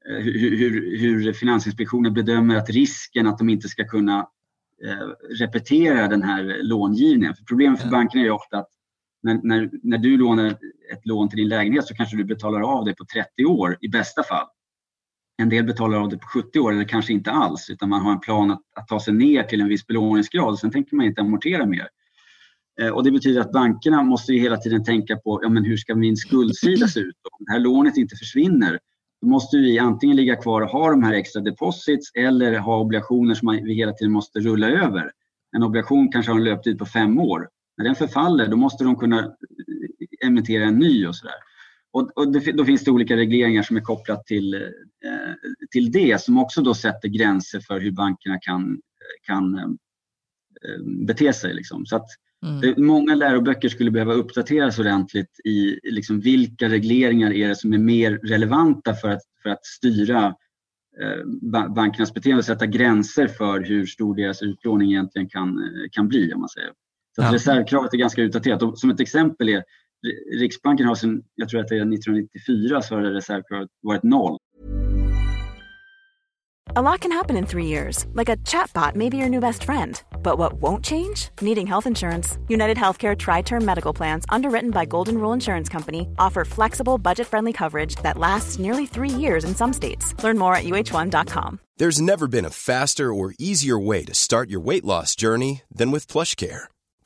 eh, 0.10 0.24
hur, 0.24 0.58
hur, 0.58 0.98
hur 0.98 1.34
Finansinspektionen 1.34 2.14
bedömer 2.14 2.56
att 2.56 2.70
risken 2.70 3.28
att 3.28 3.38
de 3.38 3.50
inte 3.50 3.68
ska 3.68 3.88
kunna 3.88 4.20
eh, 4.86 5.08
repetera 5.40 6.08
den 6.08 6.24
här 6.24 6.60
långivningen. 6.64 7.36
För 7.36 7.44
problemet 7.44 7.82
för 7.82 7.90
bankerna 7.90 8.26
är 8.26 8.32
ofta 8.32 8.58
att 8.58 8.70
när, 9.24 9.40
när, 9.44 9.70
när 9.84 9.98
du 9.98 10.18
lånar 10.18 10.48
ett 10.94 11.06
lån 11.06 11.30
till 11.30 11.38
din 11.38 11.50
lägenhet 11.50 11.86
så 11.86 11.96
kanske 11.96 12.18
du 12.18 12.24
betalar 12.24 12.62
av 12.62 12.86
det 12.86 12.94
på 12.94 13.06
30 13.14 13.46
år 13.46 13.78
i 13.82 13.90
bästa 13.90 14.24
fall. 14.24 14.48
En 15.38 15.50
del 15.50 15.64
betalar 15.64 15.98
av 15.98 16.10
det 16.10 16.18
på 16.18 16.28
70 16.28 16.60
år 16.60 16.72
eller 16.72 16.84
kanske 16.84 17.14
inte 17.14 17.32
alls 17.32 17.70
utan 17.70 17.90
man 17.90 18.02
har 18.02 18.12
en 18.12 18.20
plan 18.20 18.52
att, 18.52 18.62
att 18.76 18.88
ta 18.88 19.00
sig 19.00 19.14
ner 19.14 19.44
till 19.44 19.62
en 19.62 19.68
viss 19.68 19.88
belåningsgrad 19.88 20.50
och 20.50 20.60
sen 20.60 20.72
tänker 20.72 20.96
man 20.96 21.06
inte 21.06 21.22
amortera 21.22 21.66
mer. 21.66 21.88
Eh, 22.82 22.90
och 22.90 23.04
det 23.04 23.12
betyder 23.12 23.42
att 23.42 23.52
bankerna 23.52 24.04
måste 24.04 24.34
hela 24.34 24.58
tiden 24.58 24.84
tänka 24.84 25.16
på 25.16 25.40
ja, 25.44 25.50
men 25.50 25.66
hur 25.66 25.78
ska 25.78 25.96
min 25.96 26.18
skuldsida 26.18 26.88
se 26.88 27.00
ut? 27.00 27.16
Om 27.32 27.46
det 27.46 27.52
här 27.52 27.60
lånet 27.60 27.98
inte 27.98 28.16
försvinner 28.16 28.80
då 29.22 29.28
måste 29.28 29.58
vi 29.58 29.80
antingen 29.80 30.16
ligga 30.16 30.36
kvar 30.36 30.62
och 30.62 30.70
ha 30.70 30.90
de 30.90 31.04
här 31.04 31.14
extra 31.14 31.42
deposits 31.42 32.12
eller 32.16 32.58
ha 32.60 32.80
obligationer 32.80 33.36
som 33.36 33.60
vi 33.64 33.74
hela 33.74 33.92
tiden 33.92 34.12
måste 34.12 34.40
rulla 34.40 34.70
över. 34.70 35.12
En 35.56 35.64
obligation 35.64 36.12
kanske 36.12 36.32
har 36.32 36.38
en 36.40 36.44
löptid 36.44 36.80
på 36.80 36.86
fem 36.86 37.20
år. 37.20 37.50
När 37.78 37.86
den 37.86 37.96
förfaller 37.96 38.48
då 38.48 38.58
måste 38.58 38.84
de 38.84 38.96
kunna 38.96 39.20
eh, 39.20 40.28
emittera 40.28 40.64
en 40.64 40.80
ny 40.80 41.08
och 41.08 41.16
sådär. 41.16 41.36
Och, 41.98 42.18
och 42.18 42.32
det, 42.32 42.52
då 42.52 42.66
finns 42.66 42.84
det 42.84 42.92
olika 42.92 43.16
regleringar 43.16 43.64
som 43.64 43.78
är 43.78 43.82
kopplat 43.82 44.26
till, 44.26 44.54
eh, 44.54 44.62
till 45.72 45.92
det 45.92 46.22
som 46.22 46.38
också 46.38 46.62
då 46.62 46.74
sätter 46.74 47.08
gränser 47.08 47.60
för 47.60 47.80
hur 47.80 47.92
bankerna 47.92 48.40
kan, 48.40 48.82
kan 49.24 49.58
eh, 49.58 50.84
bete 51.08 51.34
sig. 51.34 51.54
Liksom. 51.54 51.86
Så 51.86 51.96
att 51.96 52.08
mm. 52.46 52.62
det, 52.62 52.78
många 52.78 53.16
läroböcker 53.16 53.70
skulle 53.70 53.92
behöva 53.92 54.14
uppdateras 54.14 54.80
ordentligt 54.80 55.40
i 55.44 55.80
liksom, 55.84 56.20
vilka 56.20 56.70
regleringar 56.70 57.34
är 57.34 57.48
det 57.48 57.56
som 57.56 57.74
är 57.74 57.78
mer 57.78 58.12
relevanta 58.12 58.94
för 58.94 59.10
att, 59.10 59.24
för 59.44 59.50
att 59.50 59.66
styra 59.66 60.26
eh, 61.02 61.26
bankernas 61.70 62.14
beteende 62.14 62.40
och 62.40 62.46
sätta 62.46 62.66
gränser 62.66 63.28
för 63.28 63.60
hur 63.60 63.86
stor 63.86 64.16
deras 64.16 64.42
utlåning 64.42 64.92
egentligen 64.92 65.30
kan, 65.30 65.60
kan 65.92 66.08
bli. 66.08 66.34
Om 66.34 66.40
man 66.40 66.50
säger. 66.50 66.72
Så 67.16 67.22
ja. 67.22 67.34
Reservkravet 67.34 67.94
är 67.94 67.98
ganska 67.98 68.22
utdaterat. 68.22 68.64
Och 68.64 68.80
som 68.80 68.90
ett 68.90 69.00
exempel 69.00 69.50
är 69.50 69.64
Riksbanken 70.40 70.86
har 70.86 70.96
sedan, 70.96 71.24
jag 71.36 71.50
tror 71.50 71.62
att 71.62 71.68
det 71.68 71.76
är 71.76 71.94
1994, 71.94 72.82
så 72.82 72.96
har 72.96 73.02
reservkravet 73.02 73.70
varit 73.82 74.04
noll. 74.04 74.38
A 76.76 76.82
lot 76.82 77.00
can 77.00 77.12
happen 77.12 77.38
in 77.38 77.46
three 77.46 77.66
years, 77.66 78.06
like 78.14 78.30
a 78.30 78.38
chatbot 78.38 78.96
may 78.96 79.10
be 79.10 79.18
your 79.18 79.30
new 79.30 79.40
best 79.40 79.64
friend. 79.64 80.00
But 80.22 80.38
what 80.38 80.62
won't 80.62 80.84
change? 80.84 81.30
Needing 81.42 81.66
health 81.66 81.88
insurance. 81.88 82.38
United 82.50 82.78
Healthcare 82.78 83.18
Tri 83.18 83.42
Term 83.42 83.66
Medical 83.66 83.94
Plans, 83.94 84.26
underwritten 84.30 84.72
by 84.72 84.86
Golden 84.86 85.18
Rule 85.18 85.34
Insurance 85.34 85.70
Company, 85.70 86.10
offer 86.20 86.46
flexible, 86.46 86.98
budget 86.98 87.26
friendly 87.26 87.54
coverage 87.54 87.96
that 88.04 88.18
lasts 88.18 88.60
nearly 88.60 88.86
three 88.86 89.10
years 89.10 89.44
in 89.46 89.56
some 89.56 89.74
states. 89.74 90.14
Learn 90.24 90.38
more 90.38 90.56
at 90.56 90.66
uh1.com. 90.66 91.60
There's 91.78 92.02
never 92.02 92.28
been 92.28 92.46
a 92.46 92.50
faster 92.50 93.14
or 93.14 93.34
easier 93.40 93.80
way 93.80 94.04
to 94.04 94.14
start 94.14 94.50
your 94.50 94.60
weight 94.60 94.86
loss 94.86 95.16
journey 95.16 95.62
than 95.72 95.90
with 95.92 96.08
PlushCare 96.08 96.68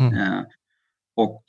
Mm. 0.00 0.14
Eh, 0.14 0.42
och 1.16 1.44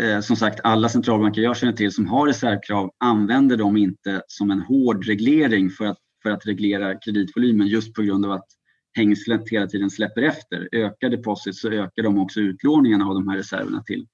eh, 0.00 0.20
som 0.20 0.36
sagt, 0.36 0.60
alla 0.64 0.88
centralbanker 0.88 1.42
jag 1.42 1.56
känner 1.56 1.72
till 1.72 1.92
som 1.92 2.06
har 2.06 2.26
reservkrav 2.26 2.90
använder 2.98 3.56
dem 3.56 3.76
inte 3.76 4.22
som 4.26 4.50
en 4.50 4.60
hård 4.60 5.06
reglering 5.06 5.70
för 5.70 5.84
att, 5.86 5.98
för 6.22 6.30
att 6.30 6.46
reglera 6.46 6.98
kreditvolymen 6.98 7.66
just 7.66 7.94
på 7.94 8.02
grund 8.02 8.24
av 8.24 8.32
att 8.32 8.46
hängslet 8.96 9.48
hela 9.50 9.66
tiden 9.66 9.90
släpper 9.90 10.22
efter. 10.22 10.68
Ökar 10.72 11.08
deposits 11.08 11.60
så 11.60 11.68
ökar 11.68 12.02
de 12.02 12.18
också 12.18 12.40
utlåningarna 12.40 13.06
av 13.06 13.14
de 13.14 13.28
här 13.28 13.36
reserverna 13.36 13.82
till, 13.82 14.06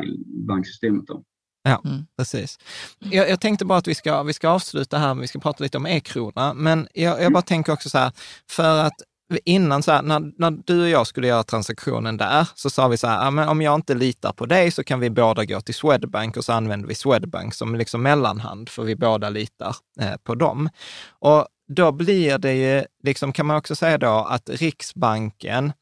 till 0.00 0.24
banksystemet. 0.26 1.06
Då. 1.06 1.22
Ja, 1.62 1.82
mm. 1.84 2.06
precis. 2.16 2.58
Jag, 2.98 3.30
jag, 3.30 3.40
tänkte 3.40 3.64
bara 3.64 3.78
att 3.78 3.88
vi 3.88 3.94
ska, 3.94 4.22
vi 4.22 4.32
ska 4.32 4.48
avsluta 4.48 4.98
här, 4.98 5.14
vi 5.14 5.26
ska 5.26 5.38
prata 5.38 5.64
lite 5.64 5.76
om 5.78 5.86
e-krona, 5.86 6.54
men 6.54 6.88
jag, 6.94 7.22
jag 7.22 7.32
bara 7.32 7.42
tänker 7.42 7.72
också 7.72 7.90
så 7.90 7.98
här, 7.98 8.12
för 8.50 8.84
att 8.84 9.02
innan, 9.44 9.82
så 9.82 9.92
här, 9.92 10.02
när, 10.02 10.32
när 10.38 10.50
du 10.50 10.82
och 10.82 10.88
jag 10.88 11.06
skulle 11.06 11.26
göra 11.26 11.42
transaktionen 11.42 12.16
där, 12.16 12.48
så 12.54 12.70
sa 12.70 12.88
vi 12.88 12.96
så 12.96 13.06
här, 13.06 13.26
ah, 13.26 13.30
men 13.30 13.48
om 13.48 13.62
jag 13.62 13.74
inte 13.74 13.94
litar 13.94 14.32
på 14.32 14.46
dig 14.46 14.70
så 14.70 14.84
kan 14.84 15.00
vi 15.00 15.10
båda 15.10 15.44
gå 15.44 15.60
till 15.60 15.74
Swedbank 15.74 16.36
och 16.36 16.44
så 16.44 16.52
använder 16.52 16.88
vi 16.88 16.94
Swedbank 16.94 17.54
som 17.54 17.74
liksom 17.74 18.02
mellanhand, 18.02 18.68
för 18.68 18.82
vi 18.82 18.96
båda 18.96 19.30
litar 19.30 19.76
eh, 20.00 20.16
på 20.24 20.34
dem. 20.34 20.68
Och 21.08 21.46
då 21.68 21.92
blir 21.92 22.38
det 22.38 22.54
ju, 22.54 22.84
liksom, 23.02 23.32
kan 23.32 23.46
man 23.46 23.56
också 23.56 23.76
säga 23.76 23.98
då, 23.98 24.26
att 24.30 24.48
Riksbanken 24.48 25.72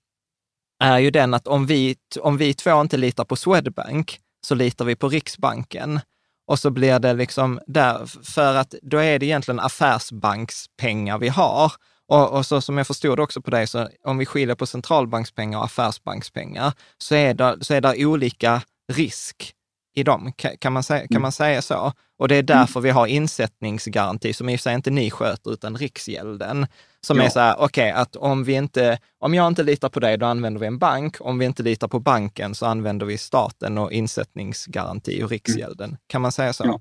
är 0.80 0.98
ju 0.98 1.10
den 1.10 1.34
att 1.34 1.46
om 1.46 1.66
vi, 1.66 1.96
om 2.20 2.36
vi 2.36 2.54
två 2.54 2.80
inte 2.80 2.96
litar 2.96 3.24
på 3.24 3.36
Swedbank, 3.36 4.20
så 4.46 4.54
litar 4.54 4.84
vi 4.84 4.96
på 4.96 5.08
Riksbanken. 5.08 6.00
och 6.48 6.58
så 6.58 6.70
blir 6.70 6.98
det 6.98 7.12
liksom 7.12 7.60
där, 7.66 8.24
för 8.24 8.54
att 8.54 8.74
då 8.82 8.98
är 8.98 9.18
det 9.18 9.26
egentligen 9.26 9.60
affärsbankspengar 9.60 11.18
vi 11.18 11.28
har. 11.28 11.72
Och, 12.08 12.32
och, 12.32 12.46
så 12.46 12.60
som 12.60 12.78
jag 12.78 12.86
förstod 12.86 13.18
det 13.18 13.22
också 13.22 13.42
på 13.42 13.50
dig, 13.50 13.66
så 13.66 13.88
om 14.04 14.18
vi 14.18 14.26
skiljer 14.26 14.54
på 14.54 14.66
centralbankspengar 14.66 15.58
och 15.58 15.64
affärsbankspengar, 15.64 16.72
så 16.98 17.14
är 17.14 17.34
det, 17.34 17.56
så 17.60 17.74
är 17.74 17.80
det 17.80 18.06
olika 18.06 18.62
risk 18.92 19.54
i 19.94 20.02
dem. 20.02 20.32
Kan 20.58 20.72
man, 20.72 20.82
säga, 20.82 21.00
kan 21.00 21.08
mm. 21.10 21.22
man 21.22 21.32
säga 21.32 21.62
så? 21.62 21.92
Och 22.18 22.28
det 22.28 22.34
är 22.34 22.38
mm. 22.38 22.46
därför 22.46 22.80
vi 22.80 22.90
har 22.90 23.06
insättningsgaranti, 23.06 24.32
som 24.32 24.48
i 24.48 24.56
och 24.56 24.60
för 24.60 24.62
sig 24.62 24.74
inte 24.74 24.90
ni 24.90 25.10
sköter, 25.10 25.52
utan 25.52 25.76
Riksgälden. 25.76 26.66
Som 27.00 27.18
ja. 27.18 27.24
är 27.24 27.28
så 27.28 27.40
här, 27.40 27.54
okej, 27.58 27.90
okay, 27.92 28.02
att 28.02 28.16
om 28.16 28.44
vi 28.44 28.52
inte, 28.52 28.98
om 29.18 29.34
jag 29.34 29.46
inte 29.46 29.62
litar 29.62 29.88
på 29.88 30.00
dig, 30.00 30.18
då 30.18 30.26
använder 30.26 30.60
vi 30.60 30.66
en 30.66 30.78
bank. 30.78 31.16
Om 31.20 31.38
vi 31.38 31.44
inte 31.44 31.62
litar 31.62 31.88
på 31.88 32.00
banken 32.00 32.54
så 32.54 32.66
använder 32.66 33.06
vi 33.06 33.18
staten 33.18 33.78
och 33.78 33.92
insättningsgaranti 33.92 35.22
och 35.22 35.30
Riksgälden. 35.30 35.88
Mm. 35.88 35.98
Kan 36.06 36.22
man 36.22 36.32
säga 36.32 36.52
så? 36.52 36.64
Ja. 36.66 36.80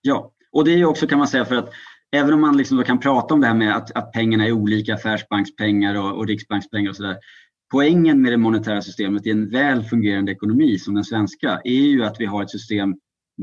ja, 0.00 0.30
och 0.52 0.64
det 0.64 0.70
är 0.70 0.84
också 0.84 1.06
kan 1.06 1.18
man 1.18 1.28
säga 1.28 1.44
för 1.44 1.56
att 1.56 1.68
även 2.16 2.34
om 2.34 2.40
man 2.40 2.56
liksom 2.56 2.84
kan 2.84 3.00
prata 3.00 3.34
om 3.34 3.40
det 3.40 3.46
här 3.46 3.54
med 3.54 3.76
att, 3.76 3.96
att 3.96 4.12
pengarna 4.12 4.46
är 4.46 4.52
olika, 4.52 4.94
affärsbankspengar 4.94 5.94
och, 5.94 6.18
och 6.18 6.26
riksbankspengar 6.26 6.90
och 6.90 6.96
sådär. 6.96 7.16
Poängen 7.72 8.22
med 8.22 8.32
det 8.32 8.36
monetära 8.36 8.82
systemet 8.82 9.26
i 9.26 9.30
en 9.30 9.50
väl 9.50 9.82
fungerande 9.82 10.32
ekonomi 10.32 10.78
som 10.78 10.94
den 10.94 11.04
svenska 11.04 11.60
är 11.64 11.86
ju 11.86 12.04
att 12.04 12.16
vi 12.18 12.24
har 12.24 12.42
ett 12.42 12.50
system 12.50 12.94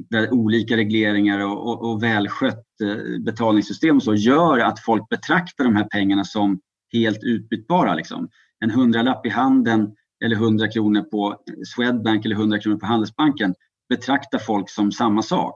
där 0.09 0.33
olika 0.33 0.77
regleringar 0.77 1.39
och, 1.39 1.67
och, 1.67 1.91
och 1.91 2.03
välskött 2.03 2.65
eh, 2.83 3.21
betalningssystem 3.25 3.95
och 3.95 4.03
så 4.03 4.15
gör 4.15 4.59
att 4.59 4.79
folk 4.79 5.09
betraktar 5.09 5.63
de 5.63 5.75
här 5.75 5.87
pengarna 5.91 6.23
som 6.23 6.59
helt 6.93 7.23
utbytbara. 7.23 7.93
Liksom. 7.95 8.29
En 8.59 8.71
hundralapp 8.71 9.25
i 9.25 9.29
handen 9.29 9.95
eller 10.25 10.35
100 10.35 10.67
kronor 10.67 11.01
på 11.01 11.35
Swedbank 11.75 12.25
eller 12.25 12.35
100 12.35 12.59
kronor 12.59 12.77
på 12.77 12.85
Handelsbanken 12.85 13.53
betraktar 13.89 14.39
folk 14.39 14.69
som 14.69 14.91
samma 14.91 15.21
sak. 15.21 15.55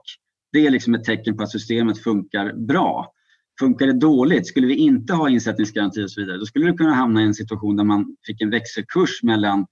Det 0.54 0.66
är 0.66 0.70
liksom 0.70 0.94
ett 0.94 1.04
tecken 1.04 1.36
på 1.36 1.42
att 1.42 1.50
systemet 1.50 1.98
funkar 2.02 2.52
bra. 2.52 3.12
Funkar 3.60 3.86
det 3.86 3.92
dåligt, 3.92 4.46
skulle 4.46 4.66
vi 4.66 4.74
inte 4.74 5.12
ha 5.12 5.30
insättningsgaranti 5.30 6.04
och 6.04 6.10
så 6.10 6.20
vidare, 6.20 6.38
då 6.38 6.46
skulle 6.46 6.66
du 6.66 6.76
kunna 6.76 6.94
hamna 6.94 7.22
i 7.22 7.24
en 7.24 7.34
situation 7.34 7.76
där 7.76 7.84
man 7.84 8.16
fick 8.26 8.40
en 8.40 8.50
växelkurs 8.50 9.22
mellan 9.22 9.66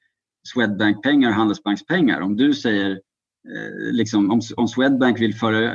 Swedbank-pengar 0.52 1.28
och 1.28 1.34
Handelsbankspengar. 1.34 2.20
Om 2.20 2.36
du 2.36 2.54
säger, 2.54 2.90
eh, 2.90 3.92
liksom, 3.92 4.30
om, 4.30 4.40
om 4.56 4.68
Swedbank 4.68 5.20
vill 5.20 5.34
föra, 5.34 5.74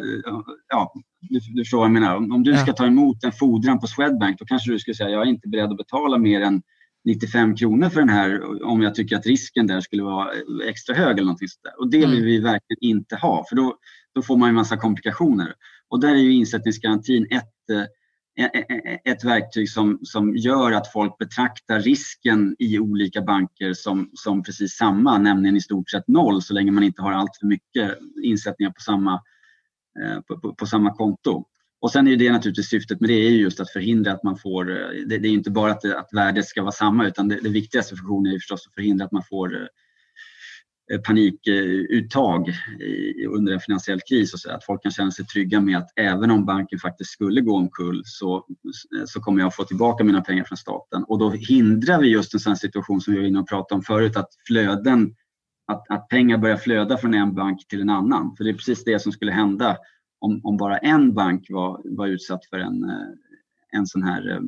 ja, 0.69 0.93
du, 1.21 1.39
du 1.39 1.61
förstår 1.61 1.77
vad 1.77 1.85
jag 1.85 1.91
menar. 1.91 2.15
Om, 2.15 2.31
om 2.31 2.43
du 2.43 2.57
ska 2.57 2.73
ta 2.73 2.85
emot 2.85 3.23
en 3.23 3.31
fordran 3.31 3.79
på 3.79 3.87
Swedbank, 3.87 4.39
då 4.39 4.45
kanske 4.45 4.71
du 4.71 4.79
skulle 4.79 4.95
säga, 4.95 5.09
jag 5.09 5.21
är 5.21 5.29
inte 5.29 5.49
beredd 5.49 5.71
att 5.71 5.77
betala 5.77 6.17
mer 6.17 6.41
än 6.41 6.61
95 7.05 7.55
kronor 7.55 7.89
för 7.89 7.99
den 7.99 8.09
här 8.09 8.63
om 8.63 8.81
jag 8.81 8.95
tycker 8.95 9.15
att 9.15 9.25
risken 9.25 9.67
där 9.67 9.81
skulle 9.81 10.03
vara 10.03 10.29
extra 10.65 10.95
hög 10.95 11.11
eller 11.11 11.23
någonting 11.23 11.47
sånt 11.47 11.75
Och 11.77 11.91
det 11.91 11.97
vill 11.97 12.09
mm. 12.09 12.25
vi 12.25 12.39
verkligen 12.39 12.79
inte 12.81 13.15
ha 13.15 13.45
för 13.49 13.55
då, 13.55 13.77
då 14.17 14.23
får 14.23 14.37
man 14.37 14.49
en 14.49 14.55
massa 14.55 14.77
komplikationer. 14.77 15.53
Och 15.89 15.99
där 15.99 16.09
är 16.09 16.19
ju 16.19 16.33
insättningsgarantin 16.33 17.27
ett, 17.29 17.69
eh, 17.71 18.45
eh, 18.45 18.61
eh, 18.69 18.97
ett 19.05 19.23
verktyg 19.23 19.69
som, 19.69 19.99
som 20.01 20.35
gör 20.35 20.71
att 20.71 20.91
folk 20.91 21.17
betraktar 21.17 21.79
risken 21.79 22.55
i 22.59 22.79
olika 22.79 23.21
banker 23.21 23.73
som, 23.73 24.09
som 24.13 24.43
precis 24.43 24.77
samma, 24.77 25.17
nämligen 25.17 25.55
i 25.57 25.61
stort 25.61 25.89
sett 25.89 26.07
noll 26.07 26.41
så 26.41 26.53
länge 26.53 26.71
man 26.71 26.83
inte 26.83 27.01
har 27.01 27.11
allt 27.11 27.37
för 27.39 27.47
mycket 27.47 27.97
insättningar 28.23 28.71
på 28.71 28.81
samma, 28.81 29.21
på, 30.27 30.39
på, 30.39 30.55
på 30.55 30.65
samma 30.65 30.93
konto. 30.93 31.45
Och 31.81 31.91
sen 31.91 32.07
är 32.07 32.15
det 32.15 32.31
naturligtvis 32.31 32.69
syftet 32.69 32.99
med 32.99 33.09
det 33.09 33.13
är 33.13 33.29
just 33.29 33.59
att 33.59 33.71
förhindra 33.71 34.11
att 34.11 34.23
man 34.23 34.37
får, 34.37 34.65
det, 35.07 35.17
det 35.17 35.27
är 35.27 35.31
inte 35.31 35.51
bara 35.51 35.71
att, 35.71 35.85
att 35.85 36.09
värdet 36.13 36.45
ska 36.45 36.61
vara 36.61 36.71
samma 36.71 37.07
utan 37.07 37.27
det, 37.27 37.39
det 37.41 37.49
viktigaste 37.49 37.95
funktionen 37.95 38.33
är 38.33 38.37
förstås 38.37 38.67
att 38.67 38.73
förhindra 38.73 39.05
att 39.05 39.11
man 39.11 39.23
får 39.29 39.69
panikuttag 41.05 42.53
under 43.29 43.53
en 43.53 43.59
finansiell 43.59 43.99
kris 44.09 44.33
och 44.33 44.39
så 44.39 44.51
att 44.51 44.65
folk 44.65 44.83
kan 44.83 44.91
känna 44.91 45.11
sig 45.11 45.25
trygga 45.25 45.61
med 45.61 45.77
att 45.77 45.91
även 45.95 46.31
om 46.31 46.45
banken 46.45 46.79
faktiskt 46.79 47.11
skulle 47.11 47.41
gå 47.41 47.55
omkull 47.55 48.01
så, 48.05 48.45
så 49.05 49.21
kommer 49.21 49.41
jag 49.41 49.55
få 49.55 49.63
tillbaka 49.63 50.03
mina 50.03 50.21
pengar 50.21 50.43
från 50.43 50.57
staten. 50.57 51.03
Och 51.03 51.19
då 51.19 51.29
hindrar 51.29 52.01
vi 52.01 52.07
just 52.07 52.33
en 52.33 52.39
sån 52.39 52.57
situation 52.57 53.01
som 53.01 53.13
vi 53.13 53.19
var 53.19 53.27
inne 53.27 53.39
och 53.39 53.49
pratade 53.49 53.77
om 53.77 53.83
förut, 53.83 54.17
att 54.17 54.29
flöden, 54.47 55.15
att, 55.67 55.85
att 55.89 56.07
pengar 56.07 56.37
börjar 56.37 56.57
flöda 56.57 56.97
från 56.97 57.13
en 57.13 57.35
bank 57.35 57.67
till 57.67 57.81
en 57.81 57.89
annan. 57.89 58.35
För 58.37 58.43
det 58.43 58.49
är 58.49 58.53
precis 58.53 58.83
det 58.83 58.99
som 58.99 59.11
skulle 59.11 59.31
hända 59.31 59.77
om, 60.19 60.41
om 60.43 60.57
bara 60.57 60.77
en 60.77 61.13
bank 61.13 61.45
var, 61.49 61.81
var 61.85 62.07
utsatt 62.07 62.45
för 62.45 62.57
en, 62.57 62.83
eh, 62.83 63.07
en 63.71 63.87
sån 63.87 64.03
här 64.03 64.29
eh, 64.29 64.41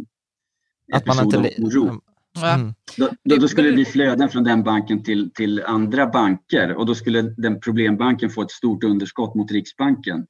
att 0.93 1.05
man 1.05 1.25
inte, 1.25 1.37
oro. 1.37 2.01
Mm. 2.47 2.73
Då, 2.97 3.09
då, 3.23 3.35
då, 3.35 3.47
skulle 3.47 3.67
det 3.67 3.73
bli 3.73 3.85
flöden 3.85 4.29
från 4.29 4.43
den 4.43 4.63
banken 4.63 5.03
till, 5.03 5.31
till 5.33 5.63
andra 5.63 6.07
banker 6.07 6.73
och 6.73 6.85
då 6.85 6.95
skulle 6.95 7.21
den 7.21 7.59
problembanken 7.59 8.29
få 8.29 8.41
ett 8.41 8.51
stort 8.51 8.83
underskott 8.83 9.35
mot 9.35 9.51
Riksbanken 9.51 10.25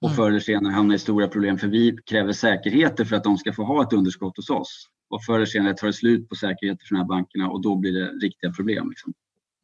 och 0.00 0.08
mm. 0.08 0.16
förr 0.16 0.28
eller 0.28 0.40
senare 0.40 0.72
hamna 0.72 0.94
i 0.94 0.98
stora 0.98 1.28
problem 1.28 1.58
för 1.58 1.68
vi 1.68 1.96
kräver 2.06 2.32
säkerheter 2.32 3.04
för 3.04 3.16
att 3.16 3.24
de 3.24 3.38
ska 3.38 3.52
få 3.52 3.64
ha 3.64 3.82
ett 3.82 3.92
underskott 3.92 4.36
hos 4.36 4.50
oss. 4.50 4.86
Och 5.10 5.24
förr 5.24 5.34
eller 5.34 5.46
senare 5.46 5.74
tar 5.74 5.86
det 5.86 5.92
slut 5.92 6.28
på 6.28 6.34
säkerheter 6.34 6.86
för 6.86 6.94
de 6.94 7.00
här 7.00 7.08
bankerna 7.08 7.50
och 7.50 7.62
då 7.62 7.76
blir 7.76 7.92
det 7.92 8.06
riktiga 8.26 8.52
problem. 8.52 8.90
Liksom. 8.90 9.12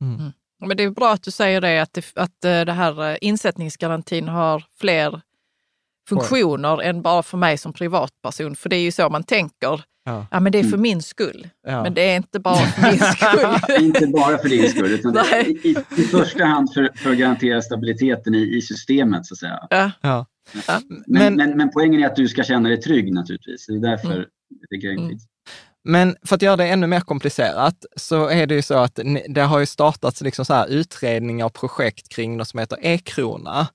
Mm. 0.01 0.15
mm. 0.15 0.33
Men 0.59 0.77
det 0.77 0.83
är 0.83 0.91
bra 0.91 1.13
att 1.13 1.23
du 1.23 1.31
säger 1.31 1.61
det, 1.61 1.79
att, 1.79 1.93
det, 1.93 2.13
att 2.15 2.45
eh, 2.45 2.61
det 2.61 2.73
här 2.73 3.11
eh, 3.11 3.17
insättningsgarantin 3.21 4.29
har 4.29 4.65
fler 4.81 5.21
funktioner 6.09 6.83
än 6.83 7.03
bara 7.03 7.23
för 7.23 7.39
mig 7.39 7.59
som 7.59 7.73
privatperson. 7.73 8.57
För 8.57 8.69
det 8.69 8.77
är 8.77 8.81
ju 8.81 8.93
så 8.93 9.09
man 9.09 9.23
tänker 9.23 9.83
Ja. 10.07 10.27
ja, 10.31 10.41
men 10.41 10.53
det 10.53 10.59
är 10.59 10.63
för 10.63 10.69
mm. 10.69 10.83
min 10.83 11.03
skull. 11.03 11.49
Ja. 11.67 11.83
Men 11.83 11.95
det 11.95 12.11
är 12.11 12.17
inte 12.17 12.41
bara 12.41 12.67
för 12.67 12.83
min 12.83 13.01
skull. 13.01 13.85
inte 13.85 14.07
bara 14.07 14.39
för 14.39 14.49
din 14.49 14.71
skull, 14.71 14.93
utan 14.93 15.17
i, 15.17 15.61
i, 15.63 15.77
i, 15.97 16.03
första 16.03 16.45
hand 16.45 16.75
för, 16.75 16.91
för 16.95 17.11
att 17.11 17.19
garantera 17.19 17.63
stabiliteten 17.63 18.35
i, 18.35 18.57
i 18.57 18.63
systemet. 18.63 19.27
så 19.27 19.35
att 19.35 19.39
säga. 19.39 19.59
Ja. 19.71 19.91
ja. 20.01 20.27
Men, 20.67 21.03
men, 21.07 21.35
men, 21.37 21.57
men, 21.57 21.71
poängen 21.71 22.03
är 22.03 22.07
att 22.07 22.17
du 22.17 22.29
ska 22.29 22.43
känna 22.43 22.69
dig 22.69 22.81
trygg 22.81 23.13
naturligtvis. 23.13 23.67
Det 23.67 23.75
är 23.75 23.79
därför 23.79 24.13
mm. 24.13 24.27
det 24.71 24.77
är 24.77 24.81
grejen 24.81 25.05
mm. 25.05 25.19
Men 25.85 26.17
för 26.27 26.35
att 26.37 26.43
göra 26.43 26.57
det 26.57 26.69
ännu 26.69 26.87
mer 26.87 27.01
komplicerat 27.01 27.85
så 27.97 28.29
är 28.29 28.47
det 28.47 28.55
ju 28.55 28.63
så 28.63 28.75
att 28.75 28.99
det 29.29 29.41
har 29.41 29.59
ju 29.59 29.67
startats 29.67 30.21
liksom 30.21 30.45
så 30.45 30.55
här 30.55 30.67
utredningar 30.67 31.47
och 31.47 31.55
projekt 31.55 32.09
kring 32.09 32.37
något 32.37 32.49
som 32.49 32.61
heter 32.61 32.79
e-krona. 32.83 33.69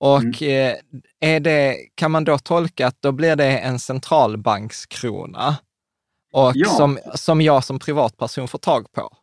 Och 0.00 0.42
mm. 0.42 0.76
Eh, 1.20 1.34
är 1.34 1.40
det, 1.40 1.76
kan 1.94 2.10
man 2.10 2.24
då 2.24 2.38
tolka 2.38 2.86
att 2.86 3.02
då 3.02 3.12
blir 3.12 3.36
det 3.36 3.58
en 3.58 3.78
centralbankskrona? 3.78 5.56
och 6.34 6.52
ja. 6.54 6.68
som, 6.68 6.98
som 7.14 7.40
jag 7.40 7.64
som 7.64 7.78
privatperson 7.78 8.48
får 8.48 8.58
tag 8.58 8.92
på. 8.92 9.16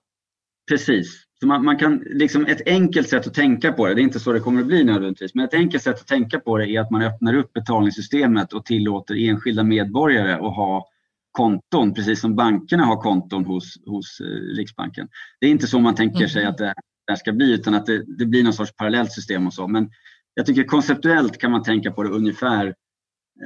Precis. 0.69 1.25
Så 1.39 1.47
man, 1.47 1.65
man, 1.65 1.77
kan, 1.77 2.03
liksom 2.05 2.45
ett 2.45 2.61
enkelt 2.67 3.09
sätt 3.09 3.27
att 3.27 3.33
tänka 3.33 3.71
på 3.71 3.87
det, 3.87 3.93
det 3.93 4.01
är 4.01 4.03
inte 4.03 4.19
så 4.19 4.31
det 4.31 4.39
kommer 4.39 4.61
att 4.61 4.67
bli 4.67 4.83
nödvändigtvis, 4.83 5.35
men 5.35 5.45
ett 5.45 5.53
enkelt 5.53 5.83
sätt 5.83 5.95
att 5.95 6.07
tänka 6.07 6.39
på 6.39 6.57
det 6.57 6.69
är 6.69 6.81
att 6.81 6.91
man 6.91 7.01
öppnar 7.01 7.33
upp 7.33 7.53
betalningssystemet 7.53 8.53
och 8.53 8.65
tillåter 8.65 9.29
enskilda 9.29 9.63
medborgare 9.63 10.33
att 10.33 10.55
ha 10.55 10.87
konton, 11.31 11.93
precis 11.93 12.21
som 12.21 12.35
bankerna 12.35 12.85
har 12.85 12.97
konton 12.97 13.45
hos, 13.45 13.77
hos 13.85 14.19
eh, 14.19 14.55
Riksbanken. 14.55 15.07
Det 15.39 15.47
är 15.47 15.51
inte 15.51 15.67
så 15.67 15.79
man 15.79 15.95
tänker 15.95 16.27
sig 16.27 16.41
mm. 16.41 16.51
att 16.51 16.57
det, 16.57 16.73
det 17.07 17.17
ska 17.17 17.31
bli, 17.31 17.53
utan 17.53 17.73
att 17.73 17.85
det, 17.85 18.17
det, 18.17 18.25
blir 18.25 18.43
någon 18.43 18.53
sorts 18.53 18.75
parallellt 18.75 19.11
system 19.11 19.47
och 19.47 19.53
så. 19.53 19.67
Men 19.67 19.89
jag 20.33 20.45
tycker 20.45 20.63
konceptuellt 20.63 21.37
kan 21.37 21.51
man 21.51 21.63
tänka 21.63 21.91
på 21.91 22.03
det 22.03 22.09
ungefär 22.09 22.75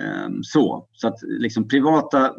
ehm, 0.02 0.44
så, 0.44 0.88
så 0.94 1.08
att 1.08 1.20
liksom 1.24 1.68
privata 1.68 2.34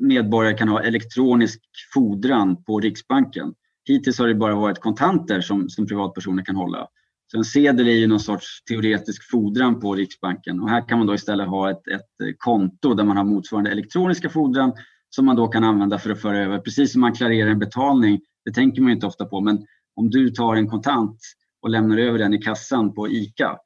medborgare 0.00 0.58
kan 0.58 0.68
ha 0.68 0.82
elektronisk 0.82 1.60
fordran 1.94 2.64
på 2.64 2.80
Riksbanken. 2.80 3.54
Hittills 3.84 4.18
har 4.18 4.28
det 4.28 4.34
bara 4.34 4.54
varit 4.54 4.80
kontanter 4.80 5.40
som, 5.40 5.68
som 5.68 5.86
privatpersoner 5.86 6.44
kan 6.44 6.56
hålla. 6.56 6.88
Så 7.30 7.38
en 7.38 7.44
sedel 7.44 7.88
är 7.88 7.92
ju 7.92 8.06
någon 8.06 8.20
sorts 8.20 8.64
teoretisk 8.64 9.30
fordran 9.30 9.80
på 9.80 9.94
Riksbanken 9.94 10.60
och 10.60 10.70
här 10.70 10.88
kan 10.88 10.98
man 10.98 11.06
då 11.06 11.14
istället 11.14 11.48
ha 11.48 11.70
ett, 11.70 11.88
ett 11.88 12.38
konto 12.38 12.94
där 12.94 13.04
man 13.04 13.16
har 13.16 13.24
motsvarande 13.24 13.70
elektroniska 13.70 14.30
fordran 14.30 14.72
som 15.10 15.26
man 15.26 15.36
då 15.36 15.48
kan 15.48 15.64
använda 15.64 15.98
för 15.98 16.10
att 16.10 16.20
föra 16.20 16.38
över, 16.38 16.58
precis 16.58 16.92
som 16.92 17.00
man 17.00 17.12
klarerar 17.14 17.50
en 17.50 17.58
betalning. 17.58 18.20
Det 18.44 18.52
tänker 18.52 18.82
man 18.82 18.92
inte 18.92 19.06
ofta 19.06 19.24
på, 19.24 19.40
men 19.40 19.66
om 19.96 20.10
du 20.10 20.30
tar 20.30 20.56
en 20.56 20.68
kontant 20.68 21.18
och 21.62 21.70
lämnar 21.70 21.98
över 21.98 22.18
den 22.18 22.34
i 22.34 22.38
kassan 22.38 22.94
på 22.94 23.08
ICA 23.08 23.58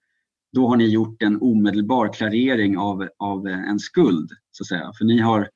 då 0.53 0.69
har 0.69 0.77
ni 0.77 0.89
gjort 0.89 1.23
en 1.23 1.41
omedelbar 1.41 2.13
klarering 2.13 2.79
av, 2.79 3.09
av 3.19 3.49
eh, 3.49 3.69
en 3.71 3.79
skuld. 3.79 4.31
Så 4.51 4.63
att 4.63 4.67
säga. 4.67 4.93
För 4.99 5.05
ni 5.05 5.19
har, 5.19 5.49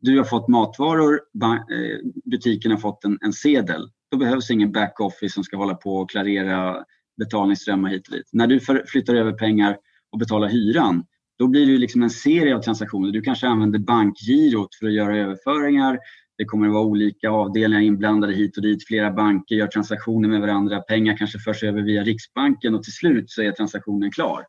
du 0.00 0.18
har 0.18 0.24
fått 0.24 0.48
matvaror, 0.48 1.20
eh, 1.42 2.10
butiken 2.24 2.70
har 2.70 2.78
fått 2.78 3.04
en, 3.04 3.18
en 3.20 3.32
sedel. 3.32 3.90
Då 4.10 4.16
behövs 4.16 4.50
ingen 4.50 4.72
backoffice 4.72 5.34
som 5.34 5.44
ska 5.44 5.56
hålla 5.56 5.74
på 5.74 5.96
och 5.96 6.10
klarera 6.10 6.84
betalningsströmmar 7.18 7.90
hit 7.90 8.08
och 8.08 8.14
dit. 8.14 8.28
När 8.32 8.46
du 8.46 8.60
flyttar 8.86 9.14
över 9.14 9.32
pengar 9.32 9.76
och 10.12 10.18
betalar 10.18 10.48
hyran, 10.48 11.04
då 11.38 11.48
blir 11.48 11.66
det 11.66 11.78
liksom 11.78 12.02
en 12.02 12.10
serie 12.10 12.56
av 12.56 12.62
transaktioner. 12.62 13.12
Du 13.12 13.20
kanske 13.20 13.46
använder 13.46 13.78
bankgirot 13.78 14.74
för 14.74 14.86
att 14.86 14.92
göra 14.92 15.18
överföringar. 15.18 15.98
Det 16.40 16.44
kommer 16.44 16.66
att 16.66 16.72
vara 16.72 16.84
olika 16.84 17.30
avdelningar 17.30 17.82
inblandade 17.82 18.32
hit 18.32 18.56
och 18.56 18.62
dit. 18.62 18.86
Flera 18.86 19.10
banker 19.10 19.54
gör 19.54 19.66
transaktioner 19.66 20.28
med 20.28 20.40
varandra. 20.40 20.80
Pengar 20.80 21.16
kanske 21.16 21.38
förs 21.38 21.62
över 21.62 21.82
via 21.82 22.02
Riksbanken 22.02 22.74
och 22.74 22.82
till 22.82 22.92
slut 22.92 23.30
så 23.30 23.42
är 23.42 23.52
transaktionen 23.52 24.10
klar. 24.10 24.44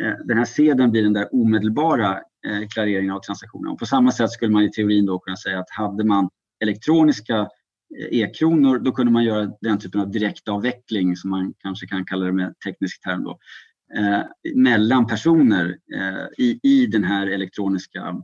Eh, 0.00 0.26
den 0.26 0.38
här 0.38 0.44
sedeln 0.44 0.90
blir 0.90 1.02
den 1.02 1.12
där 1.12 1.34
omedelbara 1.34 2.10
eh, 2.46 2.68
klareringen 2.68 3.14
av 3.14 3.20
transaktionen. 3.20 3.72
Och 3.72 3.78
på 3.78 3.86
samma 3.86 4.12
sätt 4.12 4.30
skulle 4.30 4.52
man 4.52 4.62
i 4.62 4.70
teorin 4.70 5.06
då 5.06 5.18
kunna 5.18 5.36
säga 5.36 5.58
att 5.58 5.70
hade 5.70 6.04
man 6.04 6.28
elektroniska 6.62 7.38
eh, 7.98 8.18
e-kronor 8.20 8.78
då 8.78 8.92
kunde 8.92 9.12
man 9.12 9.24
göra 9.24 9.52
den 9.60 9.78
typen 9.78 10.00
av 10.00 10.10
direktavveckling 10.10 11.16
som 11.16 11.30
man 11.30 11.54
kanske 11.58 11.86
kan 11.86 12.04
kalla 12.04 12.24
det 12.26 12.32
med 12.32 12.54
teknisk 12.64 13.02
term. 13.02 13.24
Då. 13.24 13.38
eh, 13.96 14.22
mellan 14.54 15.06
personer 15.06 15.78
eh, 15.94 16.44
i, 16.44 16.60
i 16.62 16.86
den 16.86 17.04
här 17.04 17.26
elektroniska 17.26 18.22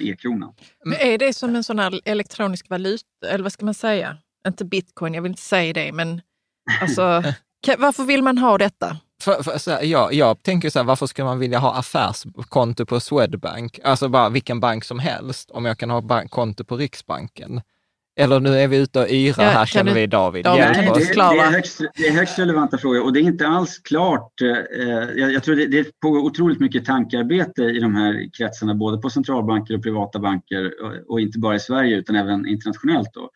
e-kronan. 0.00 0.54
Men 0.84 0.98
är 1.00 1.18
det 1.18 1.32
som 1.32 1.56
en 1.56 1.64
sån 1.64 1.78
här 1.78 2.00
elektronisk 2.04 2.70
valuta, 2.70 3.28
eller 3.28 3.42
vad 3.42 3.52
ska 3.52 3.64
man 3.64 3.74
säga? 3.74 4.16
Inte 4.46 4.64
bitcoin, 4.64 5.14
jag 5.14 5.22
vill 5.22 5.32
inte 5.32 5.42
säga 5.42 5.72
det, 5.72 5.92
men 5.92 6.20
alltså, 6.80 7.22
varför 7.78 8.04
vill 8.04 8.22
man 8.22 8.38
ha 8.38 8.58
detta? 8.58 8.96
För, 9.22 9.42
för, 9.42 9.58
så 9.58 9.70
här, 9.70 9.82
jag, 9.82 10.14
jag 10.14 10.42
tänker 10.42 10.70
så 10.70 10.78
här, 10.78 10.84
varför 10.84 11.06
ska 11.06 11.24
man 11.24 11.38
vilja 11.38 11.58
ha 11.58 11.74
affärskonto 11.74 12.86
på 12.86 13.00
Swedbank? 13.00 13.78
Alltså 13.84 14.08
bara 14.08 14.28
vilken 14.28 14.60
bank 14.60 14.84
som 14.84 14.98
helst, 14.98 15.50
om 15.50 15.64
jag 15.64 15.78
kan 15.78 15.90
ha 15.90 16.00
bank, 16.00 16.30
konto 16.30 16.64
på 16.64 16.76
Riksbanken. 16.76 17.60
Eller 18.18 18.40
nu 18.40 18.48
är 18.48 18.68
vi 18.68 18.76
ute 18.76 19.00
och 19.00 19.10
yrar 19.10 19.44
ja, 19.44 19.50
här 19.50 19.66
känner 19.66 19.94
du, 19.94 20.00
vi 20.00 20.06
David. 20.06 20.44
David 20.44 20.60
Nej, 20.60 20.90
det, 20.94 21.14
det, 21.14 21.20
är 21.20 21.50
högst, 21.50 21.80
det 21.96 22.06
är 22.06 22.12
högst 22.12 22.38
relevanta 22.38 22.78
frågor 22.78 23.04
och 23.04 23.12
det 23.12 23.20
är 23.20 23.22
inte 23.22 23.46
alls 23.46 23.78
klart. 23.78 24.40
Eh, 24.40 24.48
jag, 25.16 25.32
jag, 25.32 25.42
tror 25.42 25.56
det, 25.56 25.66
det 25.66 26.00
pågår 26.00 26.20
otroligt 26.20 26.60
mycket 26.60 26.84
tankarbete 26.84 27.62
i 27.62 27.80
de 27.80 27.94
här 27.94 28.36
kretsarna, 28.38 28.74
både 28.74 28.98
på 28.98 29.10
centralbanker 29.10 29.74
och 29.76 29.82
privata 29.82 30.18
banker 30.18 30.72
och, 30.84 31.10
och 31.12 31.20
inte 31.20 31.38
bara 31.38 31.54
i 31.54 31.60
Sverige 31.60 31.96
utan 31.96 32.16
även 32.16 32.46
internationellt. 32.46 33.08
Då 33.12 33.30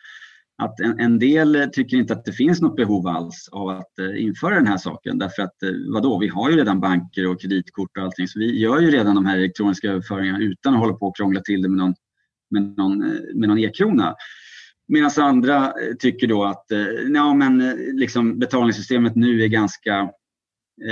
att 0.62 0.80
en, 0.80 1.00
en, 1.00 1.18
del 1.18 1.70
tycker 1.72 1.96
inte 1.96 2.12
att 2.12 2.24
det 2.24 2.32
finns 2.32 2.60
något 2.60 2.76
behov 2.76 3.06
alls 3.06 3.48
av 3.52 3.68
att 3.68 3.92
uh, 4.00 4.22
införa 4.22 4.54
den 4.54 4.66
här 4.66 4.76
saken 4.76 5.18
därför 5.18 5.42
att 5.42 5.56
vadå, 5.94 6.18
vi 6.18 6.28
har 6.28 6.50
ju 6.50 6.56
redan 6.56 6.80
banker 6.80 7.26
och 7.26 7.40
kreditkort 7.40 7.96
och 7.96 8.02
allting 8.02 8.28
så 8.28 8.38
vi 8.38 8.60
gör 8.60 8.80
ju 8.80 8.90
redan 8.90 9.14
de 9.14 9.26
här 9.26 9.36
elektroniska 9.36 9.88
överföringarna 9.88 10.38
utan 10.38 10.74
att 10.74 10.80
hålla 10.80 10.94
på 10.94 11.06
och 11.06 11.16
krångla 11.16 11.40
till 11.40 11.62
det 11.62 11.68
med 11.68 11.78
någon, 11.78 11.94
med 12.50 12.62
någon, 12.76 12.98
med 13.34 13.48
någon 13.48 13.58
e-krona. 13.58 14.14
Medan 14.90 15.10
andra 15.16 15.56
eh, 15.66 15.94
tycker 15.98 16.26
då 16.26 16.44
att 16.44 16.72
eh, 16.72 16.86
ja, 17.14 17.34
men, 17.34 17.60
eh, 17.60 17.74
liksom, 17.94 18.38
betalningssystemet 18.38 19.16
nu 19.16 19.42
är 19.42 19.48
ganska 19.48 20.10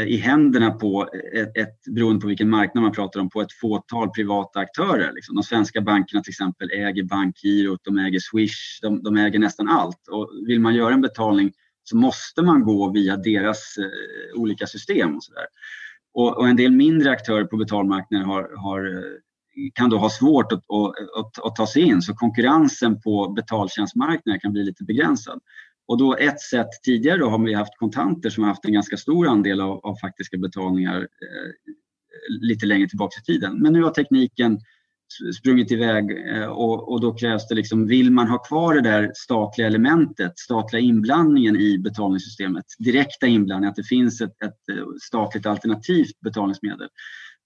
i 0.07 0.17
händerna 0.17 0.71
på, 0.71 1.09
ett, 1.35 1.57
ett, 1.57 1.85
beroende 1.95 2.21
på 2.21 2.27
vilken 2.27 2.51
marknad 2.51 2.83
man 2.83 2.93
pratar 2.93 3.21
om, 3.21 3.31
på 3.31 3.41
ett 3.41 3.53
fåtal 3.53 4.11
privata 4.11 4.61
aktörer. 4.61 5.13
Liksom. 5.13 5.35
De 5.35 5.43
svenska 5.43 5.81
bankerna 5.81 6.23
till 6.23 6.31
exempel 6.31 6.71
äger 6.71 7.03
Bankgirot, 7.03 7.81
de 7.85 7.99
äger 7.99 8.19
Swish, 8.21 8.79
de, 8.83 9.03
de, 9.03 9.17
äger 9.17 9.39
nästan 9.39 9.69
allt. 9.69 10.09
Och 10.11 10.31
vill 10.47 10.61
man 10.61 10.75
göra 10.75 10.95
en 10.95 11.01
betalning 11.01 11.53
så 11.85 11.97
måste 11.97 12.43
man 12.43 12.63
gå 12.63 12.93
via 12.93 13.17
deras 13.17 13.75
eh, 13.79 14.41
olika 14.41 14.67
system. 14.67 15.17
Och, 15.17 15.25
så 15.25 15.33
där. 15.33 15.47
Och, 16.15 16.39
och, 16.39 16.49
en 16.49 16.57
del 16.57 16.73
mindre 16.73 17.11
aktörer 17.11 17.45
på 17.45 17.57
betalmarknaden 17.57 18.27
har, 18.27 18.51
har 18.57 19.05
kan 19.75 19.91
då 19.91 19.99
ha 19.99 20.11
svårt 20.11 20.53
att, 20.53 20.59
att, 20.59 21.19
att, 21.19 21.47
att, 21.47 21.57
ta 21.57 21.67
sig 21.67 21.83
in. 21.83 22.03
Så 22.03 22.15
konkurrensen 22.15 23.01
på 23.01 23.29
betaltjänstmarknaden 23.29 24.41
kan 24.41 24.53
bli 24.53 24.65
lite 24.65 24.85
begränsad. 24.85 25.41
Och 25.89 25.99
då 25.99 26.17
ett 26.17 26.41
sätt 26.41 26.69
tidigare 26.85 27.19
då 27.19 27.29
har 27.29 27.39
vi 27.39 27.55
haft 27.55 27.77
kontanter 27.77 28.31
som 28.31 28.45
har 28.45 28.49
haft 28.49 28.65
en 28.65 28.73
ganska 28.73 28.97
stor 28.97 29.29
andel 29.29 29.61
av, 29.61 29.81
av 29.87 29.97
faktiska 29.97 30.39
betalningar 30.39 30.97
eh, 30.97 31.73
lite 32.41 32.67
längre 32.67 32.89
tillbaka 32.89 33.21
i 33.21 33.25
tiden. 33.25 33.63
Men 33.63 33.73
nu 33.73 33.83
har 33.83 33.91
tekniken 33.91 34.59
sprungit 35.39 35.73
iväg 35.73 36.29
eh, 36.37 36.47
och, 36.47 36.93
och, 36.93 37.01
då 37.01 37.15
krävs 37.15 37.49
det 37.49 37.55
liksom, 37.55 37.87
vill 37.87 38.11
man 38.11 38.29
ha 38.29 38.39
kvar 38.39 38.75
det 38.75 38.81
där 38.81 39.13
statliga 39.15 39.67
elementet, 39.67 40.39
statliga 40.39 40.83
inblandningen 40.83 41.57
i 41.57 41.79
betalningssystemet, 41.79 42.65
direkta 42.79 43.27
inblandningen, 43.27 43.71
att 43.71 43.77
det 43.77 43.89
finns 43.89 44.21
ett, 44.21 44.43
ett 44.43 44.77
eh, 44.77 44.85
statligt 45.03 45.47
alternativt 45.47 46.21
betalningsmedel, 46.21 46.89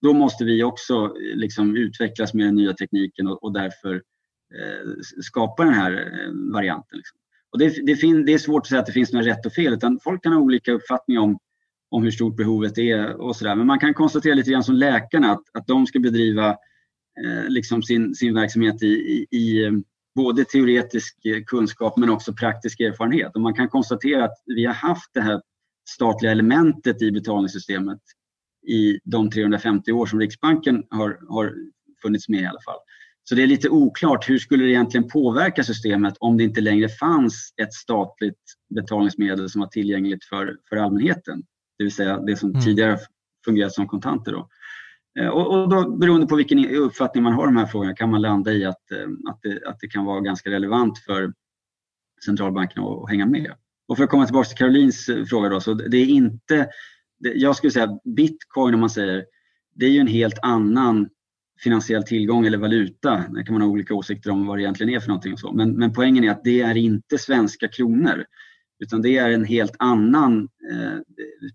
då 0.02 0.12
måste 0.12 0.44
vi 0.44 0.62
också 0.62 0.94
eh, 1.04 1.36
liksom 1.36 1.76
utvecklas 1.76 2.34
med 2.34 2.46
den 2.46 2.54
nya 2.54 2.72
tekniken 2.72 3.26
och, 3.26 3.44
och 3.44 3.52
därför 3.52 3.94
eh, 3.94 4.90
skapa 5.22 5.64
den 5.64 5.74
här 5.74 5.92
eh, 5.92 6.52
varianten. 6.52 6.96
Liksom. 6.98 7.18
Och 7.52 7.58
det, 7.58 7.86
det, 7.86 7.96
fin, 7.96 8.26
det 8.26 8.32
är 8.34 8.38
svårt 8.38 8.60
att 8.60 8.66
säga 8.66 8.80
att 8.80 8.86
det 8.86 8.92
finns 8.92 9.12
något 9.12 9.26
rätt 9.26 9.46
och 9.46 9.52
fel 9.52 9.72
utan 9.72 9.98
folk 10.04 10.22
kan 10.22 10.32
ha 10.32 10.40
olika 10.40 10.72
uppfattningar 10.72 11.20
om, 11.20 11.38
om 11.90 12.02
hur 12.02 12.10
stort 12.10 12.36
behovet 12.36 12.78
är 12.78 13.20
och 13.20 13.36
sådär. 13.36 13.54
Men 13.54 13.66
man 13.66 13.78
kan 13.78 13.94
konstatera 13.94 14.34
lite 14.34 14.50
grann 14.50 14.64
som 14.64 14.74
läkarna 14.74 15.32
att, 15.32 15.42
att 15.52 15.66
de 15.66 15.86
ska 15.86 15.98
bedriva 15.98 16.48
eh, 17.24 17.48
liksom 17.48 17.82
sin, 17.82 18.14
sin 18.14 18.34
verksamhet 18.34 18.82
i, 18.82 18.86
i, 18.86 19.26
i 19.30 19.64
eh, 19.64 19.72
både 20.14 20.44
teoretisk 20.44 21.16
kunskap 21.46 21.96
men 21.96 22.10
också 22.10 22.32
praktisk 22.32 22.80
erfarenhet. 22.80 23.34
Och 23.34 23.40
man 23.40 23.54
kan 23.54 23.68
konstatera 23.68 24.24
att 24.24 24.42
vi 24.46 24.64
har 24.64 24.74
haft 24.74 25.10
det 25.14 25.20
här 25.20 25.40
statliga 25.90 26.32
elementet 26.32 27.02
i 27.02 27.10
betalningssystemet 27.10 28.00
i 28.66 29.00
de 29.04 29.30
350 29.30 29.92
år 29.92 30.06
som 30.06 30.20
Riksbanken 30.20 30.84
har, 30.90 31.18
har 31.28 31.54
funnits 32.02 32.28
med 32.28 32.40
i 32.40 32.46
alla 32.46 32.60
fall. 32.64 32.78
Så 33.24 33.34
det 33.34 33.42
är 33.42 33.46
lite 33.46 33.68
oklart 33.68 34.30
hur 34.30 34.38
skulle 34.38 34.64
det 34.64 34.70
egentligen 34.70 35.08
påverka 35.08 35.64
systemet 35.64 36.14
om 36.18 36.36
det 36.36 36.44
inte 36.44 36.60
längre 36.60 36.88
fanns 36.88 37.54
ett 37.62 37.72
statligt 37.72 38.40
betalningsmedel 38.74 39.50
som 39.50 39.60
var 39.60 39.68
tillgängligt 39.68 40.24
för, 40.24 40.56
för 40.68 40.76
allmänheten. 40.76 41.42
Det 41.78 41.84
vill 41.84 41.94
säga 41.94 42.18
det 42.18 42.36
som 42.36 42.50
mm. 42.50 42.62
tidigare 42.62 42.98
fungerat 43.44 43.72
som 43.72 43.88
kontanter. 43.88 44.32
Då. 44.32 44.48
Eh, 45.20 45.28
och, 45.28 45.62
och 45.62 45.68
då, 45.68 45.96
beroende 45.96 46.26
på 46.26 46.36
vilken 46.36 46.68
uppfattning 46.68 47.24
man 47.24 47.32
har 47.32 47.46
om 47.46 47.54
de 47.54 47.60
här 47.60 47.66
frågorna 47.66 47.94
kan 47.94 48.10
man 48.10 48.22
landa 48.22 48.52
i 48.52 48.64
att, 48.64 48.90
eh, 48.90 49.30
att, 49.30 49.38
det, 49.42 49.68
att 49.68 49.80
det 49.80 49.88
kan 49.88 50.04
vara 50.04 50.20
ganska 50.20 50.50
relevant 50.50 50.98
för 50.98 51.32
centralbankerna 52.24 52.86
att, 52.86 53.02
att 53.02 53.10
hänga 53.10 53.26
med. 53.26 53.52
Och 53.88 53.96
för 53.96 54.04
att 54.04 54.10
komma 54.10 54.26
tillbaka 54.26 54.48
till 54.48 54.56
Karolins 54.56 55.08
eh, 55.08 55.24
fråga 55.24 55.48
då, 55.48 55.60
så 55.60 55.74
det 55.74 55.96
är 55.96 56.06
inte, 56.06 56.68
jag 57.34 57.56
skulle 57.56 57.70
säga 57.70 57.98
bitcoin 58.16 58.74
om 58.74 58.80
man 58.80 58.90
säger, 58.90 59.24
det 59.74 59.86
är 59.86 59.90
ju 59.90 59.98
en 59.98 60.06
helt 60.06 60.38
annan 60.42 61.08
finansiell 61.62 62.02
tillgång 62.02 62.46
eller 62.46 62.58
valuta. 62.58 63.24
Där 63.30 63.44
kan 63.46 63.52
man 63.52 63.62
ha 63.62 63.68
olika 63.68 63.94
åsikter 63.94 64.30
om 64.30 64.46
vad 64.46 64.58
det 64.58 64.62
egentligen 64.62 64.94
är 64.94 65.00
för 65.00 65.08
någonting. 65.08 65.32
Och 65.32 65.38
så. 65.38 65.52
Men, 65.52 65.72
men 65.72 65.92
poängen 65.92 66.24
är 66.24 66.30
att 66.30 66.44
det 66.44 66.60
är 66.60 66.76
inte 66.76 67.18
svenska 67.18 67.68
kronor 67.68 68.24
utan 68.82 69.02
det 69.02 69.18
är 69.18 69.30
en 69.30 69.44
helt 69.44 69.76
annan 69.78 70.48
eh, 70.72 70.98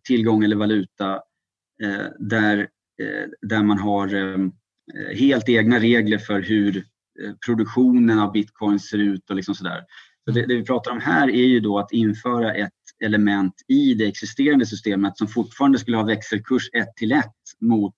tillgång 0.08 0.44
eller 0.44 0.56
valuta 0.56 1.14
eh, 1.84 2.06
där, 2.20 2.58
eh, 3.02 3.30
där 3.42 3.64
man 3.64 3.80
har 3.80 4.16
ehm, 4.16 4.52
eh, 4.96 5.18
helt 5.18 5.50
egna 5.50 5.80
regler 5.80 6.18
för 6.18 6.42
hur 6.42 6.78
eh, 6.78 7.34
produktionen 7.46 8.20
av 8.20 8.32
bitcoin 8.32 8.80
ser 8.80 8.98
ut 8.98 9.30
och 9.30 9.36
liksom 9.36 9.56
sådär. 9.56 9.84
Så 10.26 10.32
det, 10.32 10.46
det, 10.46 10.56
vi 10.56 10.64
pratar 10.64 10.92
om 10.92 11.00
här 11.00 11.30
är 11.30 11.46
ju 11.46 11.60
då 11.60 11.80
att 11.80 11.92
införa 11.92 12.54
ett 12.54 12.74
element 13.04 13.54
i 13.68 13.94
det 13.94 14.08
existerande 14.08 14.66
systemet 14.66 15.18
som 15.18 15.28
fortfarande 15.28 15.80
skulle 15.80 15.98
ha 15.98 16.04
växelkurs 16.04 16.70
1 16.74 16.96
till 16.96 17.12
1 17.12 17.26
mot 17.62 17.96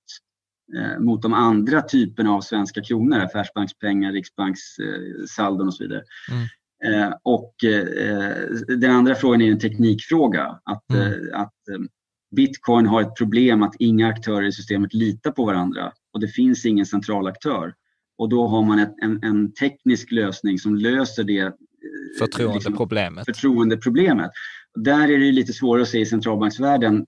Eh, 0.78 1.00
mot 1.00 1.22
de 1.22 1.34
andra 1.34 1.82
typerna 1.82 2.32
av 2.32 2.42
svenska 2.42 2.82
kronor, 2.82 3.20
affärsbankspengar, 3.20 4.12
riksbankssaldon 4.12 5.68
och 5.68 5.74
så 5.74 5.84
vidare. 5.84 6.04
Mm. 6.32 6.44
Eh, 6.84 7.14
och 7.24 7.64
eh, 7.64 8.46
den 8.78 8.92
andra 8.92 9.16
frågan 9.16 9.42
är 9.42 9.52
en 9.52 9.60
teknikfråga. 9.60 10.60
Att, 10.64 10.92
mm. 10.92 11.34
att 11.34 11.54
bitcoin 12.36 12.86
har 12.86 13.02
ett 13.02 13.16
problem 13.16 13.64
att 13.64 13.76
inga 13.80 14.08
aktörer 14.08 14.48
i 14.48 14.52
systemet 14.52 14.94
litar 14.94 15.32
på 15.32 15.46
varandra 15.46 15.92
och 16.14 16.20
det 16.20 16.28
finns 16.28 16.66
ingen 16.66 16.86
central 16.86 17.28
aktör. 17.28 17.74
Och 18.18 18.30
då 18.30 18.48
har 18.48 18.64
man 18.64 18.80
ett, 18.80 18.96
en, 19.02 19.24
en, 19.24 19.54
teknisk 19.54 20.12
lösning 20.12 20.60
som 20.60 20.76
löser 20.76 21.24
det 21.24 21.54
förtroendeproblemet. 22.20 23.28
Liksom, 23.28 23.34
förtroendeproblemet. 23.34 24.32
Där 24.76 25.12
är 25.12 25.18
det 25.18 25.32
lite 25.32 25.54
svårare 25.54 25.82
att 25.82 25.90
se 25.90 26.00
i 26.00 26.06
centralbanksvärlden 26.06 27.06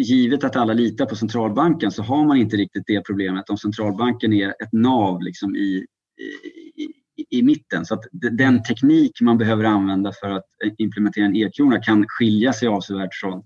givet 0.00 0.44
att 0.44 0.56
alla 0.56 0.72
litar 0.72 1.06
på 1.06 1.16
centralbanken 1.16 1.92
så 1.92 2.02
har 2.02 2.24
man 2.24 2.36
inte 2.36 2.56
riktigt 2.56 2.84
det 2.86 3.00
problemet 3.00 3.50
om 3.50 3.56
centralbanken 3.56 4.32
är 4.32 4.48
ett 4.48 4.72
nav 4.72 5.22
liksom 5.22 5.56
i, 5.56 5.86
i, 6.76 6.88
i 7.30 7.42
mitten. 7.42 7.84
Så 7.84 7.94
att 7.94 8.04
den 8.12 8.62
teknik 8.62 9.20
man 9.20 9.38
behöver 9.38 9.64
använda 9.64 10.12
för 10.12 10.30
att 10.30 10.44
eh, 10.64 10.72
implementera 10.78 11.24
en 11.24 11.36
e-krona 11.36 11.78
kan 11.78 12.04
skilja 12.08 12.52
sig 12.52 12.68
avsevärt 12.68 13.14
från, 13.14 13.42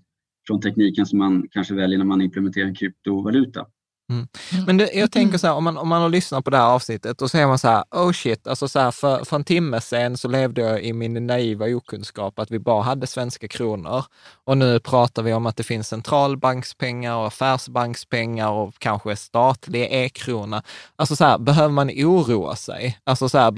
från 0.47 0.61
tekniken 0.61 1.05
som 1.05 1.19
man 1.19 1.47
kanske 1.51 1.73
väljer 1.73 1.97
när 1.97 2.05
man 2.05 2.21
implementerar 2.21 2.67
en 2.67 2.75
kryptovaluta. 2.75 3.65
Mm. 4.09 4.27
Men 4.65 4.77
det, 4.77 4.93
jag 4.93 5.11
tänker 5.11 5.37
så 5.37 5.47
här, 5.47 5.53
om 5.53 5.63
man, 5.63 5.77
om 5.77 5.87
man 5.87 6.01
har 6.01 6.09
lyssnat 6.09 6.43
på 6.43 6.49
det 6.49 6.57
här 6.57 6.67
avsnittet 6.67 7.21
och 7.21 7.31
så 7.31 7.37
är 7.37 7.47
man 7.47 7.59
så 7.59 7.67
här, 7.67 7.83
oh 7.91 8.11
shit, 8.11 8.47
alltså 8.47 8.67
så 8.67 8.79
här, 8.79 8.91
för, 8.91 9.25
för 9.25 9.35
en 9.35 9.43
timme 9.43 9.81
sedan 9.81 10.17
så 10.17 10.27
levde 10.27 10.61
jag 10.61 10.83
i 10.83 10.93
min 10.93 11.27
naiva 11.27 11.65
okunskap 11.65 12.39
att 12.39 12.51
vi 12.51 12.59
bara 12.59 12.81
hade 12.81 13.07
svenska 13.07 13.47
kronor. 13.47 14.03
Och 14.43 14.57
nu 14.57 14.79
pratar 14.79 15.23
vi 15.23 15.33
om 15.33 15.45
att 15.45 15.57
det 15.57 15.63
finns 15.63 15.87
centralbankspengar 15.87 17.15
och 17.15 17.27
affärsbankspengar 17.27 18.49
och 18.51 18.73
kanske 18.77 19.15
statlig 19.15 19.87
e-krona. 19.91 20.63
Alltså 20.95 21.15
så 21.15 21.25
här, 21.25 21.37
behöver 21.37 21.73
man 21.73 21.89
oroa 21.89 22.55
sig? 22.55 22.97
Alltså 23.03 23.29
så 23.29 23.37
här, 23.37 23.53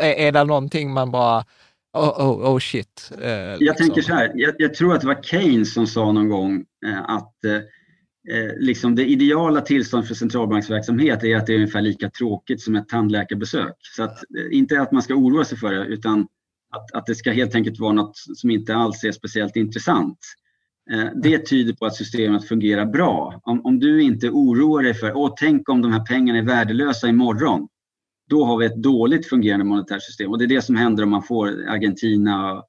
är 0.02 0.32
det 0.32 0.44
någonting 0.44 0.92
man 0.92 1.10
bara, 1.10 1.44
Oh, 1.96 2.20
oh, 2.20 2.54
oh 2.54 2.58
shit. 2.58 3.12
Eh, 3.22 3.30
jag 3.30 3.60
liksom. 3.60 3.86
tänker 3.86 4.02
så 4.02 4.14
här, 4.14 4.32
jag, 4.34 4.54
jag, 4.58 4.74
tror 4.74 4.94
att 4.94 5.00
det 5.00 5.06
var 5.06 5.22
Keynes 5.22 5.74
som 5.74 5.86
sa 5.86 6.12
någon 6.12 6.28
gång 6.28 6.64
eh, 6.86 7.02
att 7.02 7.44
eh, 7.44 7.60
Eh, 8.30 8.52
liksom 8.58 8.94
det 8.94 9.06
ideala 9.06 9.60
tillståndet 9.60 10.08
för 10.08 10.14
centralbanksverksamhet 10.14 11.24
är 11.24 11.36
att 11.36 11.46
det 11.46 11.52
är 11.52 11.56
ungefär 11.56 11.82
lika 11.82 12.10
tråkigt 12.10 12.60
som 12.60 12.76
ett 12.76 12.88
tandläkarbesök. 12.88 13.74
Så 13.96 14.02
att, 14.02 14.16
eh, 14.38 14.58
inte 14.58 14.80
att 14.80 14.92
man 14.92 15.02
ska 15.02 15.14
oroa 15.14 15.44
sig 15.44 15.58
för 15.58 15.72
det 15.72 15.86
utan 15.86 16.20
att, 16.70 16.94
att 16.94 17.06
det 17.06 17.14
ska 17.14 17.32
helt 17.32 17.54
enkelt 17.54 17.80
vara 17.80 17.92
något 17.92 18.16
som 18.16 18.50
inte 18.50 18.74
alls 18.74 19.04
är 19.04 19.12
speciellt 19.12 19.56
intressant. 19.56 20.18
Eh, 20.92 21.08
det 21.22 21.38
tyder 21.38 21.72
på 21.72 21.86
att 21.86 21.94
systemet 21.94 22.48
fungerar 22.48 22.86
bra. 22.86 23.40
Om, 23.42 23.66
om 23.66 23.78
du 23.78 24.02
inte 24.02 24.30
oroar 24.30 24.82
dig 24.82 24.94
för, 24.94 25.16
åh 25.16 25.34
tänk 25.36 25.68
om 25.68 25.82
de 25.82 25.92
här 25.92 26.06
pengarna 26.06 26.38
är 26.38 26.42
värdelösa 26.42 27.08
imorgon. 27.08 27.68
Då 28.30 28.44
har 28.44 28.58
vi 28.58 28.66
ett 28.66 28.82
dåligt 28.82 29.28
fungerande 29.28 29.64
monetärt 29.64 30.02
system 30.02 30.30
och 30.30 30.38
det 30.38 30.44
är 30.44 30.48
det 30.48 30.62
som 30.62 30.76
händer 30.76 31.02
om 31.02 31.10
man 31.10 31.22
får 31.22 31.68
Argentina 31.68 32.62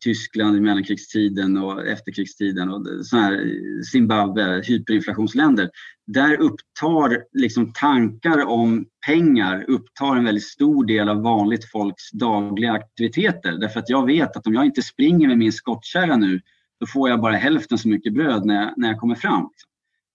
Tyskland 0.00 0.56
i 0.56 0.60
mellankrigstiden 0.60 1.58
och 1.58 1.86
efterkrigstiden 1.86 2.70
och 2.70 2.86
sådana 3.06 3.26
här 3.26 3.44
Zimbabwe, 3.92 4.62
hyperinflationsländer. 4.64 5.70
Där 6.06 6.40
upptar 6.40 7.24
liksom 7.32 7.72
tankar 7.72 8.44
om 8.44 8.86
pengar 9.06 9.64
upptar 9.68 10.16
en 10.16 10.24
väldigt 10.24 10.44
stor 10.44 10.84
del 10.84 11.08
av 11.08 11.22
vanligt 11.22 11.70
folks 11.70 12.10
dagliga 12.10 12.72
aktiviteter. 12.72 13.52
Därför 13.52 13.80
att 13.80 13.90
jag 13.90 14.06
vet 14.06 14.36
att 14.36 14.46
om 14.46 14.54
jag 14.54 14.64
inte 14.64 14.82
springer 14.82 15.28
med 15.28 15.38
min 15.38 15.52
skottkärra 15.52 16.16
nu, 16.16 16.40
då 16.80 16.86
får 16.86 17.08
jag 17.08 17.20
bara 17.20 17.36
hälften 17.36 17.78
så 17.78 17.88
mycket 17.88 18.14
bröd 18.14 18.44
när 18.46 18.54
jag, 18.54 18.74
när 18.76 18.88
jag 18.88 18.98
kommer 18.98 19.14
fram. 19.14 19.50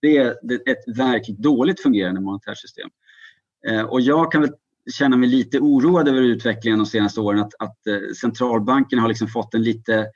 Det 0.02 0.18
är 0.18 0.30
ett 0.70 0.98
verkligt 0.98 1.38
dåligt 1.38 1.82
fungerande 1.82 2.22
monetärt 2.22 2.58
system. 2.58 2.90
Eh, 3.68 3.82
och 3.82 4.02
jag 4.02 4.32
kan 4.32 4.42
väl 4.42 4.52
känna 4.94 5.18
mig 5.18 5.30
lite 5.30 5.60
oroad 5.60 6.08
över 6.08 6.22
utvecklingen 6.22 6.80
de 6.80 6.86
senaste 6.86 7.22
åren. 7.22 7.40
Att, 7.40 7.54
att 7.60 7.88
eh, 7.88 8.14
centralbanken 8.22 9.00
har 9.00 9.08
liksom 9.08 9.28
fått 9.28 9.54
en 9.54 9.64
lite 9.64 10.08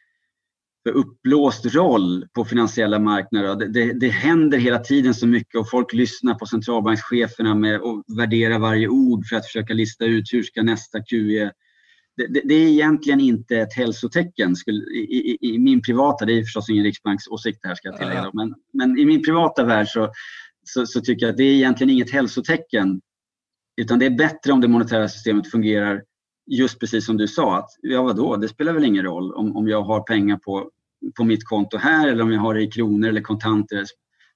för 0.83 0.91
uppblåst 0.91 1.75
roll 1.75 2.25
på 2.33 2.45
finansiella 2.45 2.99
marknader. 2.99 3.55
Det, 3.55 3.67
det, 3.67 3.93
det, 3.93 4.09
händer 4.09 4.57
hela 4.57 4.79
tiden 4.79 5.13
så 5.13 5.27
mycket 5.27 5.59
och 5.59 5.69
folk 5.69 5.93
lyssnar 5.93 6.33
på 6.33 6.45
centralbankscheferna 6.45 7.55
med 7.55 7.81
och 7.81 8.03
värderar 8.17 8.59
varje 8.59 8.87
ord 8.87 9.25
för 9.25 9.35
att 9.35 9.45
försöka 9.45 9.73
lista 9.73 10.05
ut 10.05 10.33
hur 10.33 10.43
ska 10.43 10.63
nästa 10.63 11.03
QE 11.03 11.51
det, 12.27 12.41
det, 12.45 12.53
är 12.53 12.67
egentligen 12.67 13.19
inte 13.19 13.57
ett 13.57 13.73
hälsotecken 13.73 14.55
skulle, 14.55 14.77
i, 14.77 14.99
i, 14.99 15.37
i, 15.41 15.59
min 15.59 15.81
privata, 15.81 16.25
det 16.25 16.33
är 16.33 16.43
förstås 16.43 16.69
ingen 16.69 16.83
riksbanks 16.83 17.27
åsikt 17.27 17.59
här 17.63 17.75
ska 17.75 17.87
jag 17.87 17.97
tillägga, 17.97 18.31
men, 18.33 18.55
men 18.73 18.97
i 18.97 19.05
min 19.05 19.23
privata 19.23 19.63
värld 19.63 19.87
så, 19.87 20.11
så, 20.63 20.85
så, 20.85 21.01
tycker 21.01 21.25
jag 21.25 21.31
att 21.31 21.37
det 21.37 21.43
är 21.43 21.53
egentligen 21.53 21.89
inget 21.89 22.11
hälsotecken 22.11 23.01
utan 23.81 23.99
det 23.99 24.05
är 24.05 24.09
bättre 24.09 24.51
om 24.51 24.61
det 24.61 24.67
monetära 24.67 25.07
systemet 25.07 25.51
fungerar 25.51 26.01
just 26.47 26.79
precis 26.79 27.05
som 27.05 27.17
du 27.17 27.27
sa. 27.27 27.57
Att, 27.57 27.69
ja, 27.81 28.03
vadå, 28.03 28.35
det 28.35 28.47
spelar 28.47 28.73
väl 28.73 28.85
ingen 28.85 29.05
roll 29.05 29.33
om, 29.33 29.55
om 29.55 29.67
jag 29.67 29.81
har 29.81 30.01
pengar 30.01 30.37
på, 30.37 30.69
på 31.17 31.23
mitt 31.23 31.45
konto 31.45 31.77
här 31.77 32.07
eller 32.07 32.23
om 32.23 32.31
jag 32.31 32.39
har 32.39 32.53
det 32.53 32.63
i 32.63 32.67
kronor 32.67 33.09
eller 33.09 33.21
kontanter. 33.21 33.85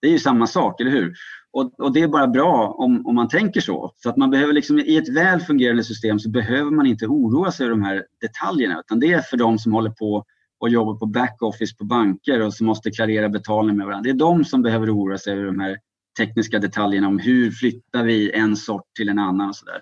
Det 0.02 0.07
är 0.07 0.11
ju 0.11 0.20
samma 0.20 0.48
sak, 0.48 0.82
eller 0.82 0.91
hur? 0.91 1.14
Och, 1.52 1.80
och, 1.80 1.94
det 1.94 2.02
är 2.02 2.07
bara 2.07 2.28
bra 2.28 2.76
om, 2.78 3.07
om 3.07 3.15
man 3.15 3.28
tänker 3.28 3.61
så. 3.61 3.94
Så 3.95 4.10
att 4.10 4.18
man 4.18 4.30
behöver 4.30 4.53
liksom, 4.53 4.80
I 4.80 4.98
ett 4.98 5.15
väl 5.15 5.40
fungerande 5.40 5.84
system 5.84 6.20
så 6.20 6.30
behöver 6.30 6.72
man 6.72 6.86
inte 6.86 7.06
oroa 7.06 7.52
sig 7.52 7.65
över 7.65 7.76
de 7.76 7.84
här 7.84 8.06
detaljerna. 8.22 8.80
Utan 8.80 8.99
det 8.99 9.14
är 9.14 9.22
för 9.22 9.38
de 9.38 9.60
som 9.60 9.74
håller 9.74 9.90
på 9.90 10.26
och 10.60 10.70
jobbar 10.70 10.94
på 10.94 11.06
backoffice 11.06 11.78
på 11.78 11.86
banker 11.86 12.41
och 12.41 12.53
som 12.53 12.68
måste 12.68 12.91
klarera 12.91 13.30
betalning 13.30 13.78
med 13.78 13.86
varandra. 13.86 14.03
Det 14.03 14.10
är 14.10 14.20
de 14.20 14.45
som 14.45 14.61
behöver 14.61 14.95
oroa 14.95 15.18
sig 15.18 15.34
över 15.34 15.45
de 15.45 15.60
här 15.60 15.78
tekniska 16.18 16.60
detaljerna 16.60 17.07
om 17.07 17.19
hur 17.19 17.52
flyttar 17.52 18.03
vi 18.03 18.31
en 18.31 18.56
sort 18.56 18.85
till 18.98 19.10
en 19.10 19.19
annan 19.19 19.49
och 19.49 19.56
sådär. 19.56 19.81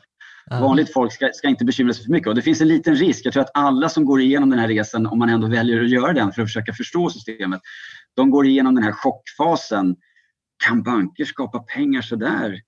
Mm. 0.52 0.64
Vanligt 0.64 0.94
folk 0.94 1.14
ska, 1.14 1.30
ska, 1.34 1.48
inte 1.48 1.66
bekymra 1.66 1.94
sig 1.94 2.06
för 2.06 2.12
mycket 2.12 2.28
och 2.28 2.36
det 2.36 2.42
finns 2.42 2.62
en 2.62 2.68
liten 2.68 2.96
risk. 2.96 3.26
Jag 3.26 3.34
tror 3.34 3.44
att 3.44 3.52
alla 3.54 3.90
som 3.90 4.06
går 4.06 4.22
igenom 4.22 4.50
den 4.50 4.60
här 4.60 4.68
resan, 4.68 5.06
om 5.06 5.20
man 5.20 5.30
ändå 5.30 5.48
väljer 5.48 5.84
att 5.84 5.90
göra 5.90 6.14
den 6.14 6.32
för 6.32 6.42
att 6.42 6.48
försöka 6.48 6.74
förstå 6.74 7.10
systemet, 7.10 7.62
de 8.16 8.30
går 8.30 8.46
igenom 8.46 8.76
den 8.76 8.84
här 8.84 8.92
chockfasen. 8.92 9.96
Kan 10.68 10.84
banker 10.84 11.26
skapa 11.26 11.60
pengar 11.60 12.02
sådär? 12.02 12.62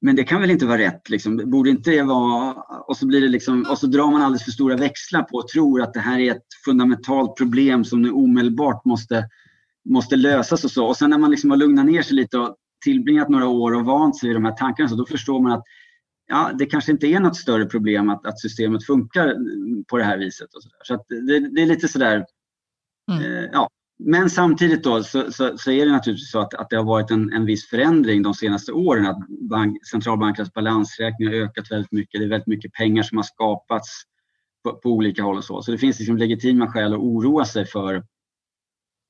Men 0.00 0.16
det 0.16 0.24
kan 0.24 0.40
väl 0.40 0.50
inte 0.50 0.66
vara 0.66 0.78
rätt? 0.78 1.08
Liksom. 1.08 1.50
Borde 1.50 1.70
inte 1.70 1.90
det 1.90 2.02
vara... 2.02 2.52
Och 2.88 2.96
så, 2.96 3.06
blir 3.06 3.20
det 3.20 3.28
liksom, 3.28 3.66
och 3.70 3.78
så 3.78 3.86
drar 3.86 4.10
man 4.10 4.22
alldeles 4.22 4.44
för 4.44 4.50
stora 4.50 4.76
växlar 4.76 5.22
på 5.22 5.36
och 5.36 5.48
tror 5.48 5.82
att 5.82 5.94
det 5.94 6.00
här 6.00 6.18
är 6.18 6.30
ett 6.30 6.46
fundamentalt 6.64 7.36
problem 7.36 7.84
som 7.84 8.02
nu 8.02 8.10
omedelbart 8.10 8.84
måste, 8.84 9.28
måste 9.88 10.16
lösas 10.16 10.64
och 10.64 10.70
så. 10.70 10.86
Och 10.86 10.96
sen 10.96 11.10
när 11.10 11.18
man 11.18 11.30
liksom 11.30 11.50
har 11.50 11.56
lugnat 11.56 11.86
ner 11.86 12.02
sig 12.02 12.16
lite 12.16 12.38
och 12.38 12.56
tillbringat 12.84 13.28
några 13.28 13.46
år 13.48 13.74
och 13.74 13.84
vant 13.84 14.18
sig 14.18 14.28
vid 14.28 14.36
de 14.36 14.44
här 14.44 14.52
tankarna 14.52 14.88
så 14.88 14.94
då 14.94 15.06
förstår 15.06 15.40
man 15.40 15.52
att 15.52 15.64
ja, 16.28 16.50
det 16.58 16.66
kanske 16.66 16.92
inte 16.92 17.06
är 17.06 17.20
något 17.20 17.36
större 17.36 17.66
problem 17.66 18.10
att, 18.10 18.26
att 18.26 18.40
systemet 18.40 18.86
funkar 18.86 19.34
på 19.84 19.98
det 19.98 20.04
här 20.04 20.18
viset. 20.18 20.54
Och 20.54 20.62
så 20.62 20.68
där. 20.68 20.84
så 20.84 21.04
det, 21.08 21.54
det 21.54 21.62
är 21.62 21.66
lite 21.66 21.88
sådär, 21.88 22.24
mm. 23.10 23.22
eh, 23.22 23.50
ja. 23.52 23.68
Men 24.00 24.30
samtidigt 24.30 24.84
då 24.84 25.02
så, 25.02 25.32
så, 25.32 25.58
så, 25.58 25.70
är 25.70 25.86
det 25.86 25.92
naturligtvis 25.92 26.30
så 26.30 26.40
att, 26.40 26.54
att 26.54 26.70
det 26.70 26.76
har 26.76 26.84
varit 26.84 27.10
en, 27.10 27.32
en 27.32 27.46
viss 27.46 27.68
förändring 27.68 28.22
de 28.22 28.34
senaste 28.34 28.72
åren. 28.72 29.06
Att 29.06 29.28
bank, 29.50 29.86
centralbankernas 29.86 30.52
balansräkning 30.52 31.28
har 31.28 31.34
ökat 31.34 31.70
väldigt 31.70 31.92
mycket. 31.92 32.20
Det 32.20 32.24
är 32.24 32.28
väldigt 32.28 32.46
mycket 32.46 32.72
pengar 32.72 33.02
som 33.02 33.18
har 33.18 33.22
skapats 33.22 34.02
på, 34.64 34.72
på 34.72 34.90
olika 34.90 35.22
håll 35.22 35.36
och 35.36 35.44
så. 35.44 35.62
Så 35.62 35.70
det 35.70 35.78
finns 35.78 35.98
liksom 35.98 36.16
legitima 36.16 36.72
skäl 36.72 36.92
att 36.92 36.98
oroa 36.98 37.44
sig 37.44 37.66
för 37.66 37.94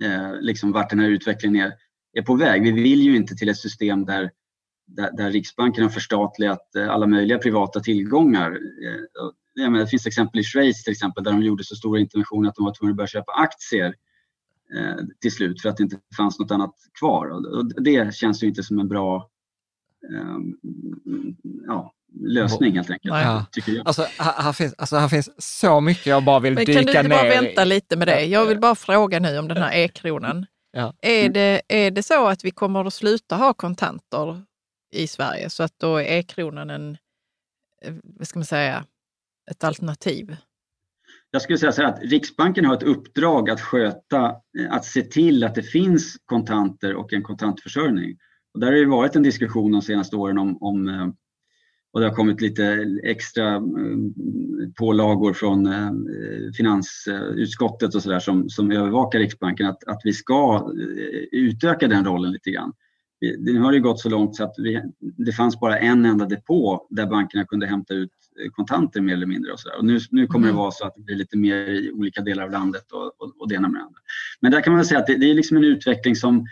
eh, 0.05 0.41
liksom 0.41 0.73
vart 0.73 0.91
den 0.91 0.99
här 0.99 1.09
utvecklingen 1.09 1.67
är 1.67 1.73
är 2.13 2.23
på 2.23 2.35
väg. 2.35 2.63
Vi 2.63 2.73
vill 2.73 3.01
ju 3.01 3.17
inte 3.17 3.35
till 3.35 3.49
ett 3.49 3.57
system 3.57 4.05
där, 4.05 4.31
där, 4.87 5.11
där 5.17 5.31
Riksbanken 5.31 5.83
har 5.83 5.91
förstatligat 5.91 6.75
eh, 6.77 6.91
alla 6.91 7.07
möjliga 7.07 7.39
privata 7.39 7.81
tillgångar. 7.81 8.51
Eh, 8.51 9.31
menar, 9.67 9.79
det 9.79 9.87
finns 9.87 10.07
exempel 10.07 10.41
i 10.41 10.45
Schweiz 10.45 10.85
till 10.85 10.93
exempel 10.93 11.25
där 11.25 11.33
de 11.33 11.43
gjorde 11.43 11.65
så 11.65 11.77
stora 11.77 12.01
interventioner 12.01 12.49
att 12.49 12.55
de 12.55 12.65
var 12.65 12.75
tvungna 12.75 12.93
att 12.93 12.97
börja 12.97 13.07
köpa 13.07 13.33
aktier 13.33 13.95
eh, 14.77 15.05
till 15.21 15.33
slut 15.33 15.63
för 15.63 15.69
att 15.69 15.77
det 15.77 15.83
inte 15.83 15.99
fanns 16.17 16.39
något 16.39 16.51
annat 16.51 16.75
kvar. 16.99 17.27
Och 17.27 17.83
det 17.83 18.15
känns 18.15 18.43
ju 18.43 18.47
inte 18.47 18.63
som 18.63 18.79
en 18.79 18.89
bra 18.89 19.31
eh, 20.13 20.39
ja, 21.67 21.93
lösning 22.21 22.77
helt 22.77 22.91
enkelt. 22.91 23.15
Ja. 23.15 23.47
Tycker 23.53 23.73
jag. 23.73 23.87
Alltså, 23.87 24.07
här, 24.19 24.53
finns, 24.53 24.75
alltså, 24.79 24.97
här 24.97 25.09
finns 25.09 25.31
så 25.61 25.81
mycket 25.81 26.07
jag 26.07 26.25
bara 26.25 26.41
vill 26.41 26.55
dyka 26.55 26.73
ner 26.73 26.91
i. 26.91 26.93
Kan 26.93 27.05
du 27.05 27.11
bara 27.11 27.23
vänta 27.23 27.65
lite 27.65 27.97
med 27.97 28.09
det? 28.09 28.25
Jag 28.25 28.47
vill 28.47 28.61
bara 28.61 28.75
fråga 28.75 29.21
nu 29.21 29.39
om 29.39 29.49
den 29.49 29.57
här 29.57 29.73
e-kronan. 29.73 30.47
Ja. 30.79 30.95
Är, 31.01 31.29
det, 31.29 31.63
är 31.69 31.91
det 31.91 32.03
så 32.03 32.27
att 32.27 32.45
vi 32.45 32.51
kommer 32.51 32.85
att 32.85 32.95
sluta 32.95 33.37
ha 33.37 33.55
kontanter 33.55 34.43
i 34.95 35.07
Sverige 35.07 35.51
så 35.51 35.63
att 35.63 35.79
då 35.79 35.97
är 35.97 36.05
e-kronan 36.05 36.71
en, 36.71 36.97
eh, 37.85 37.95
vad 38.03 38.29
ska 38.29 38.39
man 38.39 38.47
säga, 38.47 38.85
ett 39.51 39.65
alternativ? 39.65 40.37
Jag 41.31 41.43
skulle 41.43 41.59
säga 41.59 41.73
så 41.73 41.83
här 41.83 41.89
att 41.89 42.03
Riksbanken 42.03 42.65
har 42.65 42.75
ett 42.75 42.83
uppdrag 42.83 43.51
att 43.51 43.61
sköta, 43.61 44.25
eh, 44.59 44.71
att 44.73 44.85
se 44.85 45.03
till 45.03 45.45
att 45.45 45.55
det 45.55 45.63
finns 45.63 46.17
kontanter 46.25 46.95
och 46.95 47.13
en 47.13 47.23
kontantförsörjning. 47.23 48.19
Och 48.55 48.61
där 48.61 48.67
har 48.67 48.75
det 48.75 48.87
varit 48.87 49.17
en 49.17 49.23
diskussion 49.23 49.73
de 49.73 49.83
senaste 49.83 50.17
åren 50.17 50.39
om, 50.39 50.63
om 50.63 50.89
eh, 50.89 51.09
och 51.93 52.01
det 52.01 52.07
har 52.07 52.15
kommit 52.15 52.41
lite 52.41 52.87
extra 53.05 53.55
eh, 53.55 53.63
pålagor 54.79 55.33
från 55.33 55.67
eh, 55.67 55.91
finansutskottet 56.57 57.95
och 57.95 58.03
sådär 58.03 58.21
som, 58.21 58.49
som 58.49 58.71
övervakar 58.71 59.19
Riksbanken 59.19 59.67
att, 59.67 59.85
att 59.85 60.01
vi 60.05 60.13
ska 60.13 60.55
eh, 60.55 61.41
utöka 61.41 61.89
den 61.89 62.05
rollen 62.05 62.33
lite 62.33 62.51
grann. 62.51 62.73
Nu 63.39 63.59
har 63.59 63.73
det 63.73 63.81
gått 63.81 64.01
så 64.01 64.09
långt 64.09 64.37
så 64.37 64.45
att 64.45 64.55
vi, 64.59 64.83
det 65.01 65.33
fanns 65.33 65.61
bara 65.61 65.79
en 65.79 66.05
enda 66.05 66.27
depå 66.27 66.87
där 66.91 67.07
bankerna 67.07 67.45
kunde 67.45 67.67
hämta 67.67 67.95
ut 67.95 68.11
kontanter 68.53 69.01
mer 69.01 69.13
eller 69.13 69.27
mindre. 69.27 69.53
Och, 69.53 69.61
så 69.61 69.69
och 69.79 69.85
nu, 69.85 69.99
nu 70.11 70.27
kommer 70.27 70.47
det 70.47 70.51
mm. 70.51 70.59
vara 70.59 70.71
så 70.71 70.87
att 70.87 70.95
det 70.97 71.03
blir 71.03 71.17
lite 71.17 71.37
mer 71.37 71.57
i 71.57 71.93
olika 71.93 72.23
delar 72.23 72.45
av 72.45 72.51
landet 72.51 72.93
och, 72.93 73.07
och, 73.07 73.41
och 73.41 73.49
det 73.49 73.55
ena 73.55 73.69
med 73.69 73.81
det 73.81 73.85
andra. 73.85 74.01
Men 74.41 74.53
där 74.53 74.61
kan 74.61 74.73
man 74.73 74.85
säga 74.85 75.01
att 75.01 75.07
det, 75.07 75.17
det 75.17 75.31
är 75.31 75.35
liksom 75.35 75.57
en 75.57 75.65
utveckling 75.65 76.17
som 76.17 76.47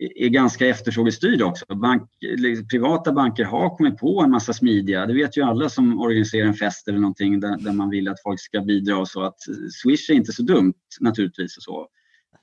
är 0.00 0.28
ganska 0.28 0.66
efterfrågestyrd 0.66 1.42
också. 1.42 1.64
Bank, 1.74 2.02
liksom, 2.20 2.68
privata 2.68 3.12
banker 3.12 3.44
har 3.44 3.76
kommit 3.76 3.98
på 3.98 4.22
en 4.22 4.30
massa 4.30 4.52
smidiga, 4.52 5.06
det 5.06 5.14
vet 5.14 5.36
ju 5.36 5.42
alla 5.42 5.68
som 5.68 6.00
organiserar 6.00 6.46
en 6.46 6.54
fest 6.54 6.88
eller 6.88 6.98
någonting 6.98 7.40
där, 7.40 7.56
där 7.58 7.72
man 7.72 7.90
vill 7.90 8.08
att 8.08 8.22
folk 8.22 8.40
ska 8.40 8.60
bidra 8.60 8.98
och 8.98 9.08
så 9.08 9.22
att 9.22 9.36
Swish 9.82 10.10
är 10.10 10.14
inte 10.14 10.32
så 10.32 10.42
dumt 10.42 10.74
naturligtvis 11.00 11.56
och 11.56 11.62
så. 11.62 11.88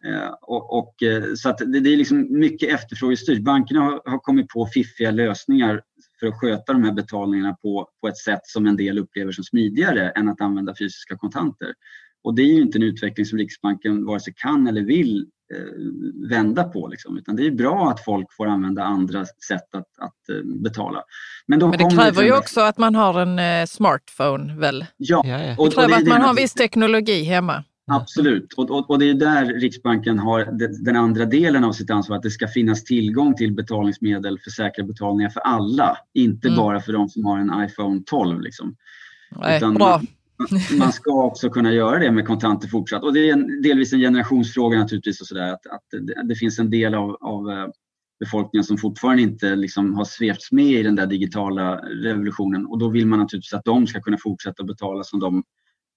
Eh, 0.06 0.34
och, 0.42 0.78
och, 0.78 1.04
eh, 1.04 1.24
så 1.36 1.50
att 1.50 1.58
det, 1.58 1.80
det, 1.80 1.94
är 1.94 1.98
liksom 1.98 2.40
mycket 2.40 2.74
efterfrågestyrt. 2.74 3.42
Bankerna 3.42 3.82
har, 3.82 4.02
har, 4.06 4.20
kommit 4.20 4.48
på 4.48 4.66
fiffiga 4.66 5.12
lösningar 5.12 5.82
för 6.20 6.28
att 6.28 6.40
sköta 6.40 6.74
de 6.74 6.84
här 6.84 6.92
betalningarna 6.92 7.54
på, 7.62 7.90
på 8.02 8.08
ett 8.08 8.18
sätt 8.18 8.42
som 8.44 8.66
en 8.66 8.76
del 8.76 9.00
upplever 9.00 9.32
som 9.32 9.44
smidigare 9.44 10.10
än 10.10 10.30
att 10.30 10.42
använda 10.42 10.76
fysiska 10.80 11.18
kontanter. 11.18 11.74
Och 12.24 12.36
det 12.36 12.42
är 12.42 12.54
ju 12.54 12.62
inte 12.62 12.78
en 12.78 12.84
utveckling 12.84 13.26
som 13.26 13.38
Riksbanken 13.38 14.06
vare 14.06 14.20
sig 14.20 14.34
kan 14.38 14.68
eller 14.68 14.82
vill 14.82 15.26
vända 16.30 16.64
på. 16.64 16.88
Liksom. 16.88 17.18
Utan 17.18 17.36
det 17.36 17.48
är 17.48 17.52
bra 17.52 17.90
att 17.90 18.04
folk 18.04 18.34
får 18.34 18.48
använda 18.48 18.84
andra 18.84 19.26
sätt 19.26 19.76
att, 19.76 20.00
att 20.00 20.30
eh, 20.30 20.62
betala. 20.64 21.04
Men, 21.46 21.60
Men 21.60 21.72
det 21.72 21.96
kräver 21.96 22.24
ju 22.24 22.38
också 22.38 22.62
att 22.62 22.78
man 22.78 22.96
har 22.96 23.20
en 23.20 23.40
eh, 23.40 23.66
smartphone 23.66 24.56
väl? 24.60 24.86
Ja. 24.98 25.18
Och, 25.18 25.26
det 25.26 25.76
kräver 25.76 25.84
och 25.84 25.90
det, 25.90 25.96
att 25.96 26.08
man 26.08 26.22
har 26.22 26.34
viss 26.34 26.54
teknologi 26.54 27.24
hemma. 27.24 27.64
Absolut, 27.92 28.54
och, 28.54 28.72
och, 28.72 28.90
och, 28.90 29.00
det 29.00 29.10
är 29.10 29.14
där 29.14 29.46
Riksbanken 29.46 30.20
har 30.20 30.46
den 30.86 30.96
andra 30.96 31.26
delen 31.26 31.64
av 31.64 31.72
sitt 31.72 31.90
ansvar, 31.90 32.16
att 32.16 32.24
det 32.24 32.30
ska 32.30 32.48
finnas 32.48 32.84
tillgång 32.84 33.36
till 33.36 33.54
betalningsmedel 33.54 34.40
för 34.40 34.50
säkra 34.50 34.84
betalningar 34.84 35.30
för 35.30 35.40
alla, 35.40 35.98
inte 36.14 36.48
mm. 36.48 36.58
bara 36.58 36.82
för 36.82 36.94
de 36.94 37.10
som 37.10 37.26
har 37.26 37.40
en 37.40 37.64
iPhone 37.66 38.02
12. 38.06 38.42
Liksom. 38.42 38.76
Nej, 39.32 39.58
Utan 39.58 39.74
bra 39.74 40.02
man 40.80 40.94
ska 40.94 41.24
också 41.24 41.50
kunna 41.50 41.74
göra 41.74 42.00
det 42.00 42.12
med 42.12 42.28
kontanter 42.28 42.68
fortsatt. 42.68 43.04
Och 43.04 43.14
det 43.14 43.30
är 43.30 43.34
en, 43.34 43.62
delvis 43.62 43.94
en 43.94 44.00
generationsfråga 44.00 44.80
naturligtvis. 44.80 45.22
Och 45.22 45.28
så 45.28 45.36
där, 45.36 45.54
att, 45.54 45.68
att 45.68 45.84
det, 45.92 46.28
det, 46.28 46.36
finns 46.36 46.60
en 46.60 46.70
del 46.70 46.96
av, 46.96 47.18
av 47.22 47.50
eh, 47.50 47.68
befolkningen 48.20 48.64
som 48.64 48.78
fortfarande 48.78 49.22
inte 49.22 49.56
liksom 49.56 49.96
har 49.96 50.06
svepts 50.06 50.52
med 50.52 50.66
i 50.66 50.84
den 50.84 50.96
där 50.96 51.08
digitala 51.08 51.76
revolutionen. 51.76 52.66
Och 52.66 52.80
då 52.80 52.90
vill 52.90 53.08
man 53.08 53.20
naturligtvis 53.20 53.54
att 53.54 53.66
de 53.66 53.88
ska 53.88 54.02
kunna 54.02 54.18
fortsätta 54.18 54.64
betala 54.64 55.04
som 55.04 55.20
de 55.20 55.44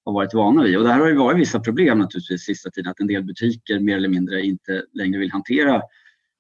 har 0.05 0.13
varit 0.13 0.35
vana 0.35 0.63
vid. 0.63 0.79
Och 0.79 0.85
där 0.85 0.99
har 0.99 1.09
ju 1.09 1.17
varit 1.17 1.41
vissa 1.41 1.61
problem 1.61 1.99
naturligtvis 1.99 2.43
sista 2.43 2.71
tiden. 2.71 2.91
Att 2.91 3.01
en 3.01 3.07
del 3.07 3.25
butiker 3.25 3.81
mer 3.81 3.97
eller 3.97 4.09
mindre 4.09 4.43
inte 4.43 4.85
längre 4.93 5.19
vill 5.19 5.33
hantera 5.33 5.83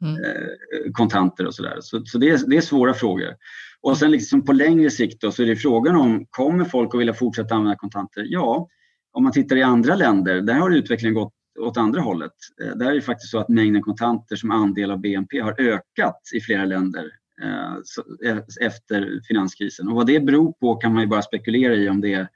mm. 0.03 0.25
Eh, 0.25 0.93
kontanter 0.93 1.47
och 1.47 1.55
sådär. 1.55 1.77
Så, 1.81 2.05
så 2.05 2.19
det, 2.19 2.31
är, 2.31 2.51
det 2.51 2.57
är 2.57 2.61
svåra 2.61 2.95
frågor. 2.95 3.35
Och 3.83 3.97
sen 3.97 4.11
liksom 4.11 4.45
på 4.45 4.53
längre 4.53 4.91
sikt 4.91 5.21
då, 5.21 5.33
så 5.33 5.43
är 5.43 5.47
det 5.47 5.57
frågan 5.57 5.97
om, 5.97 6.27
kommer 6.31 6.65
folk 6.65 6.95
att 6.95 7.01
vilja 7.01 7.15
fortsätta 7.15 7.55
använda 7.55 7.77
kontanter? 7.77 8.27
Ja, 8.29 8.69
om 9.13 9.23
man 9.23 9.33
tittar 9.33 9.57
i 9.57 9.63
andra 9.63 9.95
länder, 9.95 10.41
där 10.41 10.55
har 10.55 10.71
utvecklingen 10.71 11.15
gått 11.15 11.33
åt 11.61 11.77
andra 11.77 12.01
hållet. 12.01 12.33
Eh, 12.63 12.77
där 12.77 12.91
är 12.91 12.95
det 12.95 13.01
faktiskt 13.01 13.31
så 13.31 13.39
att 13.39 13.49
mängden 13.49 13.83
kontanter 13.83 14.37
som 14.37 14.51
andel 14.51 14.91
av 14.91 15.01
BNP 15.01 15.41
har 15.41 15.61
ökat 15.61 16.21
i 16.35 16.41
flera 16.41 16.65
länder 16.65 17.11
eh, 17.43 18.31
eh, 18.31 18.39
efter 18.61 19.21
finanskrisen. 19.29 19.89
Och 19.89 19.95
vad 19.95 20.07
det 20.07 20.21
beror 20.21 20.53
på 20.53 20.75
kan 20.75 20.93
man 20.93 21.03
ju 21.03 21.09
bara 21.09 21.23
spekulera 21.23 21.75
i 21.75 21.89
om 21.89 22.01
det 22.01 22.15
är 22.15 22.29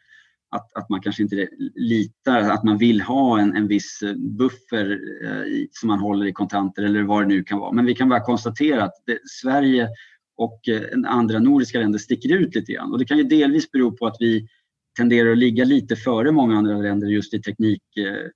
att, 0.54 0.72
att 0.74 0.88
man 0.88 1.00
kanske 1.00 1.22
inte 1.22 1.48
litar, 1.74 2.40
att 2.40 2.64
man 2.64 2.78
vill 2.78 3.00
ha 3.00 3.40
en, 3.40 3.56
en 3.56 3.68
viss 3.68 4.02
eh, 4.02 4.14
buffer 4.14 5.00
eh, 5.24 5.66
som 5.70 5.86
man 5.86 5.98
håller 5.98 6.26
i 6.26 6.32
kontanter 6.32 6.82
eller 6.82 7.02
vad 7.02 7.22
det 7.22 7.28
nu 7.28 7.42
kan 7.42 7.58
vara. 7.58 7.72
Men 7.72 7.86
vi 7.86 7.94
kan 7.94 8.08
bara 8.08 8.20
konstatera 8.20 8.84
att 8.84 8.94
det, 9.06 9.18
Sverige 9.42 9.88
och 10.36 10.68
eh, 10.68 10.82
andra 11.06 11.38
nordiska 11.38 11.78
länder 11.78 11.98
sticker 11.98 12.36
ut 12.36 12.54
lite 12.54 12.72
grann. 12.72 12.92
Och 12.92 12.98
det 12.98 13.04
kan 13.04 13.18
ju 13.18 13.24
delvis 13.24 13.70
bero 13.70 13.96
på 13.96 14.06
att 14.06 14.16
vi 14.20 14.48
tenderar 14.96 15.32
att 15.32 15.38
ligga 15.38 15.64
lite 15.64 15.96
före 15.96 16.32
många 16.32 16.56
andra 16.56 16.76
länder 16.76 17.06
just 17.06 17.34
i 17.34 17.42
teknik 17.42 17.82
eh, 17.96 18.30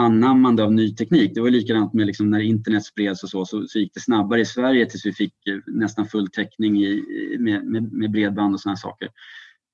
anammande 0.00 0.64
av 0.64 0.72
ny 0.72 0.94
teknik. 0.94 1.34
Det 1.34 1.40
var 1.40 1.50
likadant 1.50 1.92
med 1.92 2.06
liksom 2.06 2.30
när 2.30 2.40
internet 2.40 2.84
spreds 2.84 3.22
och 3.22 3.28
så, 3.28 3.44
så, 3.44 3.66
så, 3.66 3.78
gick 3.78 3.94
det 3.94 4.00
snabbare 4.00 4.40
i 4.40 4.44
Sverige 4.44 4.86
tills 4.86 5.06
vi 5.06 5.12
fick 5.12 5.46
eh, 5.46 5.58
nästan 5.66 6.06
full 6.06 6.30
täckning 6.30 6.84
i, 6.84 7.02
med, 7.38 7.64
med, 7.64 7.92
med 7.92 8.10
bredband 8.10 8.54
och 8.54 8.60
sådana 8.60 8.76
saker. 8.76 9.08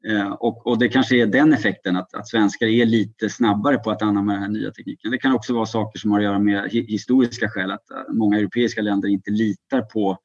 Eh, 0.08 0.32
och, 0.32 0.66
och, 0.66 0.78
det 0.78 0.88
kanske 0.88 1.16
är 1.16 1.26
den 1.26 1.52
effekten 1.52 1.96
att, 1.96 2.14
att 2.14 2.28
svenskar 2.28 2.66
är 2.66 2.86
lite 2.86 3.30
snabbare 3.30 3.78
på 3.78 3.90
att 3.90 4.02
anamma 4.02 4.32
den 4.32 4.42
här 4.42 4.48
nya 4.48 4.70
tekniken. 4.70 5.10
Det 5.10 5.18
kan 5.18 5.32
också 5.32 5.54
vara 5.54 5.66
saker 5.66 5.98
som 5.98 6.10
har 6.10 6.18
att 6.18 6.24
göra 6.24 6.38
med 6.38 6.70
historiska 6.70 7.48
skäl, 7.48 7.70
att 7.70 7.90
eh, 7.90 8.14
många 8.14 8.38
europeiska 8.38 8.82
länder 8.82 9.08
inte 9.08 9.30
litar 9.30 9.82
på 9.82 10.18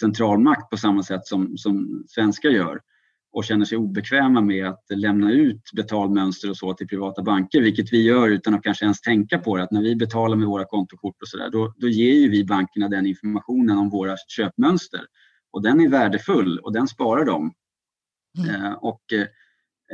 centralmakt 0.00 0.70
på 0.70 0.76
samma 0.76 1.02
sätt 1.02 1.26
som, 1.26 1.58
som 1.58 2.04
svenskar 2.08 2.50
gör 2.50 2.80
och 3.32 3.44
känner 3.44 3.64
sig 3.64 3.78
obekväma 3.78 4.40
med 4.40 4.66
att 4.66 4.84
lämna 4.90 5.32
ut 5.32 5.62
betalmönster 5.76 6.50
och 6.50 6.56
så 6.56 6.74
till 6.74 6.88
privata 6.88 7.22
banker, 7.22 7.60
vilket 7.60 7.92
vi 7.92 8.02
gör 8.02 8.28
utan 8.28 8.54
att 8.54 8.62
kanske 8.62 8.84
ens 8.84 9.00
tänka 9.00 9.38
på 9.38 9.56
det. 9.56 9.62
Att 9.62 9.70
när 9.70 9.82
vi 9.82 9.96
betalar 9.96 10.36
med 10.36 10.46
våra 10.46 10.64
kontokort 10.64 11.22
och 11.22 11.28
så 11.28 11.36
där, 11.36 11.50
då, 11.50 11.74
då 11.76 11.88
ger 11.88 12.14
ju 12.14 12.28
vi 12.28 12.44
bankerna 12.44 12.88
den 12.88 13.06
informationen 13.06 13.78
om 13.78 13.90
våra 13.90 14.16
köpmönster. 14.28 15.00
Och 15.50 15.62
den 15.62 15.80
är 15.80 15.88
värdefull 15.88 16.58
och 16.58 16.72
den 16.72 16.88
sparar 16.88 17.24
de. 17.24 17.52
Mm. 18.38 18.64
Eh, 18.64 18.72
och, 18.72 19.02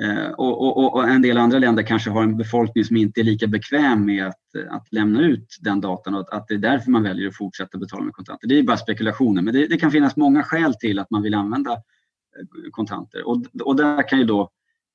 eh, 0.02 0.30
och, 0.30 0.78
och, 0.78 0.94
och, 0.94 1.08
en 1.08 1.22
del 1.22 1.38
andra 1.38 1.58
länder 1.58 1.82
kanske 1.82 2.10
har 2.10 2.22
en 2.22 2.36
befolkning 2.36 2.84
som 2.84 2.96
inte 2.96 3.20
är 3.20 3.24
lika 3.24 3.46
bekväm 3.46 4.06
med 4.06 4.26
att, 4.26 4.40
att 4.70 4.92
lämna 4.92 5.22
ut 5.22 5.56
den 5.60 5.80
datan 5.80 6.14
och 6.14 6.34
att 6.34 6.48
det 6.48 6.54
är 6.54 6.58
därför 6.58 6.90
man 6.90 7.02
väljer 7.02 7.28
att 7.28 7.36
fortsätta 7.36 7.78
betala 7.78 8.04
med 8.04 8.14
kontanter. 8.14 8.48
Det 8.48 8.58
är 8.58 8.62
bara 8.62 8.76
spekulationer, 8.76 9.42
men 9.42 9.54
det, 9.54 9.66
det 9.66 9.76
kan 9.76 9.90
finnas 9.90 10.16
många 10.16 10.42
skäl 10.42 10.74
till 10.74 10.98
att 10.98 11.10
man 11.10 11.22
vill 11.22 11.34
använda 11.34 11.72
eh, 11.72 12.70
kontanter. 12.70 13.28
Och, 13.28 13.42
och 13.64 13.76
där 13.76 14.08
kan 14.08 14.18
ju 14.18 14.24
då 14.24 14.50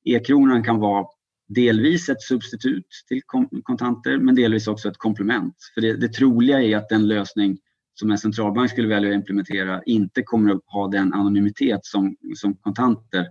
e-kronan 0.05 0.63
kan 0.63 0.79
vara 0.79 1.05
delvis 1.47 2.09
ett 2.09 2.21
substitut 2.21 2.87
till 3.07 3.21
kontanter 3.63 4.17
men 4.17 4.35
delvis 4.35 4.67
också 4.67 4.89
ett 4.89 4.97
komplement. 4.97 5.55
För 5.73 5.81
det, 5.81 5.93
det 5.93 6.13
troliga 6.13 6.61
är 6.61 6.77
att 6.77 6.89
den 6.89 7.07
lösning 7.07 7.57
som 7.93 8.11
en 8.11 8.17
centralbank 8.17 8.71
skulle 8.71 8.87
välja 8.87 9.09
att 9.09 9.15
implementera 9.15 9.83
inte 9.83 10.23
kommer 10.23 10.53
att 10.53 10.61
ha 10.65 10.87
den 10.87 11.13
anonymitet 11.13 11.79
som, 11.85 12.15
som 12.35 12.55
kontanter 12.55 13.27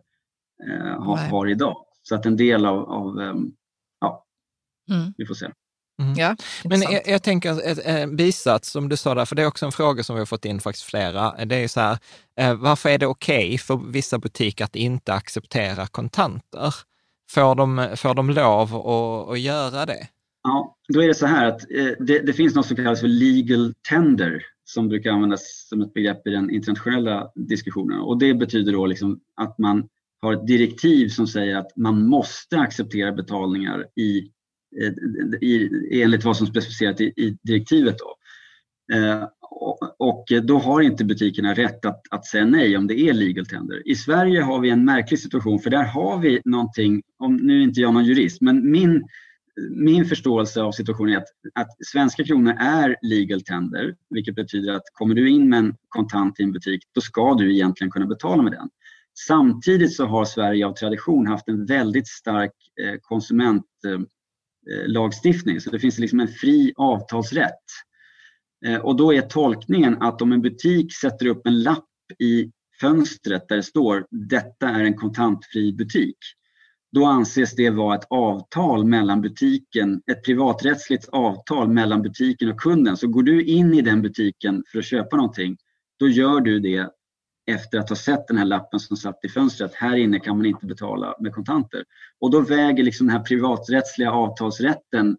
eh, 0.66 1.02
har, 1.02 1.16
har, 1.16 1.46
idag. 1.46 1.76
Så 2.02 2.14
att 2.14 2.26
en 2.26 2.36
del 2.36 2.66
av, 2.66 2.90
av 2.90 3.18
um, 3.18 3.52
ja, 4.00 4.24
mm. 4.90 5.14
vi 5.16 5.26
får 5.26 5.34
se. 5.34 5.46
Mm. 6.02 6.14
Ja, 6.16 6.36
Men 6.64 6.82
jag, 6.82 7.02
jag, 7.06 7.22
tänker 7.22 7.86
en 7.88 8.16
bisats 8.16 8.70
som 8.70 8.88
du 8.88 8.96
sa 8.96 9.14
där, 9.14 9.24
för 9.24 9.36
det 9.36 9.42
är 9.42 9.46
också 9.46 9.66
en 9.66 9.72
fråga 9.72 10.02
som 10.02 10.16
vi 10.16 10.20
har 10.20 10.26
fått 10.26 10.44
in 10.44 10.60
faktiskt 10.60 10.84
flera. 10.84 11.44
Det 11.44 11.56
är 11.56 11.68
så 11.68 11.80
här, 11.80 11.98
eh, 12.40 12.54
varför 12.54 12.88
är 12.88 12.98
det 12.98 13.06
okej 13.06 13.46
okay 13.46 13.58
för 13.58 13.76
vissa 13.92 14.18
butiker 14.18 14.64
att 14.64 14.76
inte 14.76 15.14
acceptera 15.14 15.86
kontanter? 15.86 16.74
Får 17.30 17.54
de, 17.54 17.88
får 17.96 18.14
de 18.14 18.30
lov 18.30 18.74
att, 18.74 19.30
att 19.32 19.40
göra 19.40 19.86
det? 19.86 20.08
Ja, 20.42 20.76
då 20.88 21.02
är 21.02 21.08
det 21.08 21.14
så 21.14 21.26
här 21.26 21.46
att 21.46 21.70
eh, 21.70 21.90
det, 21.98 22.18
det, 22.18 22.32
finns 22.32 22.54
något 22.54 22.66
som 22.66 22.76
kallas 22.76 23.00
för 23.00 23.08
legal 23.08 23.74
tender 23.88 24.42
som 24.64 24.88
brukar 24.88 25.10
användas 25.10 25.66
som 25.68 25.82
ett 25.82 25.94
begrepp 25.94 26.26
i 26.26 26.30
den 26.30 26.50
internationella 26.50 27.30
diskussionen. 27.34 28.00
Och 28.00 28.18
det 28.18 28.34
betyder 28.34 28.72
då 28.72 28.86
liksom 28.86 29.20
att 29.36 29.58
man 29.58 29.88
har 30.20 30.32
ett 30.32 30.46
direktiv 30.46 31.08
som 31.08 31.26
säger 31.26 31.56
att 31.56 31.76
man 31.76 32.06
måste 32.06 32.58
acceptera 32.58 33.12
betalningar 33.12 33.86
i 33.96 34.30
i, 35.40 35.70
enligt 36.02 36.24
vad 36.24 36.36
som 36.36 36.46
specificerat 36.46 37.00
i, 37.00 37.04
i 37.04 37.38
direktivet. 37.42 37.96
Då. 37.98 38.16
Eh, 38.96 39.28
och, 39.98 40.24
då 40.42 40.58
har 40.58 40.80
inte 40.80 41.04
butikerna 41.04 41.54
rätt 41.54 41.84
att, 41.84 42.02
att 42.10 42.26
säga 42.26 42.44
nej 42.44 42.76
om 42.76 42.86
det 42.86 43.00
är 43.00 43.12
legal 43.12 43.46
tender. 43.46 43.88
I 43.88 43.94
Sverige 43.94 44.40
har 44.40 44.60
vi 44.60 44.70
en 44.70 44.84
märklig 44.84 45.20
situation 45.20 45.58
för 45.58 45.70
där 45.70 45.84
har 45.84 46.18
vi 46.18 46.40
någonting, 46.44 47.02
om, 47.18 47.36
nu 47.36 47.58
är 47.58 47.62
inte 47.62 47.80
jag 47.80 47.94
någon 47.94 48.04
jurist, 48.04 48.40
men 48.40 48.70
min, 48.70 49.04
min 49.70 50.04
förståelse 50.04 50.62
av 50.62 50.72
situationen 50.72 51.14
är 51.14 51.18
att, 51.18 51.28
att 51.54 51.86
svenska 51.86 52.24
kronor 52.24 52.54
är 52.58 52.96
legal 53.02 53.40
tender, 53.40 53.96
vilket 54.10 54.34
betyder 54.34 54.72
att 54.72 54.82
kommer 54.92 55.14
du 55.14 55.30
in 55.30 55.48
med 55.48 55.58
en 55.58 55.74
kontant 55.88 56.40
i 56.40 56.42
en 56.42 56.52
butik, 56.52 56.82
då 56.94 57.00
ska 57.00 57.34
du 57.34 57.54
egentligen 57.54 57.90
kunna 57.90 58.06
betala 58.06 58.42
med 58.42 58.52
den. 58.52 58.68
Samtidigt 59.26 59.94
så 59.94 60.06
har 60.06 60.24
Sverige 60.24 60.66
av 60.66 60.72
tradition 60.72 61.26
haft 61.26 61.48
en 61.48 61.66
väldigt 61.66 62.08
stark 62.08 62.52
eh, 62.80 62.94
konsumentlagstiftning. 63.00 65.54
Eh, 65.54 65.56
eh, 65.56 65.60
så 65.60 65.70
det 65.70 65.78
finns 65.78 65.98
liksom 65.98 66.20
en 66.20 66.28
fri 66.28 66.72
avtalsrätt. 66.76 67.64
Och 68.82 68.96
då 68.96 69.14
är 69.14 69.22
tolkningen 69.22 70.02
att 70.02 70.22
om 70.22 70.32
en 70.32 70.42
butik 70.42 70.94
sätter 70.94 71.26
upp 71.26 71.46
en 71.46 71.62
lapp 71.62 71.84
i 72.18 72.50
fönstret 72.80 73.48
där 73.48 73.56
det 73.56 73.62
står 73.62 74.06
detta 74.10 74.68
är 74.68 74.84
en 74.84 74.94
kontantfri 74.94 75.72
butik. 75.72 76.16
Då 76.92 77.04
anses 77.04 77.54
det 77.54 77.70
vara 77.70 77.96
ett 77.96 78.06
avtal 78.10 78.84
mellan 78.84 79.20
butiken, 79.20 80.02
ett 80.10 80.24
privaträttsligt 80.24 81.08
avtal 81.08 81.68
mellan 81.68 82.02
butiken 82.02 82.48
och 82.48 82.60
kunden. 82.60 82.96
Så 82.96 83.08
går 83.08 83.22
du 83.22 83.44
in 83.44 83.74
i 83.74 83.80
den 83.80 84.02
butiken 84.02 84.64
för 84.72 84.78
att 84.78 84.84
köpa 84.84 85.16
någonting, 85.16 85.56
då 85.98 86.08
gör 86.08 86.40
du 86.40 86.60
det 86.60 86.90
efter 87.48 87.78
att 87.78 87.88
ha 87.88 87.96
sett 87.96 88.28
den 88.28 88.36
här 88.36 88.44
lappen 88.44 88.80
som 88.80 88.96
satt 88.96 89.24
i 89.24 89.28
fönstret. 89.28 89.74
Här 89.74 89.96
inne 89.96 90.18
kan 90.18 90.36
man 90.36 90.46
inte 90.46 90.66
betala 90.66 91.14
med 91.20 91.34
kontanter. 91.34 91.84
Och 92.20 92.30
då 92.30 92.40
väger 92.40 92.84
liksom 92.84 93.06
den 93.06 93.16
här 93.16 93.24
privaträttsliga 93.24 94.12
avtalsrätten 94.12 95.16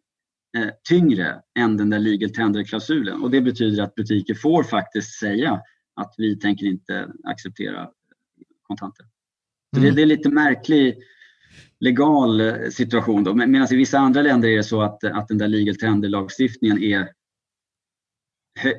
eh, 0.57 0.69
tyngre 0.89 1.41
än 1.59 1.77
den 1.77 1.89
där 1.89 1.99
legal 1.99 2.29
tender-klausulen. 2.29 3.21
Och 3.21 3.31
det 3.31 3.41
betyder 3.41 3.83
att 3.83 3.95
butiker 3.95 4.33
får 4.33 4.63
faktiskt 4.63 5.19
säga 5.19 5.61
att 5.95 6.13
vi 6.17 6.39
tänker 6.39 6.65
inte 6.65 7.09
acceptera 7.23 7.89
kontanter. 8.67 9.05
Så 9.73 9.79
mm. 9.79 9.89
det, 9.89 9.95
det, 9.95 10.01
är 10.01 10.05
lite 10.05 10.29
märklig 10.29 10.97
legal 11.79 12.41
eh, 12.41 12.69
situation 12.69 13.23
då. 13.23 13.33
Medan 13.33 13.73
i 13.73 13.75
vissa 13.75 13.99
andra 13.99 14.21
länder 14.21 14.49
är 14.49 14.57
det 14.57 14.63
så 14.63 14.81
att, 14.81 15.03
att 15.03 15.27
den 15.27 15.37
där 15.37 15.47
legal 15.47 15.75
tender-lagstiftningen 15.75 16.83
är 16.83 17.09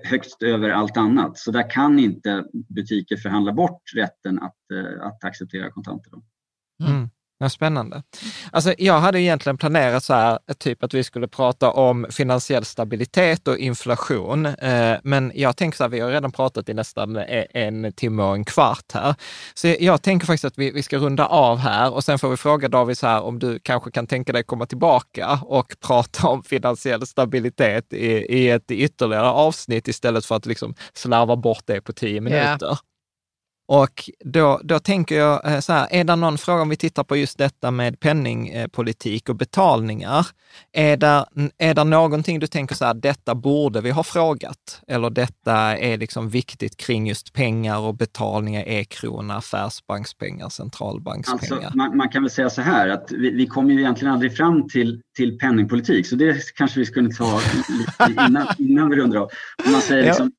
högst 0.05 0.43
över 0.43 0.71
allt 0.71 0.97
annat. 0.97 1.39
Så 1.39 1.51
där 1.51 1.71
kan 1.71 1.99
inte 1.99 2.45
butiker 2.53 3.17
förhandla 3.17 3.53
bort 3.53 3.83
rätten 3.95 4.39
att, 4.39 4.71
eh, 4.73 5.07
att 5.07 5.25
acceptera 5.25 5.71
kontanter. 5.71 6.13
Mm. 6.83 7.11
Ja, 7.43 7.49
spännande. 7.49 8.03
Alltså, 8.53 8.75
jag 8.79 9.01
hade 9.01 9.21
egentligen 9.21 9.57
planerat 9.57 10.05
så 10.05 10.15
här, 10.15 10.39
typ 10.59 10.85
att 10.85 10.95
vi 10.95 11.05
skulle 11.05 11.29
prata 11.29 11.71
om 11.71 12.07
finansiell 12.11 12.65
stabilitet 12.65 13.49
och 13.49 13.59
inflation. 13.59 14.47
Eh, 14.47 14.97
men 15.03 15.33
jag 15.35 15.57
tänker 15.57 15.77
så 15.77 15.85
här, 15.85 15.89
vi 15.89 16.01
har 16.01 16.11
redan 16.11 16.33
pratat 16.33 16.69
i 16.69 16.75
nästan 16.75 17.17
e, 17.17 17.47
en 17.51 17.93
timme 17.93 18.23
och 18.23 18.35
en 18.35 18.45
kvart 18.45 18.93
här. 18.95 19.15
Så 19.55 19.75
jag 19.81 20.03
tänker 20.03 20.27
faktiskt 20.27 20.45
att 20.45 20.59
vi, 20.59 20.71
vi 20.71 20.83
ska 20.83 20.99
runda 20.99 21.27
av 21.27 21.59
här 21.59 21.95
och 21.95 22.05
sen 22.05 22.19
får 22.19 22.31
vi 22.31 22.37
fråga 22.37 22.69
David 22.69 22.99
så 22.99 23.07
här 23.07 23.23
om 23.23 23.39
du 23.39 23.59
kanske 23.59 23.91
kan 23.91 24.07
tänka 24.07 24.33
dig 24.33 24.43
komma 24.43 24.67
tillbaka 24.67 25.41
och 25.43 25.75
prata 25.87 26.29
om 26.29 26.43
finansiell 26.43 27.07
stabilitet 27.07 27.93
i, 27.93 28.07
i 28.39 28.51
ett 28.51 28.71
ytterligare 28.71 29.29
avsnitt 29.29 29.89
istället 29.89 30.27
för 30.27 30.35
att 30.37 30.47
liksom 30.47 30.75
slarva 30.93 31.37
bort 31.37 31.63
det 31.67 31.81
på 31.81 31.93
tio 31.93 32.21
minuter. 32.21 32.67
Yeah. 32.67 32.79
Och 33.73 34.11
då, 34.25 34.61
då 34.65 34.79
tänker 34.79 35.19
jag 35.19 35.53
eh, 35.53 35.61
så 35.61 35.73
här, 35.73 35.89
är 35.91 36.05
det 36.05 36.17
någon 36.17 36.39
fråga 36.39 36.63
om 36.63 36.69
vi 36.69 36.77
tittar 36.77 37.05
på 37.05 37.17
just 37.17 37.39
detta 37.39 37.71
med 37.71 38.01
penningpolitik 38.01 39.29
och 39.29 39.37
betalningar? 39.37 40.27
Är 40.73 40.97
det, 40.97 41.27
är 41.59 41.75
det 41.75 41.85
någonting 41.85 42.41
du 42.41 42.47
tänker 42.47 42.75
så 42.75 42.85
här, 42.85 42.95
detta 42.95 43.35
borde 43.35 43.81
vi 43.81 43.91
ha 43.91 44.03
frågat? 44.03 44.83
Eller 44.87 45.11
detta 45.11 45.53
är 45.79 45.99
liksom 45.99 46.29
viktigt 46.29 46.77
kring 46.77 47.07
just 47.07 47.33
pengar 47.33 47.79
och 47.79 47.95
betalningar, 47.95 48.65
e-krona, 48.67 49.37
affärsbankspengar, 49.37 50.49
centralbankspengar? 50.49 51.57
Alltså, 51.57 51.79
man, 51.79 51.97
man, 51.97 52.09
kan 52.09 52.23
väl 52.23 52.31
säga 52.31 52.51
så 52.51 52.63
här 52.63 52.89
att 52.89 53.13
vi, 53.13 53.31
vi 53.31 53.47
kommer 53.47 53.75
ju 53.75 53.81
egentligen 53.81 54.15
aldrig 54.15 54.37
fram 54.37 54.69
till, 54.69 55.03
till 55.17 55.39
penningpolitik, 55.39 56.07
så 56.07 56.17
det 56.17 56.55
kanske 56.55 56.81
vi 56.81 56.87
skulle 56.87 57.11
ta 57.11 57.41
innan, 58.09 58.47
innan 58.59 58.91
vi 58.91 58.97
rundar 58.97 59.19
av. 59.19 59.31
Man 59.73 59.81
säger 59.81 60.05
liksom, 60.05 60.33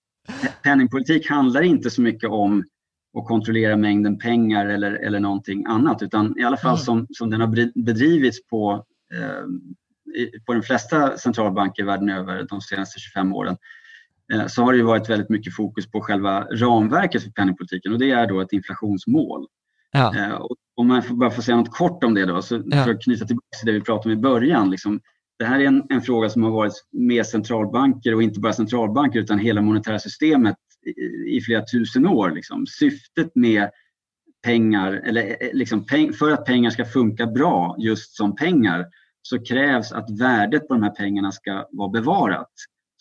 penningpolitik 0.63 1.29
handlar 1.29 1.61
inte 1.61 1.89
så 1.89 2.01
mycket 2.01 2.29
om 2.29 2.63
och 3.13 3.25
kontrollera 3.25 3.77
mängden 3.77 4.19
pengar 4.19 4.65
eller, 4.65 4.91
eller 4.91 5.19
någonting 5.19 5.65
annat 5.65 6.01
utan 6.01 6.39
i 6.39 6.43
alla 6.43 6.57
fall 6.57 6.75
mm. 6.75 6.77
som, 6.77 7.07
som 7.09 7.29
den 7.29 7.41
har 7.41 7.81
bedrivits 7.83 8.47
på, 8.47 8.85
eh, 9.13 10.31
på 10.45 10.53
de 10.53 10.61
flesta 10.61 11.17
centralbanker 11.17 11.83
världen 11.83 12.09
över 12.09 12.47
de 12.49 12.61
senaste 12.61 12.99
25 12.99 13.33
åren 13.33 13.57
eh, 14.33 14.47
så 14.47 14.63
har 14.63 14.73
det 14.73 14.83
varit 14.83 15.09
väldigt 15.09 15.29
mycket 15.29 15.55
fokus 15.55 15.91
på 15.91 16.01
själva 16.01 16.47
ramverket 16.51 17.23
för 17.23 17.31
penningpolitiken 17.31 17.93
och 17.93 17.99
det 17.99 18.11
är 18.11 18.27
då 18.27 18.41
ett 18.41 18.53
inflationsmål. 18.53 19.47
Ja. 19.91 20.15
Eh, 20.17 20.31
och 20.31 20.55
om 20.75 20.87
man 20.87 21.01
bara 21.09 21.31
får 21.31 21.41
säga 21.41 21.57
något 21.57 21.71
kort 21.71 22.03
om 22.03 22.13
det 22.13 22.25
då, 22.25 22.41
så 22.41 22.63
ja. 22.65 22.83
för 22.83 22.91
att 22.91 23.03
knyta 23.03 23.25
tillbaka 23.25 23.47
till 23.59 23.65
det 23.65 23.71
vi 23.71 23.81
pratade 23.81 24.13
om 24.13 24.19
i 24.19 24.21
början. 24.21 24.69
Liksom, 24.69 24.99
det 25.39 25.45
här 25.45 25.59
är 25.59 25.65
en, 25.65 25.83
en, 25.89 26.01
fråga 26.01 26.29
som 26.29 26.43
har 26.43 26.51
varit 26.51 26.73
med 26.91 27.25
centralbanker 27.25 28.15
och 28.15 28.23
inte 28.23 28.39
bara 28.39 28.53
centralbanker 28.53 29.19
utan 29.19 29.39
hela 29.39 29.61
monetära 29.61 29.99
systemet 29.99 30.55
i, 30.85 31.37
i 31.37 31.41
flera 31.41 31.65
tusen 31.65 32.07
år. 32.07 32.31
Liksom. 32.31 32.67
Syftet 32.67 33.35
med 33.35 33.69
pengar, 34.43 34.93
eller 34.93 35.23
eh, 35.23 35.29
eh, 35.29 35.53
liksom 35.53 35.85
peng, 35.85 36.13
för 36.13 36.31
att 36.31 36.45
pengar 36.45 36.69
ska 36.69 36.85
funka 36.85 37.25
bra 37.25 37.75
just 37.79 38.15
som 38.15 38.35
pengar 38.35 38.85
så 39.21 39.43
krävs 39.43 39.91
att 39.91 40.19
värdet 40.19 40.67
på 40.67 40.73
de 40.73 40.83
här 40.83 40.95
pengarna 40.95 41.31
ska 41.31 41.67
vara 41.71 41.89
bevarat. 41.89 42.51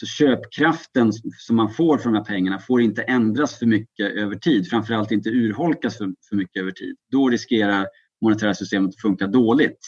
Så 0.01 0.07
köpkraften 0.07 1.13
som 1.39 1.57
man 1.57 1.71
får 1.71 1.99
för 1.99 2.11
de 2.11 2.17
här 2.17 2.25
pengarna 2.25 2.59
får 2.59 2.81
inte 2.83 3.03
ändras 3.03 3.59
för 3.59 3.67
mycket 3.67 4.13
över 4.13 4.37
tid, 4.37 4.71
framförallt 4.71 5.11
inte 5.11 5.29
urholkas 5.31 5.99
för, 5.99 6.15
för 6.29 6.37
mycket 6.37 6.61
över 6.61 6.71
tid. 6.71 6.97
Då 7.11 7.29
riskerar 7.29 7.87
monetära 8.23 8.55
systemet 8.55 8.89
att 8.89 9.01
funka 9.01 9.27
dåligt. 9.27 9.79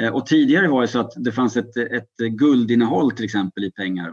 Eh, 0.00 0.14
och 0.14 0.26
tidigare 0.26 0.68
var 0.68 0.82
det 0.82 0.88
så 0.88 1.00
att 1.00 1.12
det 1.16 1.32
fanns 1.32 1.56
ett, 1.56 1.76
ett 1.76 2.16
guldinnehåll 2.16 3.10
till 3.10 3.24
exempel 3.24 3.64
i 3.64 3.72
pengar. 3.72 4.12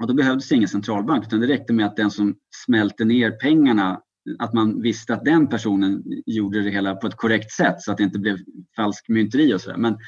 Och 0.00 0.06
då 0.06 0.14
behövdes 0.14 0.52
ingen 0.52 0.68
centralbank 0.68 1.26
utan 1.26 1.40
det 1.40 1.46
räckte 1.46 1.72
med 1.72 1.86
att 1.86 1.96
den 1.96 2.10
som 2.10 2.36
smälte 2.64 3.04
ner 3.04 3.30
pengarna, 3.30 4.00
att 4.38 4.52
man 4.52 4.82
visste 4.82 5.14
att 5.14 5.24
den 5.24 5.48
personen 5.48 6.02
gjorde 6.26 6.62
det 6.62 6.70
hela 6.70 6.96
på 6.96 7.06
ett 7.06 7.16
korrekt 7.16 7.52
sätt 7.52 7.80
så 7.80 7.92
att 7.92 7.98
det 7.98 8.04
inte 8.04 8.18
blev 8.18 8.38
falsk 8.76 9.08
mynteri 9.08 9.54
och 9.54 9.60
sådär. 9.60 9.76
Men 9.76 9.98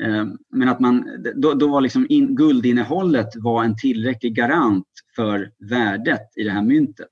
Eh, 0.00 0.26
men 0.50 0.68
att 0.68 0.80
man, 0.80 1.24
då, 1.36 1.54
då 1.54 1.68
var 1.68 1.80
liksom 1.80 2.06
in, 2.08 2.34
guldinnehållet 2.36 3.28
var 3.36 3.64
en 3.64 3.76
tillräcklig 3.76 4.34
garant 4.34 4.88
för 5.16 5.52
värdet 5.70 6.36
i 6.36 6.44
det 6.44 6.50
här 6.50 6.62
myntet. 6.62 7.08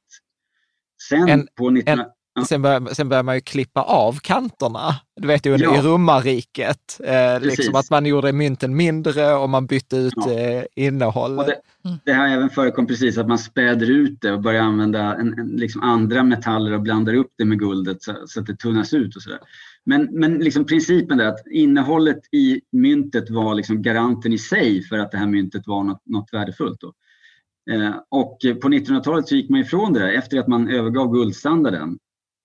Sen 1.08 1.28
en, 1.28 1.48
på 1.54 1.70
19... 1.70 1.98
En. 1.98 2.06
Sen, 2.44 2.62
börjar, 2.62 2.94
sen 2.94 3.08
börjar 3.08 3.22
man 3.22 3.34
ju 3.34 3.40
klippa 3.40 3.82
av 3.82 4.18
kanterna. 4.22 4.94
Du 5.16 5.28
vet 5.28 5.46
ju 5.46 5.56
ja. 5.56 5.78
i 5.78 5.80
romarriket, 5.80 7.00
eh, 7.04 7.40
liksom 7.40 7.74
att 7.74 7.90
man 7.90 8.06
gjorde 8.06 8.32
mynten 8.32 8.76
mindre 8.76 9.34
och 9.34 9.50
man 9.50 9.66
bytte 9.66 9.96
ut 9.96 10.14
ja. 10.16 10.32
eh, 10.32 10.64
innehållet. 10.76 11.46
Det, 11.46 11.98
det, 12.04 12.12
har 12.12 12.28
även 12.28 12.50
förekommit 12.50 12.88
precis 12.88 13.18
att 13.18 13.28
man 13.28 13.38
späder 13.38 13.90
ut 13.90 14.20
det 14.20 14.32
och 14.32 14.40
börjar 14.40 14.62
använda 14.62 15.14
en, 15.16 15.38
en, 15.38 15.46
liksom 15.46 15.82
andra 15.82 16.22
metaller 16.22 16.72
och 16.72 16.80
blandar 16.80 17.14
upp 17.14 17.32
det 17.38 17.44
med 17.44 17.58
guldet 17.58 18.02
så, 18.02 18.14
så 18.26 18.40
att 18.40 18.46
det 18.46 18.56
tunnas 18.56 18.94
ut 18.94 19.16
och 19.16 19.22
sådär. 19.22 19.40
Men, 19.84 20.08
men 20.12 20.38
liksom 20.38 20.66
principen 20.66 21.20
är 21.20 21.26
att 21.26 21.46
innehållet 21.50 22.34
i 22.34 22.60
myntet 22.72 23.30
var 23.30 23.54
liksom 23.54 23.82
garanten 23.82 24.32
i 24.32 24.38
sig 24.38 24.82
för 24.82 24.98
att 24.98 25.10
det 25.10 25.18
här 25.18 25.26
myntet 25.26 25.62
var 25.66 25.84
något, 25.84 26.02
något 26.06 26.28
värdefullt. 26.32 26.80
Då. 26.80 26.92
Eh, 27.70 27.94
och 28.08 28.38
på 28.62 28.68
1900-talet 28.68 29.28
så 29.28 29.36
gick 29.36 29.50
man 29.50 29.60
ifrån 29.60 29.92
det 29.92 30.00
där. 30.00 30.12
Efter 30.12 30.38
att 30.38 30.48
man 30.48 30.68
övergav 30.68 31.12
guldstandarden 31.12 31.98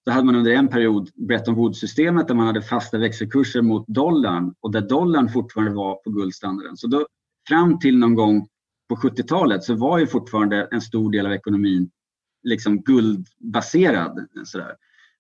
då 0.06 0.11
hade 0.11 0.26
man 0.26 0.36
under 0.36 0.52
en 0.52 0.68
period 0.68 1.10
Bretton 1.15 1.56
Woods-systemet 1.56 2.27
där 2.27 2.36
man 2.36 2.48
hade 2.48 2.61
fasta 2.61 2.98
växelkurser 2.98 3.61
mot 3.61 3.88
dollarn 3.88 4.53
och 4.60 4.72
där 4.72 4.82
dollarn 4.82 5.30
fortfarande 5.30 5.73
var 5.73 5.95
på 5.95 6.10
guldstandarden. 6.10 6.77
Så 6.77 6.88
då, 6.88 7.07
fram 7.48 7.80
till 7.80 7.98
någon 7.98 8.15
gång 8.15 8.48
på 8.90 8.95
70-talet 8.95 9.64
så 9.64 9.76
var 9.76 9.98
ju 9.98 10.07
fortfarande 10.07 10.68
en 10.72 10.82
stor 10.82 11.11
del 11.11 11.26
av 11.26 11.34
ekonomin 11.34 11.90
liksom 12.44 12.82
guldbaserad. 12.82 14.27
Sådär. 14.44 14.76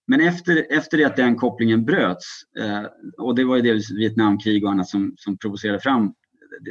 Men 0.07 0.21
efter, 0.21 0.65
efter 0.69 0.97
det 0.97 1.03
att 1.03 1.15
den 1.15 1.35
kopplingen 1.35 1.85
bröts, 1.85 2.25
eh, 2.59 2.83
och 3.17 3.35
det 3.35 3.43
var 3.43 3.55
ju 3.55 3.61
delvis 3.61 3.91
Vietnamkrig 3.91 4.65
och 4.65 4.71
annat 4.71 4.87
som, 4.87 5.13
som 5.17 5.37
provocerade 5.37 5.79
fram 5.79 6.13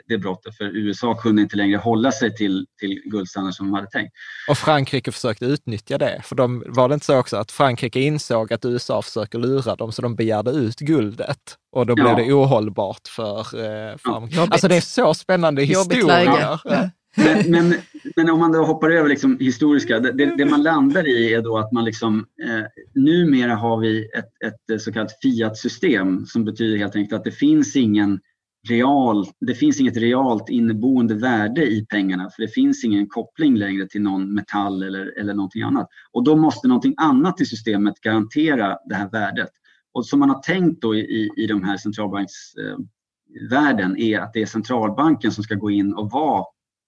det, 0.09 0.19
brottet, 0.19 0.57
för 0.57 0.65
USA 0.65 1.15
kunde 1.15 1.43
inte 1.43 1.57
längre 1.57 1.77
hålla 1.77 2.13
sig 2.13 2.37
till, 2.37 2.67
till 2.81 3.03
guldstandard 3.05 3.55
som 3.55 3.67
de 3.67 3.75
hade 3.75 3.91
tänkt. 3.91 4.13
Och 4.49 4.59
Frankrike 4.59 5.13
försökte 5.13 5.45
utnyttja 5.45 5.99
det, 5.99 6.21
för 6.25 6.37
de, 6.37 6.65
var 6.67 6.89
det 6.89 6.95
inte 6.95 7.07
så 7.07 7.19
också 7.19 7.37
att 7.37 7.53
Frankrike 7.53 8.01
insåg 8.01 8.53
att 8.53 8.65
USA 8.65 9.03
försöker 9.03 9.39
lura 9.39 9.77
dem, 9.77 9.93
så 9.93 10.03
de 10.03 10.17
begärde 10.17 10.51
ut 10.51 10.79
guldet 10.79 11.39
och 11.73 11.87
då 11.87 11.95
blev 11.95 12.17
det 12.17 12.33
ohållbart 12.33 13.09
för 13.09 13.39
eh, 13.39 13.97
Frankrike. 13.99 14.37
Ja. 14.37 14.49
Alltså 14.51 14.69
det 14.69 14.77
är 14.77 14.81
så 14.81 15.15
spännande 15.15 15.63
historier. 15.63 16.61
Ja. 16.65 16.91
Men, 17.17 17.51
men, 17.51 17.75
men, 18.17 18.31
om 18.31 18.39
man 18.39 18.53
då 18.53 18.65
hoppar 18.65 18.91
över 18.91 19.09
liksom 19.09 19.39
historiska, 19.41 20.01
det, 20.01 20.37
det, 20.37 20.45
man 20.45 20.63
landar 20.63 21.09
i 21.09 21.35
är 21.35 21.43
då 21.43 21.59
att 21.59 21.73
man 21.73 21.85
liksom, 21.85 22.27
eh, 22.45 22.65
numera 22.95 23.55
har 23.55 23.81
vi 23.81 24.09
ett, 24.17 24.71
ett 24.73 24.83
så 24.83 24.93
kallat 24.93 25.19
fiat-system 25.23 26.27
som 26.27 26.45
betyder 26.45 26.79
helt 26.79 26.97
enkelt 26.97 27.19
att 27.19 27.25
det 27.25 27.31
finns 27.31 27.77
ingen 27.77 28.21
real, 28.69 29.27
det 29.41 29.55
finns 29.55 29.81
inget 29.81 29.97
realt 29.97 30.49
inneboende 30.49 31.15
värde 31.15 31.67
i 31.67 31.87
pengarna 31.87 32.31
för 32.31 32.43
det 32.43 32.49
finns 32.49 32.85
ingen 32.85 33.07
koppling 33.07 33.57
längre 33.57 33.87
till 33.87 34.03
någon 34.03 34.35
metall 34.35 34.83
eller, 34.83 35.19
eller 35.19 35.35
någonting 35.35 35.63
annat. 35.63 35.89
Och 36.13 36.25
då 36.25 36.37
måste 36.37 36.69
någonting 36.69 36.95
annat 36.97 37.41
i 37.41 37.47
systemet 37.47 38.01
garantera 38.01 38.79
det 38.85 38.95
här 38.95 39.11
värdet. 39.11 39.51
Och 39.93 40.07
som 40.07 40.21
man 40.21 40.31
har 40.31 40.39
tänkt 40.39 40.83
då 40.83 40.95
i, 40.95 41.31
i 41.37 41.47
de 41.47 41.65
här 41.65 41.77
centralbanksvärlden 41.77 43.97
eh, 43.97 44.09
är 44.09 44.21
att 44.21 44.33
det 44.33 44.43
är 44.43 44.47
centralbanken 44.47 45.33
som 45.33 45.45
ska 45.45 45.55
gå 45.55 45.71
in 45.71 45.95
och 45.95 46.11
vara 46.11 46.45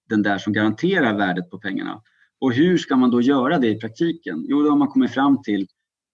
den 0.09 0.23
där 0.23 0.39
som 0.39 0.53
garanterar 0.53 1.17
värdet 1.17 1.51
på 1.51 1.59
pengarna. 1.59 2.03
Och 2.41 2.53
hur 2.53 2.79
ska 2.79 2.97
man 2.97 3.11
då 3.11 3.21
göra 3.21 3.59
det 3.59 3.69
i 3.69 3.81
praktiken? 3.81 4.45
Jo, 4.49 4.63
då 4.63 4.71
har 4.71 4.77
man 4.77 4.89
kommit 4.89 5.11
fram 5.11 5.43
till 5.43 5.67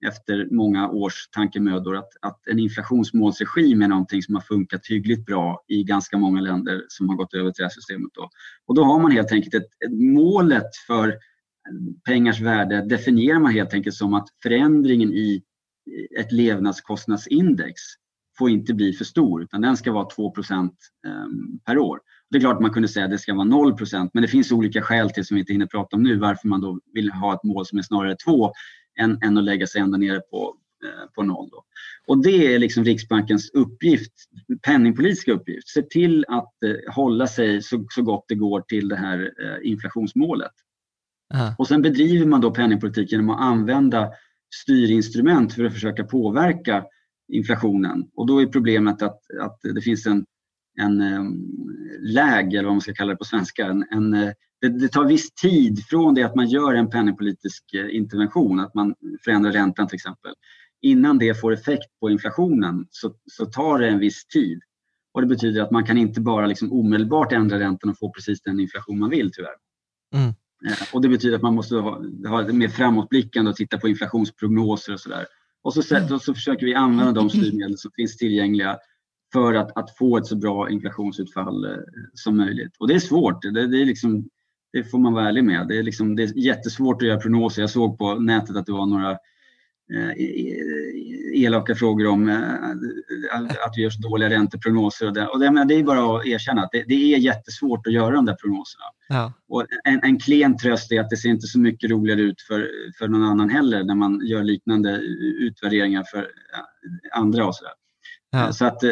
efter 0.06 0.48
många 0.50 0.88
års 0.88 1.28
tankemödor 1.28 1.96
att, 1.96 2.10
att 2.22 2.46
en 2.46 2.58
inflationsmålsregim 2.58 3.82
är 3.82 3.88
någonting 3.88 4.22
som 4.22 4.34
har 4.34 4.42
funkat 4.42 4.86
hyggligt 4.86 5.26
bra 5.26 5.64
i 5.68 5.84
ganska 5.84 6.18
många 6.18 6.40
länder 6.40 6.82
som 6.88 7.08
har 7.08 7.16
gått 7.16 7.34
över 7.34 7.50
till 7.50 7.62
det 7.62 7.64
här 7.64 7.70
systemet. 7.70 8.10
Då. 8.14 8.30
Och 8.66 8.74
då 8.74 8.84
har 8.84 9.00
man 9.02 9.10
helt 9.12 9.32
enkelt 9.32 9.54
ett, 9.54 9.68
ett 9.84 9.92
målet 9.92 10.76
för 10.86 11.18
pengars 12.06 12.40
värde 12.40 12.86
definierar 12.88 13.38
man 13.38 13.52
helt 13.52 13.74
enkelt 13.74 13.96
som 13.96 14.14
att 14.14 14.28
förändringen 14.42 15.12
i 15.12 15.42
ett 16.18 16.32
levnadskostnadsindex 16.32 17.80
får 18.38 18.50
inte 18.50 18.74
bli 18.74 18.92
för 18.92 19.04
stor 19.04 19.42
utan 19.42 19.60
den 19.60 19.76
ska 19.76 19.92
vara 19.92 20.08
2% 20.08 20.52
ehm, 20.52 20.70
per 21.66 21.78
år. 21.78 22.00
Det 22.30 22.36
är 22.36 22.40
klart 22.40 22.56
att 22.56 22.62
man 22.62 22.72
kunde 22.72 22.88
säga 22.88 23.04
att 23.04 23.10
det 23.10 23.18
ska 23.18 23.34
vara 23.34 23.46
0% 23.46 24.10
men 24.14 24.22
det 24.22 24.28
finns 24.28 24.52
olika 24.52 24.82
skäl 24.82 25.10
till 25.10 25.24
som 25.24 25.34
vi 25.34 25.40
inte 25.40 25.52
hinner 25.52 25.66
prata 25.66 25.96
om 25.96 26.02
nu 26.02 26.18
varför 26.18 26.48
man 26.48 26.60
då 26.60 26.80
vill 26.92 27.10
ha 27.10 27.34
ett 27.34 27.44
mål 27.44 27.66
som 27.66 27.78
är 27.78 27.82
snarare 27.82 28.16
2 28.16 28.52
än, 29.00 29.18
än 29.22 29.38
att 29.38 29.44
lägga 29.44 29.66
sig 29.66 29.80
ända 29.80 29.98
nere 29.98 30.20
på, 30.20 30.56
eh, 30.84 31.10
på 31.14 31.22
noll. 31.22 31.48
Då. 31.50 31.64
Och 32.06 32.22
det 32.22 32.54
är 32.54 32.58
liksom 32.58 32.84
Riksbankens 32.84 33.50
uppgift, 33.50 34.12
penningpolitiska 34.66 35.32
uppgift. 35.32 35.68
Se 35.68 35.82
till 35.82 36.24
att 36.28 36.62
eh, 36.64 36.94
hålla 36.94 37.26
sig 37.26 37.62
så, 37.62 37.86
så 37.90 38.02
gott 38.02 38.24
det 38.28 38.34
går 38.34 38.60
till 38.60 38.88
det 38.88 38.96
här 38.96 39.32
eh, 39.42 39.70
inflationsmålet. 39.70 40.52
Aha. 41.34 41.54
Och 41.58 41.68
sen 41.68 41.82
bedriver 41.82 42.26
man 42.26 42.40
då 42.40 42.50
penningpolitik 42.50 43.12
genom 43.12 43.30
att 43.30 43.40
använda 43.40 44.10
styrinstrument 44.54 45.54
för 45.54 45.64
att 45.64 45.72
försöka 45.72 46.04
påverka 46.04 46.84
inflationen. 47.32 48.08
Och 48.14 48.26
då 48.26 48.42
är 48.42 48.46
problemet 48.46 49.02
att, 49.02 49.20
att 49.40 49.60
det 49.74 49.82
finns 49.82 50.06
en 50.06 50.24
en 50.80 51.00
um, 51.00 51.48
läg, 52.00 52.54
eller 52.54 52.64
vad 52.64 52.74
man 52.74 52.80
ska 52.80 52.94
kalla 52.94 53.12
det 53.12 53.18
på 53.18 53.24
svenska. 53.24 53.66
En, 53.66 53.86
en, 53.90 54.14
eh, 54.14 54.32
det, 54.62 54.68
det, 54.68 54.88
tar 54.88 55.04
viss 55.04 55.34
tid 55.34 55.84
från 55.86 56.14
det 56.14 56.22
att 56.22 56.34
man 56.34 56.48
gör 56.48 56.74
en 56.74 56.90
penningpolitisk 56.90 57.74
eh, 57.74 57.96
intervention, 57.96 58.60
att 58.60 58.74
man 58.74 58.94
förändrar 59.24 59.52
räntan 59.52 59.88
till 59.88 59.94
exempel. 59.94 60.32
Innan 60.82 61.18
det 61.18 61.40
får 61.40 61.52
effekt 61.52 62.00
på 62.00 62.10
inflationen 62.10 62.86
så, 62.90 63.14
så 63.30 63.46
tar 63.46 63.78
det 63.78 63.88
en 63.88 63.98
viss 63.98 64.26
tid. 64.26 64.60
Och 65.14 65.20
Det 65.20 65.26
betyder 65.26 65.62
att 65.62 65.70
man 65.70 65.86
kan 65.86 65.98
inte 65.98 66.20
bara 66.20 66.46
liksom 66.46 66.72
omedelbart 66.72 67.32
ändra 67.32 67.58
räntan 67.58 67.90
och 67.90 67.98
få 67.98 68.10
precis 68.10 68.42
den 68.42 68.60
inflation 68.60 68.98
man 68.98 69.10
vill 69.10 69.30
tyvärr. 69.32 69.54
Mm. 70.14 70.28
Eh, 70.28 70.94
och 70.94 71.02
Det 71.02 71.08
betyder 71.08 71.36
att 71.36 71.42
man 71.42 71.54
måste 71.54 71.76
ha, 71.76 72.04
ha 72.28 72.52
mer 72.52 72.68
framåtblickande 72.68 73.50
och 73.50 73.56
titta 73.56 73.78
på 73.78 73.88
inflationsprognoser 73.88 74.92
och 74.92 75.00
sådär. 75.00 75.26
Och 75.62 75.74
så, 75.74 75.94
mm. 75.94 76.18
så 76.18 76.34
försöker 76.34 76.66
vi 76.66 76.74
använda 76.74 77.12
de 77.12 77.30
styrmedel 77.30 77.78
som 77.78 77.90
finns 77.96 78.16
tillgängliga 78.16 78.78
för 79.32 79.54
att, 79.54 79.76
att 79.78 79.96
få 79.96 80.16
ett 80.16 80.26
så 80.26 80.36
bra 80.36 80.70
inflationsutfall 80.70 81.64
eh, 81.64 81.76
som 82.14 82.36
möjligt. 82.36 82.76
Och 82.78 82.88
det 82.88 82.94
är 82.94 82.98
svårt, 82.98 83.42
det, 83.42 83.66
det, 83.66 83.82
är 83.82 83.84
liksom, 83.84 84.28
det 84.72 84.84
får 84.84 84.98
man 84.98 85.12
vara 85.12 85.28
ärlig 85.28 85.44
med. 85.44 85.68
Det 85.68 85.78
är, 85.78 85.82
liksom, 85.82 86.16
det 86.16 86.22
är 86.22 86.38
jättesvårt 86.38 87.02
att 87.02 87.08
göra 87.08 87.20
prognoser. 87.20 87.62
Jag 87.62 87.70
såg 87.70 87.98
på 87.98 88.14
nätet 88.14 88.56
att 88.56 88.66
det 88.66 88.72
var 88.72 88.86
några 88.86 89.10
eh, 89.10 90.10
elaka 91.34 91.74
frågor 91.74 92.06
om 92.06 92.28
eh, 92.28 92.64
att 93.66 93.72
vi 93.76 93.82
gör 93.82 93.90
så 93.90 94.00
dåliga 94.00 94.30
ränteprognoser. 94.30 95.06
Och 95.06 95.12
det, 95.12 95.26
och 95.26 95.40
det, 95.40 95.64
det 95.64 95.74
är 95.74 95.82
bara 95.82 96.16
att 96.16 96.26
erkänna 96.26 96.62
att 96.62 96.72
det, 96.72 96.84
det 96.88 97.14
är 97.14 97.18
jättesvårt 97.18 97.86
att 97.86 97.92
göra 97.92 98.14
de 98.14 98.26
där 98.26 98.34
prognoserna. 98.34 98.84
Ja. 99.08 99.32
Och 99.48 99.66
en, 99.84 100.00
en 100.02 100.18
klen 100.18 100.56
tröst 100.58 100.92
är 100.92 101.00
att 101.00 101.10
det 101.10 101.16
ser 101.16 101.28
inte 101.28 101.46
så 101.46 101.58
mycket 101.58 101.90
roligare 101.90 102.20
ut 102.20 102.42
för, 102.42 102.70
för 102.98 103.08
någon 103.08 103.22
annan 103.22 103.50
heller 103.50 103.84
när 103.84 103.94
man 103.94 104.20
gör 104.26 104.42
liknande 104.42 104.96
utvärderingar 105.38 106.04
för 106.10 106.28
andra. 107.12 107.46
och 107.46 107.54
så 107.54 107.64
där. 107.64 107.72
Ja. 108.30 108.52
Så 108.52 108.64
att, 108.64 108.84
eh, 108.84 108.90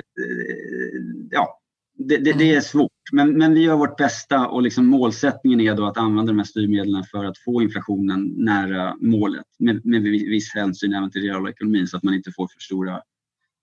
ja, 1.30 1.59
det, 2.08 2.16
det, 2.16 2.32
det, 2.32 2.54
är 2.54 2.60
svårt. 2.60 2.90
Men, 3.12 3.38
men 3.38 3.54
vi 3.54 3.60
gör 3.60 3.76
vårt 3.76 3.96
bästa 3.96 4.48
och 4.48 4.62
liksom 4.62 4.86
målsättningen 4.86 5.60
är 5.60 5.74
då 5.74 5.86
att 5.86 5.96
använda 5.96 6.32
de 6.32 6.38
här 6.38 6.44
styrmedlen 6.44 7.04
för 7.04 7.24
att 7.24 7.38
få 7.38 7.62
inflationen 7.62 8.34
nära 8.36 8.96
målet 9.00 9.46
med, 9.58 9.86
med 9.86 10.02
viss 10.02 10.54
hänsyn 10.54 10.94
även 10.94 11.10
till 11.10 11.22
realekonomin 11.22 11.86
så 11.86 11.96
att 11.96 12.02
man 12.02 12.14
inte 12.14 12.32
får 12.32 12.48
för 12.48 12.60
stora 12.60 13.00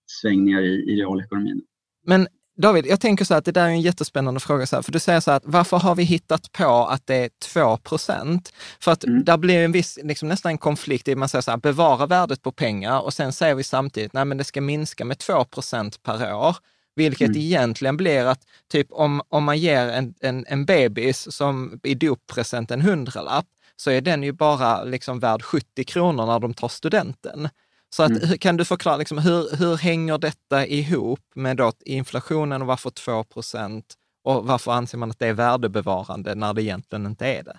svängningar 0.06 0.62
i, 0.62 0.92
i 0.92 0.96
realekonomin. 0.96 1.62
Men 2.06 2.28
David, 2.56 2.86
jag 2.86 3.00
tänker 3.00 3.24
så 3.24 3.34
att 3.34 3.44
det 3.44 3.52
där 3.52 3.64
är 3.64 3.68
en 3.68 3.80
jättespännande 3.80 4.40
fråga. 4.40 4.66
Så 4.66 4.76
här, 4.76 4.82
för 4.82 4.92
du 4.92 4.98
säger 4.98 5.20
så 5.20 5.30
här 5.30 5.36
att 5.36 5.46
varför 5.46 5.76
har 5.76 5.94
vi 5.94 6.02
hittat 6.02 6.52
på 6.52 6.86
att 6.90 7.06
det 7.06 7.14
är 7.14 7.30
2 7.52 7.76
procent? 7.76 8.52
För 8.80 8.92
att 8.92 9.04
mm. 9.04 9.24
där 9.24 9.36
blir 9.36 9.64
en 9.64 9.72
viss, 9.72 9.98
liksom 10.02 10.28
nästan 10.28 10.52
en 10.52 10.58
konflikt 10.58 11.08
i 11.08 11.14
man 11.14 11.28
säger 11.28 11.42
så 11.42 11.50
här, 11.50 11.58
bevara 11.58 12.06
värdet 12.06 12.42
på 12.42 12.52
pengar 12.52 13.00
och 13.00 13.14
sen 13.14 13.32
säger 13.32 13.54
vi 13.54 13.64
samtidigt, 13.64 14.12
nej 14.12 14.24
men 14.24 14.38
det 14.38 14.44
ska 14.44 14.60
minska 14.60 15.04
med 15.04 15.18
2 15.18 15.44
procent 15.44 16.02
per 16.02 16.34
år. 16.34 16.56
Vilket 16.98 17.28
mm. 17.28 17.40
egentligen 17.40 17.96
blir 17.96 18.24
att 18.24 18.40
typ 18.72 18.86
om, 18.90 19.22
om 19.28 19.44
man 19.44 19.58
ger 19.58 19.88
en, 19.88 20.14
en, 20.20 20.44
en 20.48 20.64
bebis 20.64 21.36
som 21.36 21.80
i 21.82 21.94
doppresent 21.94 22.70
en 22.70 22.80
hundralapp, 22.80 23.46
så 23.76 23.90
är 23.90 24.00
den 24.00 24.22
ju 24.22 24.32
bara 24.32 24.84
liksom 24.84 25.20
värd 25.20 25.42
70 25.42 25.84
kronor 25.84 26.26
när 26.26 26.40
de 26.40 26.54
tar 26.54 26.68
studenten. 26.68 27.48
Så 27.90 28.02
att, 28.02 28.10
mm. 28.10 28.38
kan 28.38 28.56
du 28.56 28.64
förklara, 28.64 28.96
liksom, 28.96 29.18
hur, 29.18 29.56
hur 29.56 29.76
hänger 29.76 30.18
detta 30.18 30.66
ihop 30.66 31.20
med 31.34 31.56
då 31.56 31.72
inflationen 31.84 32.62
och 32.62 32.68
varför 32.68 32.90
2 32.90 33.24
procent 33.24 33.94
och 34.24 34.46
varför 34.46 34.72
anser 34.72 34.98
man 34.98 35.10
att 35.10 35.18
det 35.18 35.26
är 35.26 35.32
värdebevarande 35.32 36.34
när 36.34 36.54
det 36.54 36.62
egentligen 36.62 37.06
inte 37.06 37.26
är 37.26 37.42
det? 37.42 37.58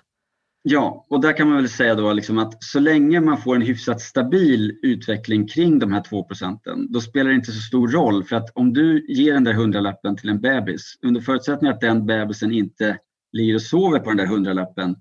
Ja, 0.62 1.06
och 1.10 1.20
där 1.20 1.36
kan 1.36 1.48
man 1.48 1.56
väl 1.56 1.68
säga 1.68 1.94
då 1.94 2.12
liksom 2.12 2.38
att 2.38 2.64
så 2.64 2.80
länge 2.80 3.20
man 3.20 3.38
får 3.38 3.56
en 3.56 3.62
hyfsat 3.62 4.00
stabil 4.00 4.78
utveckling 4.82 5.48
kring 5.48 5.78
de 5.78 5.92
här 5.92 6.02
2 6.02 6.24
procenten, 6.24 6.92
då 6.92 7.00
spelar 7.00 7.30
det 7.30 7.36
inte 7.36 7.52
så 7.52 7.60
stor 7.60 7.88
roll. 7.88 8.24
För 8.24 8.36
att 8.36 8.50
om 8.54 8.72
du 8.72 9.06
ger 9.08 9.34
den 9.34 9.44
där 9.44 9.52
hundralappen 9.52 10.16
till 10.16 10.28
en 10.28 10.40
bebis, 10.40 10.98
under 11.02 11.20
förutsättning 11.20 11.70
att 11.70 11.80
den 11.80 12.06
bebisen 12.06 12.52
inte 12.52 12.98
ligger 13.32 13.54
och 13.54 13.62
sover 13.62 13.98
på 13.98 14.10
den 14.10 14.16
där 14.16 14.26
hundralappen 14.26 14.96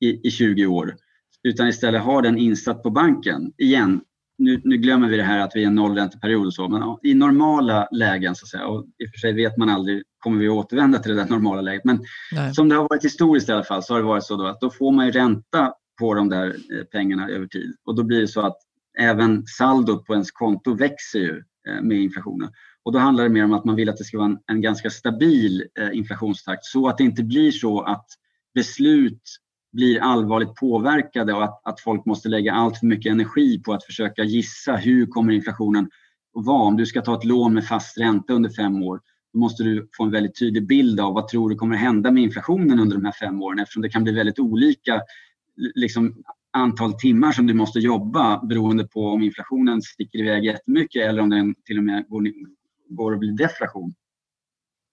i, 0.00 0.28
i 0.28 0.30
20 0.30 0.66
år, 0.66 0.96
utan 1.42 1.68
istället 1.68 2.02
har 2.02 2.22
den 2.22 2.38
insatt 2.38 2.82
på 2.82 2.90
banken. 2.90 3.52
Igen, 3.58 4.00
nu, 4.38 4.60
nu, 4.64 4.76
glömmer 4.76 5.08
vi 5.08 5.16
det 5.16 5.22
här 5.22 5.38
att 5.38 5.52
vi 5.54 5.62
är 5.62 5.66
en 5.66 5.74
nollränteperiod 5.74 6.46
och 6.46 6.54
så, 6.54 6.68
men 6.68 6.96
i 7.02 7.14
normala 7.14 7.88
lägen, 7.92 8.34
så 8.34 8.44
att 8.44 8.48
säga, 8.48 8.66
och 8.66 8.84
i 8.84 9.06
och 9.06 9.10
för 9.10 9.18
sig 9.18 9.32
vet 9.32 9.56
man 9.56 9.68
aldrig, 9.68 10.02
kommer 10.18 10.38
vi 10.38 10.48
återvända 10.48 10.98
till 10.98 11.16
det 11.16 11.22
där 11.22 11.30
normala 11.30 11.60
läget, 11.60 11.84
men 11.84 12.00
Nej. 12.32 12.54
som 12.54 12.68
det 12.68 12.74
har 12.74 12.82
varit 12.82 13.04
historiskt 13.04 13.48
i 13.48 13.52
alla 13.52 13.64
fall 13.64 13.82
så 13.82 13.94
har 13.94 14.00
det 14.00 14.06
varit 14.06 14.24
så 14.24 14.36
då 14.36 14.46
att 14.46 14.60
då 14.60 14.70
får 14.70 14.92
man 14.92 15.06
ju 15.06 15.12
ränta 15.12 15.72
på 15.98 16.14
de 16.14 16.28
där 16.28 16.46
eh, 16.48 16.84
pengarna 16.92 17.28
över 17.28 17.46
tid 17.46 17.74
och 17.84 17.94
då 17.94 18.02
blir 18.02 18.20
det 18.20 18.28
så 18.28 18.40
att 18.40 18.56
även 18.98 19.46
saldot 19.46 20.06
på 20.06 20.12
ens 20.12 20.30
konto 20.30 20.74
växer 20.74 21.18
ju 21.18 21.42
eh, 21.68 21.82
med 21.82 21.98
inflationen. 21.98 22.50
Och 22.82 22.92
då 22.92 22.98
handlar 22.98 23.24
det 23.24 23.30
mer 23.30 23.44
om 23.44 23.52
att 23.52 23.64
man 23.64 23.76
vill 23.76 23.88
att 23.88 23.96
det 23.96 24.04
ska 24.04 24.18
vara 24.18 24.28
en, 24.28 24.38
en 24.46 24.60
ganska 24.60 24.90
stabil 24.90 25.64
eh, 25.78 25.88
inflationstakt 25.92 26.64
så 26.64 26.88
att 26.88 26.98
det 26.98 27.04
inte 27.04 27.22
blir 27.22 27.50
så 27.50 27.80
att 27.80 28.06
beslut 28.54 29.22
blir 29.72 30.00
allvarligt 30.00 30.54
påverkade 30.54 31.32
och 31.32 31.44
att, 31.44 31.60
att 31.64 31.80
folk 31.80 32.06
måste 32.06 32.28
lägga 32.28 32.52
allt 32.52 32.78
för 32.78 32.86
mycket 32.86 33.12
energi 33.12 33.62
på 33.62 33.72
att 33.72 33.84
försöka 33.84 34.24
gissa 34.24 34.76
hur 34.76 35.06
kommer 35.06 35.32
inflationen 35.32 35.90
att 36.38 36.46
vara. 36.46 36.62
Om 36.62 36.76
du 36.76 36.86
ska 36.86 37.00
ta 37.00 37.14
ett 37.18 37.24
lån 37.24 37.54
med 37.54 37.66
fast 37.66 37.98
ränta 37.98 38.32
under 38.32 38.50
fem 38.50 38.82
år, 38.82 39.00
då 39.32 39.38
måste 39.38 39.62
du 39.62 39.88
få 39.96 40.04
en 40.04 40.10
väldigt 40.10 40.38
tydlig 40.38 40.66
bild 40.66 41.00
av 41.00 41.14
vad 41.14 41.28
tror 41.28 41.50
du 41.50 41.56
kommer 41.56 41.76
hända 41.76 42.10
med 42.10 42.22
inflationen 42.22 42.80
under 42.80 42.96
de 42.96 43.04
här 43.04 43.12
fem 43.12 43.42
åren 43.42 43.58
eftersom 43.58 43.82
det 43.82 43.88
kan 43.88 44.04
bli 44.04 44.12
väldigt 44.12 44.38
olika 44.38 45.00
liksom, 45.74 46.22
antal 46.52 46.92
timmar 46.92 47.32
som 47.32 47.46
du 47.46 47.54
måste 47.54 47.78
jobba 47.78 48.46
beroende 48.46 48.84
på 48.84 49.00
om 49.00 49.22
inflationen 49.22 49.82
sticker 49.82 50.18
iväg 50.18 50.44
jättemycket 50.44 51.08
eller 51.08 51.22
om 51.22 51.30
den 51.30 51.54
till 51.64 51.78
och 51.78 51.84
med 51.84 52.08
går, 52.08 52.24
går 52.88 53.12
att 53.12 53.18
bli 53.18 53.32
deflation. 53.32 53.94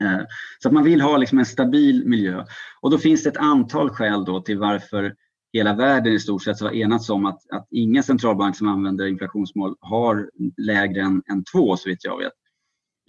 Eh, 0.04 0.22
så 0.60 0.68
att 0.68 0.74
man 0.74 0.84
vill 0.84 1.02
ha 1.02 1.18
liksom 1.18 1.40
en 1.40 1.46
stabil 1.46 2.06
miljö. 2.06 2.46
Och 2.82 2.92
då 2.92 2.98
finns 2.98 3.24
det 3.24 3.30
ett 3.30 3.38
antal 3.38 3.90
skäl 3.90 4.26
då 4.26 4.42
till 4.42 4.58
varför 4.58 5.16
hela 5.54 5.74
världen 5.74 6.14
i 6.14 6.20
stort 6.20 6.44
sett 6.44 6.62
har 6.62 6.74
enats 6.74 7.10
om 7.10 7.26
att, 7.26 7.52
att 7.52 7.68
ingen 7.72 8.04
centralbank 8.04 8.58
som 8.58 8.68
använder 8.68 9.08
inflationsmål 9.08 9.76
har 9.80 10.30
lägre 10.58 11.02
än, 11.02 11.24
än 11.32 11.44
två 11.54 11.78
så 11.78 11.90
vitt 11.90 12.04
jag 12.06 12.18
vet. 12.18 12.34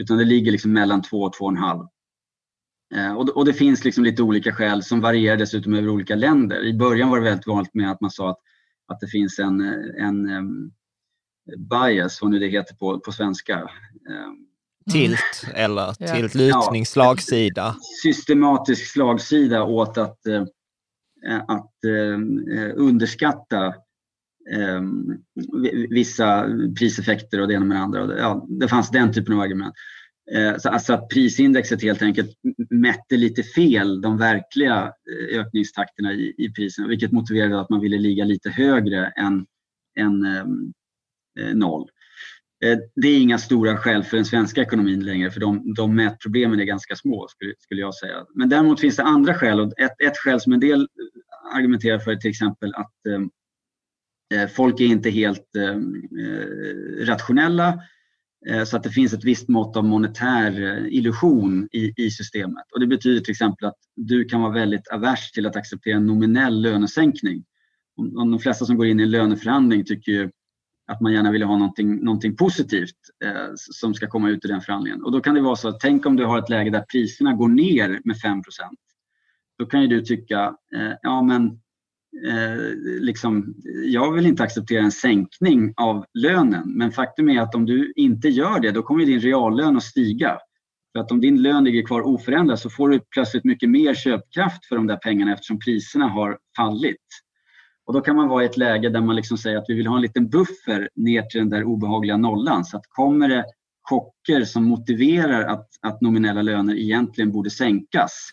Utan 0.02 0.18
det 0.18 0.24
ligger 0.24 0.52
liksom 0.52 0.72
mellan 0.72 1.02
två 1.02 1.22
och 1.22 1.32
två 1.32 1.44
och 1.44 1.50
en 1.50 1.56
halv. 1.56 1.86
Eh, 2.94 3.16
och, 3.16 3.28
och 3.28 3.44
det 3.44 3.52
finns 3.52 3.84
liksom 3.84 4.04
lite 4.04 4.22
olika 4.22 4.52
skäl 4.52 4.82
som 4.82 5.00
varierar 5.00 5.36
dessutom 5.36 5.74
över 5.74 5.88
olika 5.88 6.14
länder. 6.14 6.64
I 6.64 6.74
början 6.74 7.10
var 7.10 7.18
det 7.18 7.24
väldigt 7.24 7.46
vanligt 7.46 7.74
med 7.74 7.90
att 7.90 8.00
man 8.00 8.10
sa 8.10 8.30
att, 8.30 8.38
att 8.86 9.00
det 9.00 9.08
finns 9.08 9.38
en, 9.38 9.60
en 9.98 10.30
um, 10.30 10.72
bias, 11.70 12.22
vad 12.22 12.30
nu 12.30 12.38
det 12.38 12.48
heter 12.48 12.74
på, 12.74 13.00
på 13.00 13.12
svenska. 13.12 13.60
Um, 13.60 14.46
tilt 14.92 15.44
mm. 15.44 15.56
eller 15.56 15.94
ja. 15.98 16.14
tilt 16.14 16.34
lutning, 16.34 16.86
slagsida? 16.86 17.76
Systematisk 18.02 18.92
slagsida 18.92 19.64
åt 19.64 19.98
att, 19.98 20.26
eh, 20.26 20.44
att 21.48 21.84
eh, 21.84 22.70
underskatta 22.76 23.66
eh, 24.54 24.80
vissa 25.90 26.46
priseffekter 26.78 27.40
och 27.40 27.48
det 27.48 27.54
ena 27.54 27.64
med 27.64 27.76
det 27.76 27.82
andra. 27.82 28.18
Ja, 28.18 28.46
det 28.48 28.68
fanns 28.68 28.90
den 28.90 29.12
typen 29.12 29.34
av 29.34 29.40
argument. 29.40 29.74
Så 30.58 30.68
alltså 30.68 30.92
att 30.92 31.08
prisindexet 31.08 31.82
helt 31.82 32.02
enkelt 32.02 32.30
mätte 32.70 33.16
lite 33.16 33.42
fel 33.42 34.00
de 34.00 34.18
verkliga 34.18 34.92
ökningstakterna 35.32 36.12
i, 36.12 36.34
i 36.38 36.52
priserna 36.52 36.88
vilket 36.88 37.12
motiverade 37.12 37.60
att 37.60 37.70
man 37.70 37.80
ville 37.80 37.98
ligga 37.98 38.24
lite 38.24 38.50
högre 38.50 39.06
än, 39.06 39.46
än 39.98 40.24
eh, 41.38 41.54
noll. 41.54 41.88
Eh, 42.66 42.78
det 42.96 43.08
är 43.08 43.20
inga 43.20 43.38
stora 43.38 43.76
skäl 43.76 44.02
för 44.04 44.16
den 44.16 44.26
svenska 44.26 44.62
ekonomin 44.62 45.04
längre 45.04 45.30
för 45.30 45.40
de, 45.40 45.74
de 45.74 45.94
mätproblemen 45.94 46.60
är 46.60 46.64
ganska 46.64 46.96
små 46.96 47.26
skulle, 47.28 47.54
skulle 47.58 47.80
jag 47.80 47.94
säga. 47.94 48.26
Men 48.34 48.48
däremot 48.48 48.80
finns 48.80 48.96
det 48.96 49.02
andra 49.02 49.34
skäl 49.34 49.60
och 49.60 49.80
ett, 49.80 50.00
ett 50.00 50.16
skäl 50.16 50.40
som 50.40 50.52
en 50.52 50.60
del 50.60 50.80
eh, 50.80 51.56
argumenterar 51.56 51.98
för 51.98 52.10
är 52.10 52.16
till 52.16 52.30
exempel 52.30 52.74
att 52.74 53.06
eh, 53.08 54.40
eh 54.40 54.48
folk 54.48 54.80
är 54.80 54.84
inte 54.84 55.10
helt 55.10 55.56
eh, 55.56 55.80
rationella 57.06 57.80
eh, 58.48 58.64
så 58.64 58.76
att 58.76 58.82
det 58.82 58.90
finns 58.90 59.12
ett 59.12 59.24
visst 59.24 59.48
mått 59.48 59.76
av 59.76 59.84
monetär 59.84 60.86
illusion 60.86 61.68
i, 61.72 61.92
i 61.96 62.10
systemet. 62.10 62.64
Och 62.74 62.80
det 62.80 62.86
betyder 62.86 63.20
till 63.20 63.32
exempel 63.32 63.68
att 63.68 63.78
du 63.96 64.24
kan 64.24 64.40
vara 64.40 64.52
väldigt 64.52 64.88
avers 64.88 65.30
till 65.30 65.46
att 65.46 65.56
acceptera 65.56 65.96
en 65.96 66.06
nominell 66.06 66.62
lönesänkning. 66.62 67.44
Om, 67.96 68.18
om 68.18 68.30
de 68.30 68.40
flesta 68.40 68.64
som 68.64 68.76
går 68.76 68.86
in 68.86 69.00
i 69.00 69.02
en 69.02 69.10
löneförhandling 69.10 69.84
tycker 69.84 70.12
ju 70.12 70.30
att 70.86 71.00
man 71.00 71.12
gärna 71.12 71.32
vill 71.32 71.42
ha 71.42 71.56
någonting, 71.56 72.04
någonting 72.04 72.36
positivt 72.36 72.96
eh, 73.24 73.52
som 73.54 73.94
ska 73.94 74.06
komma 74.06 74.30
ut 74.30 74.44
ur 74.44 74.48
den 74.48 74.60
förhandlingen. 74.60 75.02
Och 75.02 75.12
då 75.12 75.20
kan 75.20 75.34
det 75.34 75.40
vara 75.40 75.56
så 75.56 75.68
att 75.68 75.80
tänk 75.80 76.06
om 76.06 76.16
du 76.16 76.24
har 76.24 76.38
ett 76.38 76.48
läge 76.48 76.70
där 76.70 76.84
priserna 76.92 77.32
går 77.32 77.48
ner 77.48 78.00
med 78.04 78.16
5% 78.16 78.42
Då 79.58 79.66
kan 79.66 79.82
ju 79.82 79.86
du 79.86 80.00
tycka, 80.00 80.54
eh, 80.76 80.92
ja 81.02 81.22
men 81.22 81.46
eh, 82.26 82.56
liksom, 83.00 83.54
jag 83.84 84.12
vill 84.12 84.26
inte 84.26 84.42
acceptera 84.42 84.82
en 84.82 84.92
sänkning 84.92 85.74
av 85.76 86.04
lönen. 86.14 86.72
Men 86.76 86.92
faktum 86.92 87.28
är 87.28 87.40
att 87.40 87.54
om 87.54 87.66
du 87.66 87.92
inte 87.96 88.28
gör 88.28 88.60
det, 88.60 88.70
då 88.70 88.82
kommer 88.82 89.06
din 89.06 89.20
reallön 89.20 89.76
att 89.76 89.82
stiga. 89.82 90.38
För 90.92 91.00
att 91.00 91.12
om 91.12 91.20
din 91.20 91.42
lön 91.42 91.64
ligger 91.64 91.86
kvar 91.86 92.00
oförändrad 92.00 92.58
så 92.58 92.70
får 92.70 92.88
du 92.88 93.00
plötsligt 93.10 93.44
mycket 93.44 93.70
mer 93.70 93.94
köpkraft 93.94 94.66
för 94.66 94.76
de 94.76 94.86
där 94.86 94.96
pengarna 94.96 95.32
eftersom 95.32 95.58
priserna 95.58 96.08
har 96.08 96.38
fallit. 96.56 97.25
Och 97.86 97.92
då 97.92 98.00
kan 98.00 98.16
man 98.16 98.28
vara 98.28 98.42
i 98.42 98.46
ett 98.46 98.56
läge 98.56 98.88
där 98.88 99.00
man 99.00 99.16
liksom 99.16 99.38
säger 99.38 99.58
att 99.58 99.64
vi 99.68 99.74
vill 99.74 99.86
ha 99.86 99.96
en 99.96 100.02
liten 100.02 100.28
buffer 100.28 100.88
ner 100.94 101.22
till 101.22 101.40
den 101.40 101.50
där 101.50 101.64
obehagliga 101.64 102.16
nollan. 102.16 102.64
Så 102.64 102.76
att 102.76 102.86
kommer 102.88 103.28
det 103.28 103.44
chocker 103.82 104.44
som 104.44 104.64
motiverar 104.64 105.42
att, 105.42 105.68
att 105.82 106.00
nominella 106.00 106.42
löner 106.42 106.74
egentligen 106.74 107.32
borde 107.32 107.50
sänkas. 107.50 108.30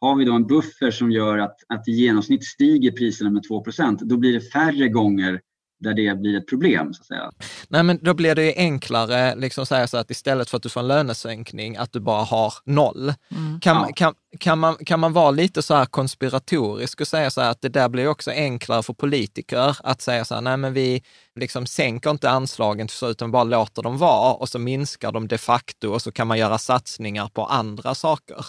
Har 0.00 0.16
vi 0.16 0.24
då 0.24 0.32
en 0.32 0.46
buffer 0.46 0.90
som 0.90 1.10
gör 1.10 1.38
att, 1.38 1.56
att 1.68 1.88
i 1.88 1.92
genomsnitt 1.92 2.44
stiger 2.44 2.90
priserna 2.90 3.30
med 3.30 3.42
2% 3.50 3.98
då 4.02 4.16
blir 4.16 4.32
det 4.32 4.40
färre 4.40 4.88
gånger 4.88 5.40
där 5.80 5.94
det 5.94 6.20
blir 6.20 6.38
ett 6.38 6.46
problem. 6.46 6.94
Så 6.94 7.00
att 7.00 7.06
säga. 7.06 7.30
Nej, 7.68 7.82
men 7.82 7.98
då 8.02 8.14
blir 8.14 8.34
det 8.34 8.54
enklare, 8.56 9.34
liksom 9.36 9.66
säga 9.66 9.86
så 9.86 9.96
att 9.96 10.10
istället 10.10 10.50
för 10.50 10.56
att 10.56 10.62
du 10.62 10.68
får 10.68 10.80
en 10.80 10.88
lönesänkning, 10.88 11.76
att 11.76 11.92
du 11.92 12.00
bara 12.00 12.24
har 12.24 12.54
noll. 12.64 13.12
Mm. 13.30 13.60
Kan, 13.60 13.76
ja. 13.76 13.92
kan, 13.96 14.14
kan, 14.38 14.58
man, 14.58 14.76
kan 14.76 15.00
man 15.00 15.12
vara 15.12 15.30
lite 15.30 15.62
så 15.62 15.74
här 15.74 15.86
konspiratorisk 15.86 17.00
och 17.00 17.08
säga 17.08 17.30
så 17.30 17.40
här 17.40 17.50
att 17.50 17.60
det 17.60 17.68
där 17.68 17.88
blir 17.88 18.08
också 18.08 18.30
enklare 18.30 18.82
för 18.82 18.92
politiker 18.92 19.76
att 19.80 20.00
säga 20.00 20.24
så 20.24 20.34
här, 20.34 20.42
nej 20.42 20.56
men 20.56 20.72
vi 20.72 21.02
liksom 21.40 21.66
sänker 21.66 22.10
inte 22.10 22.30
anslagen 22.30 22.88
så 22.88 23.10
utan 23.10 23.30
bara 23.30 23.44
låter 23.44 23.82
dem 23.82 23.98
vara 23.98 24.32
och 24.34 24.48
så 24.48 24.58
minskar 24.58 25.12
de 25.12 25.28
de 25.28 25.38
facto 25.38 25.88
och 25.88 26.02
så 26.02 26.12
kan 26.12 26.26
man 26.26 26.38
göra 26.38 26.58
satsningar 26.58 27.28
på 27.28 27.46
andra 27.46 27.94
saker. 27.94 28.46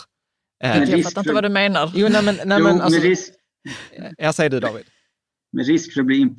Jag 0.60 1.04
fattar 1.04 1.22
inte 1.22 1.34
vad 1.34 1.44
du 1.44 1.50
menar. 1.50 1.92
Jo, 1.96 2.08
nej, 2.10 2.24
men, 2.24 2.40
nej, 2.46 2.62
men, 2.62 2.82
alltså, 2.82 3.02
jag 4.18 4.36
säger 4.36 4.50
du 4.50 4.60
David 4.60 4.86
med 5.56 5.66
risk 5.66 5.94
för 5.94 6.02
att 6.02 6.08
bli 6.08 6.36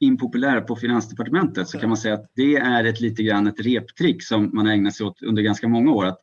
impopulär 0.00 0.60
på 0.60 0.76
Finansdepartementet 0.76 1.68
så 1.68 1.78
kan 1.78 1.88
man 1.88 1.96
säga 1.96 2.14
att 2.14 2.30
det 2.34 2.56
är 2.56 2.84
ett 2.84 3.00
lite 3.00 3.22
grann 3.22 3.46
ett 3.46 3.60
reptrick 3.60 4.22
som 4.22 4.50
man 4.52 4.66
ägnat 4.66 4.94
sig 4.94 5.06
åt 5.06 5.22
under 5.22 5.42
ganska 5.42 5.68
många 5.68 5.92
år. 5.92 6.06
Att, 6.06 6.18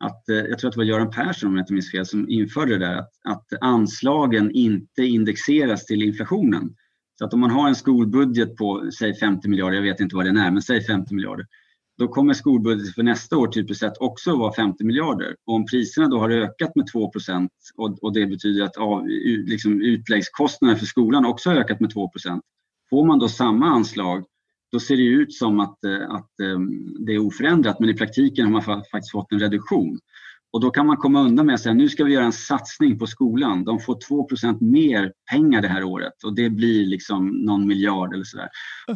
att, 0.00 0.28
eh, 0.28 0.36
jag 0.36 0.58
tror 0.58 0.68
att 0.68 0.74
det 0.74 0.78
var 0.80 0.84
Göran 0.84 1.10
Persson, 1.10 1.48
om 1.48 1.56
jag 1.56 1.62
inte 1.62 1.72
minns 1.72 1.90
fel, 1.90 2.06
som 2.06 2.28
införde 2.28 2.78
det 2.78 2.86
där 2.86 2.96
att, 2.96 3.10
att 3.24 3.46
anslagen 3.60 4.50
inte 4.50 5.02
indexeras 5.02 5.86
till 5.86 6.02
inflationen. 6.02 6.74
Så 7.18 7.24
att 7.24 7.34
om 7.34 7.40
man 7.40 7.50
har 7.50 7.68
en 7.68 7.74
skolbudget 7.74 8.56
på, 8.56 8.90
säg 8.98 9.14
50 9.14 9.48
miljarder, 9.48 9.76
jag 9.76 9.82
vet 9.82 10.00
inte 10.00 10.16
vad 10.16 10.24
den 10.24 10.36
är, 10.36 10.50
men 10.50 10.62
säg 10.62 10.84
50 10.84 11.14
miljarder, 11.14 11.46
då 11.98 12.08
kommer 12.08 12.34
skolbudgeten 12.34 12.92
för 12.92 13.02
nästa 13.02 13.36
år 13.36 13.48
typiskt 13.48 13.80
sett 13.80 13.98
också 13.98 14.36
vara 14.36 14.52
50 14.52 14.84
miljarder. 14.84 15.36
Och 15.46 15.54
om 15.54 15.66
priserna 15.66 16.08
då 16.08 16.18
har 16.18 16.30
ökat 16.30 16.76
med 16.76 16.86
2 16.92 17.12
och, 17.76 18.02
och 18.02 18.12
det 18.12 18.26
betyder 18.26 18.64
att 18.64 18.76
av, 18.76 19.06
liksom 19.46 19.80
utläggskostnaderna 19.82 20.78
för 20.78 20.86
skolan 20.86 21.26
också 21.26 21.50
har 21.50 21.56
ökat 21.56 21.80
med 21.80 21.90
2% 21.92 22.40
Får 22.90 23.06
man 23.06 23.18
då 23.18 23.28
samma 23.28 23.66
anslag 23.66 24.24
då 24.72 24.80
ser 24.80 24.96
det 24.96 25.02
ut 25.02 25.34
som 25.34 25.60
att, 25.60 25.84
eh, 25.84 26.10
att 26.10 26.40
eh, 26.40 26.58
det 27.06 27.12
är 27.12 27.18
oförändrat 27.18 27.80
men 27.80 27.88
i 27.88 27.94
praktiken 27.94 28.44
har 28.44 28.52
man 28.52 28.62
faktiskt 28.62 29.12
fått 29.12 29.32
en 29.32 29.40
reduktion. 29.40 29.98
Och 30.56 30.62
då 30.62 30.70
kan 30.70 30.86
man 30.86 30.96
komma 30.96 31.20
undan 31.20 31.46
med 31.46 31.54
att 31.54 31.60
säga 31.60 31.74
nu 31.74 31.88
ska 31.88 32.04
vi 32.04 32.12
göra 32.12 32.24
en 32.24 32.32
satsning 32.32 32.98
på 32.98 33.06
skolan. 33.06 33.64
De 33.64 33.80
får 33.80 33.98
2% 34.10 34.60
mer 34.60 35.12
pengar 35.30 35.62
det 35.62 35.68
här 35.68 35.84
året 35.84 36.24
och 36.24 36.34
det 36.34 36.50
blir 36.50 36.86
liksom 36.86 37.28
någon 37.28 37.66
miljard 37.66 38.14
eller 38.14 38.24
sådär. 38.24 38.48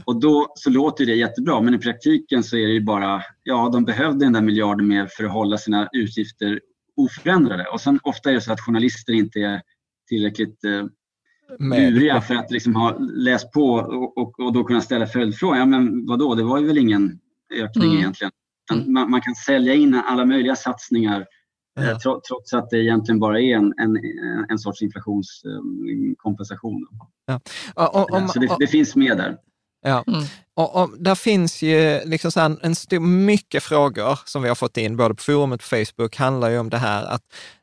Och 0.04 0.20
då 0.20 0.52
så 0.54 0.70
låter 0.70 1.06
det 1.06 1.14
jättebra 1.14 1.60
men 1.60 1.74
i 1.74 1.78
praktiken 1.78 2.42
så 2.42 2.56
är 2.56 2.66
det 2.66 2.72
ju 2.72 2.80
bara, 2.80 3.22
ja 3.42 3.70
de 3.72 3.84
behövde 3.84 4.24
den 4.24 4.32
där 4.32 4.40
miljarden 4.40 4.88
mer 4.88 5.08
för 5.16 5.24
att 5.24 5.32
hålla 5.32 5.58
sina 5.58 5.88
utgifter 5.92 6.60
oförändrade. 6.96 7.64
Och 7.64 7.80
sen 7.80 8.00
ofta 8.02 8.30
är 8.30 8.34
det 8.34 8.40
så 8.40 8.52
att 8.52 8.60
journalister 8.60 9.12
inte 9.12 9.38
är 9.38 9.62
tillräckligt 10.08 10.64
eh, 10.64 10.84
luriga 11.58 12.20
för 12.20 12.34
att 12.34 12.50
liksom 12.50 12.76
ha 12.76 12.98
läst 12.98 13.52
på 13.52 13.72
och, 13.74 14.18
och, 14.18 14.40
och 14.40 14.52
då 14.52 14.64
kunna 14.64 14.80
ställa 14.80 15.06
följdfrågor. 15.06 15.56
Ja, 15.56 15.66
men 15.66 16.06
vadå, 16.06 16.34
det 16.34 16.42
var 16.42 16.60
ju 16.60 16.66
väl 16.66 16.78
ingen 16.78 17.18
ökning 17.54 17.88
mm. 17.88 17.98
egentligen. 17.98 18.32
Mm. 18.72 18.92
Man, 18.92 19.10
man, 19.10 19.20
kan 19.20 19.34
sälja 19.34 19.74
in 19.74 19.94
alla 19.94 20.24
möjliga 20.24 20.56
satsningar 20.56 21.26
ja. 21.74 22.20
trots 22.28 22.52
att 22.52 22.70
det 22.70 22.78
egentligen 22.78 23.20
bara 23.20 23.40
är 23.40 23.56
en, 23.56 23.74
en, 23.78 23.98
en 24.48 24.58
sorts 24.58 24.82
inflationskompensation. 24.82 26.86
Ja. 27.26 27.40
Och, 27.74 28.10
och, 28.10 28.30
så 28.30 28.38
det, 28.38 28.56
det, 28.58 28.66
finns 28.66 28.96
med 28.96 29.16
där. 29.16 29.36
Ja. 29.82 30.04
Mm. 30.06 30.22
Och, 30.54 30.82
och, 30.82 30.90
där 30.98 31.14
finns 31.14 31.62
ju 31.62 32.00
liksom 32.04 32.32
så 32.32 32.56
en, 32.62 32.74
stor, 32.74 33.00
mycket 33.00 33.62
frågor 33.62 34.18
som 34.24 34.42
vi 34.42 34.48
har 34.48 34.54
fått 34.54 34.76
in, 34.76 34.96
både 34.96 35.14
på 35.14 35.22
forumet 35.22 35.62
och 35.62 35.70
på 35.70 35.76
Facebook, 35.76 36.16
handlar 36.16 36.50
ju 36.50 36.58
om 36.58 36.70
det 36.70 36.78
här 36.78 37.04
att 37.04 37.22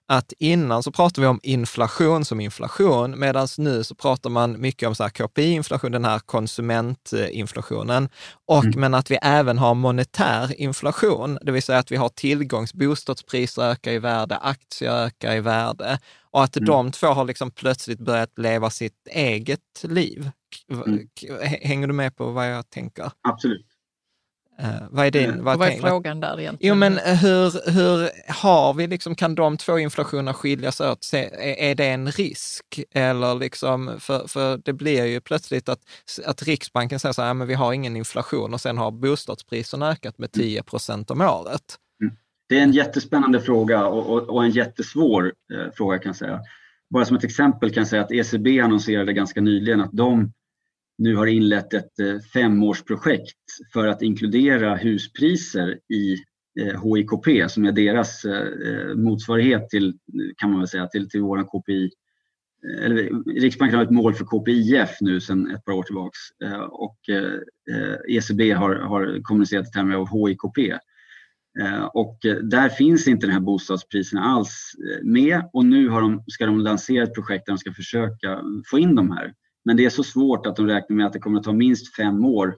att 0.10 0.34
innan 0.40 0.84
så 0.84 0.92
pratade 0.92 1.22
vi 1.22 1.28
om 1.28 1.40
inflation 1.44 2.26
som 2.26 2.40
inflation, 2.40 3.20
medan 3.20 3.48
nu 3.58 3.84
så 3.84 3.96
pratar 3.96 4.30
man 4.30 4.62
mycket 4.62 4.88
om 4.88 5.10
KPI-inflation, 5.10 5.92
den 5.92 6.06
här 6.06 6.20
konsumentinflationen, 6.20 8.10
och 8.46 8.64
mm. 8.64 8.80
men 8.80 8.94
att 8.94 9.12
vi 9.12 9.18
även 9.22 9.58
har 9.58 9.74
monetär 9.74 10.62
inflation, 10.62 11.38
det 11.42 11.52
vill 11.52 11.64
säga 11.64 11.80
att 11.80 11.92
vi 11.92 11.96
har 11.96 12.10
tillgångs, 12.10 12.74
bostadspriser 12.74 13.62
ökar 13.62 13.92
i 13.92 14.00
värde, 14.00 14.38
aktier 14.38 14.92
ökar 14.92 15.36
i 15.36 15.40
värde 15.40 16.00
och 16.32 16.44
att 16.44 16.58
mm. 16.58 16.68
de 16.68 16.92
två 16.92 17.08
har 17.08 17.26
liksom 17.26 17.52
plötsligt 17.52 18.00
börjat 18.00 18.38
leva 18.38 18.70
sitt 18.70 19.08
eget 19.12 19.84
liv. 19.84 20.30
Mm. 20.72 21.08
Hänger 21.42 21.88
du 21.88 21.94
med 21.94 22.16
på 22.16 22.32
vad 22.32 22.52
jag 22.52 22.70
tänker? 22.70 23.12
Absolut. 23.22 23.77
Uh, 24.60 24.88
vad 24.90 25.06
är, 25.06 25.12
din, 25.12 25.30
mm. 25.30 25.44
vad, 25.44 25.60
vad 25.60 25.68
är 25.68 25.80
frågan 25.80 26.20
där 26.20 26.40
egentligen? 26.40 26.76
Jo, 26.76 26.80
men 26.80 26.98
eh, 26.98 27.16
hur, 27.16 27.72
hur 27.72 28.10
har 28.32 28.74
vi 28.74 28.88
liksom, 28.88 29.16
kan 29.16 29.36
de 29.36 29.58
två 29.58 29.80
inflationerna 29.80 30.34
skiljas 30.34 30.82
åt? 30.82 31.04
Se, 31.04 31.26
är, 31.26 31.70
är, 31.72 31.76
det 31.76 31.86
en 31.86 32.12
risk? 32.12 32.66
Eller 32.92 33.36
liksom, 33.36 33.96
för, 34.00 34.28
för 34.28 34.62
det 34.66 34.74
blir 34.74 35.06
ju 35.06 35.22
plötsligt 35.22 35.70
att, 35.70 35.80
att 36.26 36.44
Riksbanken 36.44 37.00
säger 37.00 37.14
så 37.14 37.22
här, 37.22 37.34
men 37.34 37.48
vi 37.48 37.54
har 37.54 37.74
ingen 37.74 37.96
inflation 37.96 38.54
och 38.54 38.62
sen 38.62 38.78
har 38.78 38.92
bostadspriserna 38.92 39.90
ökat 39.92 40.18
med 40.18 40.32
10 40.32 40.64
procent 40.64 41.12
om 41.12 41.22
året. 41.22 41.62
Mm. 42.02 42.16
Det 42.50 42.60
är 42.60 42.64
en 42.64 42.72
jättespännande 42.72 43.42
fråga 43.42 43.88
och, 43.88 44.14
och, 44.14 44.30
och 44.30 44.44
en 44.44 44.52
jättesvår 44.52 45.34
eh, 45.54 45.72
fråga 45.74 45.98
kan 45.98 46.10
jag 46.10 46.16
säga. 46.16 46.40
Bara 46.90 47.06
som 47.06 47.18
ett 47.18 47.24
exempel 47.24 47.74
kan 47.74 47.82
jag 47.82 47.88
säga 47.88 48.02
att 48.02 48.12
ECB 48.12 48.60
annonserade 48.60 49.14
ganska 49.14 49.42
nyligen 49.42 49.82
att 49.82 49.92
de 49.94 50.32
nu 50.98 51.16
har 51.16 51.28
inlett 51.28 51.74
ett 51.74 52.00
eh, 52.00 52.20
femårsprojekt 52.34 53.38
för 53.74 53.88
att 53.88 54.02
inkludera 54.02 54.76
huspriser 54.76 55.80
i 55.94 56.18
eh, 56.60 56.84
HIKP 56.84 57.50
som 57.52 57.66
är 57.66 57.72
deras 57.72 58.26
eh, 58.26 58.96
motsvarighet 58.96 59.70
till, 59.70 59.98
kan 60.38 60.52
man 60.52 60.60
väl 60.60 60.68
säga, 60.68 60.88
till, 60.88 61.10
till 61.10 61.22
våran 61.22 61.46
KPI. 61.46 61.92
Eller, 62.82 63.24
Riksbanken 63.40 63.78
har 63.78 63.86
ett 63.86 63.92
mål 63.92 64.14
för 64.14 64.26
KPIF 64.26 64.98
nu 65.02 65.22
sedan 65.22 65.52
ett 65.52 65.66
par 65.66 65.74
år 65.74 65.84
tillbaks 65.84 66.18
och 66.70 66.98
ECB 68.10 68.52
har, 68.52 68.76
har 68.76 69.24
kommunicerat 69.24 69.68
i 69.68 69.72
termer 69.72 69.96
av 69.96 70.08
HIKP. 70.28 70.80
Och 71.94 72.20
där 72.44 72.70
finns 72.70 73.08
inte 73.08 73.28
de 73.28 73.34
här 73.34 73.40
bostadspriserna 73.40 74.22
alls 74.22 74.76
med 75.04 75.50
och 75.54 75.66
nu 75.66 75.90
har 75.90 76.02
de, 76.02 76.24
ska 76.28 76.46
de 76.46 76.60
lansera 76.60 77.04
ett 77.04 77.14
projekt 77.14 77.46
där 77.46 77.54
de 77.54 77.58
ska 77.58 77.74
försöka 77.74 78.42
få 78.72 78.80
in 78.80 78.96
de 78.96 79.12
här. 79.12 79.34
Men 79.68 79.78
det 79.78 79.86
är 79.86 79.90
så 79.90 80.04
svårt 80.04 80.46
att 80.46 80.56
de 80.56 80.68
räknar 80.68 80.98
med 80.98 81.06
att 81.06 81.14
det 81.14 81.20
kommer 81.20 81.40
att 81.40 81.46
ta 81.46 81.54
minst 81.54 81.96
fem 81.96 82.26
år. 82.26 82.56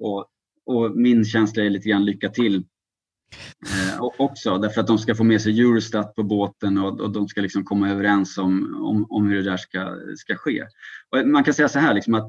Och, 0.00 0.26
och 0.66 0.96
min 0.96 1.24
känsla 1.24 1.64
är 1.64 1.70
lite 1.70 1.88
grann 1.88 2.04
lycka 2.04 2.28
till 2.28 2.56
eh, 3.66 4.02
också 4.18 4.58
därför 4.58 4.80
att 4.80 4.86
de 4.86 4.98
ska 4.98 5.14
få 5.14 5.24
med 5.24 5.42
sig 5.42 5.60
Eurostat 5.60 6.14
på 6.14 6.22
båten 6.22 6.78
och, 6.78 7.00
och 7.00 7.10
de 7.10 7.28
ska 7.28 7.40
liksom 7.40 7.64
komma 7.64 7.90
överens 7.90 8.38
om, 8.38 8.82
om, 8.84 9.06
om, 9.10 9.28
hur 9.28 9.36
det 9.36 9.50
där 9.50 9.56
ska, 9.56 9.96
ska 10.16 10.34
ske. 10.36 10.64
Och 11.10 11.28
man 11.28 11.44
kan 11.44 11.54
säga 11.54 11.68
så 11.68 11.78
här 11.78 11.94
liksom 11.94 12.14
att 12.14 12.24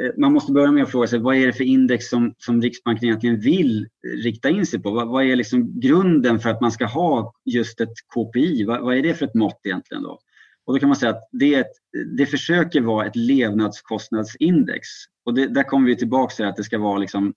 eh, 0.00 0.10
man 0.18 0.32
måste 0.32 0.52
börja 0.52 0.72
med 0.72 0.82
att 0.82 0.90
fråga 0.90 1.06
sig 1.06 1.18
vad 1.18 1.36
är 1.36 1.46
det 1.46 1.52
för 1.52 1.64
index 1.64 2.08
som, 2.08 2.34
som 2.38 2.62
Riksbanken 2.62 3.08
egentligen 3.08 3.40
vill 3.40 3.88
rikta 4.24 4.50
in 4.50 4.66
sig 4.66 4.82
på? 4.82 4.90
Vad, 4.90 5.08
vad 5.08 5.24
är 5.24 5.36
liksom 5.36 5.80
grunden 5.80 6.40
för 6.40 6.50
att 6.50 6.60
man 6.60 6.72
ska 6.72 6.86
ha 6.86 7.32
just 7.44 7.80
ett 7.80 7.94
KPI? 8.14 8.64
Vad, 8.64 8.82
vad, 8.82 8.96
är 8.96 9.02
det 9.02 9.14
för 9.14 9.26
ett 9.26 9.34
mått 9.34 9.60
egentligen? 9.64 10.02
då? 10.02 10.18
Och 10.66 10.74
då 10.74 10.80
kan 10.80 10.88
man 10.88 10.96
säga 10.96 11.10
att 11.10 11.28
det, 11.32 11.54
ett, 11.54 11.72
det 12.16 12.26
försöker 12.26 12.80
vara 12.80 13.06
ett 13.06 13.16
levnadskostnadsindex. 13.16 14.88
Och 15.24 15.34
det, 15.34 15.46
där 15.46 15.62
kommer 15.62 15.86
vi 15.86 15.96
tillbaka 15.96 16.34
till 16.34 16.44
att 16.44 16.56
det 16.56 16.64
ska 16.64 16.78
vara 16.78 16.98
liksom 16.98 17.34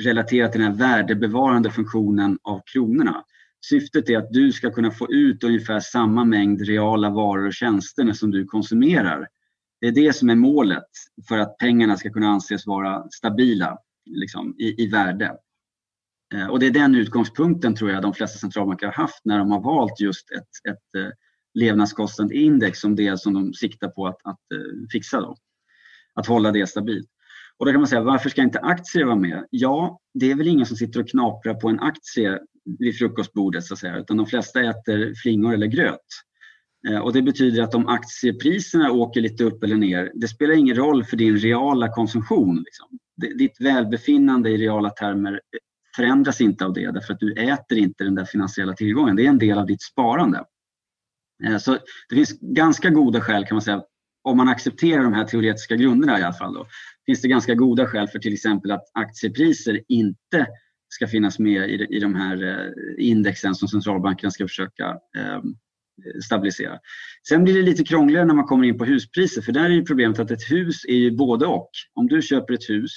relaterat 0.00 0.52
till 0.52 0.60
den 0.60 0.70
här 0.70 0.78
värdebevarande 0.78 1.70
funktionen 1.70 2.38
av 2.42 2.60
kronorna. 2.72 3.24
Syftet 3.66 4.08
är 4.08 4.18
att 4.18 4.32
du 4.32 4.52
ska 4.52 4.70
kunna 4.70 4.90
få 4.90 5.12
ut 5.12 5.44
ungefär 5.44 5.80
samma 5.80 6.24
mängd 6.24 6.60
reala 6.60 7.10
varor 7.10 7.46
och 7.46 7.54
tjänster 7.54 8.12
som 8.12 8.30
du 8.30 8.44
konsumerar. 8.44 9.28
Det 9.80 9.86
är 9.86 9.92
det 9.92 10.12
som 10.12 10.30
är 10.30 10.34
målet 10.34 10.88
för 11.28 11.38
att 11.38 11.58
pengarna 11.58 11.96
ska 11.96 12.10
kunna 12.10 12.28
anses 12.28 12.66
vara 12.66 13.10
stabila 13.10 13.78
liksom, 14.04 14.54
i, 14.58 14.82
i 14.84 14.86
värde. 14.86 15.36
Eh, 16.34 16.46
och 16.46 16.60
det 16.60 16.66
är 16.66 16.70
den 16.70 16.94
utgångspunkten 16.94 17.74
tror 17.74 17.90
jag 17.90 18.02
de 18.02 18.14
flesta 18.14 18.38
centralbanker 18.38 18.86
har 18.86 18.92
haft 18.92 19.24
när 19.24 19.38
de 19.38 19.50
har 19.50 19.60
valt 19.60 20.00
just 20.00 20.30
ett, 20.30 20.72
ett 20.72 21.02
eh, 21.02 21.10
levnadskostnadsindex 21.54 22.80
som 22.80 22.96
det 22.96 23.20
som 23.20 23.34
de 23.34 23.54
siktar 23.54 23.88
på 23.88 24.06
att, 24.06 24.18
att 24.24 24.52
eh, 24.54 24.88
fixa. 24.92 25.20
Då. 25.20 25.36
Att 26.14 26.26
hålla 26.26 26.52
det 26.52 26.66
stabilt. 26.66 27.08
Och 27.58 27.66
då 27.66 27.72
kan 27.72 27.80
man 27.80 27.88
säga, 27.88 28.02
varför 28.02 28.30
ska 28.30 28.42
inte 28.42 28.58
aktier 28.58 29.04
vara 29.04 29.16
med? 29.16 29.46
Ja, 29.50 30.00
det 30.14 30.30
är 30.30 30.34
väl 30.34 30.48
ingen 30.48 30.66
som 30.66 30.76
sitter 30.76 31.00
och 31.00 31.08
knaprar 31.08 31.54
på 31.54 31.68
en 31.68 31.80
aktie 31.80 32.38
vid 32.78 32.98
frukostbordet 32.98 33.64
så 33.64 33.74
att 33.74 33.80
säga, 33.80 33.96
utan 33.96 34.16
de 34.16 34.26
flesta 34.26 34.60
äter 34.60 35.14
flingor 35.22 35.54
eller 35.54 35.66
gröt. 35.66 35.98
Eh, 36.88 36.98
och 36.98 37.12
det 37.12 37.22
betyder 37.22 37.62
att 37.62 37.74
om 37.74 37.88
aktiepriserna 37.88 38.92
åker 38.92 39.20
lite 39.20 39.44
upp 39.44 39.64
eller 39.64 39.76
ner, 39.76 40.12
det 40.14 40.28
spelar 40.28 40.54
ingen 40.54 40.76
roll 40.76 41.04
för 41.04 41.16
din 41.16 41.36
reala 41.36 41.88
konsumtion. 41.88 42.64
Liksom. 42.64 42.98
Ditt 43.38 43.60
välbefinnande 43.60 44.50
i 44.50 44.56
reala 44.56 44.90
termer 44.90 45.32
eh, 45.32 45.38
förändras 45.96 46.40
inte 46.40 46.64
av 46.64 46.72
det 46.72 46.90
därför 46.90 47.12
att 47.12 47.20
du 47.20 47.32
äter 47.32 47.78
inte 47.78 48.04
den 48.04 48.14
där 48.14 48.24
finansiella 48.24 48.72
tillgången. 48.72 49.16
Det 49.16 49.24
är 49.24 49.28
en 49.28 49.38
del 49.38 49.58
av 49.58 49.66
ditt 49.66 49.82
sparande. 49.82 50.44
Eh, 51.46 51.58
så 51.58 51.78
det 52.08 52.14
finns 52.14 52.40
ganska 52.40 52.90
goda 52.90 53.20
skäl 53.20 53.44
kan 53.44 53.54
man 53.54 53.62
säga, 53.62 53.82
om 54.24 54.36
man 54.36 54.48
accepterar 54.48 55.02
de 55.02 55.12
här 55.12 55.24
teoretiska 55.24 55.76
grunderna 55.76 56.18
i 56.18 56.22
alla 56.22 56.32
fall, 56.32 56.54
då, 56.54 56.66
finns 57.06 57.22
det 57.22 57.28
ganska 57.28 57.54
goda 57.54 57.86
skäl 57.86 58.08
för 58.08 58.18
till 58.18 58.32
exempel 58.32 58.70
att 58.70 58.84
aktiepriser 58.94 59.80
inte 59.88 60.46
ska 60.88 61.06
finnas 61.06 61.38
med 61.38 61.70
i, 61.70 62.00
de 62.00 62.14
här 62.14 62.42
eh, 62.42 62.72
indexen 62.98 63.54
som 63.54 63.68
centralbankerna 63.68 64.30
ska 64.30 64.48
försöka 64.48 64.98
ehm, 65.18 65.54
stabilisera. 66.24 66.78
Sen 67.28 67.44
blir 67.44 67.54
det 67.54 67.62
lite 67.62 67.84
krångligare 67.84 68.24
när 68.24 68.34
man 68.34 68.44
kommer 68.44 68.64
in 68.64 68.78
på 68.78 68.84
huspriser 68.84 69.42
för 69.42 69.52
där 69.52 69.70
är 69.70 69.82
problemet 69.82 70.18
att 70.18 70.30
ett 70.30 70.50
hus 70.50 70.84
är 70.84 70.96
ju 70.96 71.10
både 71.10 71.46
och. 71.46 71.70
Om 71.94 72.06
du 72.06 72.22
köper 72.22 72.54
ett 72.54 72.68
hus 72.68 72.92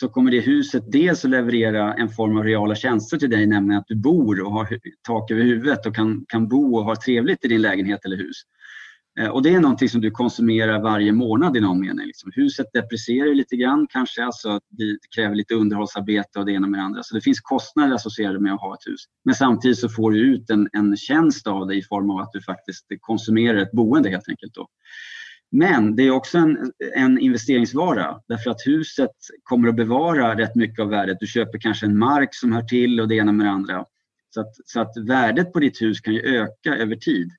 så 0.00 0.08
kommer 0.08 0.30
det 0.30 0.40
huset 0.40 0.92
dels 0.92 1.24
att 1.24 1.30
leverera 1.30 1.94
en 1.94 2.08
form 2.08 2.36
av 2.36 2.44
reala 2.44 2.74
tjänster 2.74 3.16
till 3.16 3.30
dig, 3.30 3.46
nämligen 3.46 3.78
att 3.78 3.88
du 3.88 3.96
bor 3.96 4.40
och 4.46 4.52
har 4.52 4.78
tak 5.06 5.30
över 5.30 5.42
huvudet 5.42 5.86
och 5.86 5.94
kan, 5.94 6.24
kan 6.28 6.48
bo 6.48 6.76
och 6.76 6.84
ha 6.84 6.96
trevligt 6.96 7.44
i 7.44 7.48
din 7.48 7.62
lägenhet 7.62 8.04
eller 8.04 8.16
hus. 8.16 8.36
Eh, 9.20 9.28
och 9.28 9.42
det 9.42 9.54
är 9.54 9.60
någonting 9.60 9.88
som 9.88 10.00
du 10.00 10.10
konsumerar 10.10 10.82
varje 10.82 11.12
månad 11.12 11.56
i 11.56 11.60
någon 11.60 11.80
mening. 11.80 12.06
Liksom. 12.06 12.32
Huset 12.34 12.66
deprecierar 12.72 13.34
lite 13.34 13.56
grann 13.56 13.86
kanske, 13.90 14.24
alltså 14.24 14.60
det 14.68 14.98
kräver 15.16 15.34
lite 15.34 15.54
underhållsarbete 15.54 16.38
och 16.38 16.46
det 16.46 16.52
ena 16.52 16.66
med 16.66 16.80
det 16.80 16.84
andra. 16.84 17.02
Så 17.02 17.14
det 17.14 17.20
finns 17.20 17.40
kostnader 17.40 17.94
associerade 17.94 18.40
med 18.40 18.54
att 18.54 18.60
ha 18.60 18.74
ett 18.74 18.86
hus. 18.86 19.00
Men 19.24 19.34
samtidigt 19.34 19.78
så 19.78 19.88
får 19.88 20.10
du 20.10 20.18
ut 20.18 20.50
en, 20.50 20.68
en 20.72 20.96
tjänst 20.96 21.46
av 21.46 21.66
det 21.66 21.74
i 21.74 21.82
form 21.82 22.10
av 22.10 22.18
att 22.18 22.32
du 22.32 22.42
faktiskt 22.42 22.86
konsumerar 23.00 23.58
ett 23.58 23.72
boende 23.72 24.10
helt 24.10 24.28
enkelt. 24.28 24.54
Då. 24.54 24.68
Men 25.50 25.96
det 25.96 26.02
är 26.02 26.10
också 26.10 26.38
en, 26.38 26.72
en, 26.94 27.18
investeringsvara 27.18 28.20
därför 28.28 28.50
att 28.50 28.66
huset 28.66 29.10
kommer 29.42 29.68
att 29.68 29.76
bevara 29.76 30.38
rätt 30.38 30.54
mycket 30.54 30.80
av 30.80 30.88
värdet. 30.88 31.16
Du 31.20 31.26
köper 31.26 31.58
kanske 31.58 31.86
en 31.86 31.98
mark 31.98 32.34
som 32.34 32.52
hör 32.52 32.62
till 32.62 33.00
och 33.00 33.08
det 33.08 33.14
ena 33.14 33.32
med 33.32 33.46
det 33.46 33.50
andra. 33.50 33.84
Så 34.30 34.40
att, 34.40 34.52
så 34.64 34.80
att 34.80 34.96
värdet 34.96 35.52
på 35.52 35.60
ditt 35.60 35.82
hus 35.82 36.00
kan 36.00 36.14
ju 36.14 36.20
öka 36.20 36.74
över 36.74 36.96
tid. 36.96 37.30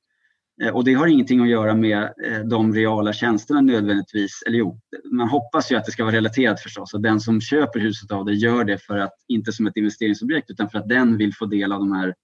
Eh, 0.61 0.75
och 0.75 0.83
det 0.83 0.93
har 0.93 1.07
ingenting 1.07 1.41
att 1.41 1.49
göra 1.49 1.75
med 1.75 2.13
eh, 2.25 2.39
de 2.39 2.73
reala 2.73 3.13
tjänsterna 3.13 3.61
nödvändigtvis. 3.61 4.43
Eller 4.47 4.57
jo, 4.57 4.79
man 5.11 5.29
hoppas 5.29 5.71
ju 5.71 5.75
att 5.75 5.85
det 5.85 5.91
ska 5.91 6.03
vara 6.03 6.15
relaterat 6.15 6.61
förstås. 6.61 6.93
Att 6.93 7.03
den 7.03 7.19
som 7.19 7.41
köper 7.41 7.79
huset 7.79 8.11
av 8.11 8.25
det 8.25 8.33
gör 8.33 8.63
det 8.63 8.77
för 8.77 8.97
att, 8.97 9.13
inte 9.27 9.51
som 9.51 9.67
ett 9.67 9.77
investeringsobjekt, 9.77 10.51
utan 10.51 10.69
för 10.69 10.79
att 10.79 10.89
den 10.89 11.17
vill 11.17 11.35
få 11.35 11.45
del 11.45 11.71
av 11.71 11.79
de 11.79 11.91
här 11.91 12.15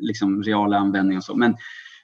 liksom, 0.00 0.42
reala 0.42 0.78
användningen. 0.78 1.22
Men 1.34 1.56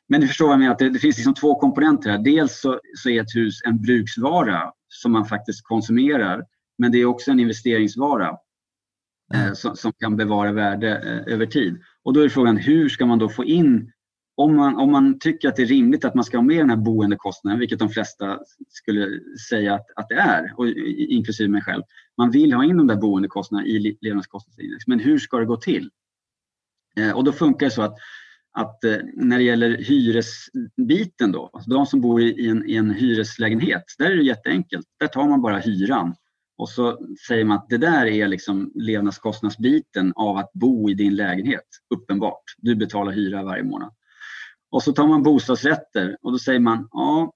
men 0.08 0.20
du 0.20 0.28
förstår 0.28 0.46
vad 0.46 0.52
jag 0.52 0.60
menar, 0.60 0.76
det, 0.78 0.90
det 0.90 0.98
finns 0.98 1.16
liksom 1.16 1.34
två 1.34 1.54
komponenter 1.54 2.10
här. 2.10 2.18
Dels 2.18 2.60
så, 2.60 2.80
så, 2.96 3.08
är 3.08 3.22
ett 3.22 3.36
hus 3.36 3.60
en 3.64 3.82
bruksvara 3.82 4.72
som 4.88 5.12
man 5.12 5.24
faktiskt 5.24 5.64
konsumerar. 5.64 6.44
Men 6.78 6.92
det 6.92 6.98
är 6.98 7.04
också 7.04 7.30
en 7.30 7.40
investeringsvara 7.40 8.36
eh, 9.34 9.52
som, 9.52 9.76
som, 9.76 9.92
kan 9.92 10.16
bevara 10.16 10.52
värde 10.52 10.96
eh, 10.96 11.34
över 11.34 11.46
tid. 11.46 11.76
Och 12.02 12.12
då 12.12 12.20
är 12.20 12.28
frågan, 12.28 12.56
hur 12.56 12.88
ska 12.88 13.06
man 13.06 13.18
då 13.18 13.28
få 13.28 13.44
in 13.44 13.92
om 14.34 14.56
man, 14.56 14.76
om 14.76 14.92
man 14.92 15.18
tycker 15.18 15.48
att 15.48 15.56
det 15.56 15.62
är 15.62 15.66
rimligt 15.66 16.04
att 16.04 16.14
man 16.14 16.24
ska 16.24 16.36
ha 16.36 16.42
med 16.42 16.58
den 16.58 16.70
här 16.70 16.76
boendekostnaden, 16.76 17.60
vilket 17.60 17.78
de 17.78 17.88
flesta 17.88 18.38
skulle 18.68 19.20
säga 19.50 19.74
att, 19.74 19.86
att 19.96 20.08
det 20.08 20.14
är, 20.14 20.52
och 20.56 20.68
inklusive 20.68 21.48
mig 21.48 21.62
själv. 21.62 21.82
Man 22.18 22.30
vill 22.30 22.52
ha 22.52 22.64
in 22.64 22.76
de 22.76 22.86
där 22.86 22.96
boendekostnaderna 22.96 23.68
i 23.68 23.98
levnadskostnadsindex, 24.00 24.86
men 24.86 25.00
hur 25.00 25.18
ska 25.18 25.38
det 25.38 25.46
gå 25.46 25.56
till? 25.56 25.90
Eh, 26.96 27.10
och 27.10 27.24
då 27.24 27.32
funkar 27.32 27.66
det 27.66 27.70
så 27.70 27.82
att, 27.82 27.94
att 28.52 28.84
eh, 28.84 28.96
när 29.14 29.38
det 29.38 29.44
gäller 29.44 29.76
hyresbiten 29.76 31.32
då, 31.32 31.50
alltså 31.52 31.70
de 31.70 31.86
som 31.86 32.00
bor 32.00 32.20
i 32.20 32.48
en, 32.48 32.68
i 32.68 32.74
en 32.74 32.90
hyreslägenhet, 32.90 33.84
där 33.98 34.10
är 34.10 34.16
det 34.16 34.22
jätteenkelt. 34.22 34.86
Där 35.00 35.06
tar 35.06 35.28
man 35.28 35.42
bara 35.42 35.58
hyran 35.58 36.14
och 36.58 36.68
så 36.68 36.98
säger 37.28 37.44
man 37.44 37.58
att 37.58 37.68
det 37.68 37.78
där 37.78 38.06
är 38.06 38.28
liksom 38.28 38.72
levnadskostnadsbiten 38.74 40.12
av 40.16 40.36
att 40.36 40.50
bo 40.52 40.90
i 40.90 40.94
din 40.94 41.16
lägenhet, 41.16 41.66
uppenbart. 41.94 42.42
Du 42.58 42.74
betalar 42.74 43.12
hyra 43.12 43.42
varje 43.42 43.62
månad. 43.62 43.94
Och 44.70 44.82
så 44.82 44.92
tar 44.92 45.06
man 45.06 45.22
bostadsrätter 45.22 46.16
och 46.22 46.32
då 46.32 46.38
säger 46.38 46.60
man, 46.60 46.88
ja, 46.90 47.32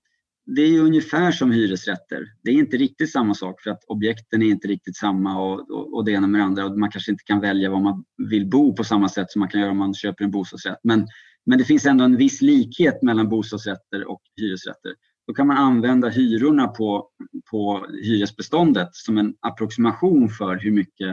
det 0.46 0.62
är 0.62 0.80
ungefär 0.80 1.32
som 1.32 1.50
hyresrätter. 1.50 2.24
Det 2.42 2.50
är 2.50 2.54
inte 2.54 2.76
riktigt 2.76 3.12
samma 3.12 3.34
sak 3.34 3.62
för 3.62 3.70
att 3.70 3.84
objekten 3.84 4.42
är 4.42 4.46
inte 4.46 4.68
riktigt 4.68 4.96
samma 4.96 5.40
och, 5.40 5.70
och, 5.70 5.94
och 5.94 6.04
det 6.04 6.12
ena 6.12 6.26
med 6.26 6.40
det 6.40 6.44
andra. 6.44 6.66
Och 6.66 6.78
man 6.78 6.90
kanske 6.90 7.10
inte 7.10 7.24
kan 7.24 7.40
välja 7.40 7.70
var 7.70 7.80
man 7.80 8.04
vill 8.30 8.50
bo 8.50 8.76
på 8.76 8.84
samma 8.84 9.08
sätt 9.08 9.30
som 9.30 9.40
man 9.40 9.48
kan 9.48 9.60
göra 9.60 9.70
om 9.70 9.78
man 9.78 9.94
köper 9.94 10.24
en 10.24 10.30
bostadsrätt. 10.30 10.78
Men, 10.82 11.06
men 11.46 11.58
det 11.58 11.64
finns 11.64 11.86
ändå 11.86 12.04
en 12.04 12.16
viss 12.16 12.42
likhet 12.42 13.02
mellan 13.02 13.28
bostadsrätter 13.28 14.10
och 14.10 14.20
hyresrätter. 14.36 14.94
Då 15.26 15.34
kan 15.34 15.46
man 15.46 15.56
använda 15.56 16.08
hyrorna 16.08 16.68
på, 16.68 17.08
på 17.50 17.86
hyresbeståndet 18.02 18.88
som 18.92 19.18
en 19.18 19.34
approximation 19.40 20.28
för 20.28 20.56
hur 20.56 20.72
mycket 20.72 21.08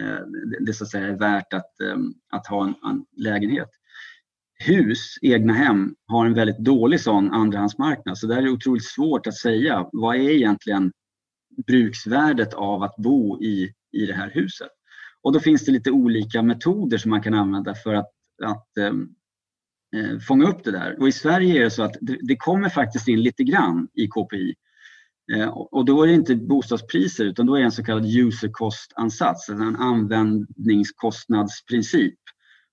eh, 0.00 0.18
det 0.60 0.72
så 0.72 0.84
att 0.84 0.90
säga 0.90 1.06
är 1.06 1.18
värt 1.18 1.52
att, 1.52 1.80
eh, 1.80 1.96
att 2.30 2.46
ha 2.46 2.64
en, 2.64 2.74
en 2.90 3.04
lägenhet 3.16 3.68
hus, 4.60 5.18
egna 5.22 5.52
hem, 5.52 5.94
har 6.06 6.26
en 6.26 6.34
väldigt 6.34 6.58
dålig 6.58 7.00
sån 7.00 7.30
andrahandsmarknad. 7.30 8.18
Så 8.18 8.26
där 8.26 8.36
är 8.36 8.42
det 8.42 8.50
otroligt 8.50 8.84
svårt 8.84 9.26
att 9.26 9.36
säga 9.36 9.88
vad 9.92 10.16
är 10.16 10.30
egentligen 10.30 10.92
bruksvärdet 11.66 12.54
av 12.54 12.82
att 12.82 12.96
bo 12.96 13.42
i, 13.42 13.72
i 13.92 14.06
det 14.06 14.14
här 14.14 14.30
huset. 14.30 14.68
Och 15.22 15.32
då 15.32 15.40
finns 15.40 15.64
det 15.64 15.72
lite 15.72 15.90
olika 15.90 16.42
metoder 16.42 16.98
som 16.98 17.10
man 17.10 17.22
kan 17.22 17.34
använda 17.34 17.74
för 17.74 17.94
att, 17.94 18.10
att 18.42 18.76
ehm, 18.78 19.08
eh, 19.96 20.18
fånga 20.18 20.48
upp 20.48 20.64
det 20.64 20.70
där. 20.70 21.00
Och 21.00 21.08
i 21.08 21.12
Sverige 21.12 21.60
är 21.60 21.64
det 21.64 21.70
så 21.70 21.82
att 21.82 21.96
det, 22.00 22.18
det 22.22 22.36
kommer 22.36 22.68
faktiskt 22.68 23.08
in 23.08 23.22
lite 23.22 23.44
grann 23.44 23.88
i 23.94 24.08
KPI. 24.08 24.54
Eh, 25.32 25.48
och 25.48 25.84
då 25.84 26.02
är 26.02 26.06
det 26.06 26.14
inte 26.14 26.36
bostadspriser 26.36 27.24
utan 27.24 27.46
då 27.46 27.54
är 27.54 27.58
det 27.58 27.64
en 27.64 27.72
så 27.72 27.84
kallad 27.84 28.16
user 28.16 28.48
cost-ansats, 28.52 29.48
en 29.48 29.76
användningskostnadsprincip. 29.76 32.18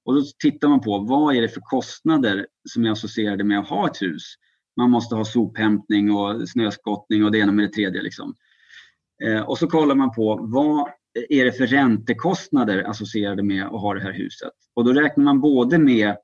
Och 0.07 0.13
då 0.15 0.21
tittar 0.39 0.67
man 0.67 0.81
på 0.81 0.99
vad 0.99 1.35
är 1.35 1.41
det 1.41 1.49
för 1.49 1.61
kostnader 1.61 2.47
som 2.69 2.85
är 2.85 2.91
associerade 2.91 3.43
med 3.43 3.59
att 3.59 3.69
ha 3.69 3.87
ett 3.87 4.01
hus. 4.01 4.23
Man 4.77 4.91
måste 4.91 5.15
ha 5.15 5.25
sophämtning 5.25 6.11
och 6.11 6.49
snöskottning 6.49 7.25
och 7.25 7.31
det 7.31 7.37
ena 7.37 7.51
med 7.51 7.65
det 7.65 7.73
tredje. 7.73 8.01
Liksom. 8.01 8.35
Eh, 9.23 9.41
och 9.41 9.57
så 9.57 9.67
kollar 9.67 9.95
man 9.95 10.11
på 10.11 10.39
vad 10.41 10.89
är 11.29 11.45
det 11.45 11.51
för 11.51 11.67
räntekostnader 11.67 12.83
associerade 12.83 13.43
med 13.43 13.65
att 13.65 13.81
ha 13.81 13.93
det 13.93 14.01
här 14.01 14.13
huset. 14.13 14.51
Och 14.75 14.85
då 14.85 14.93
räknar 14.93 15.23
man 15.23 15.41
både 15.41 15.77
med 15.77 16.15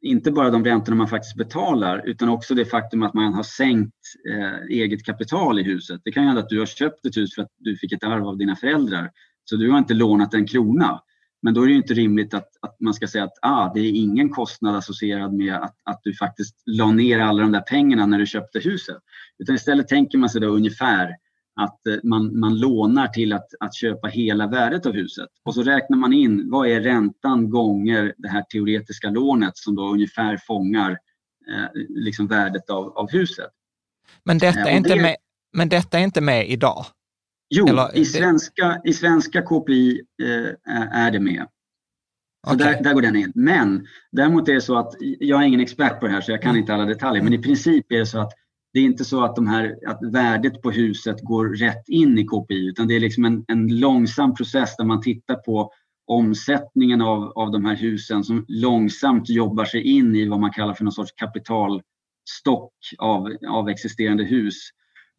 inte 0.00 0.30
bara 0.30 0.50
de 0.50 0.64
räntorna 0.64 0.96
man 0.96 1.08
faktiskt 1.08 1.36
betalar 1.36 2.02
utan 2.06 2.28
också 2.28 2.54
det 2.54 2.64
faktum 2.64 3.02
att 3.02 3.14
man 3.14 3.34
har 3.34 3.42
sänkt 3.42 3.94
eh, 4.30 4.78
eget 4.78 5.04
kapital 5.04 5.58
i 5.58 5.62
huset. 5.62 6.00
Det 6.04 6.12
kan 6.12 6.24
hända 6.24 6.42
att 6.42 6.48
du 6.48 6.58
har 6.58 6.66
köpt 6.66 7.06
ett 7.06 7.16
hus 7.16 7.34
för 7.34 7.42
att 7.42 7.52
du 7.58 7.76
fick 7.76 7.92
ett 7.92 8.04
arv 8.04 8.26
av 8.26 8.38
dina 8.38 8.56
föräldrar. 8.56 9.10
Så 9.44 9.56
du 9.56 9.70
har 9.70 9.78
inte 9.78 9.94
lånat 9.94 10.34
en 10.34 10.46
krona. 10.46 11.02
Men 11.42 11.54
då 11.54 11.62
är 11.62 11.68
det 11.68 11.74
inte 11.74 11.94
rimligt 11.94 12.34
att, 12.34 12.48
att 12.60 12.80
man 12.80 12.94
ska 12.94 13.08
säga 13.08 13.24
att 13.24 13.38
ah, 13.42 13.72
det 13.74 13.80
är 13.80 13.92
ingen 13.92 14.28
kostnad 14.28 14.76
associerad 14.76 15.32
med 15.32 15.54
att, 15.54 15.76
att 15.84 16.00
du 16.04 16.14
faktiskt 16.14 16.62
la 16.66 16.90
ner 16.90 17.18
alla 17.18 17.42
de 17.42 17.52
där 17.52 17.60
pengarna 17.60 18.06
när 18.06 18.18
du 18.18 18.26
köpte 18.26 18.58
huset. 18.58 18.96
Utan 19.38 19.54
istället 19.54 19.88
tänker 19.88 20.18
man 20.18 20.28
sig 20.28 20.40
då 20.40 20.46
ungefär 20.46 21.16
att 21.60 21.86
eh, 21.86 21.96
man, 22.02 22.38
man 22.38 22.58
lånar 22.58 23.08
till 23.08 23.32
att, 23.32 23.48
att 23.60 23.74
köpa 23.74 24.08
hela 24.08 24.46
värdet 24.46 24.86
av 24.86 24.92
huset. 24.92 25.28
Och 25.44 25.54
så 25.54 25.62
räknar 25.62 25.96
man 25.98 26.12
in 26.12 26.50
vad 26.50 26.68
är 26.68 26.80
räntan 26.80 27.50
gånger 27.50 28.14
det 28.18 28.28
här 28.28 28.42
teoretiska 28.42 29.10
lånet 29.10 29.56
som 29.56 29.74
då 29.74 29.92
ungefär 29.92 30.36
fångar 30.36 30.90
eh, 31.50 31.82
liksom 31.88 32.26
värdet 32.26 32.70
av, 32.70 32.98
av 32.98 33.10
huset. 33.10 33.50
Men 34.24 34.38
detta, 34.38 34.60
är 34.60 34.70
eh, 34.70 34.76
inte 34.76 34.94
det... 34.94 35.02
med, 35.02 35.16
men 35.52 35.68
detta 35.68 35.98
är 35.98 36.02
inte 36.02 36.20
med 36.20 36.50
idag? 36.50 36.84
Jo, 37.50 37.68
Eller, 37.68 37.96
i, 37.96 38.04
svenska, 38.04 38.80
i 38.84 38.92
svenska 38.92 39.42
KPI 39.42 40.00
eh, 40.22 40.98
är 40.98 41.10
det 41.10 41.20
med. 41.20 41.46
Så 42.46 42.54
okay. 42.54 42.72
där, 42.72 42.82
där, 42.82 42.94
går 42.94 43.02
den 43.02 43.16
in. 43.16 43.32
Men 43.34 43.86
däremot 44.12 44.48
är 44.48 44.54
det 44.54 44.60
så 44.60 44.78
att 44.78 44.94
jag 45.00 45.42
är 45.42 45.46
ingen 45.46 45.60
expert 45.60 46.00
på 46.00 46.06
det 46.06 46.12
här 46.12 46.20
så 46.20 46.30
jag 46.30 46.42
kan 46.42 46.50
mm. 46.50 46.60
inte 46.60 46.74
alla 46.74 46.84
detaljer. 46.84 47.22
Men 47.22 47.32
i 47.32 47.38
princip 47.38 47.92
är 47.92 47.98
det 47.98 48.06
så 48.06 48.18
att 48.18 48.32
det 48.72 48.80
är 48.80 48.84
inte 48.84 49.04
så 49.04 49.24
att, 49.24 49.36
de 49.36 49.46
här, 49.46 49.78
att 49.86 49.98
värdet 50.12 50.62
på 50.62 50.70
huset 50.70 51.16
går 51.22 51.48
rätt 51.48 51.88
in 51.88 52.18
i 52.18 52.24
KPI 52.24 52.68
utan 52.68 52.88
det 52.88 52.96
är 52.96 53.00
liksom 53.00 53.24
en, 53.24 53.44
en 53.48 53.78
långsam 53.80 54.34
process 54.34 54.76
där 54.76 54.84
man 54.84 55.02
tittar 55.02 55.34
på 55.34 55.72
omsättningen 56.06 57.02
av, 57.02 57.32
av 57.38 57.52
de 57.52 57.64
här 57.64 57.76
husen 57.76 58.24
som 58.24 58.44
långsamt 58.48 59.28
jobbar 59.28 59.64
sig 59.64 59.82
in 59.82 60.16
i 60.16 60.28
vad 60.28 60.40
man 60.40 60.52
kallar 60.52 60.74
för 60.74 60.84
någon 60.84 60.92
sorts 60.92 61.12
kapitalstock 61.12 62.72
av, 62.98 63.36
av 63.48 63.68
existerande 63.68 64.24
hus. 64.24 64.54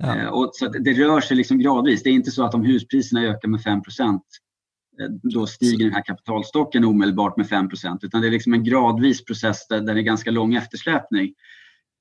Ja. 0.03 0.15
Eh, 0.15 0.27
och 0.27 0.49
så 0.53 0.67
det 0.67 0.93
rör 0.93 1.21
sig 1.21 1.37
liksom 1.37 1.59
gradvis. 1.59 2.03
Det 2.03 2.09
är 2.09 2.13
inte 2.13 2.31
så 2.31 2.43
att 2.43 2.53
om 2.53 2.65
huspriserna 2.65 3.23
ökar 3.23 3.47
med 3.47 3.61
5 3.61 3.79
eh, 3.79 3.81
då 5.33 5.47
stiger 5.47 5.85
den 5.85 5.93
här 5.93 6.05
kapitalstocken 6.05 6.85
omedelbart 6.85 7.37
med 7.37 7.45
5% 7.45 7.99
utan 8.01 8.21
det 8.21 8.27
är 8.27 8.31
liksom 8.31 8.53
en 8.53 8.63
gradvis 8.63 9.25
process 9.25 9.67
där, 9.67 9.81
där 9.81 9.93
det 9.93 9.99
är 9.99 10.03
ganska 10.03 10.31
lång 10.31 10.55
eftersläpning. 10.55 11.33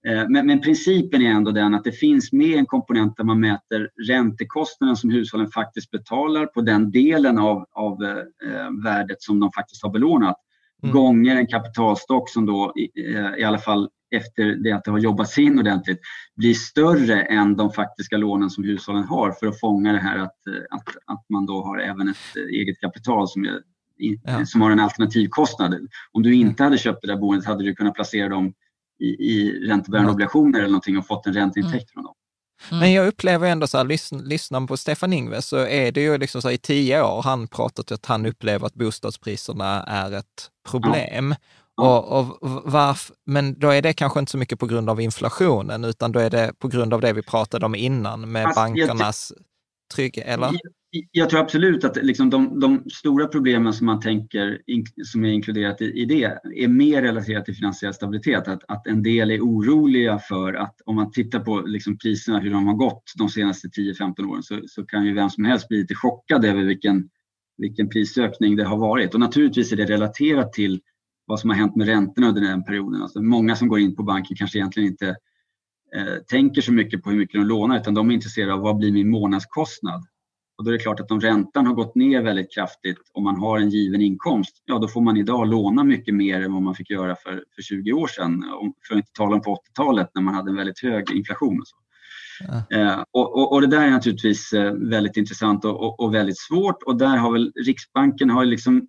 Eh, 0.07 0.29
men, 0.29 0.47
men, 0.47 0.61
principen 0.61 1.23
är 1.23 1.31
ändå 1.31 1.51
den 1.51 1.75
att 1.75 1.85
det 1.85 1.93
finns 1.93 2.33
med 2.33 2.59
en 2.59 2.67
komponent 2.67 3.17
där 3.17 3.25
man 3.25 3.41
mäter 3.41 3.91
räntekostnaden 4.09 4.97
som 4.97 5.11
hushållen 5.11 5.51
faktiskt 5.51 5.91
betalar 5.91 6.47
på 6.47 6.61
den 6.61 6.91
delen 6.91 7.39
av, 7.39 7.67
av 7.73 8.05
eh, 8.05 8.85
värdet 8.85 9.23
som 9.23 9.41
de 9.41 9.53
faktiskt 9.53 9.83
har 9.83 9.91
belånat. 9.91 10.37
Mm. 10.83 10.95
Gånger 10.95 11.37
en 11.37 11.47
kapitalstock 11.47 12.31
som 12.31 12.47
då 12.47 12.73
i, 12.77 13.01
i 13.39 13.45
alla 13.45 13.59
fall 13.59 13.89
efter 14.11 14.45
det 14.45 14.73
att 14.73 14.85
det 14.85 14.91
har 14.91 14.99
jobbats 14.99 15.39
in 15.39 15.59
ordentligt 15.59 16.01
blir 16.37 16.55
större 16.55 17.23
än 17.23 17.57
de 17.57 17.73
faktiska 17.73 18.17
lånen 18.17 18.51
som 18.51 18.65
hushållen 18.65 19.05
har 19.05 19.33
för 19.33 19.47
att 19.47 19.61
fånga 19.61 19.93
det 19.93 19.99
här 19.99 20.19
att, 20.19 20.37
att, 20.71 20.89
att 21.07 21.25
man 21.29 21.47
då 21.47 21.63
har 21.65 21.79
även 21.79 22.09
ett 22.09 22.37
eget 22.51 22.81
kapital 22.81 23.29
som, 23.29 23.45
är, 23.45 23.61
ja. 24.23 24.47
som 24.47 24.61
har 24.61 24.71
en 24.71 24.81
alternativkostnad. 24.81 25.89
Om 26.13 26.23
du 26.23 26.35
inte 26.35 26.65
hade 26.65 26.79
köpt 26.79 27.03
det 27.03 27.09
där 27.09 27.17
boendet 27.17 27.47
hade 27.47 27.65
du 27.65 27.75
kunnat 27.75 27.95
placera 27.95 28.29
dem 28.29 28.53
i, 28.99 29.07
i 29.07 29.69
räntebärande 29.69 30.13
obligationer 30.13 30.59
eller 30.59 30.69
någonting 30.69 30.99
och 30.99 31.07
fått 31.07 31.27
en 31.27 31.33
ränteintäkt 31.33 31.75
mm. 31.75 31.87
från 31.95 32.05
dem. 32.05 32.15
Mm. 32.71 32.81
Men 32.81 32.93
jag 32.93 33.07
upplever 33.07 33.49
ändå 33.49 33.67
så 33.67 33.77
här, 33.77 33.85
lyssn, 33.85 34.17
lyssnar 34.19 34.61
man 34.61 34.67
på 34.67 34.77
Stefan 34.77 35.13
Ingves 35.13 35.47
så 35.47 35.57
är 35.57 35.93
det 35.93 36.01
ju 36.01 36.19
liksom 36.19 36.43
så 36.43 36.49
här, 36.49 36.55
i 36.55 36.59
tio 36.59 37.03
år 37.03 37.23
han 37.23 37.49
pratat 37.49 37.93
att 37.93 38.07
han 38.07 38.27
upplever 38.27 38.67
att 38.67 38.75
bostadspriserna 38.75 39.83
är 39.83 40.13
ett 40.13 40.51
problem. 40.71 41.35
Och, 41.77 42.19
och 42.19 42.39
varf, 42.65 43.11
men 43.27 43.59
då 43.59 43.71
är 43.71 43.83
det 43.83 43.93
kanske 43.93 44.21
inte 44.21 44.33
så 44.33 44.39
mycket 44.39 44.59
på 44.59 44.67
grund 44.67 44.91
av 44.91 45.01
inflationen, 45.01 45.85
utan 45.85 46.13
då 46.13 46.21
är 46.21 46.31
det 46.31 46.53
på 46.59 46.69
grund 46.69 46.95
av 46.95 47.01
det 47.01 47.13
vi 47.13 47.23
pratade 47.23 47.67
om 47.67 47.75
innan 47.75 48.33
med 48.33 48.47
alltså, 48.47 48.61
bankernas 48.61 49.33
trygghet, 49.95 50.27
eller? 50.27 50.51
Jag, 50.91 51.31
tror 51.31 51.41
absolut 51.41 51.85
att 51.85 52.05
liksom 52.05 52.31
de, 52.31 52.61
de, 52.61 52.85
stora 52.91 53.27
problemen 53.27 53.73
som 53.73 53.87
man 53.87 54.01
tänker, 54.01 54.59
som 55.05 55.25
är 55.25 55.29
inkluderat 55.29 55.81
i, 55.81 55.85
i 55.85 56.05
det, 56.05 56.25
är 56.57 56.69
mer 56.69 57.03
relaterat 57.03 57.45
till 57.45 57.55
finansiell 57.55 57.95
stabilitet. 57.95 58.49
Att, 58.49 58.65
att 58.69 58.87
en 58.87 59.03
del 59.03 59.31
är 59.31 59.41
oroliga 59.41 60.19
för 60.19 60.55
att 60.55 60.75
om 60.85 60.97
man 60.97 61.11
tittar 61.11 61.41
på 61.41 61.61
liksom 61.61 61.99
priserna, 61.99 62.39
hur 62.39 62.51
de 62.51 62.67
har 62.67 62.75
gått 62.75 63.03
de 63.19 63.29
senaste 63.29 63.69
10-15 63.69 64.25
åren, 64.31 64.43
så, 64.43 64.61
så 64.67 64.85
kan 64.85 65.07
ju 65.07 65.15
vem 65.15 65.31
som 65.31 65.45
helst 65.45 65.69
bli 65.69 65.79
lite 65.79 65.95
chockad 65.95 66.45
över 66.45 66.63
vilken, 66.63 67.09
vilken 67.59 67.89
prisökning 67.89 68.57
det 68.57 68.65
har 68.65 68.79
varit. 68.79 69.15
Och 69.15 69.21
naturligtvis 69.21 69.73
är 69.73 69.77
det 69.77 69.85
relaterat 69.85 70.53
till 70.53 70.81
vad 71.27 71.41
som 71.41 71.51
har 71.51 71.57
hänt 71.57 71.77
med 71.77 71.87
räntorna 71.87 72.29
under 72.29 72.41
den 72.41 72.65
perioden. 72.65 73.03
Alltså 73.03 73.23
många 73.23 73.57
som 73.57 73.69
går 73.69 73.79
in 73.79 73.97
på 73.97 74.03
banken 74.03 74.37
kanske 74.37 74.59
egentligen 74.59 74.89
inte 74.89 75.09
eh, 75.97 76.15
tänker 76.31 76.61
så 76.63 76.73
mycket 76.73 77.03
på 77.03 77.11
hur 77.11 77.19
mycket 77.19 77.41
de 77.41 77.47
lånar 77.47 77.81
utan 77.81 77.95
de 77.95 78.11
är 78.11 78.15
intresserade 78.15 78.55
av 78.55 78.61
vad 78.61 78.77
blir 78.77 78.93
min 78.93 79.11
månadskostnad? 79.11 80.05
Och 80.59 80.65
då 80.65 80.71
är 80.71 80.73
det 80.73 80.79
klart 80.79 81.01
att 81.01 81.11
om 81.11 81.21
räntan 81.21 81.67
har 81.67 81.75
gått 81.75 81.95
ner 81.95 82.23
väldigt 82.23 82.55
kraftigt 82.55 82.99
och 83.15 83.23
man 83.23 83.37
har 83.37 83.59
en 83.59 83.71
given 83.71 84.01
inkomst, 84.01 84.63
ja 84.65 84.79
då 84.79 84.89
får 84.89 85.01
man 85.01 85.17
idag 85.17 85.49
låna 85.49 85.85
mycket 85.85 86.15
mer 86.15 86.41
än 86.41 86.53
vad 86.53 86.63
man 86.63 86.75
fick 86.75 86.91
göra 86.91 87.17
för, 87.17 87.45
för 87.55 87.63
20 87.63 87.93
år 87.93 88.07
sedan. 88.07 88.45
För 88.89 88.95
att 88.95 88.99
inte 88.99 89.13
tala 89.13 89.35
om 89.35 89.43
på 89.43 89.55
80-talet 89.55 90.11
när 90.15 90.23
man 90.23 90.35
hade 90.35 90.51
en 90.51 90.57
väldigt 90.57 90.83
hög 90.83 91.11
inflation. 91.11 91.61
Och, 91.61 91.69
så. 91.69 91.77
Ja. 92.41 92.77
Eh, 92.77 93.05
och, 93.11 93.37
och, 93.37 93.53
och, 93.53 93.61
det 93.61 93.67
där 93.67 93.87
är 93.87 93.91
naturligtvis 93.91 94.53
eh, 94.53 94.73
väldigt 94.73 95.17
intressant 95.17 95.65
och, 95.65 96.01
och, 96.01 96.15
väldigt 96.15 96.39
svårt 96.39 96.83
och 96.83 96.99
där 96.99 97.17
har 97.17 97.33
väl 97.33 97.53
Riksbanken 97.67 98.31
har 98.31 98.45
liksom 98.45 98.89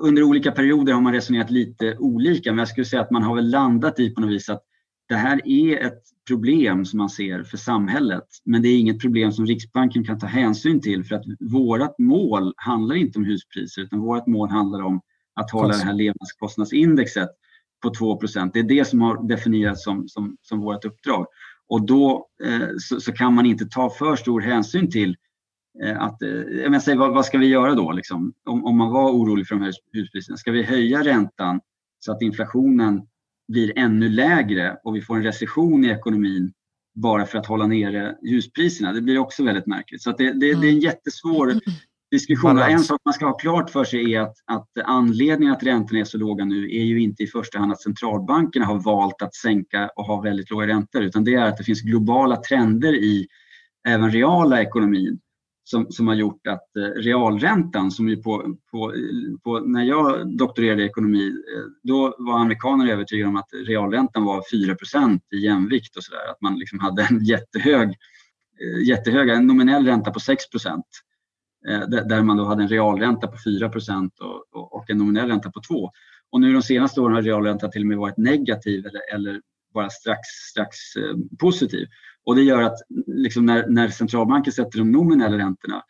under 0.00 0.22
olika 0.22 0.52
perioder 0.52 0.92
har 0.92 1.00
man 1.00 1.12
resonerat 1.12 1.50
lite 1.50 1.96
olika, 1.98 2.52
men 2.52 2.58
jag 2.58 2.68
skulle 2.68 2.84
säga 2.84 3.02
att 3.02 3.10
man 3.10 3.22
har 3.22 3.34
väl 3.34 3.50
landat 3.50 4.00
i 4.00 4.10
på 4.10 4.20
något 4.20 4.30
vis 4.30 4.48
att 4.48 4.62
det 5.08 5.14
här 5.14 5.48
är 5.48 5.86
ett 5.86 6.02
problem 6.28 6.84
som 6.84 6.98
man 6.98 7.10
ser 7.10 7.42
för 7.42 7.56
samhället, 7.56 8.24
men 8.44 8.62
det 8.62 8.68
är 8.68 8.78
inget 8.78 9.00
problem 9.00 9.32
som 9.32 9.46
Riksbanken 9.46 10.04
kan 10.04 10.18
ta 10.18 10.26
hänsyn 10.26 10.80
till 10.80 11.04
för 11.04 11.14
att 11.14 11.24
vårt 11.40 11.98
mål 11.98 12.54
handlar 12.56 12.94
inte 12.94 13.18
om 13.18 13.24
huspriser 13.24 13.82
utan 13.82 14.00
vårt 14.00 14.26
mål 14.26 14.48
handlar 14.48 14.82
om 14.82 15.00
att 15.34 15.50
hålla 15.50 15.76
det 15.76 15.84
här 15.84 15.92
levnadskostnadsindexet 15.92 17.28
på 17.82 17.90
2% 17.90 18.50
Det 18.52 18.58
är 18.58 18.62
det 18.62 18.84
som 18.84 19.00
har 19.00 19.28
definierats 19.28 19.84
som, 19.84 20.08
som, 20.08 20.36
som 20.42 20.60
vårt 20.60 20.84
uppdrag. 20.84 21.26
Och 21.68 21.86
då 21.86 22.28
eh, 22.44 22.68
så, 22.78 23.00
så, 23.00 23.12
kan 23.12 23.34
man 23.34 23.46
inte 23.46 23.66
ta 23.66 23.90
för 23.90 24.16
stor 24.16 24.40
hänsyn 24.40 24.90
till 24.90 25.16
eh, 25.82 26.02
att, 26.02 26.22
eh, 26.22 26.30
jag 26.30 26.82
säger, 26.82 26.98
vad, 26.98 27.14
vad, 27.14 27.24
ska 27.24 27.38
vi 27.38 27.46
göra 27.46 27.74
då? 27.74 27.92
Liksom? 27.92 28.32
Om, 28.44 28.64
om 28.64 28.76
man 28.76 28.90
var 28.92 29.10
orolig 29.10 29.46
för 29.46 29.54
de 29.54 29.64
här 29.64 29.72
huspriserna, 29.92 30.36
ska 30.36 30.52
vi 30.52 30.62
höja 30.62 31.04
räntan 31.04 31.60
så 31.98 32.12
att 32.12 32.22
inflationen 32.22 33.02
blir 33.48 33.78
ännu 33.78 34.08
lägre 34.08 34.76
och 34.84 34.96
vi 34.96 35.02
får 35.02 35.16
en 35.16 35.22
recession 35.22 35.84
i 35.84 35.88
ekonomin 35.88 36.52
bara 36.94 37.26
för 37.26 37.38
att 37.38 37.46
hålla 37.46 37.66
nere 37.66 38.16
huspriserna. 38.22 38.92
Det 38.92 39.00
blir 39.00 39.18
också 39.18 39.44
väldigt 39.44 39.66
märkligt. 39.66 40.02
Så 40.02 40.12
det, 40.12 40.24
det, 40.24 40.32
det, 40.32 40.46
är 40.46 40.52
en 40.52 40.62
mm. 40.62 40.78
jättesvår 40.78 41.54
diskussion. 42.10 42.58
En 42.58 42.78
sak 42.78 43.00
man 43.04 43.14
ska 43.14 43.26
ha 43.26 43.36
klart 43.36 43.70
för 43.70 43.84
sig 43.84 44.14
är 44.14 44.20
att, 44.20 44.36
att 44.46 44.68
anledningen 44.84 45.54
att 45.54 45.62
räntorna 45.62 46.00
är 46.00 46.04
så 46.04 46.18
låga 46.18 46.44
nu 46.44 46.64
är 46.64 46.84
ju 46.84 47.00
inte 47.00 47.22
i 47.22 47.26
första 47.26 47.58
hand 47.58 47.72
att 47.72 47.82
centralbankerna 47.82 48.66
har 48.66 48.78
valt 48.78 49.22
att 49.22 49.34
sänka 49.34 49.90
och 49.96 50.04
ha 50.04 50.20
väldigt 50.20 50.50
låga 50.50 50.66
räntor 50.66 51.02
utan 51.02 51.24
det 51.24 51.34
är 51.34 51.46
att 51.46 51.56
det 51.56 51.64
finns 51.64 51.80
globala 51.80 52.36
trender 52.36 52.94
i 52.94 53.26
även 53.88 54.10
reala 54.10 54.62
ekonomin 54.62 55.18
som, 55.68 55.86
som 55.90 56.08
har 56.08 56.14
gjort 56.14 56.46
att 56.46 56.76
eh, 56.76 56.82
realräntan 56.82 57.90
som 57.90 58.08
ju 58.08 58.16
på, 58.22 58.56
på, 58.70 58.94
på, 59.44 59.60
när 59.60 59.84
jag 59.84 60.36
doktorerade 60.36 60.82
i 60.82 60.86
ekonomi 60.86 61.28
eh, 61.28 61.64
då 61.82 62.14
var 62.18 62.38
amerikaner 62.38 62.92
övertygade 62.92 63.28
om 63.28 63.36
att 63.36 63.48
realräntan 63.52 64.24
var 64.24 64.42
4% 64.52 65.20
i 65.34 65.38
jämvikt 65.38 65.96
och 65.96 66.04
sådär. 66.04 66.30
Att 66.30 66.40
man 66.40 66.58
liksom 66.58 66.80
hade 66.80 67.02
en 67.10 67.24
jättehög, 67.24 67.88
eh, 67.88 68.88
jättehög 68.88 69.28
en 69.28 69.46
nominell 69.46 69.86
ränta 69.86 70.10
på 70.10 70.18
6% 70.18 70.82
eh, 71.68 71.80
där 71.88 72.22
man 72.22 72.36
då 72.36 72.44
hade 72.44 72.62
en 72.62 72.68
realränta 72.68 73.26
på 73.26 73.36
4 73.44 73.70
och, 74.52 74.74
och 74.74 74.90
en 74.90 74.98
nominell 74.98 75.28
ränta 75.28 75.50
på 75.50 75.60
2 75.60 75.90
och 76.32 76.40
nu 76.40 76.52
de 76.52 76.62
senaste 76.62 77.00
åren 77.00 77.14
har 77.14 77.22
realräntan 77.22 77.70
till 77.70 77.82
och 77.82 77.88
med 77.88 77.98
varit 77.98 78.16
negativ 78.16 78.86
eller, 78.86 79.14
eller 79.14 79.40
bara 79.76 79.90
strax, 79.90 80.28
strax 80.50 80.76
eh, 80.96 81.16
positiv. 81.40 81.86
Och 82.24 82.36
det 82.36 82.42
gör 82.42 82.62
att 82.62 82.78
liksom 83.06 83.46
när, 83.46 83.66
när 83.68 83.88
centralbanken 83.88 84.52
sätter 84.52 84.78
de 84.78 84.92
nominella 84.92 85.38
räntorna 85.38 85.82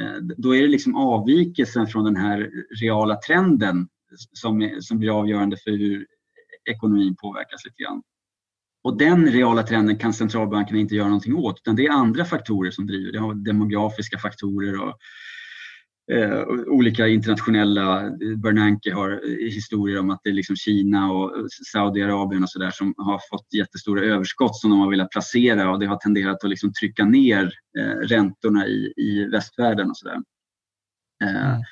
eh, 0.00 0.16
då 0.36 0.56
är 0.56 0.62
det 0.62 0.68
liksom 0.68 0.96
avvikelsen 0.96 1.86
från 1.86 2.04
den 2.04 2.16
här 2.16 2.50
reala 2.80 3.16
trenden 3.16 3.88
som, 4.32 4.78
som 4.80 4.98
blir 4.98 5.18
avgörande 5.20 5.56
för 5.56 5.70
hur 5.70 6.06
ekonomin 6.70 7.16
påverkas 7.16 7.64
lite 7.64 7.82
grann. 7.82 8.02
Och 8.82 8.98
den 8.98 9.26
reala 9.26 9.62
trenden 9.62 9.98
kan 9.98 10.12
centralbankerna 10.12 10.78
inte 10.78 10.94
göra 10.94 11.08
någonting 11.08 11.36
åt 11.36 11.58
utan 11.58 11.76
det 11.76 11.86
är 11.86 11.90
andra 11.90 12.24
faktorer 12.24 12.70
som 12.70 12.86
driver. 12.86 13.12
Det 13.12 13.18
har 13.18 13.34
demografiska 13.34 14.18
faktorer 14.18 14.80
och 14.80 14.98
eh, 16.12 16.42
olika 16.66 17.08
internationella, 17.08 18.10
Bernanke 18.36 18.94
har 18.94 19.20
historier 19.50 20.00
om 20.00 20.10
att 20.10 20.20
det 20.24 20.30
är 20.30 20.34
liksom 20.34 20.56
Kina 20.56 21.12
och 21.12 21.32
Saudiarabien 21.72 22.42
och 22.42 22.50
sådär 22.50 22.70
som 22.70 22.94
har 22.96 23.20
fått 23.30 23.54
jättestora 23.54 24.04
överskott 24.04 24.56
som 24.56 24.70
de 24.70 24.80
har 24.80 24.90
velat 24.90 25.10
placera 25.10 25.70
och 25.70 25.78
det 25.78 25.86
har 25.86 25.96
tenderat 25.96 26.44
att 26.44 26.50
liksom 26.50 26.72
trycka 26.72 27.04
ner 27.04 27.52
eh, 27.78 27.84
räntorna 27.84 28.66
i, 28.66 28.92
i 28.96 29.28
västvärlden 29.32 29.90
och 29.90 29.96
sådär. 29.96 30.18
Eh, 31.24 31.50
mm. 31.50 31.62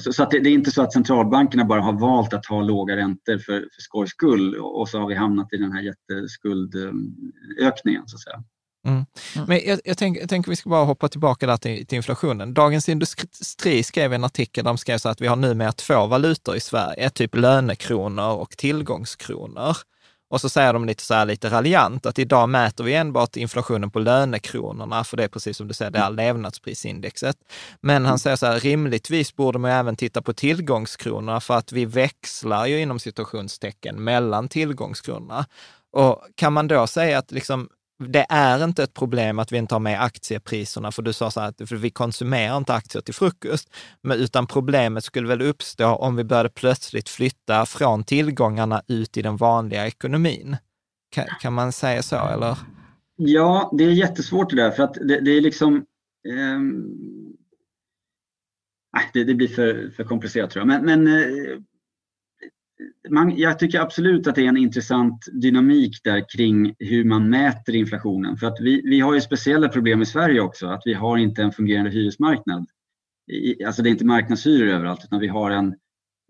Så, 0.00 0.12
så 0.12 0.28
det, 0.30 0.38
det, 0.38 0.50
är 0.50 0.54
inte 0.54 0.70
så 0.70 0.82
att 0.82 0.92
centralbankerna 0.92 1.64
bara 1.64 1.80
har 1.80 1.92
valt 1.92 2.32
att 2.32 2.46
ha 2.46 2.62
låga 2.62 2.96
räntor 2.96 3.38
för, 3.38 3.60
för 3.60 3.82
skojs 3.82 4.10
skull 4.10 4.54
och 4.54 4.88
så 4.88 4.98
har 4.98 5.08
vi 5.08 5.14
hamnat 5.14 5.52
i 5.52 5.56
den 5.56 5.72
här 5.72 5.82
jätteskuldökningen 5.82 8.02
så 8.06 8.16
att 8.16 8.20
säga. 8.20 8.44
Mm. 8.86 9.06
Mm. 9.36 9.46
Men 9.48 9.60
jag, 9.66 9.80
jag 9.84 9.98
tänker 9.98 10.26
tänk 10.26 10.48
vi 10.48 10.56
ska 10.56 10.70
bara 10.70 10.84
hoppa 10.84 11.08
tillbaka 11.08 11.46
där 11.46 11.56
till, 11.56 11.86
till, 11.86 11.96
inflationen. 11.96 12.54
Dagens 12.54 12.88
Industri 12.88 13.82
skrev 13.82 14.12
en 14.12 14.24
artikel, 14.24 14.64
de 14.64 14.78
skrev 14.78 14.98
så 14.98 15.08
att 15.08 15.20
vi 15.20 15.26
har 15.26 15.36
numera 15.36 15.72
två 15.72 16.06
valutor 16.06 16.56
i 16.56 16.60
Sverige, 16.60 17.10
typ 17.10 17.34
lönekronor 17.34 18.32
och 18.32 18.50
tillgångskronor. 18.50 19.76
Och 20.32 20.40
så 20.40 20.48
säger 20.48 20.72
de 20.72 20.84
lite 20.84 21.02
så 21.02 21.14
här 21.14 21.26
lite 21.26 21.50
raljant 21.50 22.06
att 22.06 22.18
idag 22.18 22.48
mäter 22.48 22.84
vi 22.84 22.94
enbart 22.94 23.36
inflationen 23.36 23.90
på 23.90 23.98
lönekronorna, 23.98 25.04
för 25.04 25.16
det 25.16 25.24
är 25.24 25.28
precis 25.28 25.56
som 25.56 25.68
du 25.68 25.74
säger, 25.74 25.90
det 25.90 25.98
är 25.98 26.10
levnadsprisindexet. 26.10 27.36
Men 27.80 28.06
han 28.06 28.18
säger 28.18 28.36
så 28.36 28.46
här, 28.46 28.60
rimligtvis 28.60 29.36
borde 29.36 29.58
man 29.58 29.70
även 29.70 29.96
titta 29.96 30.22
på 30.22 30.32
tillgångskronorna 30.32 31.40
för 31.40 31.54
att 31.54 31.72
vi 31.72 31.84
växlar 31.84 32.66
ju 32.66 32.80
inom 32.80 32.98
situationstecken 32.98 34.04
mellan 34.04 34.48
tillgångskronorna. 34.48 35.46
Och 35.92 36.26
kan 36.34 36.52
man 36.52 36.68
då 36.68 36.86
säga 36.86 37.18
att 37.18 37.30
liksom 37.30 37.68
det 38.08 38.26
är 38.28 38.64
inte 38.64 38.82
ett 38.82 38.94
problem 38.94 39.38
att 39.38 39.52
vi 39.52 39.58
inte 39.58 39.74
har 39.74 39.80
med 39.80 40.02
aktiepriserna, 40.02 40.92
för 40.92 41.02
du 41.02 41.12
sa 41.12 41.30
så 41.30 41.40
här 41.40 41.48
att 41.48 41.72
vi 41.72 41.90
konsumerar 41.90 42.56
inte 42.56 42.74
aktier 42.74 43.02
till 43.02 43.14
frukost, 43.14 43.74
men 44.02 44.20
utan 44.20 44.46
problemet 44.46 45.04
skulle 45.04 45.28
väl 45.28 45.42
uppstå 45.42 45.86
om 45.86 46.16
vi 46.16 46.24
började 46.24 46.48
plötsligt 46.48 47.08
flytta 47.08 47.66
från 47.66 48.04
tillgångarna 48.04 48.82
ut 48.88 49.16
i 49.16 49.22
den 49.22 49.36
vanliga 49.36 49.86
ekonomin. 49.86 50.56
Kan, 51.10 51.26
kan 51.40 51.52
man 51.52 51.72
säga 51.72 52.02
så 52.02 52.28
eller? 52.28 52.58
Ja, 53.16 53.70
det 53.78 53.84
är 53.84 53.90
jättesvårt 53.90 54.50
det 54.50 54.56
där 54.56 54.70
för 54.70 54.82
att 54.82 54.94
det, 54.94 55.20
det 55.20 55.30
är 55.30 55.40
liksom 55.40 55.76
eh, 56.28 56.60
det, 59.12 59.24
det, 59.24 59.34
blir 59.34 59.48
för, 59.48 59.90
för 59.96 60.04
komplicerat 60.04 60.50
tror 60.50 60.60
jag. 60.60 60.66
Men, 60.66 60.84
men 60.84 61.06
eh, 61.06 61.58
man, 63.10 63.36
jag 63.36 63.58
tycker 63.58 63.80
absolut 63.80 64.26
att 64.26 64.34
det 64.34 64.44
är 64.44 64.48
en 64.48 64.56
intressant 64.56 65.24
dynamik 65.32 66.00
där 66.04 66.24
kring 66.36 66.74
hur 66.78 67.04
man 67.04 67.30
mäter 67.30 67.74
inflationen. 67.74 68.36
För 68.36 68.46
att 68.46 68.60
vi, 68.60 68.82
vi 68.84 69.00
har 69.00 69.14
ju 69.14 69.20
speciella 69.20 69.68
problem 69.68 70.02
i 70.02 70.06
Sverige 70.06 70.40
också, 70.40 70.66
att 70.66 70.82
vi 70.84 70.94
har 70.94 71.16
inte 71.16 71.42
en 71.42 71.52
fungerande 71.52 71.90
hyresmarknad. 71.90 72.66
I, 73.32 73.64
alltså 73.64 73.82
det 73.82 73.88
är 73.88 73.90
inte 73.90 74.04
marknadshyror 74.04 74.68
överallt 74.68 75.04
utan 75.04 75.20
vi 75.20 75.28
har 75.28 75.50
en, 75.50 75.74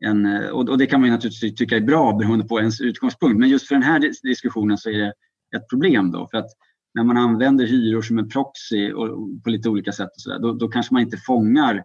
en 0.04 0.26
och, 0.50 0.68
och 0.68 0.78
det 0.78 0.86
kan 0.86 1.00
man 1.00 1.08
ju 1.08 1.14
naturligtvis 1.14 1.54
tycka 1.54 1.76
är 1.76 1.80
bra 1.80 2.12
beroende 2.12 2.44
på 2.44 2.58
ens 2.58 2.80
utgångspunkt. 2.80 3.38
Men 3.38 3.48
just 3.48 3.68
för 3.68 3.74
den 3.74 3.84
här 3.84 4.12
diskussionen 4.22 4.78
så 4.78 4.90
är 4.90 4.98
det 4.98 5.12
ett 5.56 5.68
problem 5.70 6.12
då. 6.12 6.28
För 6.30 6.38
att 6.38 6.50
när 6.94 7.04
man 7.04 7.16
använder 7.16 7.66
hyror 7.66 8.02
som 8.02 8.18
en 8.18 8.28
proxy 8.28 8.92
och, 8.92 9.08
och 9.08 9.42
på 9.44 9.50
lite 9.50 9.68
olika 9.68 9.92
sätt 9.92 10.10
och 10.16 10.20
så 10.20 10.30
där, 10.30 10.38
då, 10.38 10.52
då 10.52 10.68
kanske 10.68 10.94
man 10.94 11.02
inte 11.02 11.16
fångar 11.16 11.84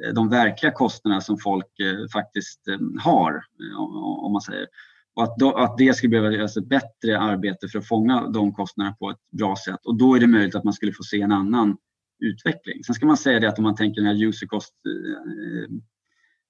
Eh, 0.00 0.14
de 0.14 0.28
verkliga 0.28 0.72
kostnaderna 0.72 1.20
som 1.20 1.38
folk 1.38 1.80
eh, 1.80 2.08
faktiskt 2.12 2.68
eh, 2.68 2.78
har, 3.00 3.44
om 4.24 4.32
man 4.32 4.40
säger. 4.40 4.66
Och 5.14 5.22
att, 5.22 5.36
då, 5.38 5.52
att 5.52 5.78
det 5.78 5.94
skulle 5.94 6.10
behöva 6.10 6.32
göras 6.32 6.56
ett 6.56 6.68
bättre 6.68 7.18
arbete 7.18 7.68
för 7.68 7.78
att 7.78 7.88
fånga 7.88 8.28
de 8.28 8.54
kostnaderna 8.54 8.96
på 8.96 9.10
ett 9.10 9.30
bra 9.38 9.56
sätt. 9.66 9.86
Och 9.86 9.96
då 9.96 10.14
är 10.14 10.20
det 10.20 10.26
möjligt 10.26 10.54
att 10.54 10.64
man 10.64 10.72
skulle 10.72 10.92
få 10.92 11.02
se 11.02 11.20
en 11.20 11.32
annan 11.32 11.76
utveckling. 12.18 12.84
Sen 12.84 12.94
ska 12.94 13.06
man 13.06 13.16
säga 13.16 13.40
det 13.40 13.48
att 13.48 13.58
om 13.58 13.64
man 13.64 13.76
tänker 13.76 14.00
den 14.00 14.16
här 14.16 14.24
user 14.24 14.46
cost 14.46 14.74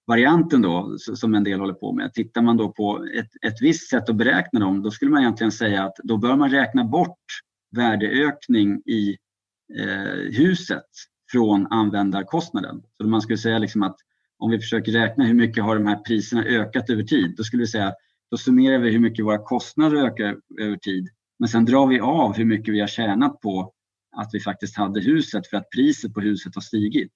varianten 0.07 0.63
då 0.63 0.97
som 0.99 1.35
en 1.35 1.45
del 1.45 1.61
håller 1.61 1.75
på 1.75 1.93
med. 1.93 2.15
Tittar 2.15 2.43
man 2.43 2.57
då 2.57 2.73
på 2.73 3.07
ett, 3.15 3.47
ett 3.47 3.63
visst 3.63 3.91
sätt 3.91 4.09
att 4.09 4.17
beräkna 4.17 4.61
dem, 4.61 4.83
då 4.83 4.91
skulle 4.91 5.11
man 5.11 5.21
egentligen 5.21 5.53
säga 5.53 5.85
att 5.85 5.97
då 6.05 6.17
bör 6.17 6.37
man 6.37 6.51
räkna 6.51 6.85
bort 6.85 7.25
värdeökning 7.77 8.83
i 8.87 9.17
eh, 9.79 10.37
huset 10.39 10.87
från 11.33 11.67
användarkostnaden. 11.67 12.83
Så 12.97 13.09
man 13.09 13.23
skulle 13.23 13.39
säga 13.39 13.59
liksom 13.59 13.83
att 13.83 13.97
om 14.39 14.51
vi 14.51 14.59
försöker 14.59 14.93
räkna 14.93 15.25
hur 15.25 15.35
mycket 15.35 15.65
har 15.65 15.77
de 15.77 15.87
här 15.87 15.97
priserna 15.97 16.45
ökat 16.45 16.91
över 16.91 17.03
tid, 17.03 17.35
då 17.37 17.45
skulle 17.45 17.61
vi 17.61 17.67
säga 17.67 17.93
då 18.31 18.37
summerar 18.37 18.79
vi 18.79 18.91
hur 18.91 18.99
mycket 18.99 19.25
våra 19.25 19.39
kostnader 19.39 19.97
ökar 20.07 20.37
över 20.61 20.77
tid. 20.77 21.09
Men 21.39 21.49
sen 21.49 21.65
drar 21.65 21.87
vi 21.87 22.01
av 22.01 22.37
hur 22.37 22.45
mycket 22.45 22.75
vi 22.75 22.81
har 22.81 22.87
tjänat 22.87 23.41
på 23.41 23.73
att 24.17 24.31
vi 24.33 24.41
faktiskt 24.41 24.77
hade 24.77 25.01
huset 25.01 25.47
för 25.47 25.57
att 25.57 25.71
priset 25.71 26.15
på 26.15 26.21
huset 26.21 26.55
har 26.55 26.63
stigit. 26.63 27.13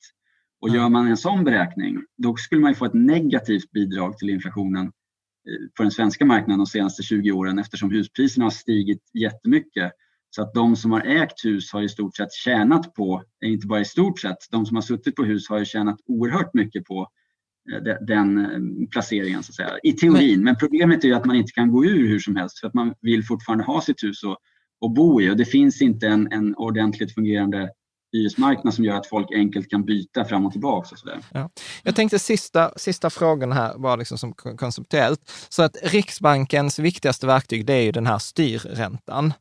Och 0.60 0.68
gör 0.68 0.88
man 0.88 1.06
en 1.06 1.16
sån 1.16 1.44
beräkning, 1.44 1.98
då 2.16 2.36
skulle 2.36 2.60
man 2.60 2.74
få 2.74 2.84
ett 2.84 2.94
negativt 2.94 3.70
bidrag 3.70 4.18
till 4.18 4.30
inflationen 4.30 4.86
eh, 4.86 5.68
på 5.76 5.82
den 5.82 5.92
svenska 5.92 6.24
marknaden 6.24 6.58
de 6.58 6.66
senaste 6.66 7.02
20 7.02 7.32
åren 7.32 7.58
eftersom 7.58 7.90
huspriserna 7.90 8.44
har 8.44 8.50
stigit 8.50 9.10
jättemycket 9.14 9.92
så 10.36 10.42
att 10.42 10.54
de 10.54 10.76
som 10.76 10.92
har 10.92 11.00
ägt 11.00 11.44
hus 11.44 11.72
har 11.72 11.82
i 11.82 11.88
stort 11.88 12.16
sett 12.16 12.32
tjänat 12.32 12.94
på, 12.94 13.22
eh, 13.44 13.52
inte 13.52 13.66
bara 13.66 13.80
i 13.80 13.84
stort 13.84 14.20
sett, 14.20 14.36
de 14.50 14.66
som 14.66 14.76
har 14.76 14.82
suttit 14.82 15.16
på 15.16 15.24
hus 15.24 15.48
har 15.48 15.58
ju 15.58 15.64
tjänat 15.64 15.96
oerhört 16.06 16.54
mycket 16.54 16.84
på 16.84 17.08
eh, 17.72 17.94
den 18.06 18.38
eh, 18.38 18.88
placeringen 18.90 19.42
så 19.42 19.50
att 19.50 19.54
säga, 19.54 19.78
i 19.82 19.92
teorin. 19.92 20.44
Men 20.44 20.56
problemet 20.56 21.04
är 21.04 21.08
ju 21.08 21.14
att 21.14 21.24
man 21.24 21.36
inte 21.36 21.52
kan 21.52 21.72
gå 21.72 21.84
ur 21.84 22.08
hur 22.08 22.18
som 22.18 22.36
helst 22.36 22.60
för 22.60 22.66
att 22.66 22.74
man 22.74 22.94
vill 23.00 23.24
fortfarande 23.24 23.64
ha 23.64 23.80
sitt 23.80 24.02
hus 24.02 24.22
och, 24.22 24.36
och 24.80 24.90
bo 24.94 25.20
i 25.20 25.30
och 25.30 25.36
det 25.36 25.44
finns 25.44 25.82
inte 25.82 26.08
en, 26.08 26.32
en 26.32 26.54
ordentligt 26.54 27.14
fungerande 27.14 27.70
hyresmarknad 28.12 28.74
som 28.74 28.84
gör 28.84 28.96
att 28.96 29.06
folk 29.06 29.32
enkelt 29.34 29.70
kan 29.70 29.84
byta 29.84 30.24
fram 30.24 30.46
och 30.46 30.52
tillbaka. 30.52 30.88
Och 30.92 30.98
så 30.98 31.06
där. 31.06 31.18
Ja. 31.32 31.50
Jag 31.82 31.96
tänkte 31.96 32.18
sista, 32.18 32.72
sista 32.76 33.10
frågan 33.10 33.52
här, 33.52 33.78
bara 33.78 33.96
liksom 33.96 34.18
som 34.18 34.32
konceptuellt. 34.32 35.20
Så 35.48 35.62
att 35.62 35.76
Riksbankens 35.82 36.78
viktigaste 36.78 37.26
verktyg, 37.26 37.66
det 37.66 37.72
är 37.72 37.82
ju 37.82 37.92
den 37.92 38.06
här 38.06 38.18
styrräntan. 38.18 39.32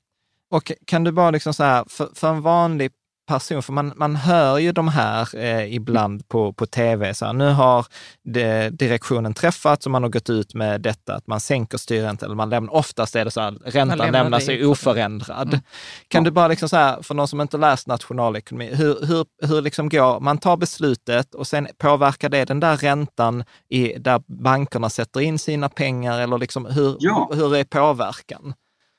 Och 0.52 0.72
kan 0.88 1.04
du 1.04 1.12
bara 1.12 1.32
liksom 1.32 1.54
så 1.54 1.64
här, 1.64 1.86
för, 1.88 2.10
för 2.16 2.30
en 2.30 2.42
vanlig 2.42 2.92
person, 3.28 3.64
för 3.64 3.74
man, 3.74 3.94
man 3.96 4.16
hör 4.16 4.58
ju 4.58 4.72
de 4.72 4.88
här 4.88 5.36
eh, 5.36 5.76
ibland 5.76 6.28
på, 6.28 6.54
på 6.54 6.66
tv, 6.66 7.14
så 7.14 7.26
här, 7.26 7.34
nu 7.34 7.50
har 7.50 7.86
det, 8.24 8.70
direktionen 8.70 9.34
träffats 9.34 9.86
och 9.86 9.92
man 9.92 10.04
har 10.04 10.10
gått 10.10 10.30
ut 10.30 10.54
med 10.54 10.82
detta, 10.82 11.16
att 11.16 11.28
man 11.28 11.40
sänker 11.40 11.78
styrräntan, 11.78 12.28
eller 12.28 12.36
man 12.36 12.50
lämnar, 12.50 12.74
oftast 12.74 13.16
är 13.16 13.26
det 13.26 13.32
så 13.32 13.42
här, 13.42 13.52
räntan 13.52 13.98
lämnar, 13.98 14.12
lämnar 14.12 14.40
sig 14.40 14.66
oförändrad. 14.66 15.48
Mm. 15.48 15.60
Kan 16.08 16.24
ja. 16.24 16.30
du 16.30 16.32
bara, 16.32 16.48
liksom 16.48 16.70
så 16.70 16.76
här, 16.76 17.02
för 17.02 17.16
någon 17.16 17.28
som 17.28 17.42
inte 17.42 17.58
läst 17.58 17.88
nationalekonomi, 17.88 18.76
hur, 18.76 19.06
hur, 19.06 19.26
hur 19.48 19.62
liksom 19.62 19.90
går, 19.90 20.20
man 20.20 20.38
tar 20.38 20.58
beslutet 20.58 21.36
och 21.36 21.48
sen 21.48 21.68
påverkar 21.78 22.30
det 22.30 22.46
den 22.46 22.60
där 22.60 22.78
räntan 22.78 23.44
i, 23.70 23.94
där 24.00 24.22
bankerna 24.28 24.90
sätter 24.90 25.20
in 25.20 25.40
sina 25.40 25.70
pengar, 25.70 26.20
eller 26.20 26.38
liksom, 26.38 26.66
hur, 26.66 26.98
ja. 27.00 27.30
hur 27.34 27.56
är 27.56 27.64
påverkan? 27.64 28.54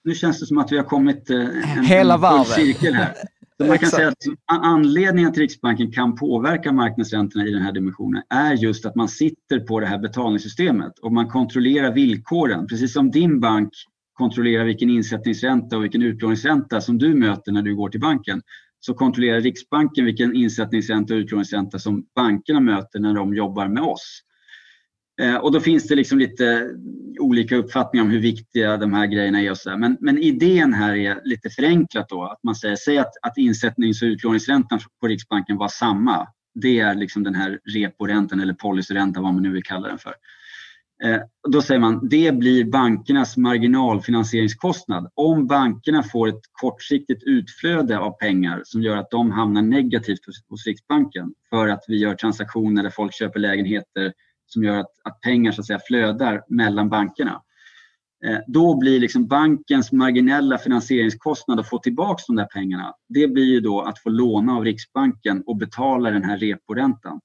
Nu 0.07 0.15
känns 0.15 0.41
det 0.41 0.47
som 0.47 0.59
att 0.59 0.73
vi 0.73 0.77
har 0.77 0.85
kommit 0.85 1.31
eh, 1.31 1.39
en, 1.39 1.85
Hela 1.85 2.17
varvet. 2.17 2.47
cirkel 2.47 2.95
här. 2.95 3.15
Så 3.61 3.67
man 3.67 3.79
kan 3.79 3.89
säga 3.89 4.09
att 4.09 4.15
anledningen 4.47 5.33
till 5.33 5.43
att 5.43 5.49
Riksbanken 5.49 5.93
kan 5.93 6.17
påverka 6.17 6.73
marknadsräntorna 6.73 7.47
i 7.47 7.51
den 7.53 7.63
här 7.63 7.73
dimensionen 7.73 8.23
är 8.29 8.53
just 8.53 8.87
att 8.87 8.95
man 8.95 9.09
sitter 9.09 9.61
på 9.61 9.81
det 9.81 9.87
här 9.87 9.99
betalningssystemet 9.99 10.99
och 10.99 11.13
man 11.13 11.29
kontrollerar 11.29 11.93
villkoren. 11.93 12.67
Precis 12.67 12.93
som 12.93 13.11
din 13.11 13.41
bank 13.41 13.71
kontrollerar 14.13 14.65
vilken 14.65 14.91
insättningsränta 14.91 15.77
och 15.77 15.85
vilken 15.85 16.03
utlåningsränta 16.03 16.81
som 16.81 16.99
du 16.99 17.15
möter 17.15 17.53
när 17.53 17.63
du 17.63 17.77
går 17.77 17.89
till 17.89 18.01
banken 18.01 18.43
så 18.81 18.95
kontrollerar 18.95 19.41
Riksbanken 19.41 20.05
vilken 20.05 20.35
insättningsränta 20.35 21.15
och 21.15 21.19
utlåningsränta 21.19 21.79
som 21.79 22.07
bankerna 22.15 22.61
möter 22.61 22.99
när 22.99 23.15
de 23.15 23.35
jobbar 23.35 23.69
med 23.69 23.83
oss. 23.83 24.23
Eh, 25.21 25.37
och 25.37 25.53
då 25.53 25.61
finns 25.61 25.89
det 25.89 25.95
liksom 25.95 26.19
lite 26.19 26.71
olika 27.19 27.57
uppfattningar 27.57 28.05
om 28.05 28.11
hur 28.11 28.21
viktiga 28.21 28.77
de 28.77 28.93
här 28.93 29.07
grejerna 29.07 29.43
är. 29.43 29.51
Och 29.51 29.59
så 29.59 29.77
men, 29.77 29.97
men, 30.01 30.19
idén 30.19 30.73
här 30.73 30.95
är 30.95 31.21
lite 31.25 31.51
förenklat 31.51 32.09
då. 32.09 32.25
Att 32.25 32.43
man 32.43 32.55
säger, 32.55 32.77
säg 32.77 32.99
att, 32.99 33.13
att 33.23 33.39
insättnings 33.39 34.03
och 34.03 34.07
utlåningsräntan 34.07 34.81
på 35.01 35.07
Riksbanken 35.07 35.57
var 35.57 35.69
samma. 35.69 36.29
Det 36.55 36.81
är 36.81 36.95
liksom 36.95 37.23
den 37.23 37.35
här 37.35 37.59
reporäntan 37.75 38.41
eller 38.41 38.55
policyräntan, 38.55 39.23
vad 39.23 39.35
man 39.35 39.43
nu 39.43 39.53
vill 39.53 39.65
kalla 39.65 39.89
den 39.89 39.99
för. 39.99 40.15
Eh, 41.05 41.21
då 41.49 41.63
säger 41.63 41.81
man 41.81 42.09
det 42.09 42.33
blir 42.35 42.65
bankernas 42.65 43.37
marginalfinansieringskostnad. 43.37 45.11
Om 45.15 45.47
bankerna 45.47 46.03
får 46.03 46.29
ett 46.29 46.41
kortsiktigt 46.53 47.23
utflöde 47.23 47.99
av 47.99 48.11
pengar 48.11 48.63
som 48.65 48.83
gör 48.83 48.97
att 48.97 49.11
de 49.11 49.31
hamnar 49.31 49.63
negativt 49.63 50.27
hos, 50.27 50.37
hos 50.49 50.67
Riksbanken 50.67 51.35
för 51.51 51.69
att 51.69 51.85
vi 51.89 51.97
gör 51.97 52.15
transaktioner 52.15 52.83
där 52.83 52.91
folk 52.91 53.15
köper 53.15 53.41
lägenheter 53.41 54.13
som 54.47 54.65
gör 54.65 54.79
att, 54.79 54.91
att 55.05 55.21
pengar 55.21 55.53
så 55.53 55.61
att 55.61 55.67
säga, 55.67 55.81
flödar 55.89 56.43
mellan 56.49 56.89
bankerna. 56.89 57.43
Eh, 58.25 58.39
då 58.47 58.79
blir 58.79 59.01
liksom 59.01 59.27
bankens 59.27 59.93
marginella 59.93 60.59
finansieringskostnad 60.59 61.61
att 61.61 61.69
få 61.69 61.79
tillbaka 61.79 62.23
de 62.27 62.37
där 62.37 62.45
pengarna, 62.45 62.95
det 63.09 63.29
blir 63.29 63.45
ju 63.45 63.61
då 63.61 63.81
att 63.81 64.03
få 64.03 64.11
låna 64.11 64.57
av 64.57 64.65
Riksbanken 64.65 65.43
och 65.47 65.57
betala 65.57 66.11
den 66.11 66.25
här 66.25 66.39
reporäntan. 66.39 67.21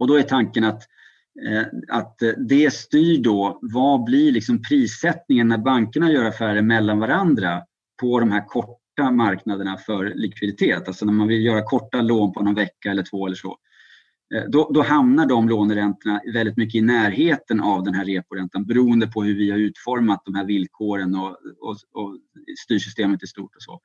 Och 0.00 0.06
då 0.08 0.14
är 0.14 0.22
tanken 0.22 0.64
att, 0.64 0.82
eh, 1.48 1.62
att 1.88 2.22
eh, 2.22 2.30
det 2.48 2.74
styr 2.74 3.22
då 3.22 3.58
vad 3.62 4.04
blir 4.04 4.32
liksom 4.32 4.62
prissättningen 4.62 5.48
när 5.48 5.58
bankerna 5.58 6.10
gör 6.10 6.24
affärer 6.24 6.62
mellan 6.62 6.98
varandra 6.98 7.62
på 8.00 8.20
de 8.20 8.32
här 8.32 8.44
korta 8.46 9.10
marknaderna 9.10 9.76
för 9.76 10.04
likviditet. 10.14 10.88
Alltså 10.88 11.06
när 11.06 11.12
man 11.12 11.28
vill 11.28 11.44
göra 11.44 11.62
korta 11.62 12.00
lån 12.00 12.32
på 12.32 12.42
någon 12.42 12.54
vecka 12.54 12.90
eller 12.90 13.02
två 13.02 13.26
eller 13.26 13.36
så. 13.36 13.58
Eh, 14.34 14.44
då, 14.48 14.70
då, 14.74 14.82
hamnar 14.82 15.26
de 15.26 15.48
låneräntorna 15.48 16.20
väldigt 16.34 16.56
mycket 16.56 16.74
i 16.74 16.80
närheten 16.80 17.60
av 17.60 17.82
den 17.84 17.94
här 17.94 18.04
reporäntan 18.04 18.64
beroende 18.64 19.06
på 19.06 19.22
hur 19.22 19.34
vi 19.34 19.50
har 19.50 19.58
utformat 19.58 20.22
de 20.24 20.34
här 20.34 20.44
villkoren 20.44 21.14
och, 21.14 21.36
och, 21.60 21.76
och 21.92 22.18
styrsystemet 22.64 23.22
i 23.22 23.26
stort. 23.26 23.56
och 23.56 23.62
så. 23.62 23.80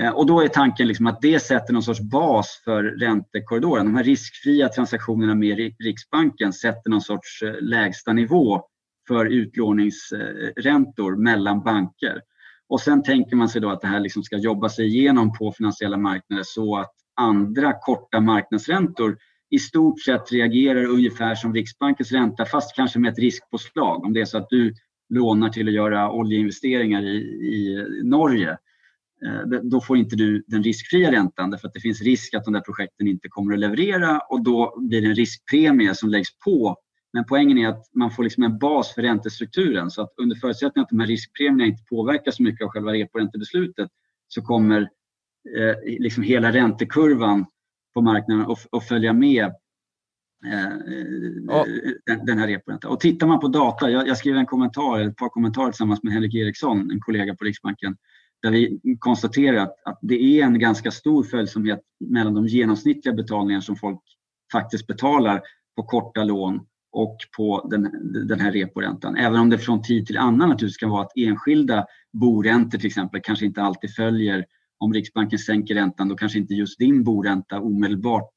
Eh, 0.00 0.10
och 0.10 0.26
då 0.26 0.40
är 0.40 0.48
tanken 0.48 0.88
liksom 0.88 1.06
att 1.06 1.20
det 1.20 1.40
sätter 1.40 1.72
någon 1.72 1.82
sorts 1.82 2.00
bas 2.00 2.62
för 2.64 2.82
räntekorridoren. 2.82 3.86
De 3.86 3.94
här 3.94 4.04
riskfria 4.04 4.68
transaktionerna 4.68 5.34
med 5.34 5.72
Riksbanken 5.78 6.52
sätter 6.52 6.90
någon 6.90 7.00
sorts 7.00 7.42
eh, 7.42 7.54
lägsta 7.60 8.12
nivå 8.12 8.62
för 9.08 9.26
utlåningsräntor 9.26 11.16
mellan 11.16 11.62
banker. 11.62 12.20
Och 12.68 12.80
sen 12.80 13.02
tänker 13.02 13.36
man 13.36 13.48
sig 13.48 13.60
då 13.60 13.70
att 13.70 13.80
det 13.80 13.86
här 13.86 14.00
liksom 14.00 14.22
ska 14.22 14.36
jobba 14.36 14.68
sig 14.68 14.86
igenom 14.86 15.32
på 15.32 15.52
finansiella 15.52 15.96
marknader 15.96 16.42
så 16.46 16.76
att 16.76 16.92
andra 17.16 17.72
korta 17.72 18.20
marknadsräntor 18.20 19.18
i 19.50 19.58
stort 19.58 20.00
sett 20.00 20.32
reagerar 20.32 20.84
ungefär 20.84 21.34
som 21.34 21.54
Riksbankens 21.54 22.12
ränta 22.12 22.44
fast 22.44 22.76
kanske 22.76 22.98
med 22.98 23.12
ett 23.12 23.18
riskpåslag. 23.18 24.04
Om 24.04 24.12
det 24.12 24.20
är 24.20 24.24
så 24.24 24.38
att 24.38 24.50
du 24.50 24.74
lånar 25.08 25.48
till 25.48 25.68
att 25.68 25.74
göra 25.74 26.12
oljeinvesteringar 26.12 27.02
i, 27.02 27.16
i 27.54 27.84
Norge 28.04 28.50
eh, 29.26 29.60
då 29.62 29.80
får 29.80 29.96
inte 29.96 30.16
du 30.16 30.44
den 30.46 30.62
riskfria 30.62 31.12
räntan 31.12 31.50
därför 31.50 31.68
att 31.68 31.74
det 31.74 31.80
finns 31.80 32.02
risk 32.02 32.34
att 32.34 32.44
de 32.44 32.54
där 32.54 32.60
projekten 32.60 33.08
inte 33.08 33.28
kommer 33.28 33.52
att 33.52 33.58
leverera 33.58 34.18
och 34.18 34.44
då 34.44 34.74
blir 34.80 35.00
det 35.00 35.06
en 35.06 35.14
riskpremie 35.14 35.94
som 35.94 36.08
läggs 36.08 36.38
på. 36.44 36.76
Men 37.12 37.24
poängen 37.24 37.58
är 37.58 37.68
att 37.68 37.84
man 37.94 38.10
får 38.10 38.22
liksom 38.24 38.42
en 38.42 38.58
bas 38.58 38.94
för 38.94 39.02
räntestrukturen 39.02 39.90
så 39.90 40.02
att 40.02 40.14
under 40.22 40.36
förutsättning 40.36 40.82
att 40.82 40.88
de 40.88 41.00
här 41.00 41.06
riskpremierna 41.06 41.66
inte 41.66 41.84
påverkar 41.90 42.30
så 42.30 42.42
mycket 42.42 42.64
av 42.64 42.70
själva 42.70 42.92
reporäntebeslutet 42.92 43.90
så 44.28 44.42
kommer 44.42 44.80
eh, 45.58 45.98
liksom 45.98 46.22
hela 46.22 46.52
räntekurvan 46.52 47.46
på 47.96 48.02
marknaden 48.02 48.46
och, 48.46 48.58
och 48.70 48.82
följa 48.82 49.12
med 49.12 49.44
eh, 49.44 50.76
den, 52.06 52.26
den 52.26 52.38
här 52.38 52.48
reporäntan. 52.48 52.90
Och 52.90 53.00
tittar 53.00 53.26
man 53.26 53.40
på 53.40 53.48
data, 53.48 53.90
jag, 53.90 54.08
jag 54.08 54.18
skrev 54.18 54.36
en 54.36 54.46
kommentar, 54.46 55.00
ett 55.00 55.16
par 55.16 55.28
kommentarer 55.28 55.70
tillsammans 55.70 56.02
med 56.02 56.12
Henrik 56.12 56.34
Eriksson, 56.34 56.90
en 56.90 57.00
kollega 57.00 57.34
på 57.34 57.44
Riksbanken, 57.44 57.96
där 58.42 58.50
vi 58.50 58.80
konstaterar 58.98 59.56
att, 59.56 59.74
att 59.84 59.98
det 60.02 60.22
är 60.22 60.44
en 60.44 60.58
ganska 60.58 60.90
stor 60.90 61.24
följsamhet 61.24 61.80
mellan 62.00 62.34
de 62.34 62.46
genomsnittliga 62.46 63.14
betalningar 63.14 63.60
som 63.60 63.76
folk 63.76 64.00
faktiskt 64.52 64.86
betalar 64.86 65.40
på 65.76 65.82
korta 65.82 66.24
lån 66.24 66.60
och 66.92 67.16
på 67.36 67.68
den, 67.70 67.82
den 68.28 68.40
här 68.40 68.52
reporäntan. 68.52 69.16
Även 69.16 69.40
om 69.40 69.50
det 69.50 69.58
från 69.58 69.82
tid 69.82 70.06
till 70.06 70.18
annan 70.18 70.48
naturligtvis 70.48 70.76
kan 70.76 70.90
vara 70.90 71.02
att 71.02 71.16
enskilda 71.16 71.86
boräntor 72.12 72.78
till 72.78 72.86
exempel 72.86 73.20
kanske 73.24 73.46
inte 73.46 73.62
alltid 73.62 73.94
följer 73.94 74.44
om 74.78 74.94
Riksbanken 74.94 75.38
sänker 75.38 75.74
räntan 75.74 76.08
då 76.08 76.16
kanske 76.16 76.38
inte 76.38 76.54
just 76.54 76.78
din 76.78 77.04
boränta 77.04 77.60
omedelbart 77.60 78.34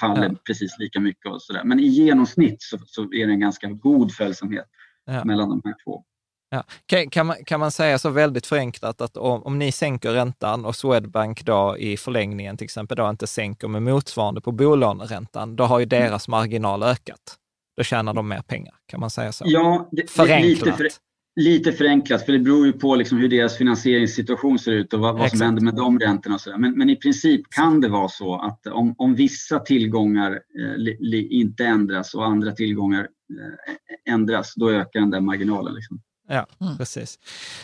faller 0.00 0.28
ja. 0.28 0.34
precis 0.46 0.78
lika 0.78 1.00
mycket. 1.00 1.26
Och 1.26 1.42
så 1.42 1.52
där. 1.52 1.64
Men 1.64 1.80
i 1.80 1.86
genomsnitt 1.86 2.62
så, 2.62 2.78
så, 2.86 3.02
är 3.02 3.26
det 3.26 3.32
en 3.32 3.40
ganska 3.40 3.68
god 3.68 4.12
följsamhet 4.12 4.66
ja. 5.04 5.24
mellan 5.24 5.48
de 5.48 5.62
här 5.64 5.74
två. 5.84 6.04
Ja. 6.50 6.64
Kan, 6.86 7.10
kan, 7.10 7.26
man, 7.26 7.36
kan 7.44 7.60
man 7.60 7.70
säga 7.70 7.98
så 7.98 8.10
väldigt 8.10 8.46
förenklat 8.46 9.00
att 9.00 9.16
om, 9.16 9.42
om 9.42 9.58
ni 9.58 9.72
sänker 9.72 10.12
räntan 10.12 10.64
och 10.64 10.76
Swedbank 10.76 11.44
då 11.44 11.76
i 11.78 11.96
förlängningen 11.96 12.56
till 12.56 12.64
exempel 12.64 12.96
då 12.96 13.10
inte 13.10 13.26
sänker 13.26 13.68
med 13.68 13.82
motsvarande 13.82 14.40
på 14.40 14.52
bolåneräntan, 14.52 15.56
då 15.56 15.64
har 15.64 15.78
ju 15.78 15.84
deras 15.84 16.28
marginal 16.28 16.82
ökat. 16.82 17.38
Då 17.76 17.82
tjänar 17.82 18.14
de 18.14 18.28
mer 18.28 18.42
pengar, 18.42 18.74
kan 18.86 19.00
man 19.00 19.10
säga 19.10 19.32
så? 19.32 19.44
Ja, 19.46 19.88
det, 19.92 20.10
förenklat. 20.10 20.66
Lite, 20.66 20.72
för, 20.72 20.88
Lite 21.36 21.72
förenklat, 21.72 22.26
för 22.26 22.32
det 22.32 22.38
beror 22.38 22.66
ju 22.66 22.72
på 22.72 22.96
liksom 22.96 23.18
hur 23.18 23.28
deras 23.28 23.56
finansieringssituation 23.56 24.58
ser 24.58 24.72
ut 24.72 24.92
och 24.92 25.00
vad, 25.00 25.18
vad 25.18 25.30
som 25.30 25.40
händer 25.40 25.62
med 25.62 25.74
de 25.74 25.98
räntorna. 25.98 26.34
Och 26.34 26.40
så 26.40 26.58
men, 26.58 26.78
men, 26.78 26.90
i 26.90 26.96
princip 26.96 27.40
kan 27.50 27.80
det 27.80 27.88
vara 27.88 28.08
så 28.08 28.34
att 28.34 28.66
om, 28.66 28.94
om 28.98 29.14
vissa 29.14 29.58
tillgångar 29.58 30.32
eh, 30.32 30.76
li, 30.76 31.28
inte 31.30 31.64
ändras 31.64 32.14
och 32.14 32.26
andra 32.26 32.52
tillgångar 32.52 33.00
eh, 33.00 34.12
ändras, 34.14 34.54
då 34.56 34.70
ökar 34.70 35.00
den 35.00 35.10
där 35.10 35.20
marginalen. 35.20 35.74
Liksom. 35.74 36.00
Ja, 36.28 36.46
mm. 36.60 36.78
precis. 36.78 37.18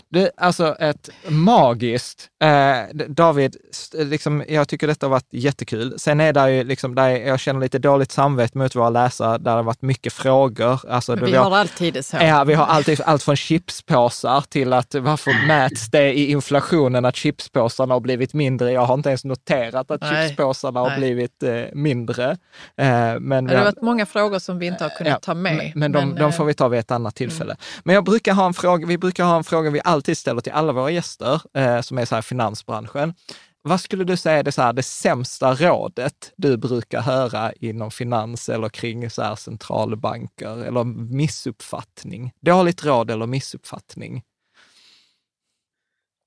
Det, 0.09 0.31
alltså 0.37 0.75
ett 0.75 1.11
magiskt, 1.29 2.29
eh, 2.43 2.97
David, 3.09 3.57
liksom, 3.95 4.45
jag 4.49 4.69
tycker 4.69 4.87
detta 4.87 5.07
har 5.07 5.11
varit 5.11 5.29
jättekul. 5.31 5.99
Sen 5.99 6.21
är 6.21 6.33
det 6.33 6.53
ju 6.53 6.65
liksom, 6.65 6.95
där 6.95 7.09
jag 7.09 7.41
känner 7.41 7.61
lite 7.61 7.79
dåligt 7.79 8.13
samvete 8.13 8.59
mot 8.59 8.77
våra 8.77 8.91
läsare, 8.91 9.39
där 9.39 9.39
det 9.39 9.51
har 9.51 9.63
varit 9.63 9.83
mycket 9.83 10.13
frågor. 10.13 10.81
Alltså, 10.89 11.15
vi, 11.15 11.25
vi 11.25 11.37
har, 11.37 11.51
har 11.51 11.57
alltid 11.57 11.95
det 11.95 12.03
så. 12.03 12.17
Ja, 12.21 12.45
vi 12.45 12.55
har 12.55 12.67
alltid 12.67 13.01
allt 13.01 13.23
från 13.23 13.37
chipspåsar 13.37 14.45
till 14.49 14.73
att 14.73 14.95
varför 14.95 15.47
mäts 15.47 15.91
det 15.91 16.13
i 16.13 16.31
inflationen 16.31 17.05
att 17.05 17.17
chipspåsarna 17.17 17.95
har 17.95 18.01
blivit 18.01 18.35
mindre? 18.35 18.73
Jag 18.73 18.87
har 18.87 18.95
inte 18.95 19.09
ens 19.09 19.25
noterat 19.25 19.91
att 19.91 20.01
Nej. 20.01 20.29
chipspåsarna 20.29 20.83
Nej. 20.83 20.91
har 20.91 20.99
blivit 20.99 21.43
eh, 21.43 21.63
mindre. 21.73 22.31
Eh, 22.77 23.21
men 23.21 23.45
det 23.45 23.57
har 23.57 23.65
varit 23.65 23.83
många 23.83 24.07
frågor 24.07 24.39
som 24.39 24.59
vi 24.59 24.67
inte 24.67 24.85
har 24.85 24.91
kunnat 24.91 25.13
ja, 25.13 25.19
ta 25.21 25.35
med. 25.35 25.57
Men, 25.57 25.73
men, 25.75 25.93
de, 25.93 26.09
men 26.09 26.19
de, 26.19 26.33
får 26.33 26.45
vi 26.45 26.55
ta 26.55 26.69
vid 26.69 26.81
ett 26.81 26.91
annat 26.91 27.15
tillfälle. 27.15 27.53
Mm. 27.53 27.83
Men 27.85 27.95
jag 27.95 28.05
brukar 28.05 28.35
ha 28.35 28.47
en 28.47 28.55
fråga, 28.61 28.87
vi 28.87 28.99
brukar 28.99 29.25
ha 29.25 29.37
en 29.37 29.45
fråga 29.45 29.71
vi 29.71 29.81
alltid 29.85 30.19
ställer 30.19 30.41
till 30.41 30.53
alla 30.53 30.73
våra 30.73 30.91
gäster 30.91 31.43
eh, 31.55 31.81
som 31.81 31.99
är 31.99 32.05
så 32.05 32.15
här 32.15 32.23
finansbranschen. 32.23 33.15
Vad 33.63 33.81
skulle 33.81 34.05
du 34.05 34.17
säga 34.17 34.39
är 34.39 34.43
det, 34.43 34.53
så 34.53 34.63
här, 34.63 34.73
det 34.73 34.83
sämsta 34.83 35.55
rådet 35.55 36.33
du 36.37 36.57
brukar 36.57 37.01
höra 37.01 37.53
inom 37.53 37.91
finans 37.91 38.49
eller 38.49 38.69
kring 38.69 39.11
så 39.11 39.23
här 39.23 39.35
centralbanker 39.35 40.65
eller 40.65 40.85
missuppfattning? 40.85 42.33
Dåligt 42.41 42.85
råd 42.85 43.11
eller 43.11 43.27
missuppfattning? 43.27 44.23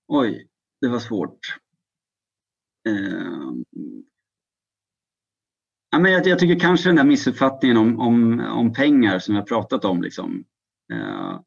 Oj, 0.08 0.48
det 0.82 0.88
var 0.88 1.00
svårt. 1.00 1.40
Eh, 2.90 3.52
ja, 5.92 6.00
men 6.00 6.12
jag, 6.12 6.28
jag, 6.28 6.40
tycker 6.40 6.60
kanske 6.60 6.90
den 6.90 6.96
där 6.96 7.04
missuppfattningen 7.04 7.78
om, 7.78 8.00
om, 8.00 8.40
om 8.40 8.74
pengar 8.74 9.20
som 9.20 9.36
jag 9.36 9.48
pratat 9.48 9.86
om. 9.86 10.02
Liksom, 10.02 10.44
eh, 10.94 11.40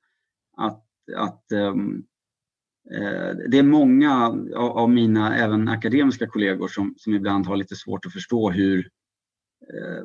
att, 0.56 0.84
att 1.16 1.52
ehm, 1.52 2.02
eh, 2.92 3.36
det 3.50 3.58
är 3.58 3.62
många 3.62 4.26
av, 4.26 4.52
av, 4.54 4.90
mina, 4.90 5.36
även 5.36 5.68
akademiska 5.68 6.26
kollegor 6.26 6.68
som, 6.68 6.94
som 6.96 7.14
ibland 7.14 7.46
har 7.46 7.56
lite 7.56 7.76
svårt 7.76 8.06
att 8.06 8.12
förstå 8.12 8.50
hur, 8.50 8.78
eh, 9.74 10.04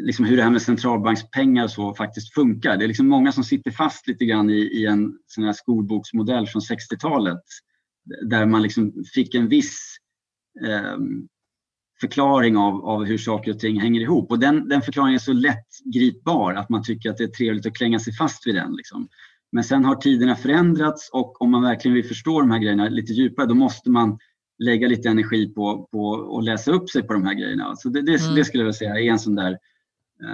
liksom 0.00 0.24
hur 0.24 0.36
det 0.36 0.42
här 0.42 0.50
med 0.50 0.62
centralbankspengar 0.62 1.68
så 1.68 1.94
faktiskt 1.94 2.34
funkar. 2.34 2.76
Det 2.76 2.84
är 2.84 2.88
liksom 2.88 3.08
många 3.08 3.32
som 3.32 3.44
sitter 3.44 3.70
fast 3.70 4.08
lite 4.08 4.24
grann 4.24 4.50
i, 4.50 4.58
i 4.58 4.86
en 4.86 5.18
sån 5.26 5.44
här 5.44 5.52
skolboksmodell 5.52 6.46
från 6.46 6.62
60-talet 6.62 7.42
där 8.22 8.46
man 8.46 8.62
liksom 8.62 9.04
fick 9.14 9.34
en 9.34 9.48
viss 9.48 9.96
eh, 10.66 10.96
förklaring 12.00 12.56
av, 12.56 12.84
av 12.84 13.04
hur 13.04 13.18
saker 13.18 13.50
och 13.50 13.58
ting 13.58 13.80
hänger 13.80 14.00
ihop. 14.00 14.30
Och 14.30 14.38
den, 14.38 14.68
den 14.68 14.82
förklaringen 14.82 15.14
är 15.14 15.18
så 15.18 15.32
lätt 15.32 15.68
gripbar 15.94 16.54
att 16.54 16.68
man 16.68 16.82
tycker 16.82 17.10
att 17.10 17.16
det 17.16 17.24
är 17.24 17.28
trevligt 17.28 17.66
att 17.66 17.76
klänga 17.76 17.98
sig 17.98 18.12
fast 18.12 18.46
vid 18.46 18.54
den. 18.54 18.72
Liksom. 18.76 19.08
Men 19.52 19.64
sen 19.64 19.84
har 19.84 19.96
tiderna 19.96 20.36
förändrats 20.36 21.10
och 21.12 21.42
om 21.42 21.50
man 21.50 21.62
verkligen 21.62 21.94
vill 21.94 22.04
förstå 22.04 22.40
de 22.40 22.50
här 22.50 22.58
grejerna 22.58 22.88
lite 22.88 23.12
djupare 23.12 23.46
då 23.46 23.54
måste 23.54 23.90
man 23.90 24.18
lägga 24.58 24.88
lite 24.88 25.08
energi 25.08 25.48
på, 25.54 25.88
på 25.92 26.36
att 26.38 26.44
läsa 26.44 26.72
upp 26.72 26.90
sig 26.90 27.02
på 27.02 27.12
de 27.12 27.24
här 27.24 27.34
grejerna. 27.34 27.76
Så 27.76 27.88
det, 27.88 28.02
det, 28.02 28.22
mm. 28.22 28.34
det 28.34 28.44
skulle 28.44 28.64
jag 28.64 28.74
säga 28.74 29.00
är 29.00 29.10
en 29.10 29.18
sån 29.18 29.34
där 29.34 29.58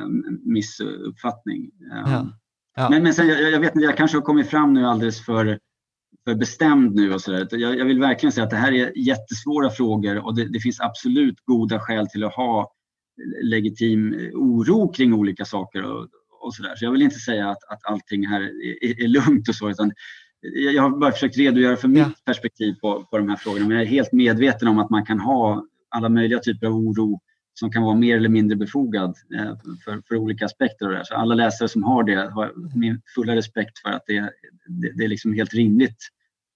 um, 0.04 0.40
missuppfattning. 0.42 1.62
Um, 1.62 2.12
ja. 2.12 2.28
Ja. 2.76 2.90
Men, 2.90 3.02
men 3.02 3.14
sen, 3.14 3.28
jag, 3.28 3.52
jag 3.52 3.60
vet 3.60 3.74
inte, 3.74 3.84
jag 3.84 3.96
kanske 3.96 4.16
har 4.16 4.22
kommit 4.22 4.50
fram 4.50 4.74
nu 4.74 4.86
alldeles 4.86 5.24
för 5.24 5.58
för 6.24 6.34
bestämd 6.34 6.94
nu 6.94 7.14
och 7.14 7.20
sådär. 7.20 7.48
Jag, 7.50 7.78
jag, 7.78 7.84
vill 7.84 8.00
verkligen 8.00 8.32
säga 8.32 8.44
att 8.44 8.50
det 8.50 8.56
här 8.56 8.72
är 8.72 8.98
jättesvåra 8.98 9.70
frågor 9.70 10.26
och 10.26 10.36
det, 10.36 10.48
det, 10.48 10.60
finns 10.60 10.80
absolut 10.80 11.44
goda 11.44 11.80
skäl 11.80 12.08
till 12.08 12.24
att 12.24 12.34
ha 12.34 12.72
legitim 13.42 14.30
oro 14.34 14.92
kring 14.92 15.14
olika 15.14 15.44
saker 15.44 15.82
och, 15.82 16.08
och 16.48 16.54
sådär. 16.54 16.76
Så 16.76 16.84
jag 16.84 16.92
vill 16.92 17.02
inte 17.02 17.18
säga 17.18 17.50
att, 17.50 17.64
att 17.68 17.80
allting 17.84 18.26
här 18.26 18.40
är, 18.40 19.02
är 19.04 19.08
lugnt 19.08 19.48
och 19.48 19.54
så 19.54 19.70
utan 19.70 19.92
jag 20.74 20.82
har 20.82 20.90
bara 20.90 21.12
försökt 21.12 21.38
redogöra 21.38 21.76
för 21.76 21.88
mitt 21.88 21.98
ja. 21.98 22.12
perspektiv 22.24 22.74
på, 22.80 23.04
på 23.04 23.18
de 23.18 23.28
här 23.28 23.36
frågorna 23.36 23.66
men 23.66 23.76
jag 23.76 23.86
är 23.86 23.90
helt 23.90 24.12
medveten 24.12 24.68
om 24.68 24.78
att 24.78 24.90
man 24.90 25.06
kan 25.06 25.20
ha 25.20 25.64
alla 25.88 26.08
möjliga 26.08 26.38
typer 26.38 26.66
av 26.66 26.72
oro 26.72 27.20
som 27.54 27.72
kan 27.72 27.82
vara 27.82 27.94
mer 27.94 28.16
eller 28.16 28.28
mindre 28.28 28.56
befogad 28.56 29.14
eh, 29.38 29.56
för, 29.84 30.02
för 30.08 30.16
olika 30.16 30.44
aspekter 30.44 30.86
av 30.86 30.92
det. 30.92 31.04
Så 31.04 31.14
alla 31.14 31.34
läsare 31.34 31.68
som 31.68 31.82
har 31.82 32.02
det 32.02 32.30
har 32.30 32.52
min 32.78 33.02
fulla 33.14 33.36
respekt 33.36 33.78
för 33.78 33.90
att 33.90 34.02
det, 34.06 34.20
det, 34.66 34.92
det 34.94 35.04
är 35.04 35.08
liksom 35.08 35.32
helt 35.32 35.54
rimligt 35.54 35.98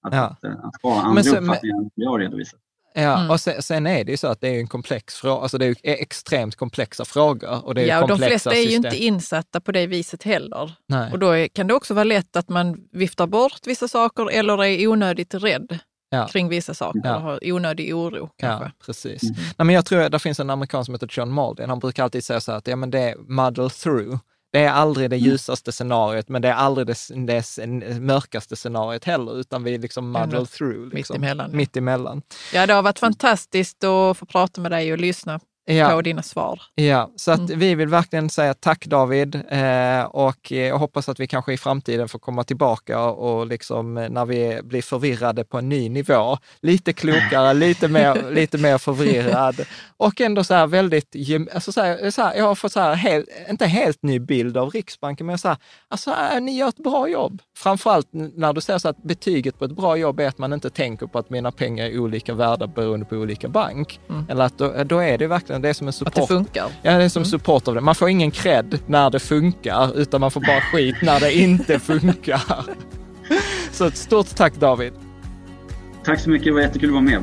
att, 0.03 0.15
ja. 0.15 0.37
att, 0.43 0.45
att 0.45 0.83
ha 0.83 1.03
andra 1.03 1.23
så, 1.23 1.37
uppfattningar 1.37 1.77
än 1.77 1.91
jag 1.95 2.11
har 2.11 2.19
redovisat. 2.19 2.61
Ja, 2.95 3.19
mm. 3.19 3.31
och 3.31 3.41
sen, 3.41 3.63
sen, 3.63 3.87
är 3.87 4.05
det 4.05 4.11
ju 4.11 4.17
så 4.17 4.27
att 4.27 4.41
det 4.41 4.49
är 4.49 4.59
en 4.59 4.67
komplex 4.67 5.15
fråga, 5.15 5.43
alltså 5.43 5.59
det 5.59 5.67
är 5.67 5.75
extremt 5.83 6.57
komplexa 6.57 7.05
frågor. 7.05 7.65
Och 7.65 7.75
det 7.75 7.83
är 7.83 7.87
ja, 7.87 8.03
och 8.03 8.09
de 8.09 8.19
flesta 8.19 8.55
är 8.55 8.63
ju 8.63 8.77
inte 8.77 8.97
insatta 8.97 9.61
på 9.61 9.73
det 9.73 9.87
viset 9.87 10.23
heller. 10.23 10.73
Nej. 10.89 11.13
Och 11.13 11.19
då 11.19 11.31
är, 11.31 11.49
kan 11.49 11.67
det 11.67 11.75
också 11.75 11.95
vara 11.95 12.05
lätt 12.05 12.37
att 12.37 12.49
man 12.49 12.77
viftar 12.93 13.27
bort 13.27 13.61
vissa 13.67 13.89
saker 13.89 14.31
eller 14.31 14.65
är 14.65 14.87
onödigt 14.87 15.35
rädd 15.35 15.79
ja. 16.13 16.27
kring 16.27 16.49
vissa 16.49 16.75
saker, 16.75 17.01
ja. 17.05 17.19
har 17.19 17.53
onödig 17.53 17.97
oro 17.97 18.31
kanske. 18.39 18.65
Ja, 18.65 18.71
precis. 18.87 19.23
Mm. 19.23 19.35
Nej, 19.37 19.67
men 19.67 19.75
jag 19.75 19.87
tror 19.87 20.03
att 20.03 20.13
det 20.13 20.19
finns 20.19 20.41
en 20.41 20.51
amerikan 20.51 20.85
som 20.85 20.95
heter 20.95 21.09
John 21.11 21.31
Maldin, 21.31 21.69
han 21.69 21.79
brukar 21.79 22.05
alltid 22.05 22.25
säga 22.25 22.41
så 22.41 22.51
här 22.51 22.59
att 22.59 22.67
ja, 22.67 22.77
men 22.77 22.91
det 22.91 23.01
är 23.01 23.17
muddle 23.17 23.71
through. 23.71 24.19
Det 24.53 24.65
är 24.65 24.71
aldrig 24.71 25.11
det 25.11 25.17
mm. 25.17 25.29
ljusaste 25.29 25.73
scenariot, 25.73 26.29
men 26.29 26.43
det 26.43 26.49
är 26.49 26.55
aldrig 26.55 26.87
det, 26.87 26.97
det 27.17 28.01
mörkaste 28.01 28.57
scenariot 28.57 29.05
heller, 29.05 29.41
utan 29.41 29.65
vi 29.65 29.79
liksom 29.79 30.13
muddle 30.13 30.47
through. 30.47 30.95
Liksom. 30.95 31.21
Mitt 31.21 31.31
emellan. 31.31 31.57
Mitt 31.57 31.77
emellan. 31.77 32.23
Ja, 32.55 32.67
det 32.67 32.73
har 32.73 32.83
varit 32.83 32.99
fantastiskt 32.99 33.85
att 33.85 34.19
få 34.19 34.27
prata 34.27 34.61
med 34.61 34.71
dig 34.71 34.93
och 34.93 34.99
lyssna 34.99 35.41
ja. 35.65 35.91
på 35.91 36.03
dina 36.03 36.23
svar. 36.23 36.63
Ja, 36.75 37.11
så 37.17 37.31
att 37.31 37.39
mm. 37.39 37.59
vi 37.59 37.75
vill 37.75 37.89
verkligen 37.89 38.31
säga 38.31 38.55
tack 38.55 38.87
David 38.87 39.35
eh, 39.35 40.03
och 40.03 40.51
jag 40.51 40.79
hoppas 40.79 41.09
att 41.09 41.21
vi 41.21 41.27
kanske 41.27 41.53
i 41.53 41.57
framtiden 41.57 42.09
får 42.09 42.19
komma 42.19 42.45
tillbaka 42.45 43.01
och 43.01 43.47
liksom 43.47 43.99
eh, 43.99 44.09
när 44.09 44.25
vi 44.25 44.61
blir 44.63 44.83
förvirrade 44.83 45.45
på 45.45 45.59
en 45.59 45.69
ny 45.69 45.89
nivå, 45.89 46.39
lite 46.61 46.93
klokare, 46.93 47.55
lite 47.55 47.89
mer, 47.89 48.31
lite 48.31 48.59
mer 48.59 48.79
förvirrad 48.79 49.61
och 49.97 50.21
ändå 50.21 50.45
så 50.45 50.55
här 50.55 50.67
väldigt, 50.67 51.17
alltså 51.55 51.73
så 51.73 51.81
här, 51.81 52.11
så 52.11 52.23
här, 52.23 52.35
jag 52.35 52.45
har 52.45 52.55
fått 52.55 52.73
så 52.73 52.81
här, 52.81 52.95
helt, 52.95 53.29
inte 53.51 53.67
helt 53.67 54.03
ny 54.03 54.19
bild 54.19 54.57
av 54.57 54.71
Riksbanken, 54.71 55.27
men 55.27 55.39
så 55.39 55.49
här, 55.49 55.57
alltså 55.89 56.15
ni 56.41 56.57
gör 56.57 56.69
ett 56.69 56.77
bra 56.77 57.09
jobb. 57.09 57.43
Framförallt 57.57 58.09
när 58.13 58.53
du 58.53 58.61
säger 58.61 58.79
så 58.79 58.89
att 58.89 59.03
betyget 59.03 59.59
på 59.59 59.65
ett 59.65 59.77
bra 59.77 59.97
jobb 59.97 60.21
är 60.21 60.29
att 60.29 60.39
man 60.39 60.53
inte 60.53 60.71
tänker 60.71 61.07
på 61.07 61.19
att 61.19 61.31
mina 61.31 61.53
pengar 61.53 61.87
är 61.87 61.99
olika 61.99 62.35
värda 62.35 62.67
beroende 62.67 63.07
på 63.07 63.17
olika 63.17 63.49
bank. 63.49 64.01
Mm. 64.09 64.27
Eller 64.29 64.45
att 64.45 64.59
då, 64.59 64.85
då 64.85 64.99
är 64.99 65.19
det 65.19 65.27
verkligen 65.27 65.52
marknaden. 65.53 65.63
Det 65.63 65.69
är 65.69 65.73
som 65.73 65.87
en 65.87 65.93
support. 65.93 66.19
Att 66.19 66.29
det 66.29 66.35
funkar? 66.35 66.69
Ja, 66.83 66.99
det 66.99 67.05
är 67.05 67.09
som 67.09 67.23
mm. 67.23 67.31
support 67.31 67.69
av 67.69 67.75
det. 67.75 67.81
Man 67.81 67.95
får 67.95 68.09
ingen 68.09 68.31
cred 68.31 68.79
när 68.87 69.11
det 69.11 69.21
funkar, 69.21 69.99
utan 69.99 70.21
man 70.21 70.31
får 70.31 70.41
bara 70.41 70.61
skit 70.61 70.97
när 71.03 71.21
det 71.21 71.33
inte 71.33 71.79
funkar. 71.79 72.43
Så 73.73 73.87
ett 73.87 73.97
stort 73.97 74.37
tack 74.37 74.55
David. 74.55 74.93
Tack 76.05 76.21
så 76.21 76.31
mycket, 76.31 76.47
det 76.47 76.53
var 76.53 76.61
jättekul 76.61 76.89
att 76.89 76.93
vara 76.93 77.03
med. 77.03 77.23